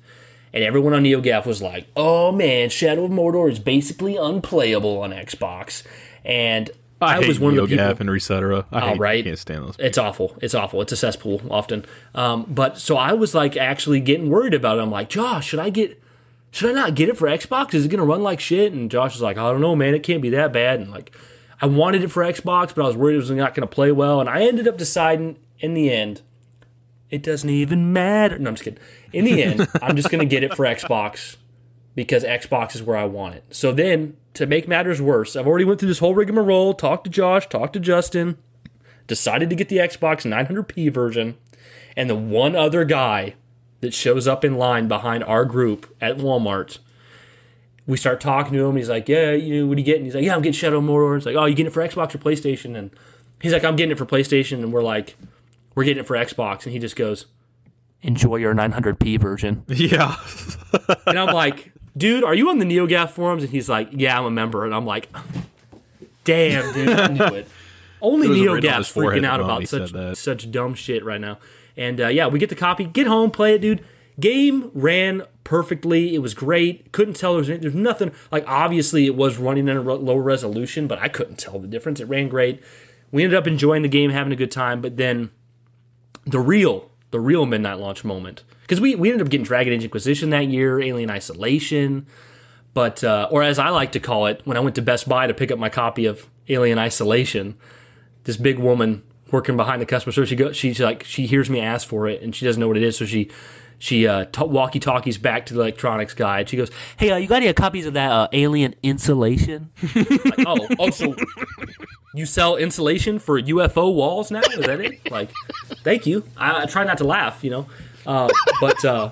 And 0.54 0.64
everyone 0.64 0.94
on 0.94 1.04
NeoGaf 1.04 1.46
was 1.46 1.62
like, 1.62 1.88
"Oh 1.96 2.32
man, 2.32 2.70
Shadow 2.70 3.06
of 3.06 3.12
Mordor 3.12 3.52
is 3.52 3.60
basically 3.60 4.16
unplayable 4.16 5.00
on 5.00 5.12
Xbox." 5.12 5.84
And 6.24 6.72
I, 7.02 7.18
I, 7.18 7.28
was 7.28 7.40
one 7.40 7.58
of 7.58 7.70
the 7.70 7.78
people. 7.78 7.86
and 7.86 8.10
Resetera. 8.10 8.66
I 8.72 8.90
hate, 8.90 9.00
right. 9.00 9.24
can't 9.24 9.38
stand 9.38 9.64
those. 9.64 9.76
It's 9.78 9.98
awful. 9.98 10.36
It's 10.42 10.56
awful. 10.56 10.82
It's 10.82 10.92
a 10.92 10.98
cesspool 10.98 11.42
often. 11.52 11.86
Um, 12.16 12.46
but 12.48 12.80
so 12.80 12.98
I 12.98 13.14
was 13.14 13.36
like 13.36 13.56
actually 13.56 14.00
getting 14.00 14.30
worried 14.30 14.54
about 14.54 14.80
it. 14.80 14.82
I'm 14.82 14.90
like, 14.90 15.10
Josh, 15.10 15.48
should 15.48 15.60
I 15.60 15.70
get? 15.70 16.02
Should 16.50 16.70
I 16.70 16.74
not 16.74 16.96
get 16.96 17.10
it 17.10 17.18
for 17.18 17.28
Xbox? 17.28 17.74
Is 17.74 17.86
it 17.86 17.90
gonna 17.90 18.06
run 18.06 18.24
like 18.24 18.40
shit? 18.40 18.74
And 18.74 18.90
Josh 18.90 19.14
was 19.14 19.22
like, 19.22 19.38
I 19.38 19.52
don't 19.52 19.62
know, 19.62 19.76
man. 19.76 19.94
It 19.94 20.02
can't 20.02 20.22
be 20.22 20.30
that 20.32 20.54
bad. 20.54 20.80
And 20.80 20.90
like, 20.90 21.16
I 21.62 21.68
wanted 21.68 22.04
it 22.04 22.08
for 22.08 22.24
Xbox, 22.24 22.74
but 22.74 22.84
I 22.84 22.88
was 22.88 22.96
worried 22.96 23.16
it 23.16 23.18
was 23.18 23.30
not 23.30 23.54
gonna 23.54 23.68
play 23.68 23.92
well. 23.92 24.20
And 24.20 24.30
I 24.30 24.42
ended 24.42 24.68
up 24.68 24.78
deciding 24.78 25.38
in 25.60 25.74
the 25.74 25.92
end, 25.92 26.22
it 27.10 27.24
doesn't 27.24 27.50
even 27.50 27.94
matter. 27.94 28.38
No, 28.38 28.50
I'm 28.50 28.56
just 28.56 28.64
kidding. 28.64 28.80
In 29.14 29.26
the 29.26 29.42
end, 29.42 29.68
I'm 29.82 29.96
just 29.96 30.10
gonna 30.10 30.26
get 30.26 30.44
it 30.44 30.56
for 30.56 30.66
Xbox 30.66 31.38
because 31.96 32.24
Xbox 32.24 32.76
is 32.76 32.84
where 32.84 32.98
I 32.98 33.06
want 33.06 33.36
it. 33.36 33.44
So 33.50 33.72
then, 33.72 34.18
to 34.34 34.46
make 34.46 34.68
matters 34.68 35.02
worse, 35.02 35.36
I've 35.36 35.48
already 35.48 35.66
went 35.66 35.80
through 35.80 35.90
this 35.90 36.00
whole 36.00 36.14
rigmarole, 36.14 36.74
talked 36.74 37.06
to 37.06 37.10
Josh, 37.10 37.48
talked 37.48 37.74
to 37.74 37.80
Justin, 37.80 38.38
decided 39.08 39.50
to 39.50 39.56
get 39.56 39.70
the 39.70 39.78
Xbox 39.78 40.26
900p 40.26 40.92
version, 40.94 41.38
and 41.96 42.10
the 42.10 42.16
one 42.16 42.56
other 42.56 42.86
guy 42.86 43.36
that 43.82 43.94
shows 43.94 44.28
up 44.28 44.44
in 44.44 44.58
line 44.58 44.88
behind 44.88 45.24
our 45.24 45.46
group 45.46 45.96
at 46.02 46.18
Walmart. 46.18 46.80
We 47.86 47.96
start 47.96 48.20
talking 48.20 48.54
to 48.54 48.66
him. 48.66 48.76
He's 48.76 48.90
like, 48.90 49.08
"Yeah, 49.08 49.32
you 49.32 49.62
know, 49.62 49.68
what 49.68 49.78
are 49.78 49.80
you 49.80 49.86
getting?" 49.86 50.04
He's 50.04 50.14
like, 50.16 50.26
"Yeah, 50.26 50.36
I'm 50.36 50.42
getting 50.42 50.54
Shadow 50.54 50.82
Mordor." 50.82 51.16
It's 51.16 51.26
like, 51.26 51.36
"Oh, 51.36 51.46
you 51.46 51.56
getting 51.56 51.72
it 51.72 51.74
for 51.74 51.88
Xbox 51.88 52.14
or 52.14 52.18
PlayStation?" 52.18 52.76
And 52.76 52.92
he's 53.42 53.54
like, 53.54 53.64
"I'm 53.64 53.78
getting 53.78 53.92
it 53.92 53.98
for 53.98 54.06
PlayStation." 54.06 54.60
And 54.62 54.74
we're 54.74 54.84
like, 54.84 55.16
"We're 55.78 55.86
getting 55.86 56.02
it 56.02 56.08
for 56.08 56.18
Xbox." 56.18 56.64
And 56.64 56.74
he 56.74 56.80
just 56.80 56.96
goes, 56.98 57.28
"Enjoy 58.02 58.36
your 58.36 58.54
900p 58.54 59.20
version." 59.20 59.64
Yeah. 59.68 60.16
And 61.08 61.18
I'm 61.18 61.34
like, 61.34 61.72
dude, 61.98 62.24
are 62.24 62.36
you 62.36 62.50
on 62.50 62.60
the 62.60 62.66
NeoGaf 62.66 63.10
forums? 63.12 63.44
And 63.44 63.52
he's 63.52 63.70
like, 63.70 63.90
yeah, 63.92 64.18
I'm 64.20 64.26
a 64.26 64.32
member. 64.32 64.66
And 64.66 64.74
I'm 64.74 64.86
like, 64.86 65.10
damn, 66.24 66.74
dude, 66.74 66.90
I 66.90 67.08
knew 67.08 67.36
it. 67.36 67.48
Only 68.02 68.28
It 68.28 68.48
on 68.48 68.60
NeoGaf's 68.60 68.94
freaking 68.94 69.26
out 69.26 69.40
about 69.40 69.68
such 69.68 70.18
such 70.18 70.52
dumb 70.52 70.76
shit 70.76 71.04
right 71.04 71.20
now. 71.20 71.40
And 71.76 72.00
uh, 72.00 72.08
yeah, 72.08 72.28
we 72.28 72.40
get 72.40 72.50
the 72.50 72.56
copy, 72.56 72.86
get 72.86 73.08
home, 73.08 73.32
play 73.32 73.56
it, 73.56 73.62
dude. 73.62 73.84
Game 74.20 74.72
ran 74.74 75.24
perfectly. 75.44 76.14
It 76.14 76.20
was 76.20 76.34
great. 76.34 76.92
Couldn't 76.92 77.16
tell 77.16 77.34
there 77.34 77.40
was 77.40 77.50
any, 77.50 77.60
there's 77.60 77.76
nothing 77.76 78.12
like 78.32 78.44
obviously 78.48 79.06
it 79.06 79.16
was 79.16 79.38
running 79.38 79.68
in 79.68 79.78
a 79.78 79.82
ro- 79.82 79.96
lower 79.96 80.22
resolution, 80.22 80.88
but 80.88 81.00
I 81.00 81.08
couldn't 81.08 81.38
tell 81.38 81.60
the 81.60 81.68
difference. 81.68 82.00
It 82.00 82.06
ran 82.06 82.28
great. 82.28 82.62
We 83.12 83.24
ended 83.24 83.38
up 83.38 83.48
enjoying 83.48 83.84
the 83.84 83.88
game, 83.90 84.12
having 84.12 84.34
a 84.34 84.36
good 84.36 84.52
time. 84.52 84.82
But 84.82 84.98
then 84.98 85.32
the 86.28 86.40
real 86.40 86.90
the 87.12 87.20
real 87.20 87.46
midnight 87.46 87.80
launch 87.80 88.04
moment. 88.04 88.44
Because 88.62 88.82
we, 88.82 88.96
we 88.96 89.10
ended 89.10 89.26
up 89.26 89.32
getting 89.32 89.46
Dragon 89.46 89.72
Age 89.72 89.86
Inquisition 89.86 90.30
that 90.32 90.50
year, 90.50 90.82
Alien 90.82 91.10
Isolation, 91.10 92.06
but 92.74 93.02
uh, 93.04 93.30
or 93.32 93.44
as 93.44 93.60
I 93.60 93.70
like 93.70 93.94
to 93.94 94.00
call 94.00 94.26
it, 94.26 94.42
when 94.44 94.58
I 94.58 94.60
went 94.60 94.76
to 94.76 94.82
Best 94.82 95.08
Buy 95.08 95.26
to 95.26 95.34
pick 95.34 95.52
up 95.52 95.58
my 95.58 95.70
copy 95.70 96.06
of 96.06 96.28
Alien 96.50 96.78
Isolation, 96.78 97.56
this 98.26 98.36
big 98.36 98.60
woman 98.60 99.04
working 99.32 99.56
behind 99.56 99.82
the 99.82 99.86
customer 99.86 100.12
service, 100.12 100.30
she 100.30 100.36
goes 100.36 100.56
she's 100.58 100.80
like 100.80 101.04
she 101.04 101.28
hears 101.28 101.50
me 101.50 101.62
ask 101.62 101.88
for 101.88 102.08
it 102.08 102.22
and 102.22 102.36
she 102.36 102.46
doesn't 102.46 102.60
know 102.60 102.68
what 102.68 102.78
it 102.78 102.84
is, 102.84 102.98
so 102.98 103.06
she 103.06 103.30
she 103.80 104.08
uh, 104.08 104.26
t- 104.26 104.44
walkie 104.44 104.80
talkies 104.80 105.18
back 105.18 105.46
to 105.48 105.54
the 105.54 105.62
electronics 105.62 106.14
guy. 106.14 106.40
And 106.40 106.50
she 106.50 106.58
goes, 106.58 106.72
Hey, 106.98 107.12
uh, 107.12 107.18
you 107.18 107.28
got 107.28 107.44
any 107.44 107.54
copies 107.54 107.86
of 107.86 107.94
that 107.94 108.12
uh, 108.12 108.28
Alien 108.34 108.74
Insulation? 108.84 109.70
like, 109.94 110.46
"Oh, 110.46 110.68
oh, 110.80 110.90
so 110.90 111.16
you 112.16 112.26
sell 112.26 112.56
insulation 112.56 113.20
for 113.20 113.40
UFO 113.42 113.94
walls 113.94 114.32
now? 114.32 114.42
Is 114.42 114.66
that 114.66 114.82
it? 114.82 115.12
Like, 115.12 115.30
thank 115.84 116.06
you. 116.08 116.24
I, 116.36 116.64
I 116.64 116.66
try 116.66 116.84
not 116.84 116.98
to 117.00 117.04
laugh, 117.04 117.44
you 117.44 117.52
know, 117.52 117.68
uh, 118.06 118.30
but 118.60 118.84
uh, 118.84 119.10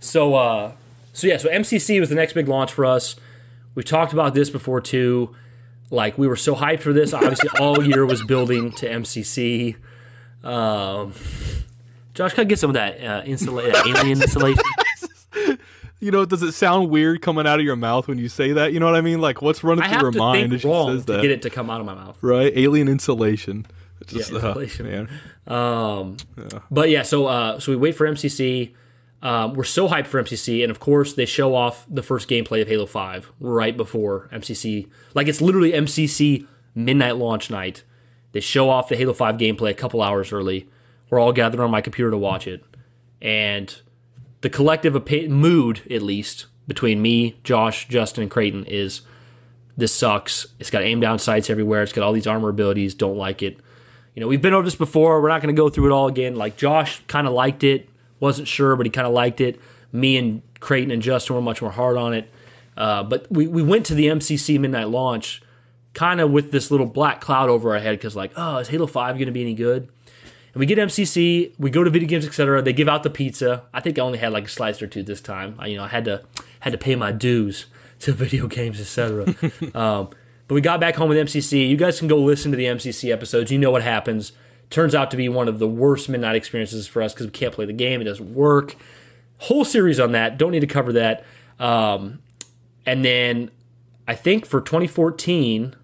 so 0.00 0.34
uh, 0.34 0.72
so 1.12 1.26
yeah. 1.28 1.36
So 1.36 1.48
MCC 1.48 2.00
was 2.00 2.08
the 2.08 2.14
next 2.16 2.32
big 2.32 2.48
launch 2.48 2.72
for 2.72 2.84
us. 2.84 3.14
we 3.74 3.82
talked 3.84 4.12
about 4.12 4.34
this 4.34 4.50
before 4.50 4.80
too. 4.80 5.34
Like 5.90 6.18
we 6.18 6.26
were 6.26 6.36
so 6.36 6.54
hyped 6.56 6.80
for 6.80 6.92
this. 6.92 7.12
Obviously, 7.12 7.50
all 7.60 7.84
year 7.84 8.04
was 8.06 8.22
building 8.24 8.72
to 8.72 8.88
MCC. 8.88 9.76
Um, 10.42 11.12
Josh, 12.14 12.34
can 12.34 12.42
I 12.42 12.44
get 12.44 12.58
some 12.58 12.70
of 12.70 12.74
that 12.74 13.02
uh, 13.02 13.22
insula- 13.24 13.68
uh, 13.70 13.82
alien 13.86 14.20
insulation? 14.22 14.62
You 16.02 16.10
know, 16.10 16.24
does 16.24 16.42
it 16.42 16.52
sound 16.52 16.88
weird 16.88 17.20
coming 17.20 17.46
out 17.46 17.58
of 17.58 17.64
your 17.66 17.76
mouth 17.76 18.08
when 18.08 18.16
you 18.16 18.30
say 18.30 18.52
that? 18.54 18.72
You 18.72 18.80
know 18.80 18.86
what 18.86 18.94
I 18.96 19.02
mean? 19.02 19.20
Like, 19.20 19.42
what's 19.42 19.62
running 19.62 19.84
I 19.84 19.88
through 19.92 20.00
your 20.00 20.12
mind 20.12 20.50
as 20.54 20.62
she 20.62 20.66
says 20.68 21.04
to 21.04 21.12
that? 21.12 21.20
get 21.20 21.30
it 21.30 21.42
to 21.42 21.50
come 21.50 21.68
out 21.68 21.78
of 21.80 21.84
my 21.86 21.92
mouth. 21.94 22.16
Right? 22.22 22.50
Alien 22.56 22.88
insulation. 22.88 23.66
Just, 24.06 24.30
Yeah, 24.32 24.38
uh, 24.38 24.46
insulation. 24.48 24.86
man. 24.86 25.08
Um, 25.46 26.16
But 26.70 26.88
yeah, 26.88 27.02
so 27.02 27.26
uh, 27.26 27.60
so 27.60 27.72
we 27.72 27.76
wait 27.76 27.96
for 27.96 28.06
MCC. 28.06 28.72
Um, 29.22 29.52
we're 29.52 29.64
so 29.64 29.88
hyped 29.90 30.06
for 30.06 30.22
MCC, 30.22 30.62
and 30.62 30.70
of 30.70 30.80
course 30.80 31.12
they 31.12 31.26
show 31.26 31.54
off 31.54 31.84
the 31.86 32.02
first 32.02 32.30
gameplay 32.30 32.62
of 32.62 32.68
Halo 32.68 32.86
Five 32.86 33.30
right 33.38 33.76
before 33.76 34.30
MCC. 34.32 34.88
Like 35.12 35.28
it's 35.28 35.42
literally 35.42 35.72
MCC 35.72 36.46
midnight 36.74 37.16
launch 37.18 37.50
night. 37.50 37.82
They 38.32 38.40
show 38.40 38.70
off 38.70 38.88
the 38.88 38.96
Halo 38.96 39.12
Five 39.12 39.36
gameplay 39.36 39.68
a 39.72 39.74
couple 39.74 40.00
hours 40.00 40.32
early. 40.32 40.66
We're 41.10 41.18
all 41.18 41.32
gathered 41.32 41.60
on 41.60 41.70
my 41.70 41.80
computer 41.80 42.10
to 42.10 42.16
watch 42.16 42.46
it, 42.46 42.64
and 43.20 43.76
the 44.40 44.48
collective 44.48 44.94
opi- 44.94 45.28
mood, 45.28 45.82
at 45.90 46.02
least 46.02 46.46
between 46.66 47.02
me, 47.02 47.36
Josh, 47.42 47.88
Justin, 47.88 48.22
and 48.22 48.30
Creighton, 48.30 48.64
is 48.64 49.02
this 49.76 49.92
sucks. 49.92 50.46
It's 50.58 50.70
got 50.70 50.82
aim 50.82 51.00
down 51.00 51.18
sights 51.18 51.50
everywhere. 51.50 51.82
It's 51.82 51.92
got 51.92 52.04
all 52.04 52.12
these 52.12 52.26
armor 52.26 52.48
abilities. 52.48 52.94
Don't 52.94 53.16
like 53.16 53.42
it. 53.42 53.58
You 54.14 54.20
know, 54.20 54.28
we've 54.28 54.42
been 54.42 54.54
over 54.54 54.64
this 54.64 54.76
before. 54.76 55.20
We're 55.20 55.28
not 55.28 55.42
going 55.42 55.54
to 55.54 55.58
go 55.58 55.68
through 55.68 55.86
it 55.86 55.92
all 55.92 56.06
again. 56.06 56.36
Like 56.36 56.56
Josh 56.56 57.02
kind 57.06 57.26
of 57.26 57.32
liked 57.32 57.64
it, 57.64 57.88
wasn't 58.18 58.48
sure, 58.48 58.76
but 58.76 58.86
he 58.86 58.90
kind 58.90 59.06
of 59.06 59.12
liked 59.12 59.40
it. 59.40 59.60
Me 59.92 60.16
and 60.16 60.42
Creighton 60.60 60.90
and 60.90 61.02
Justin 61.02 61.34
were 61.36 61.42
much 61.42 61.62
more 61.62 61.70
hard 61.70 61.96
on 61.96 62.12
it. 62.14 62.30
Uh, 62.76 63.02
but 63.02 63.26
we, 63.30 63.46
we 63.46 63.62
went 63.62 63.86
to 63.86 63.94
the 63.94 64.06
MCC 64.06 64.58
midnight 64.58 64.88
launch 64.88 65.42
kind 65.92 66.20
of 66.20 66.30
with 66.30 66.52
this 66.52 66.70
little 66.70 66.86
black 66.86 67.20
cloud 67.20 67.48
over 67.48 67.74
our 67.74 67.80
head 67.80 67.98
because, 67.98 68.14
like, 68.14 68.32
oh, 68.36 68.58
is 68.58 68.68
Halo 68.68 68.86
5 68.86 69.16
going 69.16 69.26
to 69.26 69.32
be 69.32 69.42
any 69.42 69.54
good? 69.54 69.88
And 70.52 70.60
we 70.60 70.66
get 70.66 70.78
MCC, 70.78 71.52
we 71.58 71.70
go 71.70 71.84
to 71.84 71.90
video 71.90 72.08
games, 72.08 72.26
etc. 72.26 72.60
They 72.62 72.72
give 72.72 72.88
out 72.88 73.02
the 73.02 73.10
pizza. 73.10 73.64
I 73.72 73.80
think 73.80 73.98
I 73.98 74.02
only 74.02 74.18
had 74.18 74.32
like 74.32 74.46
a 74.46 74.48
slice 74.48 74.82
or 74.82 74.86
two 74.86 75.02
this 75.02 75.20
time. 75.20 75.54
I, 75.58 75.68
you 75.68 75.76
know, 75.76 75.84
I 75.84 75.88
had 75.88 76.04
to 76.06 76.22
had 76.60 76.72
to 76.72 76.78
pay 76.78 76.96
my 76.96 77.12
dues 77.12 77.66
to 78.00 78.12
video 78.12 78.46
games, 78.46 78.80
etc. 78.80 79.26
um, 79.74 80.10
but 80.48 80.54
we 80.54 80.60
got 80.60 80.80
back 80.80 80.96
home 80.96 81.08
with 81.08 81.18
MCC. 81.18 81.68
You 81.68 81.76
guys 81.76 81.98
can 81.98 82.08
go 82.08 82.16
listen 82.16 82.50
to 82.50 82.56
the 82.56 82.64
MCC 82.64 83.12
episodes. 83.12 83.52
You 83.52 83.58
know 83.58 83.70
what 83.70 83.82
happens. 83.82 84.32
Turns 84.68 84.94
out 84.94 85.10
to 85.12 85.16
be 85.16 85.28
one 85.28 85.48
of 85.48 85.58
the 85.58 85.68
worst 85.68 86.08
midnight 86.08 86.36
experiences 86.36 86.86
for 86.86 87.02
us 87.02 87.12
because 87.12 87.26
we 87.26 87.32
can't 87.32 87.52
play 87.52 87.66
the 87.66 87.72
game. 87.72 88.00
It 88.00 88.04
doesn't 88.04 88.34
work. 88.34 88.76
Whole 89.38 89.64
series 89.64 90.00
on 90.00 90.12
that. 90.12 90.38
Don't 90.38 90.50
need 90.50 90.60
to 90.60 90.66
cover 90.66 90.92
that. 90.92 91.24
Um, 91.58 92.20
and 92.86 93.04
then 93.04 93.50
I 94.08 94.14
think 94.14 94.46
for 94.46 94.60
2014, 94.60 95.76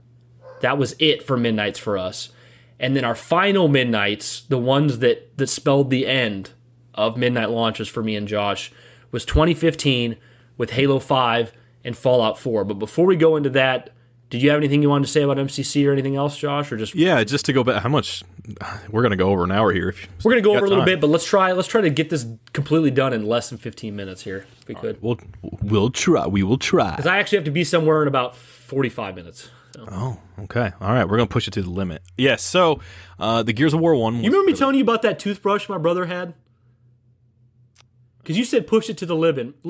that 0.60 0.78
was 0.78 0.96
it 0.98 1.22
for 1.22 1.36
midnights 1.36 1.78
for 1.78 1.96
us. 1.96 2.30
And 2.78 2.94
then 2.94 3.04
our 3.04 3.14
final 3.14 3.68
midnights, 3.68 4.42
the 4.42 4.58
ones 4.58 4.98
that 4.98 5.36
that 5.38 5.48
spelled 5.48 5.90
the 5.90 6.06
end 6.06 6.50
of 6.94 7.16
midnight 7.16 7.50
launches 7.50 7.88
for 7.88 8.02
me 8.02 8.16
and 8.16 8.28
Josh, 8.28 8.72
was 9.10 9.24
2015 9.24 10.16
with 10.58 10.70
Halo 10.70 10.98
5 10.98 11.52
and 11.84 11.96
Fallout 11.96 12.38
4. 12.38 12.64
But 12.64 12.74
before 12.74 13.06
we 13.06 13.16
go 13.16 13.36
into 13.36 13.50
that, 13.50 13.90
did 14.28 14.42
you 14.42 14.50
have 14.50 14.58
anything 14.58 14.82
you 14.82 14.88
wanted 14.88 15.06
to 15.06 15.12
say 15.12 15.22
about 15.22 15.36
MCC 15.36 15.86
or 15.86 15.92
anything 15.92 16.16
else, 16.16 16.36
Josh, 16.36 16.72
or 16.72 16.76
just 16.76 16.94
Yeah, 16.94 17.22
just 17.22 17.46
to 17.46 17.52
go 17.52 17.62
back, 17.62 17.82
how 17.82 17.88
much? 17.88 18.24
We're 18.90 19.02
gonna 19.02 19.16
go 19.16 19.30
over 19.30 19.44
an 19.44 19.52
hour 19.52 19.72
here. 19.72 19.90
If 19.90 20.24
we're 20.24 20.32
gonna 20.32 20.42
go 20.42 20.52
got 20.52 20.58
over 20.58 20.66
a 20.66 20.68
little 20.68 20.84
time. 20.84 20.94
bit, 20.94 21.00
but 21.00 21.10
let's 21.10 21.24
try 21.24 21.52
let's 21.52 21.68
try 21.68 21.80
to 21.80 21.90
get 21.90 22.10
this 22.10 22.26
completely 22.52 22.90
done 22.90 23.12
in 23.12 23.26
less 23.26 23.50
than 23.50 23.58
15 23.58 23.94
minutes 23.94 24.22
here, 24.22 24.46
if 24.60 24.68
we 24.68 24.74
could. 24.74 25.00
We'll 25.02 25.18
we'll 25.62 25.90
try. 25.90 26.26
We 26.26 26.42
will 26.42 26.58
try. 26.58 26.90
Because 26.92 27.06
I 27.06 27.18
actually 27.18 27.38
have 27.38 27.44
to 27.46 27.50
be 27.50 27.64
somewhere 27.64 28.02
in 28.02 28.08
about 28.08 28.36
45 28.36 29.14
minutes. 29.16 29.48
So. 29.76 29.84
Oh, 29.90 30.18
okay. 30.44 30.72
All 30.80 30.92
right. 30.92 31.04
We're 31.06 31.18
gonna 31.18 31.26
push 31.26 31.46
it 31.46 31.52
to 31.52 31.62
the 31.62 31.70
limit. 31.70 32.02
Yes. 32.16 32.42
So, 32.42 32.80
uh, 33.18 33.42
the 33.42 33.52
Gears 33.52 33.74
of 33.74 33.80
War 33.80 33.94
one. 33.94 34.16
You 34.16 34.30
remember 34.30 34.46
me 34.50 34.56
telling 34.56 34.76
you 34.76 34.82
about 34.82 35.02
that 35.02 35.18
toothbrush 35.18 35.68
my 35.68 35.76
brother 35.76 36.06
had? 36.06 36.32
Because 38.18 38.38
you 38.38 38.44
said 38.44 38.66
push 38.66 38.88
it 38.88 38.96
to 38.98 39.06
the 39.06 39.14
limit. 39.14 39.54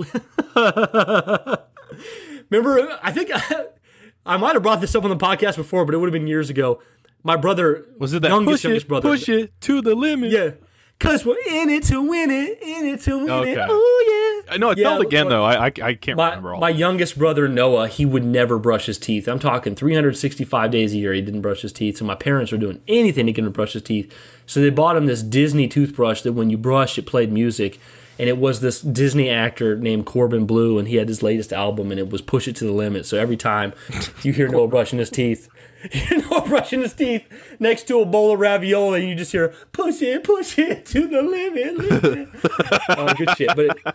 remember, 2.51 2.99
I 3.03 3.11
think 3.13 3.31
I, 3.35 3.67
I 4.27 4.37
might 4.37 4.55
have 4.55 4.63
brought 4.63 4.81
this 4.81 4.95
up 4.95 5.03
on 5.05 5.11
the 5.11 5.17
podcast 5.17 5.57
before, 5.57 5.85
but 5.85 5.95
it 5.95 5.99
would 5.99 6.07
have 6.07 6.13
been 6.13 6.29
years 6.29 6.51
ago. 6.51 6.81
My 7.25 7.37
brother 7.37 7.85
was 7.99 8.15
it 8.15 8.23
that 8.23 8.29
youngest 8.29 8.63
push 8.63 8.65
youngest 8.65 8.87
it, 8.87 8.89
brother? 8.89 9.09
push 9.09 9.29
it 9.29 9.61
to 9.63 9.83
the 9.83 9.97
limit? 9.97 10.31
Yeah. 10.31 10.53
Cause 10.99 11.27
we're 11.27 11.37
in 11.51 11.69
it 11.69 11.83
to 11.85 12.01
win 12.01 12.31
it, 12.31 12.59
in 12.63 12.87
it 12.87 13.01
to 13.03 13.19
win 13.19 13.31
Okay. 13.31 13.53
it. 13.53 13.59
Oh 13.69 14.43
yeah. 14.47 14.55
I 14.55 14.57
know 14.57 14.71
it 14.71 14.79
Yeah, 14.79 14.89
felt 14.91 15.03
again 15.07 15.29
though. 15.29 15.45
I 15.45 15.67
I, 15.67 15.73
I 15.83 15.95
can't 15.95 16.17
My, 16.17 16.29
remember 16.31 16.55
all. 16.55 16.61
my 16.61 16.71
youngest 16.71 17.19
brother 17.19 17.49
Noah, 17.49 17.89
he 17.89 18.07
would 18.07 18.25
never 18.25 18.59
brush 18.59 18.87
his 18.87 18.97
teeth. 18.99 19.29
I'm 19.29 19.39
talking 19.39 19.75
365 19.75 20.71
days 20.71 20.95
a 20.95 20.97
year 20.97 21.13
he 21.13 21.21
didn't 21.21 21.43
brush 21.43 21.61
his 21.63 21.73
teeth. 21.73 21.99
So 21.99 22.07
my 22.07 22.15
parents 22.15 22.51
were 22.51 22.57
doing 22.59 22.81
anything 22.89 23.27
to 23.27 23.33
get 23.33 23.41
him 23.45 23.47
to 23.47 23.51
brush 23.51 23.75
his 23.75 23.83
teeth. 23.83 24.11
So 24.47 24.61
they 24.61 24.71
bought 24.71 24.97
him 24.97 25.05
this 25.07 25.23
Disney 25.23 25.69
toothbrush 25.69 26.23
that 26.23 26.33
when 26.33 26.49
you 26.49 26.57
brushed, 26.57 26.97
it 26.97 27.05
played 27.07 27.31
music. 27.31 27.79
And 28.19 28.31
it 28.31 28.39
was 28.39 28.61
this 28.61 28.81
Disney 28.81 29.29
actor 29.29 29.77
named 29.77 30.07
Corbin 30.07 30.47
Bleu, 30.47 30.79
and 30.79 30.89
he 30.89 30.97
had 30.97 31.07
his 31.07 31.23
latest 31.23 31.53
album, 31.53 31.91
and 31.91 32.01
it 32.01 32.09
was 32.09 32.23
"Push 32.23 32.49
It 32.49 32.57
to 32.57 32.65
the 32.65 32.73
Limit." 32.73 33.05
So 33.05 33.19
every 33.19 33.37
time 33.37 33.75
you 34.23 34.33
hear 34.33 34.49
Noah 34.49 34.69
brushing 34.69 34.99
his 34.99 35.11
teeth, 35.11 35.51
you 35.93 36.19
know, 36.31 36.41
brushing 36.43 36.81
his 36.81 36.95
teeth 36.95 37.27
next 37.61 37.85
to 37.89 38.01
a 38.01 38.07
bowl 38.07 38.33
of 38.33 38.41
ravioli, 38.41 39.01
and 39.01 39.09
you 39.09 39.15
just 39.15 39.33
hear 39.33 39.55
"Push 39.73 40.03
it, 40.03 40.25
push 40.25 40.59
it 40.59 40.87
to 40.87 41.07
the 41.07 41.23
limit." 41.23 41.77
limit. 42.03 42.29
oh, 42.91 43.15
good 43.15 43.31
shit. 43.37 43.49
But 43.55 43.67
it, 43.67 43.95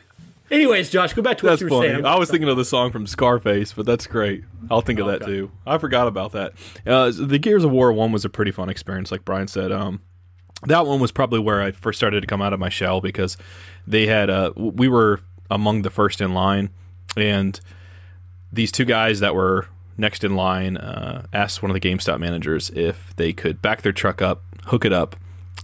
anyways, 0.52 0.90
Josh, 0.90 1.14
go 1.14 1.22
back 1.22 1.38
to 1.40 1.46
what 1.46 1.52
That's 1.52 1.62
you 1.62 1.68
were 1.68 1.82
funny. 1.82 1.90
saying. 1.94 2.06
I 2.06 2.18
was 2.18 2.30
thinking 2.30 2.50
of 2.50 2.58
the 2.58 2.66
song 2.66 2.92
from 2.92 3.08
Scarface, 3.08 3.74
but 3.74 3.86
that's 3.86 4.08
great. 4.08 4.44
I'll 4.70 4.82
think 4.82 5.00
of 5.00 5.08
that 5.08 5.24
Okay. 5.24 5.32
too. 5.32 5.52
I 5.66 5.78
forgot 5.78 6.08
about 6.08 6.32
that. 6.34 6.54
Uh, 6.86 7.12
the 7.16 7.40
Gears 7.40 7.64
of 7.64 7.72
War 7.72 7.92
one 7.92 8.12
was 8.12 8.24
a 8.26 8.30
pretty 8.30 8.52
fun 8.52 8.70
experience, 8.70 9.12
like 9.12 9.26
Brian 9.26 9.48
said. 9.48 9.72
Um, 9.72 10.02
that 10.68 10.86
one 10.86 11.00
was 11.00 11.12
probably 11.12 11.40
where 11.40 11.62
I 11.62 11.72
first 11.72 11.98
started 12.00 12.22
to 12.22 12.28
come 12.28 12.42
out 12.42 12.54
of 12.54 12.60
my 12.60 12.70
shell 12.70 13.02
because 13.02 13.36
they 13.88 14.06
had 14.06 14.30
uh, 14.30 14.54
we 14.56 14.88
were 14.88 15.20
among 15.50 15.82
the 15.82 15.90
first 15.90 16.22
in 16.22 16.34
line, 16.34 16.70
and 17.18 17.60
these 18.54 18.72
two 18.72 18.86
guys 18.86 19.20
that 19.22 19.34
were 19.34 19.68
next 19.98 20.24
in 20.24 20.36
line 20.36 20.78
uh, 20.78 21.26
asked 21.34 21.62
one 21.62 21.72
of 21.72 21.80
the 21.80 21.80
GameStop 21.80 22.20
managers 22.20 22.70
if 22.72 23.16
they 23.16 23.34
could 23.34 23.62
back 23.62 23.82
their 23.82 23.92
truck 23.92 24.22
up, 24.22 24.44
hook 24.66 24.86
it 24.86 24.94
up, 24.94 25.16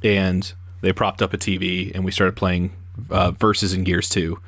and 0.04 0.54
they 0.82 0.94
propped 0.94 1.22
up 1.22 1.34
a 1.34 1.38
TV, 1.38 1.94
and 1.94 2.06
we 2.06 2.12
started 2.12 2.36
playing 2.36 2.72
uh, 3.10 3.32
Versus 3.32 3.74
in 3.74 3.84
Gears 3.84 4.10
Two. 4.10 4.40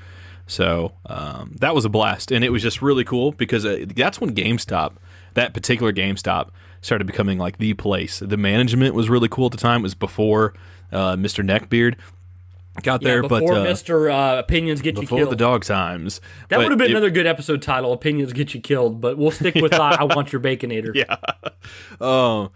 So 0.47 0.93
um, 1.05 1.55
that 1.59 1.75
was 1.75 1.85
a 1.85 1.89
blast, 1.89 2.31
and 2.31 2.43
it 2.43 2.49
was 2.49 2.63
just 2.63 2.81
really 2.81 3.03
cool 3.03 3.31
because 3.33 3.65
uh, 3.65 3.85
that's 3.95 4.19
when 4.19 4.33
GameStop, 4.33 4.93
that 5.35 5.53
particular 5.53 5.93
GameStop, 5.93 6.49
started 6.81 7.05
becoming 7.05 7.37
like 7.37 7.57
the 7.57 7.73
place. 7.75 8.19
The 8.19 8.37
management 8.37 8.95
was 8.95 9.09
really 9.09 9.27
cool 9.29 9.47
at 9.47 9.51
the 9.51 9.57
time. 9.57 9.81
It 9.81 9.83
was 9.83 9.95
before 9.95 10.53
uh, 10.91 11.15
Mr. 11.15 11.45
Neckbeard 11.45 11.95
got 12.83 13.01
Yeah, 13.01 13.07
there, 13.09 13.21
before 13.21 13.39
but 13.41 13.57
uh, 13.57 13.65
Mr. 13.65 14.11
Uh, 14.11 14.39
Opinions 14.39 14.81
get 14.81 14.89
you 14.95 15.01
killed. 15.01 15.05
before 15.05 15.17
killed. 15.19 15.31
the 15.31 15.35
dog 15.35 15.63
times. 15.65 16.19
that 16.49 16.57
But 16.57 16.59
would 16.59 16.71
have 16.71 16.77
been 16.77 16.87
it- 16.87 16.91
another 16.91 17.09
good 17.09 17.27
episode 17.27 17.61
title. 17.61 17.93
Opinions 17.93 18.33
get 18.33 18.53
you 18.53 18.61
killed, 18.61 18.99
but 19.01 19.17
we'll 19.17 19.31
stick 19.31 19.55
with 19.55 19.73
uh, 19.73 19.81
I 19.99 20.03
want 20.05 20.31
your 20.31 20.41
baconator. 20.41 20.93
yeah. 20.95 21.15
Oh, 22.01 22.51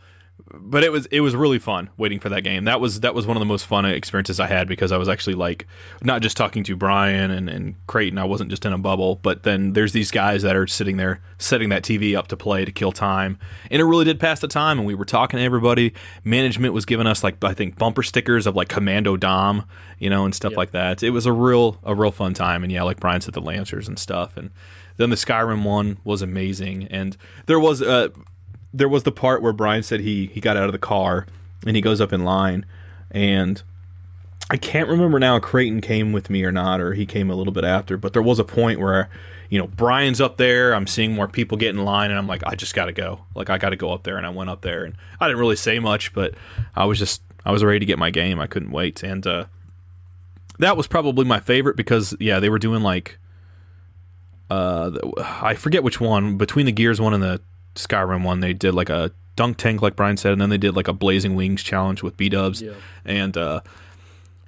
but 0.55 0.83
it 0.83 0.91
was 0.91 1.05
it 1.07 1.21
was 1.21 1.35
really 1.35 1.57
fun 1.57 1.89
waiting 1.97 2.19
for 2.19 2.29
that 2.29 2.41
game. 2.41 2.65
That 2.65 2.79
was 2.79 2.99
that 2.99 3.15
was 3.15 3.25
one 3.25 3.35
of 3.37 3.41
the 3.41 3.45
most 3.45 3.65
fun 3.65 3.85
experiences 3.85 4.39
I 4.39 4.47
had 4.47 4.67
because 4.67 4.91
I 4.91 4.97
was 4.97 5.09
actually 5.09 5.35
like 5.35 5.67
not 6.01 6.21
just 6.21 6.37
talking 6.37 6.63
to 6.65 6.75
Brian 6.75 7.31
and, 7.31 7.49
and 7.49 7.75
Creighton. 7.87 8.19
I 8.19 8.23
wasn't 8.23 8.49
just 8.49 8.65
in 8.65 8.73
a 8.73 8.77
bubble, 8.77 9.15
but 9.15 9.43
then 9.43 9.73
there's 9.73 9.93
these 9.93 10.11
guys 10.11 10.43
that 10.43 10.55
are 10.55 10.67
sitting 10.67 10.97
there 10.97 11.21
setting 11.37 11.69
that 11.69 11.83
TV 11.83 12.15
up 12.15 12.27
to 12.27 12.37
play 12.37 12.65
to 12.65 12.71
kill 12.71 12.91
time, 12.91 13.39
and 13.71 13.81
it 13.81 13.85
really 13.85 14.05
did 14.05 14.19
pass 14.19 14.39
the 14.39 14.47
time. 14.47 14.79
And 14.79 14.87
we 14.87 14.95
were 14.95 15.05
talking 15.05 15.37
to 15.37 15.43
everybody. 15.43 15.93
Management 16.23 16.73
was 16.73 16.85
giving 16.85 17.07
us 17.07 17.23
like 17.23 17.43
I 17.43 17.53
think 17.53 17.77
bumper 17.77 18.03
stickers 18.03 18.45
of 18.45 18.55
like 18.55 18.69
Commando 18.69 19.17
Dom, 19.17 19.65
you 19.97 20.09
know, 20.09 20.25
and 20.25 20.35
stuff 20.35 20.55
like 20.55 20.71
that. 20.71 21.01
It 21.01 21.11
was 21.11 21.25
a 21.25 21.33
real 21.33 21.79
a 21.83 21.95
real 21.95 22.11
fun 22.11 22.33
time. 22.33 22.63
And 22.63 22.71
yeah, 22.71 22.83
like 22.83 22.99
Brian 22.99 23.21
said, 23.21 23.33
the 23.33 23.41
Lancers 23.41 23.87
and 23.87 23.97
stuff 23.97 24.37
and. 24.37 24.51
Then 24.95 25.09
the 25.09 25.15
Skyrim 25.15 25.63
one 25.63 25.97
was 26.03 26.21
amazing, 26.21 26.87
and 26.91 27.17
there 27.47 27.59
was 27.59 27.81
uh, 27.81 28.09
there 28.73 28.89
was 28.89 29.03
the 29.03 29.11
part 29.11 29.41
where 29.41 29.53
Brian 29.53 29.83
said 29.83 29.99
he 29.99 30.27
he 30.27 30.41
got 30.41 30.57
out 30.57 30.65
of 30.65 30.71
the 30.71 30.79
car 30.79 31.27
and 31.65 31.75
he 31.75 31.81
goes 31.81 32.01
up 32.01 32.11
in 32.11 32.23
line, 32.23 32.65
and 33.11 33.61
I 34.49 34.57
can't 34.57 34.89
remember 34.89 35.19
now. 35.19 35.39
Creighton 35.39 35.81
came 35.81 36.11
with 36.11 36.29
me 36.29 36.43
or 36.43 36.51
not, 36.51 36.81
or 36.81 36.93
he 36.93 37.05
came 37.05 37.29
a 37.29 37.35
little 37.35 37.53
bit 37.53 37.63
after. 37.63 37.97
But 37.97 38.13
there 38.13 38.21
was 38.21 38.39
a 38.39 38.43
point 38.43 38.79
where 38.79 39.09
you 39.49 39.59
know 39.59 39.67
Brian's 39.67 40.19
up 40.19 40.37
there. 40.37 40.73
I'm 40.73 40.87
seeing 40.87 41.13
more 41.13 41.27
people 41.27 41.57
get 41.57 41.69
in 41.69 41.85
line, 41.85 42.09
and 42.09 42.17
I'm 42.17 42.27
like, 42.27 42.43
I 42.45 42.55
just 42.55 42.73
got 42.73 42.85
to 42.85 42.93
go. 42.93 43.21
Like 43.35 43.49
I 43.49 43.57
got 43.57 43.69
to 43.69 43.75
go 43.75 43.91
up 43.91 44.03
there, 44.03 44.17
and 44.17 44.25
I 44.25 44.29
went 44.29 44.49
up 44.49 44.61
there, 44.61 44.83
and 44.83 44.95
I 45.19 45.27
didn't 45.27 45.39
really 45.39 45.55
say 45.55 45.79
much, 45.79 46.13
but 46.13 46.33
I 46.75 46.85
was 46.85 46.99
just 46.99 47.21
I 47.45 47.51
was 47.51 47.63
ready 47.63 47.79
to 47.79 47.85
get 47.85 47.99
my 47.99 48.09
game. 48.09 48.39
I 48.39 48.47
couldn't 48.47 48.71
wait, 48.71 49.03
and 49.03 49.25
uh, 49.25 49.45
that 50.59 50.75
was 50.75 50.87
probably 50.87 51.25
my 51.25 51.39
favorite 51.39 51.77
because 51.77 52.15
yeah, 52.19 52.39
they 52.39 52.49
were 52.49 52.59
doing 52.59 52.81
like 52.81 53.17
uh, 54.49 54.91
I 55.17 55.55
forget 55.55 55.83
which 55.83 55.99
one 55.99 56.37
between 56.37 56.65
the 56.65 56.71
Gears 56.71 56.99
one 57.01 57.13
and 57.13 57.23
the 57.23 57.41
Skyrim 57.75 58.23
one. 58.23 58.39
They 58.39 58.53
did 58.53 58.73
like 58.73 58.89
a 58.89 59.11
dunk 59.35 59.57
tank, 59.57 59.81
like 59.81 59.95
Brian 59.95 60.17
said, 60.17 60.31
and 60.31 60.41
then 60.41 60.49
they 60.49 60.57
did 60.57 60.75
like 60.75 60.87
a 60.87 60.93
Blazing 60.93 61.35
Wings 61.35 61.63
challenge 61.63 62.03
with 62.03 62.15
B 62.17 62.29
Dubs, 62.29 62.61
Yeah. 62.61 62.71
and 63.05 63.35
uh, 63.37 63.61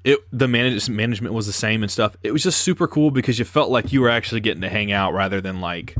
it 0.04 0.20
the 0.32 0.48
manage- 0.48 0.88
management 0.90 1.34
was 1.34 1.48
the 1.48 1.54
same 1.54 1.82
and 1.84 1.92
stuff. 1.92 2.16
It 2.24 2.32
was 2.32 2.44
just 2.44 2.62
super 2.62 2.88
cool 2.88 3.10
because 3.12 3.40
you 3.40 3.46
felt 3.46 3.70
like 3.72 3.92
you 3.92 4.02
were 4.02 4.10
actually 4.10 4.42
getting 4.42 4.62
to 4.62 4.70
hang 4.70 4.92
out 4.92 5.14
rather 5.14 5.42
than 5.42 5.60
like 5.62 5.96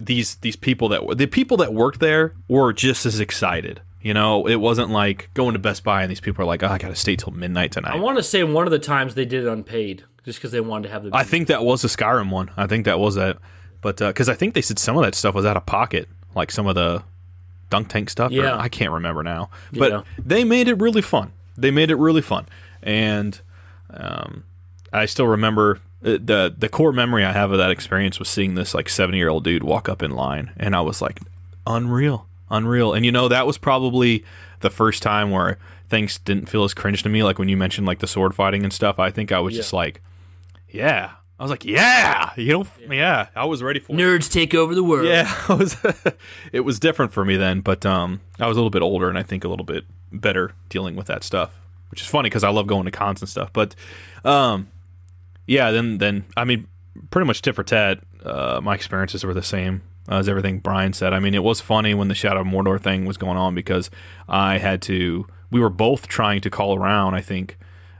these 0.00 0.36
these 0.36 0.56
people 0.56 0.88
that 0.90 1.02
the 1.18 1.26
people 1.26 1.56
that 1.58 1.74
worked 1.74 2.00
there 2.00 2.34
were 2.48 2.72
just 2.72 3.04
as 3.06 3.20
excited. 3.20 3.80
You 4.00 4.14
know, 4.14 4.46
it 4.46 4.56
wasn't 4.56 4.90
like 4.90 5.28
going 5.34 5.54
to 5.54 5.58
Best 5.58 5.82
Buy 5.82 6.02
and 6.02 6.10
these 6.10 6.20
people 6.20 6.42
are 6.42 6.46
like, 6.46 6.62
"Oh, 6.62 6.68
I 6.68 6.78
got 6.78 6.88
to 6.88 6.94
stay 6.94 7.16
till 7.16 7.32
midnight 7.32 7.72
tonight." 7.72 7.94
I 7.94 7.98
want 7.98 8.16
to 8.16 8.22
say 8.22 8.44
one 8.44 8.64
of 8.66 8.70
the 8.70 8.78
times 8.78 9.16
they 9.16 9.24
did 9.24 9.44
it 9.44 9.48
unpaid, 9.48 10.04
just 10.24 10.38
because 10.38 10.52
they 10.52 10.60
wanted 10.60 10.86
to 10.86 10.92
have 10.94 11.02
the. 11.02 11.10
I 11.12 11.24
think 11.24 11.48
that 11.48 11.64
was 11.64 11.82
the 11.82 11.88
Skyrim 11.88 12.30
one. 12.30 12.50
I 12.56 12.68
think 12.68 12.84
that 12.84 13.00
was 13.00 13.16
that, 13.16 13.38
but 13.80 13.96
because 13.96 14.28
I 14.28 14.34
think 14.34 14.54
they 14.54 14.62
said 14.62 14.78
some 14.78 14.96
of 14.96 15.02
that 15.02 15.16
stuff 15.16 15.34
was 15.34 15.44
out 15.44 15.56
of 15.56 15.66
pocket, 15.66 16.08
like 16.38 16.50
some 16.50 16.66
of 16.66 16.74
the 16.74 17.02
dunk 17.68 17.88
tank 17.88 18.08
stuff. 18.08 18.30
or- 18.30 18.34
Yeah. 18.34 18.56
I 18.56 18.68
can't 18.70 18.92
remember 18.92 19.22
now, 19.22 19.50
but 19.72 19.92
Yeah. 19.92 20.02
they 20.18 20.42
made 20.44 20.68
it 20.68 20.78
really 20.80 21.02
fun. 21.02 21.32
They 21.58 21.70
made 21.70 21.90
it 21.90 21.96
really 21.96 22.22
fun, 22.22 22.46
and 22.82 23.38
um, 23.90 24.44
I 24.92 25.06
still 25.06 25.26
remember 25.26 25.80
uh, 26.04 26.16
the 26.22 26.54
the 26.56 26.68
core 26.68 26.92
memory 26.92 27.24
I 27.24 27.32
have 27.32 27.50
of 27.50 27.58
that 27.58 27.70
experience 27.72 28.18
was 28.20 28.28
seeing 28.28 28.54
this 28.54 28.72
like 28.74 28.88
seventy 28.88 29.18
year 29.18 29.28
old 29.28 29.42
dude 29.44 29.64
walk 29.64 29.88
up 29.88 30.02
in 30.02 30.12
line, 30.12 30.52
and 30.56 30.74
I 30.76 30.80
was 30.80 31.02
like, 31.02 31.18
unreal, 31.66 32.26
unreal. 32.50 32.94
And 32.94 33.04
you 33.04 33.10
know 33.12 33.26
that 33.28 33.46
was 33.46 33.58
probably 33.58 34.24
the 34.60 34.70
first 34.70 35.02
time 35.02 35.30
where 35.32 35.58
things 35.88 36.18
didn't 36.18 36.46
feel 36.48 36.62
as 36.64 36.74
cringe 36.74 37.02
to 37.02 37.08
me. 37.08 37.22
Like 37.24 37.38
when 37.40 37.48
you 37.48 37.56
mentioned 37.56 37.86
like 37.88 37.98
the 37.98 38.06
sword 38.06 38.34
fighting 38.34 38.62
and 38.62 38.72
stuff, 38.72 38.98
I 39.00 39.10
think 39.10 39.32
I 39.32 39.40
was 39.40 39.54
just 39.56 39.72
like, 39.72 40.00
yeah. 40.70 41.10
I 41.38 41.44
was 41.44 41.50
like, 41.50 41.64
yeah, 41.64 42.32
you 42.36 42.52
know, 42.52 42.66
yeah, 42.90 43.28
I 43.36 43.44
was 43.44 43.62
ready 43.62 43.78
for 43.78 43.92
it. 43.92 43.96
Nerds 43.96 44.30
take 44.30 44.54
over 44.54 44.74
the 44.74 44.82
world. 44.82 45.06
Yeah, 45.06 45.32
I 45.48 45.54
was. 45.54 45.76
it 46.52 46.60
was 46.60 46.80
different 46.80 47.12
for 47.12 47.24
me 47.24 47.36
then, 47.36 47.60
but 47.60 47.86
um, 47.86 48.20
I 48.40 48.48
was 48.48 48.56
a 48.56 48.60
little 48.60 48.70
bit 48.70 48.82
older 48.82 49.08
and 49.08 49.16
I 49.16 49.22
think 49.22 49.44
a 49.44 49.48
little 49.48 49.64
bit 49.64 49.84
better 50.12 50.52
dealing 50.68 50.96
with 50.96 51.06
that 51.06 51.22
stuff, 51.22 51.56
which 51.90 52.00
is 52.00 52.08
funny 52.08 52.28
because 52.28 52.42
I 52.42 52.50
love 52.50 52.66
going 52.66 52.86
to 52.86 52.90
cons 52.90 53.22
and 53.22 53.28
stuff. 53.28 53.52
But 53.52 53.76
um, 54.24 54.68
yeah, 55.46 55.70
then 55.70 55.98
then 55.98 56.24
I 56.36 56.44
mean, 56.44 56.66
pretty 57.10 57.26
much 57.26 57.40
tit 57.42 57.54
for 57.54 57.62
tat. 57.62 58.00
Uh, 58.24 58.60
my 58.60 58.74
experiences 58.74 59.22
were 59.24 59.34
the 59.34 59.42
same 59.42 59.82
as 60.08 60.28
everything 60.28 60.58
Brian 60.58 60.92
said. 60.92 61.12
I 61.12 61.20
mean, 61.20 61.34
it 61.34 61.44
was 61.44 61.60
funny 61.60 61.94
when 61.94 62.08
the 62.08 62.14
Shadow 62.14 62.40
of 62.40 62.46
Mordor 62.46 62.80
thing 62.80 63.04
was 63.04 63.16
going 63.16 63.36
on 63.36 63.54
because 63.54 63.90
I 64.28 64.58
had 64.58 64.82
to. 64.82 65.26
We 65.50 65.60
were 65.60 65.70
both 65.70 66.08
trying 66.08 66.40
to 66.42 66.50
call 66.50 66.76
around. 66.76 67.14
I 67.14 67.20
think 67.20 67.56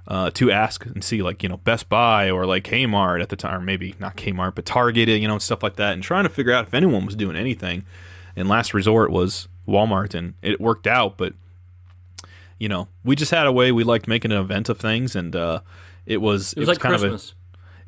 uh, 0.09 0.31
to 0.31 0.51
ask 0.51 0.85
and 0.87 1.05
see 1.05 1.23
like 1.23 1.43
you 1.43 1.49
know 1.49 1.59
Best 1.59 1.89
Buy 1.89 2.31
or 2.31 2.47
like 2.47 2.65
Kmart 2.65 3.23
at 3.23 3.29
the 3.29 3.37
time, 3.37 3.61
or 3.61 3.65
maybe 3.65 3.95
not 4.01 4.17
Kmart, 4.17 4.55
but 4.55 4.65
Target, 4.65 5.09
you 5.09 5.29
know, 5.29 5.35
and 5.35 5.43
stuff 5.43 5.63
like 5.63 5.77
that, 5.77 5.93
and 5.93 6.03
trying 6.03 6.25
to 6.25 6.31
figure 6.31 6.53
out 6.53 6.67
if 6.67 6.75
anyone 6.75 7.05
was 7.07 7.15
doing 7.15 7.37
anything. 7.37 7.85
And 8.35 8.49
last 8.49 8.73
resort 8.73 9.11
was 9.11 9.49
Walmart, 9.67 10.15
and 10.15 10.35
it 10.43 10.61
worked 10.61 10.87
out. 10.87 11.17
But 11.19 11.35
you 12.59 12.69
know, 12.69 12.89
we 13.05 13.15
just 13.17 13.31
had 13.31 13.47
a 13.47 13.53
way 13.53 13.71
we 13.71 13.85
liked 13.85 14.09
making 14.09 14.33
an 14.33 14.39
event 14.41 14.69
of 14.69 14.79
things, 14.79 15.15
and 15.15 15.37
uh, 15.37 15.61
it 16.07 16.21
was 16.23 16.53
It 16.55 16.61
was 16.61 16.69
like 16.69 16.81
kind 16.81 16.95
Christmas. 16.99 17.31
of 17.31 17.35
a 17.35 17.39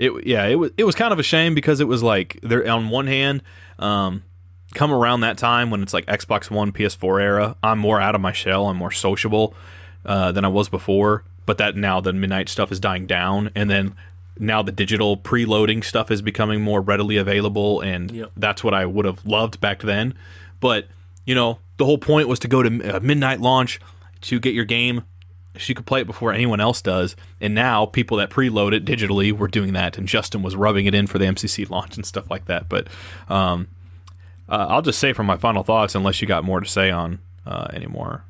it 0.03 0.27
yeah 0.27 0.47
it 0.47 0.55
was 0.55 0.71
it 0.79 0.85
was 0.85 0.95
kind 0.95 1.13
of 1.13 1.19
a 1.19 1.23
shame 1.23 1.55
because 1.55 1.81
it 1.81 1.89
was 1.89 2.03
like 2.03 2.39
there 2.43 2.67
on 2.71 2.89
one 2.89 3.07
hand 3.07 3.43
um 3.79 4.23
come 4.75 4.93
around 4.93 5.21
that 5.21 5.37
time 5.37 5.69
when 5.71 5.83
it's 5.83 5.93
like 5.93 6.07
Xbox 6.07 6.51
One 6.51 6.73
PS4 6.73 7.21
era 7.21 7.57
I'm 7.63 7.79
more 7.79 8.01
out 8.01 8.15
of 8.15 8.21
my 8.23 8.33
shell 8.33 8.69
I'm 8.69 8.79
more 8.79 8.93
sociable 8.93 9.53
uh, 10.07 10.33
than 10.33 10.43
I 10.45 10.49
was 10.49 10.71
before 10.71 11.25
but 11.47 11.59
that 11.59 11.77
now 11.77 12.01
the 12.01 12.13
midnight 12.13 12.49
stuff 12.49 12.71
is 12.73 12.81
dying 12.81 13.07
down 13.07 13.51
and 13.55 13.69
then 13.71 13.95
now 14.39 14.63
the 14.63 14.73
digital 14.73 15.17
preloading 15.17 15.85
stuff 15.85 16.11
is 16.11 16.23
becoming 16.23 16.61
more 16.63 16.81
readily 16.81 17.17
available 17.17 17.81
and 17.81 18.11
Yep. 18.11 18.31
that's 18.37 18.65
what 18.65 18.75
I 18.75 18.87
would 18.87 19.05
have 19.05 19.25
loved 19.27 19.61
back 19.61 19.81
then 19.81 20.15
but 20.61 20.87
you 21.27 21.35
know 21.35 21.59
the 21.77 21.85
whole 21.85 21.99
point 21.99 22.29
was 22.29 22.39
to 22.41 22.49
go 22.49 22.63
to 22.63 22.97
uh, 22.97 23.01
midnight 23.01 23.41
launch 23.41 23.81
to 24.23 24.39
get 24.39 24.55
your 24.55 24.65
game 24.65 25.03
so 25.57 25.65
you 25.69 25.75
could 25.75 25.87
play 25.87 26.01
it 26.01 26.07
before 26.07 26.33
anyone 26.33 26.61
else 26.61 26.81
does. 26.81 27.17
And 27.41 27.55
now 27.55 27.85
people 27.85 28.17
that 28.19 28.31
preload 28.31 28.73
it 28.73 28.85
digitally 28.85 29.33
were 29.33 29.49
doing 29.49 29.73
that, 29.73 29.99
and 29.99 30.07
Justin 30.07 30.43
was 30.43 30.55
rubbing 30.55 30.87
it 30.87 30.95
in 30.95 31.07
for 31.09 31.19
the 31.19 31.25
MCC 31.25 31.69
launch 31.69 31.97
and 31.97 32.07
stuff 32.07 32.31
like 32.31 32.45
that. 32.47 32.69
But 32.69 32.87
um, 33.29 33.67
uh, 34.49 34.67
I'll 34.69 34.83
just 34.83 34.99
say 35.01 35.13
from 35.13 35.27
my 35.27 35.37
final 35.37 35.65
thoughts, 35.65 35.95
unless 35.95 36.21
you 36.23 36.29
got 36.29 36.45
more 36.45 36.61
to 36.61 36.69
say 36.69 36.91
on 36.91 37.19
uh, 37.47 37.67
anymore. 37.73 38.25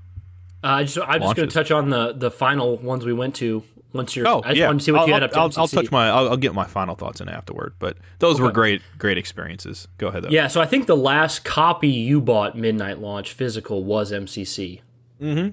Uh, 0.63 0.67
I 0.67 0.85
just, 0.85 0.99
I'm 0.99 1.21
just 1.23 1.37
going 1.37 1.49
to 1.49 1.55
touch 1.55 1.71
on 1.71 1.91
the 1.91 2.13
the 2.13 2.31
final 2.31 2.77
ones 2.79 3.05
we 3.05 3.13
went 3.13 3.35
to. 3.37 3.63
Once 3.93 4.15
you're, 4.15 4.29
Oh, 4.29 4.41
I 4.45 4.51
just 4.51 4.59
yeah. 4.59 4.67
wanted 4.67 4.79
to 4.79 4.85
see 4.85 4.93
what 4.93 5.01
I'll, 5.01 5.07
you 5.09 5.15
had 5.15 5.23
up 5.25 5.33
to 5.33 5.39
I'll, 5.41 5.53
I'll 5.57 5.67
touch 5.67 5.91
my. 5.91 6.09
I'll, 6.09 6.29
I'll 6.29 6.37
get 6.37 6.55
my 6.55 6.65
final 6.67 6.95
thoughts 6.95 7.21
in 7.21 7.29
afterward. 7.29 7.75
But 7.81 7.97
those 8.21 8.41
were 8.41 8.53
great, 8.53 8.83
great 8.99 9.19
experiences. 9.19 9.89
Go 9.99 10.09
ahead 10.09 10.23
though. 10.23 10.29
Yeah, 10.29 10.47
so 10.47 10.61
I 10.61 10.67
think 10.67 10.87
the 10.87 10.97
last 10.97 11.45
copy 11.45 11.89
you 11.89 12.21
bought 12.21 12.57
midnight 12.57 12.99
launch 13.01 13.33
physical 13.33 13.83
was 13.83 14.13
MCC. 14.13 14.83
Mm-hmm. 15.21 15.49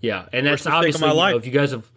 Yeah, 0.00 0.26
and 0.32 0.46
that's 0.46 0.66
obviously 0.66 1.08
you 1.08 1.14
know, 1.14 1.36
if 1.36 1.46
you 1.46 1.52
guys 1.52 1.70
have 1.70 1.90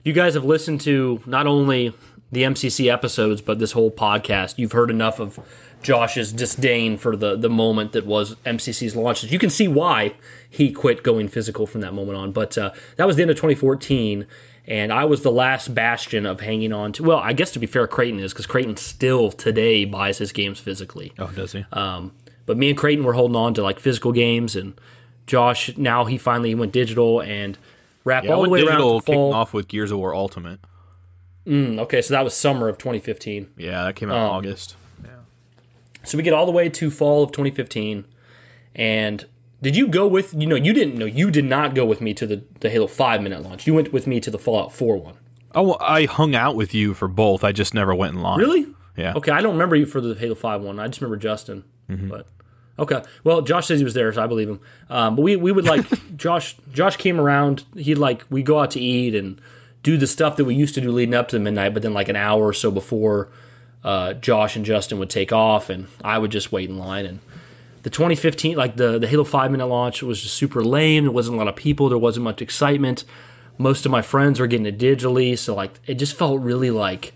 if 0.00 0.06
you 0.06 0.12
guys 0.12 0.34
have 0.34 0.44
listened 0.44 0.80
to 0.82 1.22
not 1.24 1.46
only 1.46 1.94
the 2.32 2.42
MCC 2.42 2.92
episodes 2.92 3.40
but 3.40 3.58
this 3.58 3.72
whole 3.72 3.90
podcast, 3.90 4.58
you've 4.58 4.72
heard 4.72 4.90
enough 4.90 5.18
of 5.18 5.38
Josh's 5.82 6.32
disdain 6.32 6.96
for 6.96 7.16
the 7.16 7.36
the 7.36 7.48
moment 7.48 7.92
that 7.92 8.06
was 8.06 8.34
MCC's 8.44 8.96
launch. 8.96 9.24
You 9.24 9.38
can 9.38 9.50
see 9.50 9.68
why 9.68 10.14
he 10.48 10.72
quit 10.72 11.02
going 11.02 11.28
physical 11.28 11.66
from 11.66 11.80
that 11.82 11.94
moment 11.94 12.18
on. 12.18 12.32
But 12.32 12.58
uh, 12.58 12.72
that 12.96 13.06
was 13.06 13.16
the 13.16 13.22
end 13.22 13.30
of 13.30 13.36
2014. 13.36 14.26
And 14.68 14.92
I 14.92 15.04
was 15.04 15.22
the 15.22 15.30
last 15.30 15.74
bastion 15.74 16.26
of 16.26 16.40
hanging 16.40 16.72
on 16.72 16.92
to. 16.94 17.04
Well, 17.04 17.18
I 17.18 17.32
guess 17.32 17.52
to 17.52 17.60
be 17.60 17.66
fair, 17.66 17.86
Creighton 17.86 18.18
is 18.18 18.32
because 18.32 18.46
Creighton 18.46 18.76
still 18.76 19.30
today 19.30 19.84
buys 19.84 20.18
his 20.18 20.32
games 20.32 20.58
physically. 20.58 21.12
Oh, 21.20 21.28
does 21.28 21.52
he? 21.52 21.64
Um, 21.72 22.12
but 22.46 22.56
me 22.56 22.70
and 22.70 22.78
Creighton 22.78 23.04
were 23.04 23.12
holding 23.12 23.36
on 23.36 23.54
to 23.54 23.62
like 23.62 23.78
physical 23.78 24.10
games, 24.10 24.56
and 24.56 24.74
Josh 25.26 25.76
now 25.76 26.04
he 26.04 26.18
finally 26.18 26.52
went 26.54 26.72
digital 26.72 27.20
and 27.20 27.58
wrapped 28.04 28.26
yeah, 28.26 28.32
all 28.32 28.42
the 28.42 28.48
way 28.48 28.60
digital 28.60 28.94
around 28.94 29.00
kicking 29.02 29.20
off 29.20 29.52
with 29.52 29.68
Gears 29.68 29.92
of 29.92 29.98
War 29.98 30.14
Ultimate. 30.14 30.58
Mm, 31.46 31.78
okay, 31.80 32.02
so 32.02 32.14
that 32.14 32.24
was 32.24 32.34
summer 32.34 32.68
of 32.68 32.76
2015. 32.78 33.50
Yeah, 33.56 33.84
that 33.84 33.94
came 33.94 34.10
out 34.10 34.16
in 34.16 34.22
August. 34.22 34.74
So 36.06 36.16
we 36.16 36.22
get 36.22 36.32
all 36.32 36.46
the 36.46 36.52
way 36.52 36.68
to 36.68 36.90
fall 36.90 37.22
of 37.22 37.32
2015, 37.32 38.04
and 38.74 39.26
did 39.60 39.76
you 39.76 39.88
go 39.88 40.06
with 40.06 40.34
you 40.34 40.46
know 40.46 40.56
you 40.56 40.72
didn't 40.72 40.96
know 40.96 41.06
you 41.06 41.30
did 41.30 41.44
not 41.44 41.74
go 41.74 41.84
with 41.84 42.00
me 42.00 42.14
to 42.14 42.26
the 42.26 42.44
the 42.60 42.70
Halo 42.70 42.86
Five 42.86 43.22
minute 43.22 43.42
launch. 43.42 43.66
You 43.66 43.74
went 43.74 43.92
with 43.92 44.06
me 44.06 44.20
to 44.20 44.30
the 44.30 44.38
Fallout 44.38 44.72
4 44.72 44.96
one. 44.96 45.16
Oh, 45.54 45.76
I 45.80 46.04
hung 46.04 46.34
out 46.34 46.54
with 46.54 46.74
you 46.74 46.92
for 46.92 47.08
both. 47.08 47.42
I 47.42 47.52
just 47.52 47.72
never 47.72 47.94
went 47.94 48.14
in 48.14 48.20
line. 48.20 48.38
Really? 48.38 48.66
Yeah. 48.96 49.14
Okay, 49.14 49.32
I 49.32 49.40
don't 49.40 49.52
remember 49.52 49.74
you 49.74 49.86
for 49.86 50.00
the 50.00 50.14
Halo 50.14 50.34
Five 50.34 50.62
one. 50.62 50.78
I 50.78 50.86
just 50.88 51.00
remember 51.00 51.16
Justin. 51.16 51.64
Mm-hmm. 51.88 52.08
But 52.08 52.26
okay, 52.78 53.02
well, 53.24 53.42
Josh 53.42 53.66
says 53.66 53.80
he 53.80 53.84
was 53.84 53.94
there, 53.94 54.12
so 54.12 54.22
I 54.22 54.26
believe 54.26 54.48
him. 54.48 54.60
Um, 54.88 55.16
but 55.16 55.22
we 55.22 55.36
we 55.36 55.52
would 55.52 55.64
like 55.64 55.86
Josh. 56.16 56.56
Josh 56.72 56.96
came 56.96 57.20
around. 57.20 57.64
He'd 57.74 57.96
like 57.96 58.24
we 58.30 58.42
go 58.42 58.60
out 58.60 58.70
to 58.72 58.80
eat 58.80 59.14
and 59.14 59.40
do 59.82 59.96
the 59.96 60.06
stuff 60.06 60.36
that 60.36 60.44
we 60.44 60.54
used 60.54 60.74
to 60.74 60.80
do 60.80 60.90
leading 60.90 61.14
up 61.14 61.28
to 61.28 61.36
the 61.36 61.40
midnight. 61.40 61.72
But 61.74 61.82
then 61.82 61.94
like 61.94 62.08
an 62.08 62.16
hour 62.16 62.46
or 62.46 62.52
so 62.52 62.70
before, 62.70 63.30
uh, 63.86 64.14
Josh 64.14 64.56
and 64.56 64.64
Justin 64.64 64.98
would 64.98 65.08
take 65.08 65.32
off, 65.32 65.70
and 65.70 65.86
I 66.02 66.18
would 66.18 66.32
just 66.32 66.50
wait 66.50 66.68
in 66.68 66.76
line. 66.76 67.06
And 67.06 67.20
the 67.84 67.90
2015, 67.90 68.56
like 68.56 68.76
the 68.76 68.98
the 68.98 69.06
Halo 69.06 69.22
Five 69.22 69.52
minute 69.52 69.66
launch, 69.66 70.02
was 70.02 70.20
just 70.20 70.34
super 70.34 70.64
lame. 70.64 71.04
There 71.04 71.12
wasn't 71.12 71.36
a 71.36 71.38
lot 71.38 71.46
of 71.46 71.54
people. 71.54 71.88
There 71.88 71.96
wasn't 71.96 72.24
much 72.24 72.42
excitement. 72.42 73.04
Most 73.58 73.86
of 73.86 73.92
my 73.92 74.02
friends 74.02 74.40
were 74.40 74.48
getting 74.48 74.66
it 74.66 74.76
digitally, 74.76 75.38
so 75.38 75.54
like 75.54 75.78
it 75.86 75.94
just 75.94 76.16
felt 76.16 76.42
really 76.42 76.70
like. 76.70 77.14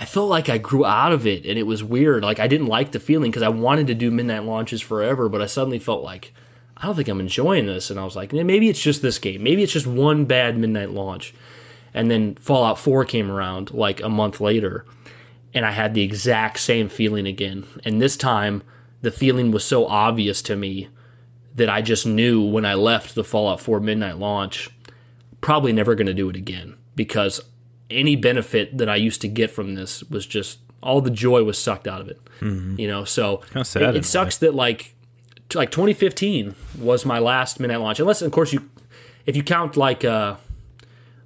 I 0.00 0.06
felt 0.06 0.30
like 0.30 0.48
I 0.48 0.56
grew 0.56 0.86
out 0.86 1.12
of 1.12 1.26
it 1.26 1.44
and 1.44 1.58
it 1.58 1.64
was 1.64 1.84
weird. 1.84 2.22
Like 2.22 2.40
I 2.40 2.48
didn't 2.48 2.68
like 2.68 2.92
the 2.92 2.98
feeling 2.98 3.30
because 3.30 3.42
I 3.42 3.50
wanted 3.50 3.86
to 3.88 3.94
do 3.94 4.10
midnight 4.10 4.44
launches 4.44 4.80
forever, 4.80 5.28
but 5.28 5.42
I 5.42 5.46
suddenly 5.46 5.78
felt 5.78 6.02
like 6.02 6.32
I 6.78 6.86
don't 6.86 6.96
think 6.96 7.08
I'm 7.08 7.20
enjoying 7.20 7.66
this. 7.66 7.90
And 7.90 8.00
I 8.00 8.04
was 8.04 8.16
like, 8.16 8.32
"Eh, 8.32 8.42
maybe 8.42 8.70
it's 8.70 8.80
just 8.80 9.02
this 9.02 9.18
game. 9.18 9.42
Maybe 9.42 9.62
it's 9.62 9.74
just 9.74 9.86
one 9.86 10.24
bad 10.24 10.56
midnight 10.56 10.92
launch. 10.92 11.34
And 11.92 12.10
then 12.10 12.36
Fallout 12.36 12.78
4 12.78 13.04
came 13.04 13.30
around 13.30 13.72
like 13.74 14.00
a 14.00 14.08
month 14.08 14.40
later, 14.40 14.86
and 15.54 15.66
I 15.66 15.72
had 15.72 15.94
the 15.94 16.02
exact 16.02 16.60
same 16.60 16.88
feeling 16.88 17.26
again. 17.26 17.66
And 17.84 18.00
this 18.00 18.16
time, 18.16 18.62
the 19.02 19.10
feeling 19.10 19.50
was 19.50 19.64
so 19.64 19.86
obvious 19.86 20.42
to 20.42 20.56
me 20.56 20.88
that 21.54 21.68
I 21.68 21.82
just 21.82 22.06
knew 22.06 22.42
when 22.42 22.64
I 22.64 22.74
left 22.74 23.14
the 23.14 23.24
Fallout 23.24 23.60
4 23.60 23.80
midnight 23.80 24.18
launch, 24.18 24.70
probably 25.40 25.72
never 25.72 25.94
going 25.94 26.06
to 26.06 26.14
do 26.14 26.28
it 26.28 26.36
again 26.36 26.76
because 26.94 27.40
any 27.90 28.14
benefit 28.14 28.78
that 28.78 28.88
I 28.88 28.96
used 28.96 29.20
to 29.22 29.28
get 29.28 29.50
from 29.50 29.74
this 29.74 30.02
was 30.04 30.26
just 30.26 30.58
all 30.82 31.00
the 31.00 31.10
joy 31.10 31.42
was 31.42 31.58
sucked 31.58 31.88
out 31.88 32.00
of 32.00 32.08
it. 32.08 32.20
You 32.78 32.86
know, 32.88 33.04
so 33.04 33.42
it, 33.80 33.96
it 33.96 34.04
sucks 34.04 34.38
that 34.38 34.54
like 34.54 34.94
t- 35.48 35.58
like 35.58 35.70
2015 35.70 36.54
was 36.78 37.04
my 37.04 37.18
last 37.18 37.58
midnight 37.60 37.80
launch. 37.80 38.00
Unless 38.00 38.22
of 38.22 38.30
course 38.32 38.52
you 38.52 38.70
if 39.26 39.36
you 39.36 39.42
count 39.42 39.76
like 39.76 40.04
uh 40.04 40.36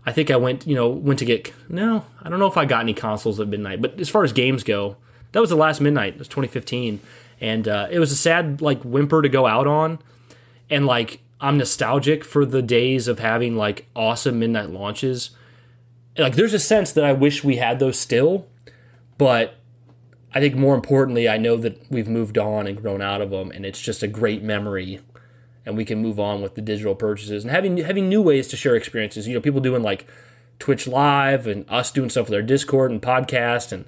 I 0.06 0.12
think 0.12 0.30
I 0.30 0.36
went, 0.36 0.66
you 0.66 0.74
know, 0.74 0.88
went 0.88 1.18
to 1.20 1.24
get 1.24 1.52
no, 1.68 2.04
I 2.22 2.28
don't 2.28 2.38
know 2.38 2.46
if 2.46 2.56
I 2.56 2.64
got 2.64 2.80
any 2.80 2.94
consoles 2.94 3.40
at 3.40 3.48
midnight, 3.48 3.80
but 3.80 3.98
as 3.98 4.08
far 4.08 4.24
as 4.24 4.32
games 4.32 4.62
go, 4.62 4.96
that 5.32 5.40
was 5.40 5.50
the 5.50 5.56
last 5.56 5.80
midnight. 5.80 6.14
It 6.14 6.18
was 6.18 6.28
2015, 6.28 7.00
and 7.40 7.66
uh, 7.66 7.88
it 7.90 7.98
was 7.98 8.12
a 8.12 8.16
sad 8.16 8.60
like 8.60 8.82
whimper 8.82 9.22
to 9.22 9.28
go 9.28 9.46
out 9.46 9.66
on, 9.66 9.98
and 10.68 10.86
like 10.86 11.20
I'm 11.40 11.58
nostalgic 11.58 12.24
for 12.24 12.44
the 12.44 12.62
days 12.62 13.08
of 13.08 13.18
having 13.18 13.56
like 13.56 13.86
awesome 13.96 14.38
midnight 14.38 14.70
launches. 14.70 15.30
Like 16.16 16.36
there's 16.36 16.54
a 16.54 16.60
sense 16.60 16.92
that 16.92 17.04
I 17.04 17.12
wish 17.12 17.42
we 17.42 17.56
had 17.56 17.78
those 17.78 17.98
still, 17.98 18.46
but 19.18 19.56
I 20.34 20.40
think 20.40 20.54
more 20.54 20.74
importantly, 20.74 21.28
I 21.28 21.38
know 21.38 21.56
that 21.56 21.80
we've 21.90 22.08
moved 22.08 22.38
on 22.38 22.66
and 22.66 22.80
grown 22.80 23.00
out 23.00 23.20
of 23.20 23.30
them, 23.30 23.50
and 23.50 23.64
it's 23.64 23.80
just 23.80 24.02
a 24.02 24.08
great 24.08 24.42
memory 24.42 25.00
and 25.66 25.76
we 25.76 25.84
can 25.84 26.02
move 26.02 26.20
on 26.20 26.42
with 26.42 26.54
the 26.54 26.62
digital 26.62 26.94
purchases 26.94 27.44
and 27.44 27.50
having 27.50 27.76
having 27.78 28.08
new 28.08 28.22
ways 28.22 28.48
to 28.48 28.56
share 28.56 28.76
experiences. 28.76 29.26
You 29.26 29.34
know, 29.34 29.40
people 29.40 29.60
doing 29.60 29.82
like 29.82 30.06
Twitch 30.58 30.86
Live 30.86 31.46
and 31.46 31.64
us 31.68 31.90
doing 31.90 32.10
stuff 32.10 32.26
with 32.26 32.34
our 32.34 32.42
Discord 32.42 32.90
and 32.90 33.02
podcast 33.02 33.72
and 33.72 33.84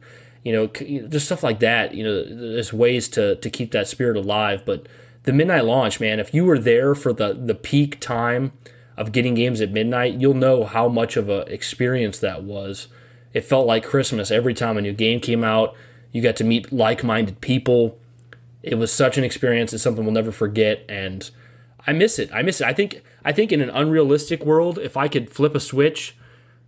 you 0.47 0.53
know, 0.53 0.68
just 0.68 1.27
stuff 1.27 1.43
like 1.43 1.59
that. 1.59 1.93
You 1.93 2.05
know, 2.05 2.53
there's 2.53 2.72
ways 2.72 3.09
to 3.09 3.35
to 3.35 3.51
keep 3.51 3.72
that 3.72 3.89
spirit 3.89 4.16
alive. 4.16 4.62
But 4.64 4.87
the 5.24 5.33
midnight 5.33 5.64
launch, 5.64 5.99
man, 5.99 6.20
if 6.20 6.33
you 6.33 6.45
were 6.45 6.59
there 6.59 6.95
for 6.95 7.12
the 7.12 7.33
the 7.33 7.55
peak 7.55 7.99
time 7.99 8.53
of 8.97 9.11
getting 9.11 9.35
games 9.35 9.61
at 9.61 9.72
midnight, 9.72 10.20
you'll 10.20 10.35
know 10.35 10.64
how 10.64 10.89
much 10.89 11.16
of 11.16 11.29
a 11.29 11.41
experience 11.53 12.20
that 12.20 12.45
was. 12.45 12.87
It 13.35 13.45
felt 13.45 13.66
like 13.66 13.85
Christmas 13.85 14.31
every 14.31 14.55
time 14.55 14.79
a 14.79 14.83
new 14.83 14.93
game 14.93 15.18
came 15.18 15.43
out. 15.43 15.74
You 16.12 16.22
got 16.22 16.37
to 16.37 16.45
meet 16.45 16.72
like-minded 16.72 17.41
people. 17.41 17.99
It 18.62 18.77
was 18.77 18.93
such 18.93 19.18
an 19.18 19.24
experience. 19.24 19.72
It's 19.72 19.83
something 19.83 20.05
we'll 20.05 20.14
never 20.14 20.33
forget, 20.33 20.85
and 20.89 21.29
I 21.87 21.93
miss 21.93 22.18
it. 22.18 22.30
I 22.32 22.43
miss 22.43 22.61
it. 22.61 22.66
I 22.66 22.72
think 22.72 23.03
I 23.24 23.32
think 23.32 23.53
in 23.53 23.61
an 23.61 23.70
unrealistic 23.70 24.45
world, 24.45 24.78
if 24.78 24.97
I 24.97 25.09
could 25.09 25.30
flip 25.30 25.55
a 25.55 25.61
switch 25.61 26.16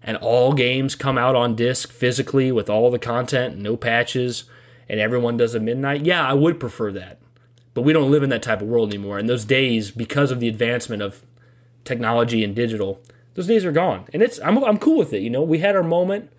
and 0.02 0.16
all 0.18 0.52
games 0.52 0.94
come 0.94 1.18
out 1.18 1.34
on 1.34 1.56
disc 1.56 1.90
physically 1.90 2.52
with 2.52 2.70
all 2.70 2.90
the 2.90 2.98
content, 2.98 3.56
no 3.58 3.76
patches, 3.76 4.44
and 4.88 5.00
everyone 5.00 5.36
does 5.36 5.54
a 5.54 5.60
midnight, 5.60 6.06
yeah, 6.06 6.26
I 6.26 6.34
would 6.34 6.60
prefer 6.60 6.92
that. 6.92 7.18
But 7.74 7.82
we 7.82 7.92
don't 7.92 8.10
live 8.10 8.22
in 8.22 8.30
that 8.30 8.42
type 8.42 8.62
of 8.62 8.68
world 8.68 8.90
anymore. 8.90 9.18
And 9.18 9.28
those 9.28 9.44
days, 9.44 9.90
because 9.90 10.30
of 10.30 10.40
the 10.40 10.48
advancement 10.48 11.02
of 11.02 11.24
technology 11.84 12.44
and 12.44 12.54
digital, 12.54 13.00
those 13.34 13.46
days 13.46 13.64
are 13.64 13.72
gone. 13.72 14.04
And 14.12 14.22
it's 14.22 14.40
I'm 14.40 14.62
I'm 14.64 14.78
cool 14.78 14.98
with 14.98 15.12
it. 15.12 15.22
You 15.22 15.30
know, 15.30 15.42
we 15.42 15.58
had 15.58 15.76
our 15.76 15.82
moment, 15.82 16.30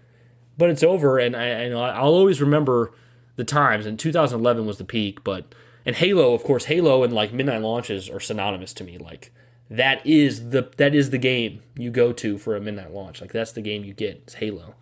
but 0.58 0.70
it's 0.70 0.84
over. 0.84 1.20
And 1.20 1.36
I, 1.36 1.66
I 1.66 1.70
I'll 1.70 2.14
always 2.14 2.42
remember 2.42 2.94
the 3.36 3.44
times. 3.44 3.86
And 3.86 4.00
2011 4.00 4.66
was 4.66 4.78
the 4.78 4.84
peak, 4.84 5.24
but 5.24 5.54
and 5.86 5.96
Halo, 5.96 6.34
of 6.34 6.44
course, 6.44 6.66
Halo 6.66 7.04
and 7.04 7.14
like 7.14 7.34
midnight 7.34 7.62
launches 7.62 8.10
are 8.10 8.20
synonymous 8.20 8.74
to 8.74 8.84
me. 8.84 8.98
Like 8.98 9.32
that 9.70 10.06
is 10.06 10.50
the 10.50 10.70
that 10.78 10.96
is 10.96 11.10
the 11.10 11.18
game 11.18 11.62
you 11.76 11.90
go 11.92 12.12
to 12.14 12.38
for 12.38 12.56
a 12.56 12.62
midnight 12.62 12.92
launch. 12.92 13.22
Like 13.22 13.32
that's 13.32 13.52
the 13.52 13.62
game 13.62 13.84
you 13.84 13.94
get. 13.94 14.22
It's 14.24 14.36
Halo. 14.36 14.76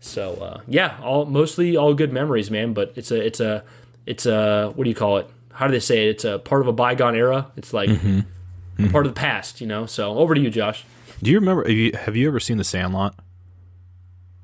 So 0.00 0.34
uh, 0.34 0.60
yeah, 0.66 0.98
all 1.02 1.24
mostly 1.24 1.76
all 1.76 1.94
good 1.94 2.12
memories, 2.12 2.50
man. 2.50 2.74
But 2.74 2.92
it's 2.96 3.10
a 3.10 3.24
it's 3.24 3.40
a 3.40 3.64
it's 4.06 4.26
a 4.26 4.72
what 4.74 4.84
do 4.84 4.90
you 4.90 4.96
call 4.96 5.18
it? 5.18 5.30
How 5.52 5.66
do 5.66 5.72
they 5.72 5.80
say 5.80 6.08
it? 6.08 6.10
It's 6.10 6.24
a 6.24 6.38
part 6.38 6.60
of 6.60 6.68
a 6.68 6.72
bygone 6.72 7.14
era. 7.14 7.50
It's 7.56 7.72
like 7.72 7.88
part 8.90 9.06
of 9.06 9.14
the 9.14 9.18
past, 9.18 9.60
you 9.60 9.66
know. 9.66 9.86
So 9.86 10.18
over 10.18 10.34
to 10.34 10.40
you, 10.40 10.50
Josh. 10.50 10.84
Do 11.22 11.30
you 11.30 11.38
remember? 11.38 11.62
Have 11.62 11.76
you, 11.76 11.92
have 11.94 12.16
you 12.16 12.28
ever 12.28 12.40
seen 12.40 12.58
The 12.58 12.64
Sandlot? 12.64 13.14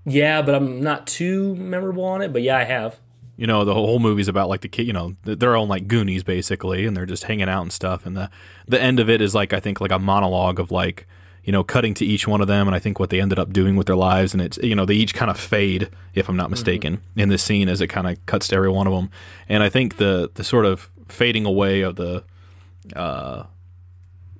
Yeah, 0.06 0.40
but 0.40 0.54
I'm 0.54 0.82
not 0.82 1.06
too 1.06 1.54
memorable 1.56 2.04
on 2.04 2.22
it. 2.22 2.32
But 2.32 2.42
yeah, 2.42 2.56
I 2.56 2.64
have. 2.64 2.98
You 3.40 3.46
know, 3.46 3.64
the 3.64 3.72
whole 3.72 3.98
movie's 3.98 4.28
about 4.28 4.48
like 4.50 4.60
the 4.60 4.68
kid. 4.68 4.86
You 4.86 4.92
know, 4.92 5.16
they're 5.24 5.56
all 5.56 5.66
like 5.66 5.88
Goonies 5.88 6.22
basically, 6.22 6.84
and 6.84 6.94
they're 6.96 7.06
just 7.06 7.24
hanging 7.24 7.48
out 7.48 7.62
and 7.62 7.72
stuff. 7.72 8.04
And 8.04 8.14
the 8.16 8.28
the 8.68 8.80
end 8.80 9.00
of 9.00 9.08
it 9.08 9.20
is 9.22 9.34
like 9.34 9.52
I 9.54 9.60
think 9.60 9.80
like 9.80 9.90
a 9.90 9.98
monologue 9.98 10.60
of 10.60 10.70
like 10.70 11.06
you 11.42 11.52
know 11.52 11.64
cutting 11.64 11.94
to 11.94 12.04
each 12.04 12.28
one 12.28 12.42
of 12.42 12.48
them, 12.48 12.68
and 12.68 12.74
I 12.74 12.78
think 12.78 13.00
what 13.00 13.08
they 13.08 13.18
ended 13.18 13.38
up 13.38 13.50
doing 13.50 13.76
with 13.76 13.86
their 13.86 13.96
lives, 13.96 14.34
and 14.34 14.42
it's 14.42 14.58
you 14.58 14.74
know 14.74 14.84
they 14.84 14.94
each 14.94 15.14
kind 15.14 15.30
of 15.30 15.38
fade, 15.40 15.88
if 16.14 16.28
I'm 16.28 16.36
not 16.36 16.50
mistaken, 16.50 17.00
in 17.16 17.30
this 17.30 17.42
scene 17.42 17.70
as 17.70 17.80
it 17.80 17.86
kind 17.86 18.06
of 18.06 18.24
cuts 18.26 18.48
to 18.48 18.56
every 18.56 18.68
one 18.68 18.86
of 18.86 18.92
them. 18.92 19.10
And 19.48 19.62
I 19.62 19.70
think 19.70 19.96
the 19.96 20.30
the 20.34 20.44
sort 20.44 20.66
of 20.66 20.90
fading 21.08 21.46
away 21.46 21.80
of 21.80 21.96
the 21.96 22.24
uh 22.94 23.44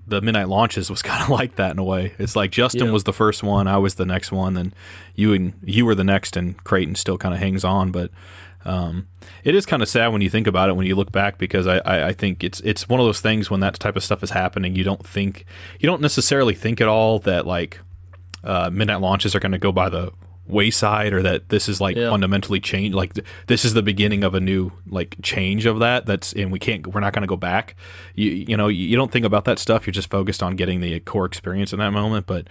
the 0.07 0.20
midnight 0.20 0.48
launches 0.48 0.90
was 0.90 1.01
kind 1.11 1.22
of 1.22 1.30
like 1.30 1.57
that 1.57 1.70
in 1.70 1.78
a 1.78 1.84
way. 1.84 2.12
It's 2.18 2.36
like 2.36 2.51
Justin 2.51 2.86
Yeah. 2.88 2.92
was 2.92 3.05
the 3.05 3.12
first 3.14 3.42
one, 3.42 3.66
I 3.66 3.78
was 3.78 3.94
the 3.94 4.05
next 4.07 4.30
one, 4.30 4.55
then 4.55 4.74
you 5.14 5.32
and 5.32 5.55
you 5.64 5.86
were 5.86 5.94
the 5.94 6.05
next, 6.05 6.36
and 6.36 6.62
Creighton 6.64 6.96
still 6.96 7.16
kind 7.16 7.32
of 7.32 7.40
hangs 7.40 7.64
on. 7.64 7.92
But 7.92 8.11
um, 8.65 9.09
it 9.45 9.55
is 9.55 9.65
kind 9.67 9.83
of 9.83 9.89
sad 9.89 10.09
when 10.09 10.21
you 10.21 10.29
think 10.31 10.47
about 10.47 10.69
it 10.69 10.77
when 10.77 10.87
you 10.87 10.95
look 10.95 11.13
back 11.13 11.39
because 11.39 11.67
I, 11.67 11.79
I, 11.79 12.07
I 12.09 12.13
think 12.13 12.45
it's 12.45 12.61
it's 12.61 12.89
one 12.89 13.01
of 13.01 13.07
those 13.07 13.21
things 13.21 13.51
when 13.51 13.61
that 13.61 13.75
type 13.81 13.97
of 13.97 14.05
stuff 14.05 14.23
is 14.23 14.31
happening, 14.31 14.77
you 14.77 14.85
don't 14.85 15.07
think 15.07 15.45
you 15.79 15.87
don't 15.87 16.03
necessarily 16.03 16.55
think 16.55 16.81
at 16.81 16.89
all 16.89 17.19
that 17.21 17.47
like 17.47 17.81
uh, 18.45 18.71
midnight 18.73 19.01
launches 19.01 19.35
are 19.35 19.41
going 19.41 19.53
to 19.53 19.59
go 19.59 19.73
by 19.73 19.89
the 19.89 20.13
wayside 20.47 21.13
or 21.13 21.23
that 21.23 21.49
this 21.49 21.69
is 21.69 21.81
like 21.81 21.97
Yeah. 21.97 22.11
fundamentally 22.11 22.59
changed 22.59 22.93
like 22.97 23.15
th- 23.15 23.27
this 23.47 23.65
is 23.65 23.73
the 23.75 23.83
beginning 23.83 24.25
of 24.25 24.35
a 24.35 24.41
new 24.41 24.73
like 24.89 25.15
change 25.23 25.65
of 25.65 25.79
that 25.79 26.07
that's 26.07 26.33
and 26.33 26.51
we 26.51 26.59
can't 26.59 26.89
we're 26.89 27.01
not 27.01 27.13
going 27.13 27.23
to 27.23 27.29
go 27.29 27.37
back 27.37 27.77
you 28.17 28.31
you 28.31 28.57
know 28.57 28.67
you 28.67 28.97
don't 28.97 29.13
think 29.13 29.25
about 29.25 29.45
that 29.45 29.61
stuff 29.61 29.87
you're 29.87 29.93
just 29.93 30.11
focused 30.11 30.43
on 30.43 30.57
getting 30.57 30.81
the 30.81 30.99
core 31.01 31.25
experience 31.25 31.73
in 31.73 31.79
that 31.79 31.93
moment 31.93 32.27
but 32.27 32.49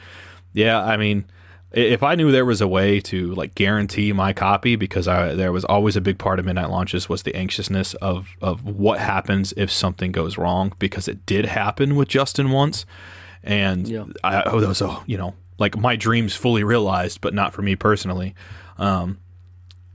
yeah 0.53 0.81
i 0.81 0.95
mean 0.95 1.25
if 1.71 2.01
i 2.01 2.15
knew 2.15 2.31
there 2.31 2.45
was 2.45 2.61
a 2.61 2.67
way 2.67 2.99
to 2.99 3.33
like 3.35 3.53
guarantee 3.55 4.11
my 4.11 4.33
copy 4.33 4.75
because 4.75 5.07
i 5.07 5.33
there 5.35 5.51
was 5.51 5.63
always 5.65 5.95
a 5.95 6.01
big 6.01 6.17
part 6.17 6.39
of 6.39 6.45
midnight 6.45 6.69
launches 6.69 7.07
was 7.07 7.23
the 7.23 7.35
anxiousness 7.35 7.93
of 7.95 8.35
of 8.41 8.65
what 8.65 8.99
happens 8.99 9.53
if 9.55 9.71
something 9.71 10.11
goes 10.11 10.37
wrong 10.37 10.73
because 10.79 11.07
it 11.07 11.25
did 11.25 11.45
happen 11.45 11.95
with 11.95 12.07
justin 12.07 12.49
once 12.49 12.85
and 13.43 13.87
Yeah. 13.87 14.05
I, 14.23 14.43
oh, 14.45 14.65
was 14.65 14.81
a 14.81 15.01
you 15.05 15.17
know 15.17 15.35
like 15.59 15.77
my 15.77 15.95
dreams 15.95 16.35
fully 16.35 16.63
realized, 16.63 17.21
but 17.21 17.33
not 17.33 17.53
for 17.53 17.61
me 17.61 17.75
personally. 17.75 18.33
Um, 18.77 19.19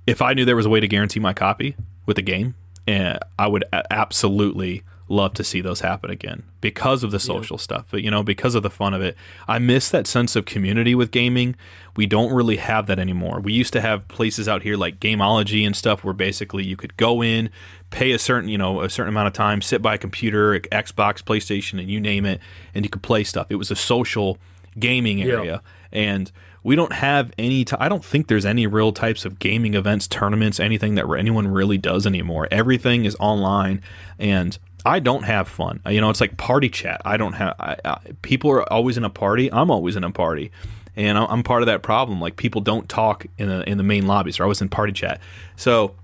if 0.06 0.20
I 0.20 0.34
knew 0.34 0.44
there 0.44 0.56
was 0.56 0.66
a 0.66 0.70
way 0.70 0.78
to 0.80 0.86
guarantee 0.86 1.20
my 1.20 1.32
copy 1.32 1.74
with 2.06 2.16
the 2.16 2.22
game, 2.22 2.54
and 2.86 3.18
I 3.38 3.46
would 3.46 3.64
absolutely 3.90 4.82
love 5.08 5.34
to 5.34 5.44
see 5.44 5.60
those 5.60 5.80
happen 5.80 6.10
again 6.10 6.42
because 6.60 7.04
of 7.04 7.10
the 7.10 7.20
social 7.20 7.58
stuff. 7.58 7.86
But 7.90 8.02
you 8.02 8.10
know, 8.10 8.22
because 8.22 8.54
of 8.54 8.62
the 8.62 8.70
fun 8.70 8.94
of 8.94 9.02
it, 9.02 9.16
I 9.46 9.58
miss 9.58 9.90
that 9.90 10.06
sense 10.06 10.34
of 10.34 10.44
community 10.44 10.94
with 10.94 11.10
gaming. 11.10 11.56
We 11.96 12.06
don't 12.06 12.32
really 12.32 12.56
have 12.56 12.86
that 12.86 12.98
anymore. 12.98 13.40
We 13.40 13.52
used 13.52 13.72
to 13.74 13.80
have 13.80 14.08
places 14.08 14.48
out 14.48 14.62
here 14.62 14.76
like 14.76 15.00
Gameology 15.00 15.64
and 15.64 15.76
stuff 15.76 16.02
where 16.02 16.14
basically 16.14 16.64
you 16.64 16.76
could 16.76 16.96
go 16.96 17.22
in, 17.22 17.50
pay 17.90 18.12
a 18.12 18.18
certain 18.18 18.48
you 18.48 18.58
know 18.58 18.80
a 18.80 18.90
certain 18.90 19.10
amount 19.12 19.28
of 19.28 19.32
time, 19.34 19.60
sit 19.60 19.82
by 19.82 19.94
a 19.94 19.98
computer, 19.98 20.58
Xbox, 20.58 21.22
PlayStation, 21.22 21.78
and 21.78 21.90
you 21.90 22.00
name 22.00 22.24
it, 22.24 22.40
and 22.74 22.84
you 22.84 22.88
could 22.88 23.02
play 23.02 23.24
stuff. 23.24 23.46
It 23.50 23.56
was 23.56 23.70
a 23.70 23.76
social 23.76 24.38
gaming 24.78 25.22
area 25.22 25.62
and 25.92 26.32
we 26.62 26.74
don't 26.74 26.92
have 26.92 27.30
any 27.38 27.64
t- 27.64 27.76
I 27.78 27.88
don't 27.88 28.04
think 28.04 28.26
there's 28.26 28.44
any 28.44 28.66
real 28.66 28.92
types 28.92 29.24
of 29.24 29.38
gaming 29.38 29.74
events 29.74 30.08
tournaments 30.08 30.58
anything 30.58 30.96
that 30.96 31.08
anyone 31.16 31.48
really 31.48 31.78
does 31.78 32.06
anymore 32.06 32.48
everything 32.50 33.04
is 33.04 33.16
online 33.20 33.80
and 34.18 34.58
I 34.84 34.98
don't 35.00 35.22
have 35.24 35.48
fun 35.48 35.80
you 35.88 36.00
know 36.00 36.10
it's 36.10 36.20
like 36.20 36.36
party 36.36 36.68
chat 36.68 37.00
I 37.04 37.16
don't 37.16 37.32
have 37.34 37.54
I, 37.58 37.76
I, 37.84 37.98
people 38.22 38.50
are 38.50 38.70
always 38.72 38.96
in 38.96 39.04
a 39.04 39.10
party 39.10 39.50
I'm 39.52 39.70
always 39.70 39.96
in 39.96 40.04
a 40.04 40.10
party 40.10 40.50
and 40.96 41.16
I'm- 41.18 41.26
I'm 41.30 41.42
part 41.42 41.62
of 41.62 41.66
that 41.66 41.82
problem 41.82 42.20
like 42.20 42.36
people 42.36 42.60
don't 42.60 42.88
talk 42.88 43.26
in 43.38 43.48
the 43.48 43.68
in 43.68 43.78
the 43.78 43.84
main 43.84 44.06
lobbies 44.06 44.36
they're 44.36 44.44
always 44.44 44.60
in 44.62 44.68
party 44.68 44.92
chat 44.92 45.20
so 45.56 45.94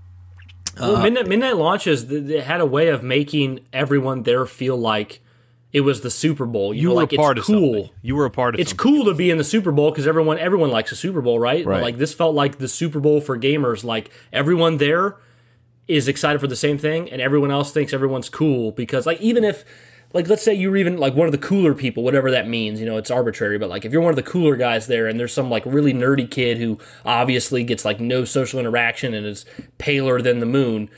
Well, 0.79 0.95
uh, 0.97 1.03
midnight 1.03 1.27
midnight 1.27 1.57
launches 1.57 2.05
th- 2.05 2.23
they 2.25 2.41
had 2.41 2.61
a 2.61 2.65
way 2.65 2.87
of 2.89 3.03
making 3.03 3.59
everyone 3.73 4.23
there 4.23 4.45
feel 4.45 4.77
like 4.77 5.21
it 5.73 5.81
was 5.81 6.01
the 6.01 6.09
Super 6.11 6.45
Bowl. 6.45 6.73
You, 6.73 6.81
you 6.81 6.87
know, 6.89 6.95
were 6.95 7.01
like 7.01 7.13
a 7.13 7.15
part 7.15 7.37
it's 7.37 7.47
of 7.47 7.55
cool. 7.55 7.73
something 7.75 7.89
you 8.01 8.15
were 8.17 8.25
a 8.25 8.29
part 8.29 8.55
of 8.55 8.59
It's 8.59 8.71
something. 8.71 8.93
cool 8.93 9.05
to 9.05 9.13
be 9.13 9.29
in 9.29 9.37
the 9.37 9.43
Super 9.45 9.71
Bowl 9.71 9.89
because 9.89 10.05
everyone 10.05 10.37
everyone 10.37 10.69
likes 10.69 10.91
a 10.91 10.97
Super 10.97 11.21
Bowl, 11.21 11.39
right? 11.39 11.63
But, 11.63 11.69
Right. 11.71 11.81
like 11.81 11.97
this 11.97 12.13
felt 12.13 12.35
like 12.35 12.57
the 12.57 12.67
Super 12.67 12.99
Bowl 12.99 13.21
for 13.21 13.37
gamers. 13.37 13.85
Like 13.85 14.09
everyone 14.33 14.79
there 14.79 15.15
is 15.91 16.07
excited 16.07 16.39
for 16.39 16.47
the 16.47 16.55
same 16.55 16.77
thing, 16.77 17.09
and 17.11 17.21
everyone 17.21 17.51
else 17.51 17.71
thinks 17.71 17.93
everyone's 17.93 18.29
cool 18.29 18.71
because 18.71 19.05
like 19.05 19.19
even 19.21 19.43
if 19.43 19.65
like 20.13 20.27
let's 20.27 20.43
say 20.43 20.53
you're 20.53 20.77
even 20.77 20.97
like 20.97 21.15
one 21.15 21.27
of 21.27 21.31
the 21.31 21.37
cooler 21.37 21.73
people, 21.73 22.03
whatever 22.03 22.31
that 22.31 22.47
means, 22.47 22.79
you 22.79 22.85
know, 22.85 22.97
it's 22.97 23.11
arbitrary, 23.11 23.57
but 23.57 23.69
like 23.69 23.85
if 23.85 23.91
you're 23.91 24.01
one 24.01 24.11
of 24.11 24.15
the 24.15 24.23
cooler 24.23 24.55
guys 24.55 24.87
there 24.87 25.07
and 25.07 25.19
there's 25.19 25.33
some 25.33 25.49
like 25.49 25.65
really 25.65 25.93
nerdy 25.93 26.29
kid 26.29 26.57
who 26.57 26.77
obviously 27.05 27.63
gets 27.63 27.85
like 27.85 27.99
no 27.99 28.25
social 28.25 28.59
interaction 28.59 29.13
and 29.13 29.25
is 29.25 29.45
paler 29.77 30.21
than 30.21 30.39
the 30.39 30.45
moon, 30.45 30.89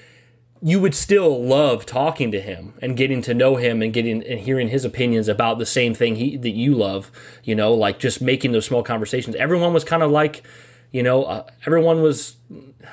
you 0.61 0.79
would 0.79 0.95
still 0.95 1.43
love 1.43 1.85
talking 1.85 2.31
to 2.31 2.39
him 2.39 2.73
and 2.81 2.97
getting 2.97 3.21
to 3.21 3.33
know 3.33 3.57
him 3.57 3.81
and 3.81 3.93
getting 3.93 4.23
and 4.23 4.39
hearing 4.39 4.69
his 4.69 4.85
opinions 4.85 5.27
about 5.27 5.59
the 5.59 5.65
same 5.65 5.93
thing 5.93 6.15
he, 6.15 6.37
that 6.37 6.51
you 6.51 6.73
love. 6.73 7.11
You 7.43 7.53
know, 7.53 7.73
like 7.73 7.99
just 7.99 8.21
making 8.21 8.51
those 8.53 8.65
small 8.65 8.81
conversations. 8.81 9.35
Everyone 9.35 9.73
was 9.73 9.83
kind 9.83 10.01
of 10.01 10.09
like, 10.09 10.43
you 10.93 11.03
know, 11.03 11.23
uh, 11.25 11.45
everyone 11.65 12.01
was 12.01 12.37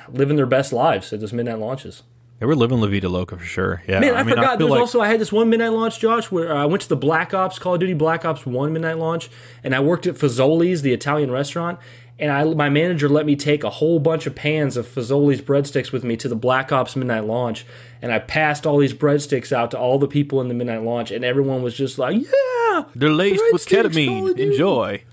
living 0.09 0.35
their 0.35 0.45
best 0.45 0.73
lives 0.73 1.13
at 1.13 1.21
those 1.21 1.31
midnight 1.31 1.59
launches. 1.59 2.03
they 2.39 2.45
were 2.47 2.55
living 2.55 2.81
La 2.81 2.87
Vida 2.87 3.07
Loca 3.07 3.37
for 3.37 3.45
sure 3.45 3.83
yeah 3.87 3.99
Man, 3.99 4.15
I, 4.15 4.23
mean, 4.23 4.35
forgot. 4.35 4.57
feel 4.57 4.67
There's 4.67 4.71
like- 4.71 4.79
also 4.81 4.99
I 4.99 5.07
had 5.07 5.21
this 5.21 5.31
one 5.31 5.49
midnight 5.49 5.71
launch, 5.71 5.99
Josh, 5.99 6.29
where 6.31 6.51
uh, 6.51 6.63
I 6.63 6.65
went 6.65 6.81
to 6.81 6.89
the 6.89 6.95
Black 6.97 7.33
Ops 7.33 7.59
Call 7.59 7.75
of 7.75 7.79
Duty 7.79 7.93
Black 7.93 8.25
Ops 8.25 8.45
One 8.45 8.73
midnight 8.73 8.97
launch, 8.97 9.29
and 9.63 9.73
I 9.73 9.79
worked 9.79 10.05
at 10.07 10.15
Fazoli's, 10.15 10.81
the 10.81 10.91
Italian 10.93 11.29
restaurant, 11.31 11.77
and 12.19 12.31
I 12.31 12.43
my 12.43 12.69
manager 12.69 13.07
let 13.07 13.25
me 13.27 13.35
take 13.35 13.63
a 13.63 13.69
whole 13.69 13.99
bunch 13.99 14.25
of 14.25 14.33
pans 14.35 14.75
of 14.77 14.87
Fazoli's 14.87 15.41
breadsticks 15.41 15.91
with 15.91 16.03
me 16.03 16.17
to 16.17 16.27
the 16.27 16.35
Black 16.35 16.71
Ops 16.71 16.95
midnight 16.95 17.25
launch, 17.25 17.65
and 18.01 18.11
I 18.11 18.17
passed 18.19 18.65
all 18.65 18.77
these 18.79 18.93
breadsticks 18.95 19.51
out 19.51 19.69
to 19.71 19.77
all 19.79 19.99
the 19.99 20.07
people 20.07 20.41
in 20.41 20.47
the 20.47 20.53
midnight 20.55 20.81
launch, 20.83 21.11
and 21.11 21.23
everyone 21.23 21.61
was 21.61 21.75
just 21.75 21.99
like, 21.99 22.19
"Yeah, 22.19 22.83
they're 22.95 23.09
laced 23.09 23.43
with 23.53 23.65
ketamine 23.67 24.37
enjoy 24.39 25.03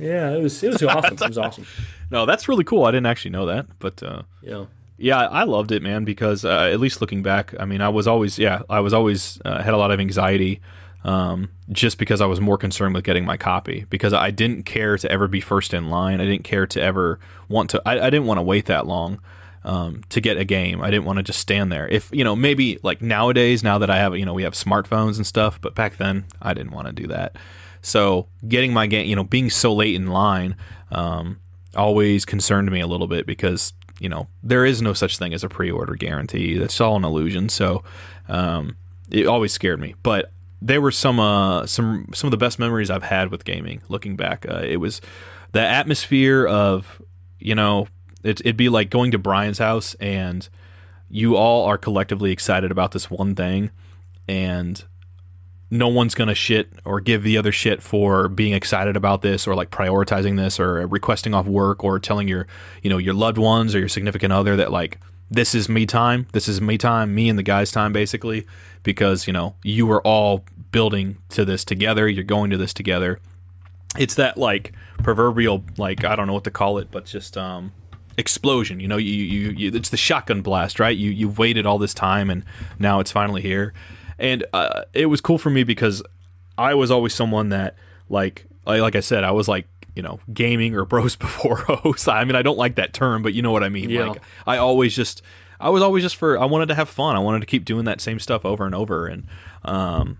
yeah." 0.00 0.30
It 0.30 0.42
was 0.42 0.60
it 0.64 0.72
was 0.72 0.82
awesome. 0.82 1.14
it 1.14 1.28
was 1.28 1.38
awesome. 1.38 1.66
no 2.12 2.26
that's 2.26 2.48
really 2.48 2.64
cool 2.64 2.84
I 2.84 2.90
didn't 2.90 3.06
actually 3.06 3.32
know 3.32 3.46
that 3.46 3.66
but 3.78 4.02
uh 4.02 4.22
Yeah. 4.42 4.66
Yeah, 5.02 5.18
I 5.18 5.42
loved 5.42 5.72
it, 5.72 5.82
man. 5.82 6.04
Because 6.04 6.44
uh, 6.44 6.70
at 6.72 6.78
least 6.78 7.00
looking 7.00 7.24
back, 7.24 7.54
I 7.58 7.64
mean, 7.64 7.80
I 7.80 7.88
was 7.88 8.06
always, 8.06 8.38
yeah, 8.38 8.62
I 8.70 8.78
was 8.78 8.94
always 8.94 9.40
uh, 9.44 9.60
had 9.60 9.74
a 9.74 9.76
lot 9.76 9.90
of 9.90 9.98
anxiety, 9.98 10.60
um, 11.02 11.48
just 11.72 11.98
because 11.98 12.20
I 12.20 12.26
was 12.26 12.40
more 12.40 12.56
concerned 12.56 12.94
with 12.94 13.02
getting 13.02 13.24
my 13.24 13.36
copy. 13.36 13.84
Because 13.90 14.12
I 14.12 14.30
didn't 14.30 14.62
care 14.62 14.96
to 14.96 15.10
ever 15.10 15.26
be 15.26 15.40
first 15.40 15.74
in 15.74 15.90
line. 15.90 16.20
I 16.20 16.24
didn't 16.24 16.44
care 16.44 16.68
to 16.68 16.80
ever 16.80 17.18
want 17.48 17.70
to. 17.70 17.82
I, 17.84 18.06
I 18.06 18.10
didn't 18.10 18.26
want 18.26 18.38
to 18.38 18.42
wait 18.42 18.66
that 18.66 18.86
long 18.86 19.20
um, 19.64 20.04
to 20.10 20.20
get 20.20 20.36
a 20.36 20.44
game. 20.44 20.80
I 20.80 20.90
didn't 20.92 21.04
want 21.04 21.16
to 21.16 21.24
just 21.24 21.40
stand 21.40 21.72
there. 21.72 21.88
If 21.88 22.08
you 22.12 22.22
know, 22.22 22.36
maybe 22.36 22.78
like 22.84 23.02
nowadays, 23.02 23.64
now 23.64 23.78
that 23.78 23.90
I 23.90 23.96
have, 23.96 24.16
you 24.16 24.24
know, 24.24 24.34
we 24.34 24.44
have 24.44 24.54
smartphones 24.54 25.16
and 25.16 25.26
stuff. 25.26 25.60
But 25.60 25.74
back 25.74 25.96
then, 25.96 26.26
I 26.40 26.54
didn't 26.54 26.70
want 26.70 26.86
to 26.86 26.92
do 26.92 27.08
that. 27.08 27.34
So 27.80 28.28
getting 28.46 28.72
my 28.72 28.86
game, 28.86 29.08
you 29.08 29.16
know, 29.16 29.24
being 29.24 29.50
so 29.50 29.74
late 29.74 29.96
in 29.96 30.06
line. 30.06 30.54
Um, 30.92 31.40
always 31.76 32.24
concerned 32.24 32.70
me 32.70 32.80
a 32.80 32.86
little 32.86 33.06
bit 33.06 33.26
because 33.26 33.72
you 34.00 34.08
know 34.08 34.28
there 34.42 34.64
is 34.64 34.82
no 34.82 34.92
such 34.92 35.18
thing 35.18 35.34
as 35.34 35.44
a 35.44 35.48
pre-order 35.48 35.94
guarantee. 35.94 36.58
That's 36.58 36.80
all 36.80 36.96
an 36.96 37.04
illusion. 37.04 37.48
So 37.48 37.84
um, 38.28 38.76
it 39.10 39.26
always 39.26 39.52
scared 39.52 39.80
me. 39.80 39.94
But 40.02 40.32
they 40.60 40.78
were 40.78 40.92
some 40.92 41.18
uh, 41.18 41.66
some 41.66 42.08
some 42.14 42.28
of 42.28 42.30
the 42.32 42.36
best 42.36 42.58
memories 42.58 42.90
I've 42.90 43.02
had 43.02 43.30
with 43.30 43.44
gaming. 43.44 43.82
Looking 43.88 44.16
back, 44.16 44.46
uh, 44.48 44.62
it 44.64 44.76
was 44.76 45.00
the 45.52 45.60
atmosphere 45.60 46.46
of 46.46 47.00
you 47.38 47.54
know 47.54 47.88
it, 48.22 48.40
it'd 48.40 48.56
be 48.56 48.68
like 48.68 48.90
going 48.90 49.10
to 49.10 49.18
Brian's 49.18 49.58
house 49.58 49.94
and 49.94 50.48
you 51.08 51.36
all 51.36 51.66
are 51.66 51.76
collectively 51.76 52.32
excited 52.32 52.70
about 52.70 52.92
this 52.92 53.10
one 53.10 53.34
thing 53.34 53.70
and 54.26 54.84
no 55.72 55.88
one's 55.88 56.14
gonna 56.14 56.34
shit 56.34 56.70
or 56.84 57.00
give 57.00 57.22
the 57.22 57.38
other 57.38 57.50
shit 57.50 57.82
for 57.82 58.28
being 58.28 58.52
excited 58.52 58.94
about 58.94 59.22
this 59.22 59.46
or 59.46 59.54
like 59.54 59.70
prioritizing 59.70 60.36
this 60.36 60.60
or 60.60 60.86
requesting 60.86 61.32
off 61.32 61.46
work 61.46 61.82
or 61.82 61.98
telling 61.98 62.28
your 62.28 62.46
you 62.82 62.90
know 62.90 62.98
your 62.98 63.14
loved 63.14 63.38
ones 63.38 63.74
or 63.74 63.78
your 63.78 63.88
significant 63.88 64.34
other 64.34 64.54
that 64.54 64.70
like 64.70 64.98
this 65.30 65.54
is 65.54 65.70
me 65.70 65.86
time 65.86 66.26
this 66.32 66.46
is 66.46 66.60
me 66.60 66.76
time 66.76 67.14
me 67.14 67.26
and 67.26 67.38
the 67.38 67.42
guys 67.42 67.72
time 67.72 67.90
basically 67.90 68.46
because 68.82 69.26
you 69.26 69.32
know 69.32 69.54
you 69.62 69.86
were 69.86 70.02
all 70.02 70.44
building 70.72 71.16
to 71.30 71.42
this 71.42 71.64
together 71.64 72.06
you're 72.06 72.22
going 72.22 72.50
to 72.50 72.58
this 72.58 72.74
together. 72.74 73.18
It's 73.98 74.14
that 74.16 74.36
like 74.36 74.72
proverbial 74.98 75.64
like 75.78 76.04
i 76.04 76.14
don't 76.14 76.26
know 76.26 76.34
what 76.34 76.44
to 76.44 76.50
call 76.50 76.76
it 76.78 76.90
but 76.90 77.06
just 77.06 77.36
um 77.36 77.72
explosion 78.18 78.78
you 78.78 78.86
know 78.86 78.98
you, 78.98 79.10
you, 79.10 79.50
you 79.50 79.70
it's 79.74 79.88
the 79.88 79.96
shotgun 79.96 80.42
blast 80.42 80.78
right? 80.78 80.98
You 80.98 81.10
you've 81.10 81.38
waited 81.38 81.64
all 81.64 81.78
this 81.78 81.94
time 81.94 82.28
and 82.28 82.44
now 82.78 83.00
it's 83.00 83.10
finally 83.10 83.40
here 83.40 83.72
and 84.22 84.44
uh, 84.52 84.84
it 84.94 85.06
was 85.06 85.20
cool 85.20 85.36
for 85.36 85.50
me 85.50 85.64
because 85.64 86.02
I 86.56 86.74
was 86.74 86.90
always 86.90 87.12
someone 87.12 87.50
that 87.50 87.74
like 88.08 88.46
like, 88.64 88.80
like 88.80 88.96
I 88.96 89.00
said 89.00 89.24
I 89.24 89.32
was 89.32 89.48
like 89.48 89.66
you 89.94 90.02
know 90.02 90.20
gaming 90.32 90.74
or 90.74 90.86
bros 90.86 91.16
before 91.26 91.56
host. 91.56 92.08
I 92.08 92.24
mean 92.24 92.36
I 92.36 92.42
don't 92.42 92.56
like 92.56 92.76
that 92.76 92.94
term, 92.94 93.22
but 93.22 93.34
you 93.34 93.42
know 93.42 93.50
what 93.52 93.64
I 93.64 93.68
mean. 93.68 93.90
Yeah. 93.90 94.06
Like 94.06 94.22
I 94.46 94.56
always 94.56 94.94
just 94.96 95.20
I 95.60 95.68
was 95.68 95.82
always 95.82 96.02
just 96.02 96.16
for 96.16 96.38
I 96.38 96.46
wanted 96.46 96.66
to 96.66 96.74
have 96.74 96.88
fun. 96.88 97.16
I 97.16 97.18
wanted 97.18 97.40
to 97.40 97.46
keep 97.46 97.64
doing 97.64 97.84
that 97.84 98.00
same 98.00 98.18
stuff 98.18 98.46
over 98.46 98.64
and 98.64 98.74
over 98.74 99.06
and 99.06 99.26
um 99.64 100.18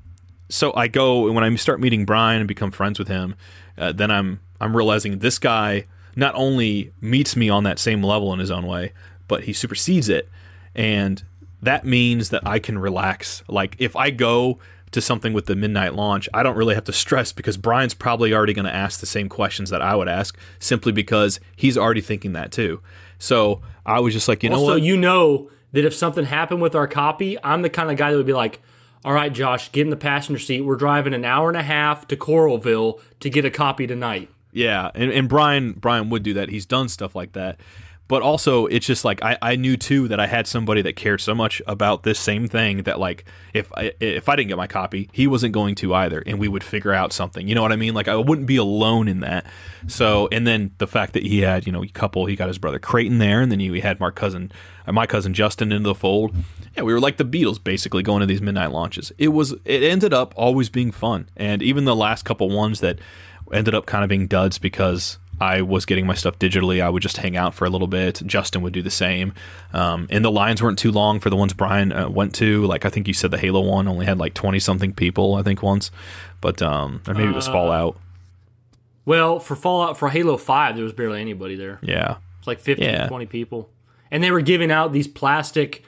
so 0.49 0.75
I 0.75 0.89
go 0.89 1.27
and 1.27 1.35
when 1.35 1.45
I 1.45 1.55
start 1.55 1.81
meeting 1.81 2.05
Brian 2.05 2.41
and 2.41 2.49
become 2.49 2.73
friends 2.73 2.99
with 2.99 3.09
him, 3.09 3.37
uh, 3.79 3.93
then 3.93 4.11
I'm 4.11 4.41
I'm 4.61 4.77
realizing 4.77 5.21
this 5.21 5.39
guy 5.39 5.87
not 6.17 6.35
only 6.35 6.93
meets 7.01 7.37
me 7.37 7.49
on 7.49 7.65
that 7.65 7.79
same 7.79 8.03
level 8.03 8.33
in 8.33 8.39
his 8.39 8.51
own 8.51 8.67
way, 8.67 8.93
but 9.29 9.45
he 9.45 9.53
supersedes 9.53 10.09
it. 10.09 10.29
And 10.75 11.23
that 11.63 11.87
means 11.87 12.31
that 12.31 12.47
I 12.47 12.59
can 12.59 12.79
relax. 12.79 13.43
Like 13.49 13.77
if 13.79 13.97
I 13.97 14.11
go 14.11 14.59
to 14.91 15.01
something 15.01 15.33
with 15.33 15.47
the 15.47 15.57
midnight 15.57 15.95
launch, 15.95 16.29
I 16.35 16.43
don't 16.43 16.57
really 16.57 16.75
have 16.75 16.85
to 16.85 16.93
stress 16.93 17.33
because 17.33 17.57
Brian's 17.57 17.95
probably 17.95 18.35
already 18.35 18.53
going 18.53 18.67
to 18.67 18.75
ask 18.75 19.01
the 19.01 19.07
same 19.07 19.29
questions 19.29 19.71
that 19.71 19.81
I 19.81 19.95
would 19.95 20.09
ask 20.09 20.37
simply 20.59 20.93
because 20.93 21.41
he's 21.57 21.79
already 21.79 22.03
thinking 22.03 22.33
that 22.35 22.53
too. 22.53 22.81
So 23.19 23.63
I 23.87 24.01
was 24.01 24.13
just 24.13 24.29
like, 24.29 24.43
you 24.43 24.51
know 24.51 24.57
also, 24.57 24.73
what? 24.75 24.83
you 24.83 24.97
know 24.97 25.51
that 25.73 25.85
if 25.85 25.95
something 25.95 26.27
happened 26.27 26.61
with 26.61 26.75
our 26.75 26.87
copy, 26.87 27.39
I'm 27.43 27.63
the 27.63 27.71
kind 27.71 27.91
of 27.91 27.97
guy 27.97 28.11
that 28.11 28.17
would 28.17 28.27
be 28.27 28.35
like, 28.35 28.61
all 29.05 29.13
right, 29.13 29.33
Josh, 29.33 29.73
get 29.73 29.83
in 29.83 29.91
the 29.91 29.97
passenger 29.97 30.39
seat. 30.39 30.61
We're 30.61 30.77
driving 30.77 31.15
an 31.15 31.25
hour 31.25 31.49
and 31.49 31.57
a 31.57 31.63
half 31.63 32.07
to 32.09 32.17
Coralville 32.17 33.01
to 33.21 33.31
get 33.31 33.45
a 33.45 33.51
copy 33.51 33.87
tonight. 33.87 34.29
Yeah, 34.53 34.91
and, 34.95 35.11
and 35.11 35.29
Brian 35.29 35.73
Brian 35.73 36.11
would 36.11 36.23
do 36.23 36.35
that. 36.35 36.51
He's 36.51 36.67
done 36.67 36.89
stuff 36.89 37.17
like 37.17 37.33
that. 37.33 37.59
But 38.13 38.21
also 38.21 38.67
it's 38.67 38.87
just 38.87 39.07
like 39.07 39.25
I, 39.25 39.39
I 39.41 39.57
knew 39.57 39.79
too 39.79 40.07
that 40.09 40.21
I 40.21 40.27
had 40.27 40.47
somebody 40.47 40.83
that 40.83 40.97
cared 40.97 41.23
so 41.23 41.35
much 41.35 41.63
about 41.67 42.03
this 42.03 42.19
same 42.19 42.47
thing 42.47 42.83
that 42.83 43.01
like 43.01 43.25
if 43.55 43.73
I 43.73 43.95
if 44.01 44.29
I 44.29 44.37
didn't 44.37 44.49
get 44.49 44.59
my 44.59 44.67
copy, 44.67 45.09
he 45.13 45.27
wasn't 45.27 45.55
going 45.55 45.77
to 45.77 45.95
either 45.95 46.23
and 46.27 46.39
we 46.39 46.47
would 46.47 46.63
figure 46.63 46.93
out 46.93 47.15
something. 47.15 47.49
You 47.49 47.55
know 47.55 47.63
what 47.63 47.73
I 47.73 47.77
mean? 47.77 47.95
Like 47.95 48.09
I 48.09 48.17
wouldn't 48.17 48.47
be 48.47 48.57
alone 48.57 49.09
in 49.09 49.21
that. 49.21 49.47
So 49.87 50.29
and 50.31 50.47
then 50.47 50.73
the 50.77 50.87
fact 50.87 51.15
that 51.15 51.23
he 51.23 51.41
had, 51.41 51.65
you 51.65 51.73
know, 51.73 51.83
a 51.83 51.89
couple, 51.89 52.27
he 52.27 52.37
got 52.37 52.49
his 52.49 52.59
brother 52.59 52.79
Creighton 52.79 53.17
there 53.17 53.41
and 53.41 53.51
then 53.51 53.61
he 53.61 53.81
had 53.81 53.99
my 53.99 54.11
cousin 54.11 54.53
uh, 54.87 54.93
my 54.93 55.07
cousin 55.07 55.33
Justin 55.33 55.73
into 55.73 55.89
the 55.89 55.95
fold. 55.95 56.35
Yeah, 56.77 56.83
we 56.83 56.93
were 56.93 57.01
like 57.01 57.17
the 57.17 57.25
Beatles 57.25 57.65
basically 57.65 58.03
going 58.03 58.21
to 58.21 58.27
these 58.27 58.43
midnight 58.43 58.73
launches. 58.73 59.11
It 59.17 59.29
was 59.29 59.53
it 59.65 59.83
ended 59.83 60.13
up 60.13 60.35
always 60.37 60.69
being 60.69 60.91
fun. 60.91 61.31
And 61.35 61.63
even 61.63 61.87
the 61.87 61.97
last 61.97 62.27
couple 62.27 62.51
ones 62.51 62.81
that 62.81 62.99
ended 63.51 63.75
up 63.75 63.87
kind 63.87 64.05
of 64.05 64.11
being 64.11 64.27
duds 64.27 64.59
because 64.59 65.17
I 65.43 65.63
was 65.63 65.85
getting 65.85 66.07
my 66.07 66.15
stuff 66.15 66.39
digitally. 66.39 66.81
I 66.81 66.89
would 66.89 67.03
just 67.03 67.17
hang 67.17 67.37
out 67.37 67.55
for 67.55 67.65
a 67.65 67.71
little 67.71 67.89
bit. 67.89 68.23
Justin 68.25 68.63
would 68.63 68.73
do 68.73 68.83
the 68.83 68.91
same. 68.91 69.35
Um, 69.73 70.07
and 70.11 70.25
the 70.25 70.31
lines 70.31 70.63
weren't 70.63 70.79
too 70.79 70.93
long 70.93 71.19
for 71.21 71.31
the 71.31 71.37
ones 71.37 71.53
Brian 71.53 71.93
uh, 71.93 72.09
went 72.09 72.35
to. 72.37 72.65
Like 72.67 72.85
I 72.85 72.91
think 72.91 73.09
you 73.09 73.15
said 73.15 73.31
the 73.31 73.39
Halo 73.39 73.61
one 73.61 73.89
only 73.89 74.07
had 74.07 74.19
like 74.19 74.35
twenty 74.35 74.61
something 74.61 74.93
people. 74.93 75.35
I 75.35 75.43
think 75.43 75.63
once, 75.63 75.91
but 76.41 76.63
um, 76.63 77.03
or 77.09 77.15
maybe 77.15 77.29
it 77.31 77.35
was 77.35 77.49
Fallout. 77.49 77.99
Well, 79.05 79.41
for 79.41 79.57
Fallout 79.57 79.99
for 79.99 80.11
Halo 80.11 80.37
5, 80.37 80.77
there 80.77 80.85
was 80.85 80.93
barely 80.93 81.21
anybody 81.21 81.57
there. 81.57 81.81
Yeah, 81.83 82.19
It's 82.39 82.47
like 82.47 82.61
15, 82.61 82.89
yeah. 82.89 83.09
20 83.09 83.27
people. 83.27 83.69
And 84.13 84.23
they 84.23 84.31
were 84.31 84.43
giving 84.43 84.71
out 84.71 84.93
these 84.93 85.09
plastic 85.09 85.83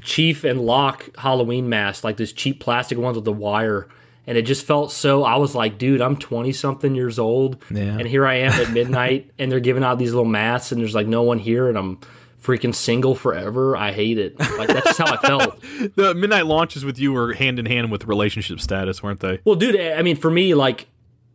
Chief 0.00 0.44
and 0.44 0.60
Locke 0.62 1.10
Halloween 1.18 1.68
masks, 1.68 2.04
like 2.04 2.16
these 2.16 2.32
cheap 2.32 2.60
plastic 2.60 2.96
ones 2.96 3.16
with 3.16 3.26
the 3.26 3.32
wire. 3.34 3.86
And 4.26 4.38
it 4.38 4.42
just 4.42 4.64
felt 4.64 4.90
so. 4.90 5.22
I 5.22 5.36
was 5.36 5.54
like, 5.54 5.76
dude, 5.76 6.00
I'm 6.00 6.16
20 6.16 6.52
something 6.52 6.94
years 6.94 7.18
old. 7.18 7.62
Yeah. 7.70 7.98
And 7.98 8.06
here 8.06 8.26
I 8.26 8.36
am 8.36 8.52
at 8.52 8.70
midnight, 8.70 9.30
and 9.38 9.52
they're 9.52 9.60
giving 9.60 9.84
out 9.84 9.98
these 9.98 10.12
little 10.12 10.24
masks, 10.24 10.72
and 10.72 10.80
there's 10.80 10.94
like 10.94 11.06
no 11.06 11.22
one 11.22 11.38
here, 11.38 11.68
and 11.68 11.76
I'm 11.76 11.98
freaking 12.42 12.74
single 12.74 13.14
forever. 13.14 13.76
I 13.76 13.92
hate 13.92 14.18
it. 14.18 14.38
Like, 14.38 14.68
that's 14.68 14.86
just 14.86 14.98
how 14.98 15.14
I 15.14 15.16
felt. 15.16 15.60
the 15.96 16.14
midnight 16.14 16.46
launches 16.46 16.84
with 16.84 16.98
you 16.98 17.12
were 17.12 17.32
hand 17.32 17.58
in 17.58 17.66
hand 17.66 17.90
with 17.90 18.04
relationship 18.04 18.60
status, 18.60 19.02
weren't 19.02 19.20
they? 19.20 19.40
Well, 19.44 19.56
dude, 19.56 19.80
I 19.80 20.02
mean, 20.02 20.16
for 20.16 20.30
me, 20.30 20.54
like, 20.54 20.86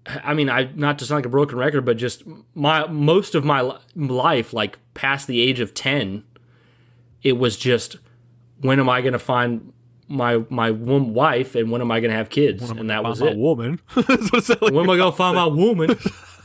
I 0.05 0.33
mean, 0.33 0.49
I 0.49 0.69
not 0.75 0.99
to 0.99 1.05
sound 1.05 1.19
like 1.19 1.25
a 1.25 1.29
broken 1.29 1.57
record, 1.57 1.85
but 1.85 1.97
just 1.97 2.23
my 2.55 2.87
most 2.87 3.35
of 3.35 3.43
my 3.43 3.75
life, 3.95 4.53
like 4.53 4.79
past 4.93 5.27
the 5.27 5.41
age 5.41 5.59
of 5.59 5.73
ten, 5.73 6.23
it 7.21 7.33
was 7.33 7.57
just 7.57 7.97
when 8.61 8.79
am 8.79 8.89
I 8.89 9.01
going 9.01 9.13
to 9.13 9.19
find 9.19 9.73
my 10.09 10.43
my 10.49 10.71
wom- 10.71 11.13
wife 11.13 11.55
and 11.55 11.71
when 11.71 11.81
am 11.81 11.91
I 11.91 11.99
going 12.01 12.11
to 12.11 12.17
have 12.17 12.29
kids, 12.29 12.69
and 12.69 12.89
that 12.89 13.03
was 13.03 13.21
it. 13.21 13.37
woman. 13.37 13.79
That's 13.95 14.07
what 14.31 14.33
it 14.39 14.43
sounded 14.43 14.61
like. 14.63 14.73
When 14.73 14.83
am 14.83 14.89
I 14.89 14.97
going 14.97 15.11
to 15.11 15.17
find 15.17 15.35
my 15.35 15.45
woman? 15.65 15.97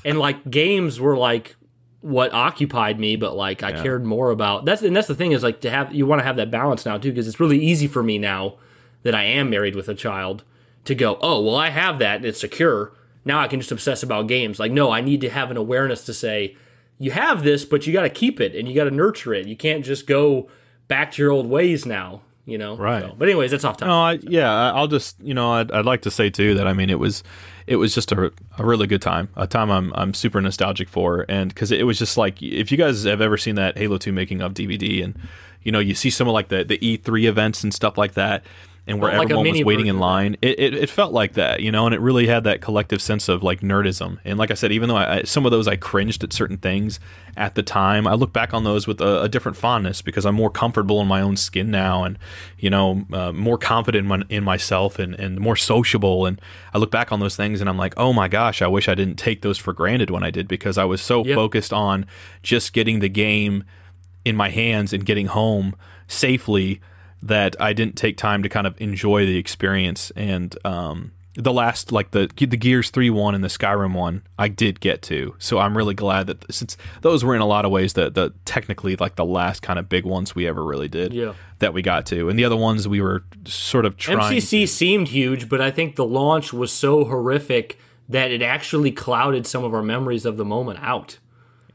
and 0.04 0.18
like 0.18 0.48
games 0.50 1.00
were 1.00 1.16
like 1.16 1.56
what 2.02 2.34
occupied 2.34 3.00
me, 3.00 3.16
but 3.16 3.34
like 3.34 3.62
I 3.62 3.72
cared 3.82 4.04
more 4.04 4.30
about 4.30 4.66
that's 4.66 4.82
and 4.82 4.94
that's 4.94 5.08
the 5.08 5.14
thing 5.14 5.32
is 5.32 5.42
like 5.42 5.62
to 5.62 5.70
have 5.70 5.94
you 5.94 6.06
want 6.06 6.20
to 6.20 6.24
have 6.24 6.36
that 6.36 6.50
balance 6.50 6.84
now 6.84 6.98
too 6.98 7.10
because 7.10 7.26
it's 7.26 7.40
really 7.40 7.58
easy 7.58 7.86
for 7.88 8.02
me 8.02 8.18
now 8.18 8.56
that 9.02 9.14
I 9.14 9.24
am 9.24 9.48
married 9.48 9.74
with 9.74 9.88
a 9.88 9.94
child 9.94 10.44
to 10.84 10.94
go 10.94 11.18
oh 11.22 11.40
well 11.40 11.56
I 11.56 11.70
have 11.70 11.98
that 12.00 12.16
and 12.16 12.26
it's 12.26 12.38
secure 12.40 12.92
now 13.24 13.40
I 13.40 13.48
can 13.48 13.58
just 13.60 13.72
obsess 13.72 14.02
about 14.02 14.26
games 14.26 14.58
like 14.60 14.70
no 14.70 14.90
I 14.90 15.00
need 15.00 15.22
to 15.22 15.30
have 15.30 15.50
an 15.50 15.56
awareness 15.56 16.04
to 16.04 16.12
say 16.12 16.56
you 16.98 17.12
have 17.12 17.42
this 17.42 17.64
but 17.64 17.86
you 17.86 17.92
got 17.94 18.02
to 18.02 18.10
keep 18.10 18.38
it 18.38 18.54
and 18.54 18.68
you 18.68 18.74
got 18.74 18.84
to 18.84 18.90
nurture 18.90 19.32
it 19.32 19.46
you 19.46 19.56
can't 19.56 19.82
just 19.82 20.06
go 20.06 20.50
back 20.88 21.10
to 21.12 21.22
your 21.22 21.32
old 21.32 21.46
ways 21.48 21.86
now 21.86 22.20
you 22.46 22.58
know 22.58 22.76
Right. 22.76 23.02
So- 23.02 23.14
but 23.18 23.28
anyways 23.28 23.52
it's 23.52 23.64
off 23.64 23.76
topic 23.78 23.88
No, 23.88 24.00
I, 24.02 24.12
yeah, 24.22 24.72
I'll 24.72 24.86
just 24.88 25.16
you 25.20 25.34
know 25.34 25.52
I'd, 25.52 25.70
I'd 25.72 25.84
like 25.86 26.02
to 26.02 26.10
say 26.10 26.30
too 26.30 26.54
that 26.54 26.66
I 26.66 26.72
mean 26.72 26.90
it 26.90 26.98
was 26.98 27.22
it 27.66 27.76
was 27.76 27.94
just 27.94 28.12
a, 28.12 28.30
a 28.58 28.64
really 28.66 28.86
good 28.86 29.00
time, 29.00 29.28
a 29.36 29.46
time 29.46 29.70
I'm 29.70 29.90
I'm 29.94 30.12
super 30.12 30.40
nostalgic 30.40 30.88
for, 30.88 31.24
and 31.30 31.48
because 31.48 31.72
it 31.72 31.86
was 31.86 31.98
just 31.98 32.18
like 32.18 32.42
if 32.42 32.70
you 32.70 32.76
guys 32.76 33.04
have 33.04 33.22
ever 33.22 33.38
seen 33.38 33.54
that 33.54 33.78
Halo 33.78 33.96
Two 33.96 34.12
making 34.12 34.42
of 34.42 34.52
DVD, 34.52 35.02
and 35.02 35.18
you 35.62 35.72
know 35.72 35.78
you 35.78 35.94
see 35.94 36.10
some 36.10 36.28
of 36.28 36.34
like 36.34 36.48
the 36.48 36.62
the 36.64 36.76
E3 36.76 37.24
events 37.24 37.64
and 37.64 37.72
stuff 37.72 37.96
like 37.96 38.12
that. 38.14 38.44
And 38.86 39.00
where 39.00 39.12
like 39.16 39.30
everyone 39.30 39.48
was 39.48 39.64
waiting 39.64 39.86
in 39.86 39.94
version 39.94 39.96
of 39.96 40.00
line, 40.00 40.36
it, 40.42 40.58
it, 40.60 40.74
it 40.74 40.90
felt 40.90 41.14
like 41.14 41.32
that, 41.34 41.60
you 41.60 41.72
know, 41.72 41.86
and 41.86 41.94
it 41.94 42.02
really 42.02 42.26
had 42.26 42.44
that 42.44 42.60
collective 42.60 43.00
sense 43.00 43.30
of 43.30 43.42
like 43.42 43.60
nerdism. 43.62 44.18
And 44.26 44.38
like 44.38 44.50
I 44.50 44.54
said, 44.54 44.72
even 44.72 44.90
though 44.90 44.96
I, 44.96 45.16
I, 45.16 45.22
some 45.22 45.46
of 45.46 45.52
those 45.52 45.66
I 45.66 45.76
cringed 45.76 46.22
at 46.22 46.34
certain 46.34 46.58
things 46.58 47.00
at 47.34 47.54
the 47.54 47.62
time, 47.62 48.06
I 48.06 48.12
look 48.12 48.34
back 48.34 48.52
on 48.52 48.64
those 48.64 48.86
with 48.86 49.00
a, 49.00 49.22
a 49.22 49.28
different 49.30 49.56
fondness 49.56 50.02
because 50.02 50.26
I'm 50.26 50.34
more 50.34 50.50
comfortable 50.50 51.00
in 51.00 51.08
my 51.08 51.22
own 51.22 51.38
skin 51.38 51.70
now, 51.70 52.04
and 52.04 52.18
you 52.58 52.68
know, 52.68 53.06
uh, 53.10 53.32
more 53.32 53.56
confident 53.56 54.02
in, 54.02 54.08
my, 54.08 54.22
in 54.28 54.44
myself 54.44 54.98
and, 54.98 55.14
and 55.14 55.40
more 55.40 55.56
sociable. 55.56 56.26
And 56.26 56.38
I 56.74 56.78
look 56.78 56.90
back 56.90 57.10
on 57.10 57.20
those 57.20 57.36
things 57.36 57.62
and 57.62 57.70
I'm 57.70 57.78
like, 57.78 57.94
oh 57.96 58.12
my 58.12 58.28
gosh, 58.28 58.60
I 58.60 58.66
wish 58.66 58.86
I 58.86 58.94
didn't 58.94 59.16
take 59.16 59.40
those 59.40 59.56
for 59.56 59.72
granted 59.72 60.10
when 60.10 60.22
I 60.22 60.30
did 60.30 60.46
because 60.46 60.76
I 60.76 60.84
was 60.84 61.00
so 61.00 61.24
Yep. 61.24 61.34
focused 61.34 61.72
on 61.72 62.04
just 62.42 62.74
getting 62.74 63.00
the 63.00 63.08
game 63.08 63.64
in 64.26 64.36
my 64.36 64.50
hands 64.50 64.92
and 64.92 65.06
getting 65.06 65.26
home 65.28 65.74
safely 66.06 66.82
that 67.24 67.56
I 67.60 67.72
didn't 67.72 67.96
take 67.96 68.16
time 68.16 68.42
to 68.42 68.48
kind 68.48 68.66
of 68.66 68.80
enjoy 68.80 69.24
the 69.24 69.36
experience. 69.36 70.12
And 70.14 70.56
um, 70.64 71.12
the 71.34 71.52
last, 71.52 71.90
like 71.90 72.10
the 72.10 72.30
the 72.36 72.56
Gears 72.56 72.90
three 72.90 73.10
one 73.10 73.34
and 73.34 73.42
the 73.42 73.48
Skyrim 73.48 73.94
one, 73.94 74.22
I 74.38 74.48
did 74.48 74.78
get 74.80 75.02
to. 75.02 75.34
So 75.38 75.58
I'm 75.58 75.76
really 75.76 75.94
glad 75.94 76.26
that 76.28 76.52
since 76.52 76.76
those 77.00 77.24
were 77.24 77.34
in 77.34 77.40
a 77.40 77.46
lot 77.46 77.64
of 77.64 77.70
ways 77.70 77.94
the 77.94 78.10
the 78.10 78.32
technically 78.44 78.94
like 78.96 79.16
the 79.16 79.24
last 79.24 79.62
kind 79.62 79.78
of 79.78 79.88
big 79.88 80.04
ones 80.04 80.34
we 80.34 80.46
ever 80.46 80.62
really 80.62 80.88
did. 80.88 81.12
Yeah. 81.12 81.34
That 81.60 81.72
we 81.72 81.82
got 81.82 82.04
to, 82.06 82.28
and 82.28 82.38
the 82.38 82.44
other 82.44 82.56
ones 82.56 82.86
we 82.86 83.00
were 83.00 83.24
sort 83.46 83.86
of 83.86 83.96
trying. 83.96 84.18
MCC 84.18 84.68
seemed 84.68 85.08
huge, 85.08 85.48
but 85.48 85.62
I 85.62 85.70
think 85.70 85.96
the 85.96 86.04
launch 86.04 86.52
was 86.52 86.70
so 86.72 87.04
horrific 87.04 87.78
that 88.08 88.30
it 88.30 88.42
actually 88.42 88.92
clouded 88.92 89.46
some 89.46 89.64
of 89.64 89.72
our 89.72 89.82
memories 89.82 90.26
of 90.26 90.36
the 90.36 90.44
moment 90.44 90.78
out. 90.82 91.18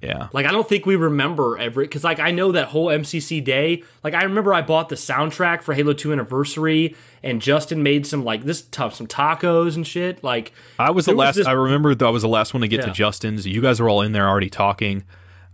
Yeah. 0.02 0.30
Like 0.34 0.46
I 0.46 0.52
don't 0.52 0.68
think 0.68 0.86
we 0.86 0.96
remember 0.96 1.58
every 1.58 1.86
because 1.86 2.04
like 2.04 2.20
I 2.20 2.32
know 2.32 2.52
that 2.54 2.70
whole 2.70 2.88
MCC 2.88 3.44
day. 3.44 3.84
Like 4.04 4.14
I 4.14 4.24
remember 4.24 4.54
I 4.54 4.62
bought 4.62 4.90
the 4.90 4.96
soundtrack 4.96 5.62
for 5.62 5.74
Halo 5.74 5.94
Two 5.94 6.12
Anniversary, 6.14 6.96
and 7.22 7.42
Justin 7.42 7.84
made 7.84 8.08
some 8.08 8.24
like 8.24 8.44
this 8.46 8.62
tough 8.62 8.96
some 8.96 9.08
tacos 9.08 9.76
and 9.76 9.86
shit. 9.86 10.24
Like 10.24 10.54
I 10.78 10.92
was 10.92 11.06
the 11.06 11.12
there 11.12 11.18
was 11.18 11.26
last. 11.26 11.36
this- 11.36 11.48
I 11.48 11.52
remember 11.52 11.94
that 11.96 12.06
I 12.06 12.10
was 12.10 12.22
the 12.22 12.30
last 12.30 12.54
one 12.54 12.62
to 12.62 12.68
get 12.68 12.84
to 12.84 12.92
Justin's. 12.92 13.46
You 13.46 13.62
guys 13.62 13.80
were 13.82 13.90
all 13.90 14.02
in 14.02 14.12
there 14.14 14.28
already 14.30 14.50
talking. 14.50 15.04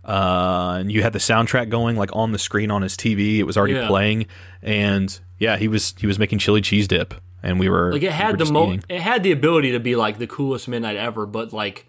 uh, 0.04 0.76
and 0.78 0.92
you 0.92 1.02
had 1.02 1.12
the 1.12 1.18
soundtrack 1.18 1.68
going 1.68 1.96
like 1.96 2.10
on 2.14 2.32
the 2.32 2.38
screen 2.38 2.70
on 2.70 2.82
his 2.82 2.96
TV. 2.96 3.38
It 3.38 3.42
was 3.44 3.56
already 3.56 3.74
Yeah. 3.74 3.88
playing, 3.88 4.26
and 4.62 5.18
yeah, 5.38 5.56
he 5.56 5.66
was 5.68 5.94
he 5.98 6.06
was 6.06 6.18
making 6.18 6.38
chili 6.38 6.60
cheese 6.60 6.86
dip, 6.86 7.14
and 7.42 7.58
we 7.58 7.68
were 7.68 7.92
Like 7.92 8.02
it 8.04 8.12
had 8.12 8.38
were 8.38 8.44
the 8.44 8.52
mo- 8.52 8.66
eating. 8.68 8.84
it 8.88 9.00
had 9.00 9.22
the 9.24 9.32
ability 9.32 9.72
to 9.72 9.80
be 9.80 9.96
like 9.96 10.18
the 10.18 10.26
coolest 10.28 10.68
midnight 10.68 10.96
ever, 10.96 11.26
but 11.26 11.52
like 11.52 11.86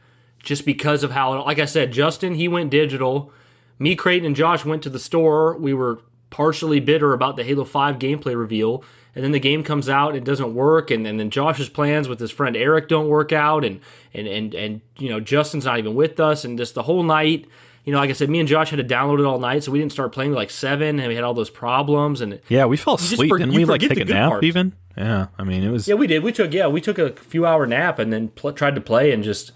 just 0.48 0.65
because 0.65 1.03
of 1.03 1.11
how 1.11 1.44
like 1.44 1.60
I 1.60 1.65
said, 1.65 1.91
Justin 1.91 2.36
he 2.36 2.48
went 2.48 2.69
digital. 2.72 3.32
Me, 3.80 3.95
Creighton, 3.95 4.26
and 4.26 4.36
Josh 4.36 4.65
went 4.65 4.82
to 4.84 4.90
the 4.90 4.98
store. 4.99 5.56
We 5.57 5.74
were 5.74 5.99
partially 6.32 6.80
bitter 6.80 7.14
about 7.14 7.36
the 7.36 7.44
Halo 7.44 7.64
5 7.64 7.99
gameplay 7.99 8.36
reveal. 8.36 8.84
And 9.14 9.24
then 9.24 9.32
the 9.32 9.40
game 9.40 9.64
comes 9.64 9.90
out, 9.90 10.10
and 10.10 10.18
it 10.18 10.24
doesn't 10.24 10.53
work, 10.53 10.91
and, 10.91 11.06
and 11.07 11.19
then 11.19 11.32
Josh's 11.32 11.69
plans 11.69 12.07
with 12.07 12.19
his 12.19 12.30
friend 12.30 12.56
Eric 12.56 12.88
don't 12.88 13.07
work 13.07 13.32
out, 13.34 13.65
and 13.65 13.80
and 14.14 14.28
and 14.28 14.53
and 14.53 14.82
you 14.99 15.10
know 15.10 15.19
Justin's 15.19 15.65
not 15.65 15.80
even 15.80 15.95
with 15.95 16.19
us, 16.19 16.45
and 16.45 16.56
just 16.57 16.76
the 16.76 16.84
whole 16.84 17.02
night, 17.03 17.48
you 17.84 17.91
know, 17.91 17.98
like 17.98 18.11
I 18.11 18.14
said, 18.14 18.30
me 18.30 18.40
and 18.40 18.48
Josh 18.48 18.69
had 18.69 18.78
to 18.78 18.84
download 18.95 19.19
it 19.19 19.26
all 19.26 19.40
night, 19.40 19.64
so 19.64 19.72
we 19.72 19.80
didn't 19.80 19.91
start 19.91 20.11
playing 20.11 20.34
like 20.34 20.52
seven, 20.52 20.99
and 20.99 21.07
we 21.07 21.15
had 21.15 21.24
all 21.24 21.34
those 21.34 21.49
problems, 21.49 22.22
and 22.22 22.40
Yeah, 22.48 22.65
we 22.65 22.78
fell 22.78 22.94
asleep. 22.95 23.28
for- 23.30 23.40
Didn't 23.40 23.56
we 23.56 23.65
like 23.65 23.82
take 23.82 23.98
a 23.99 24.06
nap 24.06 24.30
parts. 24.30 24.44
even? 24.45 24.74
Yeah, 24.95 25.28
I 25.40 25.44
mean 25.44 25.64
it 25.64 25.72
was. 25.72 25.88
Yeah, 25.88 25.95
we 25.95 26.06
did. 26.06 26.22
We 26.24 26.32
took 26.32 26.53
yeah, 26.53 26.68
we 26.68 26.80
took 26.82 26.99
a 26.99 27.10
few 27.14 27.44
hour 27.45 27.65
nap 27.65 27.98
and 27.98 28.14
then 28.14 28.28
pl- 28.30 28.53
tried 28.53 28.76
to 28.76 28.82
play 28.82 29.11
and 29.11 29.24
just 29.24 29.52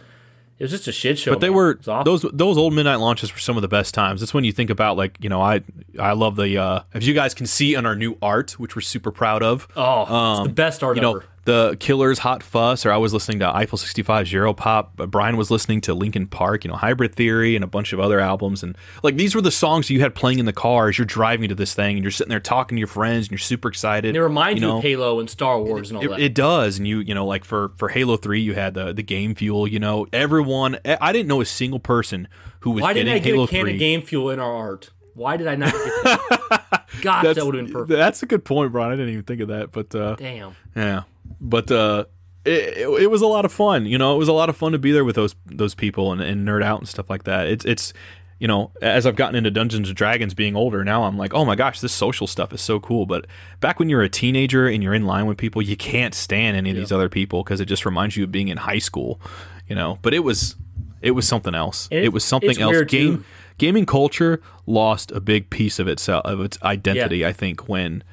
it 0.62 0.66
was 0.66 0.72
just 0.72 0.88
a 0.88 0.92
shit 0.92 1.18
show. 1.18 1.32
But 1.32 1.40
they 1.40 1.50
man. 1.50 1.56
were 1.56 1.80
those 2.06 2.22
those 2.22 2.56
old 2.56 2.76
midnight 2.76 2.98
launches 2.98 3.34
were 3.34 3.40
some 3.40 3.58
of 3.58 3.64
the 3.64 3.68
best 3.68 3.96
times. 3.96 4.22
That's 4.22 4.32
when 4.32 4.44
you 4.44 4.52
think 4.52 4.70
about 4.70 4.96
like 4.96 5.18
you 5.20 5.28
know 5.28 5.42
I 5.42 5.62
I 5.98 6.14
love 6.14 6.36
the 6.36 6.56
uh, 6.56 6.84
as 6.94 7.08
you 7.08 7.16
guys 7.16 7.34
can 7.34 7.48
see 7.48 7.76
on 7.76 7.88
our 7.88 7.96
new 7.96 8.16
art, 8.22 8.52
which 8.60 8.76
we're 8.76 8.84
super 8.84 9.12
proud 9.12 9.42
of. 9.42 9.68
oh, 9.76 10.38
it's 10.38 10.48
the 10.48 10.54
best 10.54 10.84
art 10.84 10.92
um, 10.92 10.96
you 10.98 11.02
know 11.02 11.18
ever. 11.18 11.26
The 11.46 11.76
Killers, 11.80 12.20
Hot 12.20 12.44
Fuss, 12.44 12.86
or 12.86 12.92
I 12.92 12.98
was 12.98 13.14
listening 13.14 13.40
to 13.40 13.56
Eiffel 13.56 13.78
65 13.78 14.28
Europop. 14.28 14.90
Uh, 15.00 15.08
Brian 15.08 15.38
was 15.38 15.50
listening 15.50 15.82
to 15.82 15.94
Linkin 15.96 16.28
Park, 16.28 16.64
you 16.64 16.70
know, 16.70 16.78
Hybrid 16.78 17.16
Theory, 17.16 17.56
and 17.56 17.64
a 17.64 17.68
bunch 17.68 17.94
of 17.94 18.00
other 18.00 18.20
albums. 18.20 18.62
And 18.62 18.78
like 19.02 19.16
these 19.18 19.34
were 19.34 19.42
the 19.42 19.50
songs 19.52 19.90
you 19.90 20.02
had 20.02 20.14
playing 20.14 20.38
in 20.38 20.46
the 20.46 20.54
car 20.54 20.90
as 20.90 20.98
you're 21.00 21.06
driving 21.06 21.50
to 21.50 21.56
this 21.56 21.74
thing, 21.74 21.96
and 21.98 22.04
you're 22.04 22.12
sitting 22.12 22.30
there 22.30 22.40
talking 22.40 22.76
to 22.76 22.80
your 22.80 22.88
friends, 22.88 23.26
and 23.26 23.32
you're 23.32 23.38
super 23.40 23.70
excited. 23.70 24.14
They 24.14 24.20
remind 24.20 24.60
you, 24.60 24.68
know, 24.68 24.78
of 24.78 24.84
Halo 24.84 25.20
and 25.20 25.30
Star 25.30 25.60
Wars 25.60 25.90
and 25.90 25.98
all 25.98 26.04
it, 26.04 26.10
that. 26.10 26.20
it 26.20 26.36
does, 26.36 26.78
and 26.78 26.88
you 26.88 27.00
you 27.00 27.16
know 27.16 27.26
like 27.26 27.44
for 27.44 27.72
for 27.76 27.90
Halo 27.90 28.18
Three, 28.18 28.42
you 28.42 28.54
had 28.54 28.74
the 28.76 28.94
the 28.94 29.04
game 29.04 29.34
fuel. 29.34 29.68
You 29.68 29.80
know, 29.80 30.06
everyone. 30.14 30.78
I 30.86 30.98
I 31.02 31.12
didn't 31.12 31.28
know 31.28 31.42
a 31.42 31.46
single 31.46 31.80
person 31.80 32.28
who 32.60 32.72
was 32.72 32.84
Why 32.84 32.94
didn't 32.94 33.14
I 33.14 33.20
get 33.20 33.34
Halo 33.34 33.46
a 33.46 33.48
can 33.48 33.62
Three. 33.62 33.74
of 33.74 33.80
game 33.80 34.02
fuel 34.04 34.30
in 34.30 34.40
our 34.40 34.54
art? 34.56 34.92
Why 35.14 35.38
did 35.38 35.48
I 35.48 35.56
not 35.56 35.74
get 35.74 35.82
that? 36.04 36.86
Gosh, 37.02 37.24
That's, 37.24 37.38
that 37.40 37.46
would 37.46 37.56
have 37.56 37.66
been 37.66 37.74
perfect. 37.74 37.98
that's 37.98 38.24
a 38.24 38.26
good 38.26 38.46
point, 38.46 38.72
Brian. 38.72 38.92
I 38.92 38.96
didn't 38.96 39.10
even 39.12 39.24
think 39.26 39.42
of 39.42 39.48
that, 39.50 39.72
but 39.72 39.94
uh, 39.96 40.16
Damn. 40.16 40.56
Yeah, 40.76 41.04
but 41.40 41.72
uh, 41.72 42.06
it, 42.46 42.78
it, 42.78 43.04
it 43.04 43.12
was 43.12 43.22
a 43.22 43.28
lot 43.28 43.46
of 43.46 43.52
fun. 43.52 43.86
You 43.86 43.98
know, 43.98 44.16
it 44.16 44.18
was 44.18 44.28
a 44.28 44.34
lot 44.34 44.50
of 44.50 44.58
fun 44.58 44.72
to 44.72 44.80
be 44.80 44.92
there 44.92 45.06
with 45.06 45.16
those 45.16 45.36
those 45.46 45.76
people 45.76 46.12
and, 46.12 46.22
and 46.22 46.48
nerd 46.48 46.64
out 46.64 46.80
and 46.80 46.88
stuff 46.88 47.10
like 47.10 47.24
that. 47.24 47.48
It's 47.48 47.66
it's 47.66 47.94
you 48.40 48.48
know, 48.48 48.72
as 48.82 49.06
I've 49.06 49.16
gotten 49.16 49.36
into 49.36 49.52
Dungeons 49.52 49.88
and 49.88 49.96
Dragons, 49.96 50.34
being 50.34 50.56
older 50.56 50.84
now, 50.84 51.04
I'm 51.04 51.16
like, 51.16 51.32
oh 51.32 51.46
my 51.46 51.56
gosh, 51.56 51.80
this 51.80 51.94
social 51.94 52.26
stuff 52.26 52.52
is 52.52 52.60
so 52.60 52.80
cool. 52.80 53.06
But 53.06 53.28
back 53.60 53.78
when 53.78 53.88
you're 53.88 54.02
a 54.02 54.10
teenager 54.10 54.68
and 54.68 54.82
you're 54.82 54.96
in 54.96 55.06
line 55.06 55.28
with 55.28 55.38
people, 55.38 55.62
you 55.62 55.78
can't 55.78 56.16
stand 56.16 56.58
any 56.58 56.72
of 56.72 56.76
these 56.76 56.92
other 56.92 57.08
people 57.08 57.44
because 57.44 57.62
it 57.62 57.66
just 57.66 57.86
reminds 57.86 58.18
you 58.18 58.24
of 58.24 58.32
being 58.32 58.48
in 58.48 58.58
high 58.58 58.80
school. 58.80 59.22
You 59.68 59.76
know, 59.76 60.00
but 60.02 60.16
it 60.16 60.20
was 60.20 60.56
it 61.04 61.12
was 61.12 61.28
something 61.28 61.54
else. 61.54 61.88
It, 61.92 62.06
it- 62.06 62.14
was 62.14 62.24
something 62.24 62.50
it's 62.50 62.60
else. 62.60 62.82
Game 62.88 63.18
too. 63.18 63.26
gaming 63.60 63.86
culture 63.86 64.42
lost 64.66 65.12
a 65.12 65.20
big 65.20 65.52
piece 65.52 65.78
of 65.78 65.88
itself 65.88 66.26
of 66.26 66.42
its 66.42 66.58
identity. 66.64 67.24
I 67.24 67.34
think 67.34 67.70
when 67.70 68.04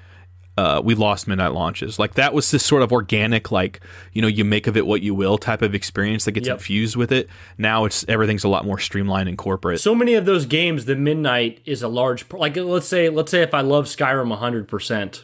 uh, 0.59 0.80
we 0.85 0.94
lost 0.97 1.28
midnight 1.28 1.52
launches. 1.52 1.98
Like 2.01 2.14
that 2.14 2.35
was 2.35 2.51
this 2.51 2.64
sort 2.64 2.82
of 2.82 2.90
organic, 2.93 3.52
like 3.52 3.78
you 4.12 4.20
know, 4.22 4.28
you 4.28 4.44
make 4.44 4.66
of 4.66 4.76
it 4.76 4.86
what 4.86 5.02
you 5.02 5.14
will 5.14 5.39
type 5.39 5.62
of 5.62 5.72
experience 5.74 6.24
that 6.24 6.32
gets 6.32 6.48
Yep. 6.48 6.56
infused 6.56 6.97
with 6.97 7.12
it. 7.12 7.28
Now 7.59 7.85
it's 7.85 8.05
everything's 8.09 8.43
a 8.43 8.48
lot 8.48 8.64
more 8.64 8.78
streamlined 8.80 9.28
and 9.28 9.39
corporate. 9.39 9.78
So 9.80 9.94
many 9.94 10.14
of 10.14 10.24
those 10.24 10.47
games, 10.47 10.85
the 10.86 10.97
midnight 10.97 11.60
is 11.64 11.82
a 11.82 11.89
large. 11.89 12.24
Like 12.32 12.56
let's 12.56 12.89
say, 12.89 13.09
let's 13.09 13.30
say 13.30 13.43
if 13.43 13.55
I 13.55 13.60
love 13.60 13.85
Skyrim 13.86 14.36
hundred 14.36 14.66
percent, 14.66 15.22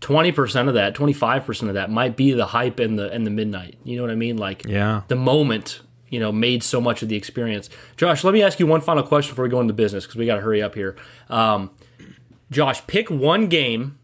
twenty 0.00 0.32
percent 0.32 0.68
of 0.68 0.74
that, 0.74 0.94
twenty 0.94 1.12
five 1.12 1.44
percent 1.44 1.68
of 1.68 1.74
that 1.74 1.90
might 1.90 2.16
be 2.16 2.32
the 2.32 2.46
hype 2.46 2.78
and 2.78 2.98
the 2.98 3.10
and 3.12 3.26
the 3.26 3.30
midnight. 3.30 3.76
You 3.84 3.96
know 3.96 4.02
what 4.02 4.10
I 4.12 4.16
mean? 4.16 4.38
Like 4.38 4.64
yeah, 4.64 5.02
the 5.08 5.16
moment 5.16 5.80
you 6.08 6.20
know 6.20 6.32
made 6.32 6.62
so 6.62 6.80
much 6.80 7.02
of 7.02 7.08
the 7.10 7.16
experience. 7.16 7.68
Josh, 7.98 8.24
let 8.24 8.32
me 8.32 8.42
ask 8.42 8.58
you 8.58 8.66
one 8.66 8.80
final 8.80 9.02
question 9.02 9.32
before 9.32 9.44
we 9.44 9.50
go 9.50 9.60
into 9.60 9.74
business 9.74 10.04
because 10.04 10.16
we 10.16 10.24
got 10.26 10.36
to 10.36 10.40
hurry 10.42 10.62
up 10.62 10.74
here. 10.74 10.96
Um, 11.28 11.70
Josh, 12.50 12.86
pick 12.86 13.10
one 13.10 13.48
game 13.48 13.98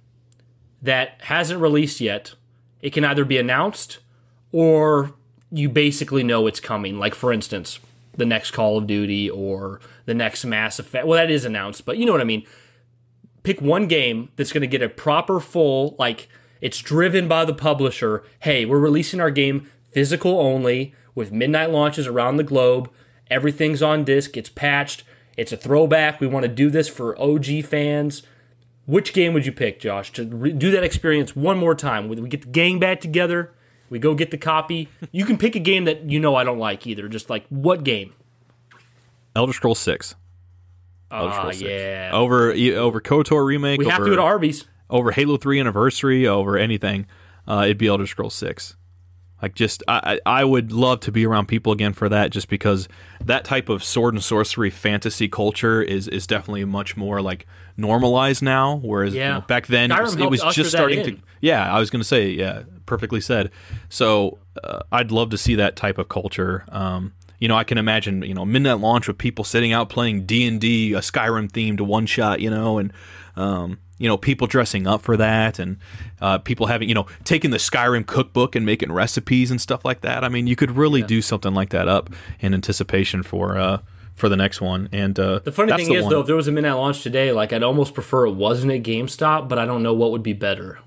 that 0.83 1.21
hasn't 1.23 1.61
released 1.61 2.01
yet. 2.01 2.35
It 2.81 2.93
can 2.93 3.05
either 3.05 3.25
be 3.25 3.39
announced 3.39 3.99
or 4.53 5.15
you 5.51 5.69
basically 5.69 6.23
know 6.23 6.47
it's 6.47 6.61
coming. 6.61 6.99
Like 6.99 7.15
for 7.15 7.33
instance, 7.33 7.81
the 8.17 8.27
next 8.27 8.53
Call 8.53 8.79
of 8.79 8.87
Duty 8.87 9.29
or 9.29 9.81
the 10.07 10.15
next 10.15 10.45
Mass 10.45 10.79
Effect. 10.79 11.07
Well, 11.07 11.19
that 11.19 11.31
is 11.31 11.45
announced, 11.45 11.85
but 11.85 11.97
you 11.97 12.07
know 12.07 12.13
what 12.13 12.21
I 12.21 12.25
mean. 12.25 12.47
Pick 13.43 13.61
one 13.61 13.87
game 13.87 14.29
that's 14.37 14.53
going 14.53 14.61
to 14.61 14.67
get 14.67 14.83
a 14.83 14.89
proper 14.89 15.41
full 15.41 15.97
like 15.99 16.29
it's 16.61 16.79
driven 16.79 17.27
by 17.27 17.45
the 17.45 17.55
publisher. 17.55 18.23
Hey, 18.41 18.67
we're 18.67 18.79
releasing 18.79 19.21
our 19.21 19.31
game 19.31 19.71
physical 19.89 20.39
only 20.39 20.95
with 21.15 21.33
midnight 21.33 21.71
launches 21.71 22.07
around 22.07 22.37
the 22.37 22.45
globe. 22.45 22.91
Everything's 23.31 23.83
on 23.83 24.05
disc. 24.05 24.37
It's 24.37 24.51
patched. 24.51 25.05
It's 25.37 25.53
a 25.53 25.57
throwback. 25.57 26.21
We 26.21 26.27
want 26.27 26.45
to 26.45 26.49
do 26.49 26.69
this 26.69 26.89
for 26.89 27.21
OG 27.21 27.65
fans. 27.65 28.23
Which 28.91 29.13
game 29.13 29.35
would 29.35 29.47
you 29.47 29.53
pick, 29.53 29.79
Josh, 29.79 30.13
to 30.15 30.25
re- 30.25 30.51
do 30.51 30.73
that 30.73 30.83
experience 30.83 31.37
one 31.37 31.57
more 31.59 31.77
time? 31.77 32.09
We 32.09 32.17
we 32.17 32.29
get 32.29 32.43
the 32.43 32.49
gang 32.49 32.81
back 32.81 33.01
together. 33.01 33.53
We 33.89 34.01
go 34.01 34.17
get 34.17 34.33
the 34.33 34.37
copy. 34.37 34.89
You 35.13 35.25
can 35.25 35.39
pick 35.39 35.55
a 35.55 35.61
game 35.61 35.85
that 35.85 36.11
you 36.11 36.19
know 36.19 36.35
I 36.35 36.43
don't 36.43 36.59
like 36.59 36.89
either. 36.89 37.07
Just 37.09 37.31
like 37.31 37.47
what 37.51 37.85
game? 37.85 38.15
Elder 39.37 39.53
Scrolls 39.53 39.79
Six. 39.79 40.17
Elder 41.13 41.33
Scrolls 41.33 41.59
6. 41.59 41.71
yeah. 41.71 42.11
Over 42.13 42.51
over 42.51 43.01
KOTOR 43.01 43.47
remake. 43.47 43.79
we 43.79 43.87
have 43.87 44.01
over, 44.01 44.07
to 44.07 44.11
go 44.11 44.17
to 44.17 44.23
Arby's. 44.23 44.65
over 44.89 45.13
Halo 45.13 45.37
Three 45.37 45.61
anniversary. 45.61 46.27
Over 46.27 46.59
anything, 46.59 47.07
uh, 47.47 47.63
it'd 47.67 47.79
be 47.79 47.87
Elder 47.87 48.09
Scrolls 48.09 48.35
Six. 48.35 48.77
Like 49.41 49.55
just, 49.55 49.85
I 49.87 50.19
I 50.27 50.41
I 50.41 50.45
would 50.45 50.73
love 50.73 50.99
to 51.01 51.13
be 51.13 51.25
around 51.25 51.47
people 51.47 51.73
again 51.73 51.93
for 51.93 52.09
that, 52.09 52.31
just 52.31 52.49
because 52.49 52.89
that 53.25 53.45
type 53.45 53.69
of 53.69 53.83
sword 53.85 54.15
and 54.15 54.23
sorcery 54.23 54.71
fantasy 54.71 55.29
culture 55.29 55.81
is 55.81 56.09
is 56.09 56.27
definitely 56.27 56.65
much 56.65 56.97
more 56.97 57.23
like 57.23 57.47
normalized 57.81 58.43
now. 58.43 58.77
Whereas 58.77 59.15
you 59.15 59.21
know, 59.35 59.41
back 59.43 59.67
then 59.67 59.91
it 59.91 60.01
was, 60.01 60.17
it 60.17 60.31
was 60.31 60.43
just 60.55 60.71
starting 60.71 61.05
to. 61.05 61.17
Yeah, 61.41 61.75
I 61.75 61.79
was 61.79 61.91
going 61.91 62.01
to 62.01 62.07
say, 62.07 62.31
yeah, 62.31 62.63
perfectly 62.87 63.21
said. 63.21 63.51
So 63.89 64.39
uh, 64.63 64.81
I'd 64.93 65.11
love 65.11 65.31
to 65.31 65.39
see 65.39 65.55
that 65.55 65.75
type 65.77 65.97
of 65.99 66.09
culture. 66.09 66.65
Um, 66.69 67.15
you 67.39 67.49
know, 67.49 67.57
I 67.57 67.65
can 67.65 67.79
imagine, 67.79 68.23
you 68.23 68.35
know, 68.35 68.45
midnight 68.45 68.81
launch 68.81 69.09
with 69.09 69.17
people 69.17 69.45
sitting 69.45 69.73
out 69.73 69.89
playing 69.89 70.27
D 70.27 70.47
and 70.47 70.61
D, 70.61 70.93
a 70.93 70.99
Skyrim 70.99 71.51
themed 71.51 71.81
one 71.81 72.05
shot, 72.05 72.41
you 72.41 72.51
know, 72.51 72.79
and 72.79 72.93
um, 73.37 73.79
you 73.99 74.09
know, 74.09 74.17
people 74.17 74.47
dressing 74.47 74.87
up 74.87 75.03
for 75.03 75.17
that, 75.17 75.59
and 75.59 75.79
uh, 76.21 76.39
people 76.39 76.67
having, 76.67 76.89
you 76.89 76.95
know, 76.95 77.07
taking 77.25 77.51
the 77.51 77.59
Skyrim 77.59 78.07
cookbook 78.07 78.55
and 78.57 78.67
making 78.67 78.93
recipes 78.93 79.51
and 79.51 79.61
stuff 79.61 79.85
like 79.85 80.03
that. 80.03 80.25
I 80.25 80.29
mean, 80.29 80.47
you 80.47 80.57
could 80.57 80.73
really 80.73 81.03
do 81.03 81.23
something 81.23 81.55
like 81.55 81.71
that 81.71 81.89
up 81.89 82.11
in 82.41 82.53
anticipation 82.53 83.23
for 83.23 83.59
uh, 83.59 83.79
for 84.21 84.29
the 84.29 84.37
next 84.37 84.61
one. 84.61 84.89
And 84.93 85.19
uh, 85.19 85.41
The 85.41 85.51
funny 85.53 85.73
thing 85.73 85.93
is, 85.93 86.05
one. 86.05 86.13
though, 86.13 86.21
if 86.21 86.27
there 86.27 86.37
was 86.37 86.47
a 86.47 86.53
midnight 86.53 86.75
launch 86.75 87.03
today, 87.03 87.33
like 87.33 87.53
I'd 87.53 87.63
almost 87.65 87.95
prefer 87.95 88.27
it 88.27 88.33
wasn't 88.35 88.73
at 88.73 88.83
GameStop, 88.83 89.49
but 89.49 89.59
I 89.59 89.65
don't 89.67 89.83
know 89.83 89.95
what 89.95 90.13
would 90.13 90.23
be 90.23 90.33
better. 90.35 90.79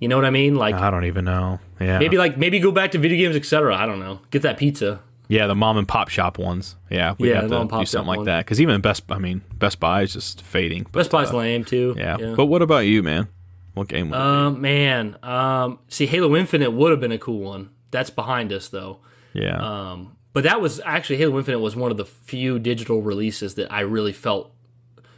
You 0.00 0.08
know 0.08 0.16
what 0.16 0.24
I 0.24 0.30
mean? 0.30 0.54
Like 0.54 0.76
I 0.76 0.90
don't 0.90 1.04
even 1.04 1.24
know. 1.24 1.58
Yeah, 1.80 1.98
maybe 1.98 2.16
like 2.16 2.38
maybe 2.38 2.60
go 2.60 2.70
back 2.70 2.92
to 2.92 2.98
video 2.98 3.18
games, 3.18 3.36
etc. 3.36 3.76
I 3.76 3.84
don't 3.84 3.98
know. 4.00 4.20
Get 4.30 4.42
that 4.42 4.56
pizza. 4.56 5.00
Yeah, 5.30 5.46
the 5.46 5.54
mom 5.54 5.76
and 5.76 5.86
pop 5.86 6.08
shop 6.08 6.38
ones. 6.38 6.76
Yeah, 6.88 7.14
we 7.18 7.28
Yeah, 7.28 7.42
have 7.42 7.50
to 7.50 7.64
do 7.64 7.68
shop 7.68 7.86
something 7.86 8.06
like 8.08 8.16
one. 8.18 8.26
that 8.26 8.46
because 8.46 8.60
even 8.62 8.80
Best, 8.80 9.02
I 9.10 9.18
mean, 9.18 9.42
Best 9.58 9.78
Buy 9.80 10.02
is 10.02 10.14
just 10.14 10.40
fading. 10.40 10.84
But, 10.84 11.00
Best 11.00 11.10
Buy's 11.10 11.30
uh, 11.32 11.36
lame 11.36 11.64
too. 11.64 11.94
yeah. 11.98 12.32
but 12.36 12.46
what 12.46 12.62
about 12.62 12.86
you, 12.86 13.02
man? 13.02 13.28
What 13.74 13.88
game? 13.88 14.08
Would? 14.10 14.18
Um, 14.18 14.60
man, 14.62 15.16
um, 15.22 15.80
see, 15.88 16.06
Halo 16.06 16.34
Infinite 16.34 16.70
would 16.70 16.90
have 16.92 17.00
been 17.00 17.12
a 17.12 17.18
cool 17.18 17.40
one. 17.40 17.70
That's 17.90 18.08
behind 18.10 18.52
us 18.52 18.68
though. 18.68 19.00
yeah, 19.34 19.56
Um, 19.58 20.16
but 20.32 20.44
that 20.44 20.60
was 20.60 20.80
actually 20.84 21.16
Halo 21.16 21.38
Infinite 21.38 21.60
was 21.60 21.74
one 21.76 21.90
of 21.90 21.96
the 21.96 22.04
few 22.04 22.58
digital 22.58 23.02
releases 23.02 23.54
that 23.56 23.72
I 23.72 23.80
really 23.80 24.12
felt 24.12 24.52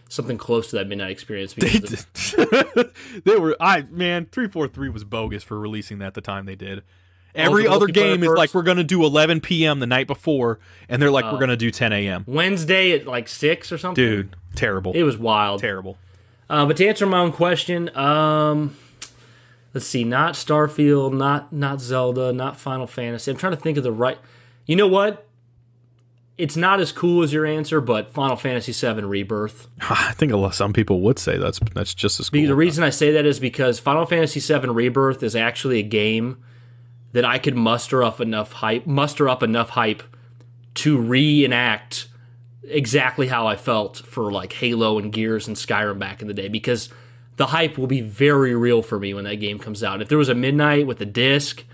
something 0.09 0.39
close 0.39 0.69
to 0.71 0.77
that 0.77 0.89
midnight 0.89 1.11
experience. 1.11 1.55
Because 1.55 2.07
of- 2.35 2.93
they 3.25 3.37
were. 3.37 3.57
I 3.61 3.83
man, 3.91 4.27
three 4.31 4.49
four 4.49 4.69
three 4.69 4.89
was 4.89 5.05
bogus 5.05 5.43
for 5.43 5.59
releasing 5.59 5.99
that 5.99 6.15
the 6.15 6.21
time 6.21 6.47
they 6.47 6.57
did. 6.57 6.83
Every 7.33 7.67
other 7.69 7.87
game 7.87 8.25
is 8.25 8.31
like 8.31 8.53
we're 8.55 8.63
gonna 8.65 8.83
do 8.83 9.05
11 9.05 9.41
p.m. 9.41 9.79
the 9.79 9.87
night 9.87 10.09
before, 10.09 10.59
and 10.89 11.01
they're 11.01 11.13
like 11.13 11.27
Oh. 11.27 11.33
we're 11.33 11.39
gonna 11.39 11.57
do 11.57 11.71
10 11.71 11.93
a.m. 11.93 12.25
Wednesday 12.27 12.91
at 12.93 13.07
like 13.07 13.29
six 13.29 13.71
or 13.71 13.79
something. 13.79 14.05
Dude, 14.05 14.37
terrible, 14.57 14.93
it 14.95 15.05
was 15.05 15.17
wild. 15.17 15.61
terrible. 15.61 15.97
Uh, 16.49 16.67
but 16.67 16.77
to 16.79 16.89
answer 16.89 17.07
my 17.07 17.21
own 17.21 17.31
question, 17.31 17.97
um, 17.97 18.77
let's 19.73 19.87
see, 19.87 20.03
not 20.03 20.35
Starfield, 20.35 21.13
not 21.13 21.53
not 21.53 21.81
Zelda, 21.81 22.33
not 22.33 22.59
Final 22.59 22.89
Fantasy. 22.89 23.31
I'm 23.31 23.37
trying 23.37 23.53
to 23.55 23.61
think 23.61 23.79
of 23.79 23.85
the 23.85 23.93
right. 23.93 24.19
You 24.67 24.77
know 24.77 24.87
what? 24.87 25.27
It's 26.39 26.57
not 26.57 26.81
as 26.81 26.91
cool 26.91 27.23
as 27.23 27.33
your 27.33 27.45
answer, 27.45 27.81
but 27.83 28.11
Final 28.11 28.37
Fantasy 28.37 28.73
VII 28.73 29.03
Rebirth. 29.03 29.69
I 29.91 30.13
think 30.13 30.33
a 30.33 30.37
lot, 30.37 30.55
some 30.55 30.73
people 30.73 31.01
would 31.03 31.19
say 31.19 31.37
that's 31.37 31.61
that's 31.75 31.93
just 31.93 32.19
as 32.19 32.31
cool. 32.31 32.47
The 32.47 32.55
reason 32.55 32.83
I 32.83 32.91
say 32.91 33.13
that 33.13 33.27
is 33.27 33.39
because 33.39 33.79
Final 33.79 34.07
Fantasy 34.07 34.41
VII 34.41 34.69
Rebirth 34.69 35.23
is 35.23 35.37
actually 35.37 35.81
a 35.81 35.83
game 35.83 36.43
that 37.13 37.25
I 37.25 37.39
could 37.39 37.57
muster 37.57 38.03
up 38.03 38.21
enough 38.21 38.53
hype, 38.53 38.87
muster 38.87 39.29
up 39.29 39.43
enough 39.43 39.71
hype 39.71 40.03
to 40.75 40.97
reenact 40.97 42.09
exactly 42.65 43.27
how 43.27 43.47
I 43.47 43.57
felt 43.57 43.99
for 43.99 44.31
like 44.31 44.53
Halo 44.55 44.99
and 44.99 45.13
Gears 45.13 45.49
and 45.49 45.57
Skyrim 45.57 45.99
back 45.99 46.23
in 46.23 46.29
the 46.29 46.35
day 46.35 46.49
because 46.49 46.89
the 47.37 47.47
hype 47.47 47.77
will 47.77 47.87
be 47.87 48.01
very 48.01 48.55
real 48.55 48.83
for 48.83 48.99
me 48.99 49.13
when 49.13 49.25
that 49.25 49.37
game 49.37 49.59
comes 49.59 49.83
out. 49.83 50.01
If 50.01 50.09
there 50.09 50.19
was 50.19 50.29
a 50.29 50.35
midnight 50.35 50.87
with 50.87 51.01
a 51.01 51.07
disc 51.07 51.65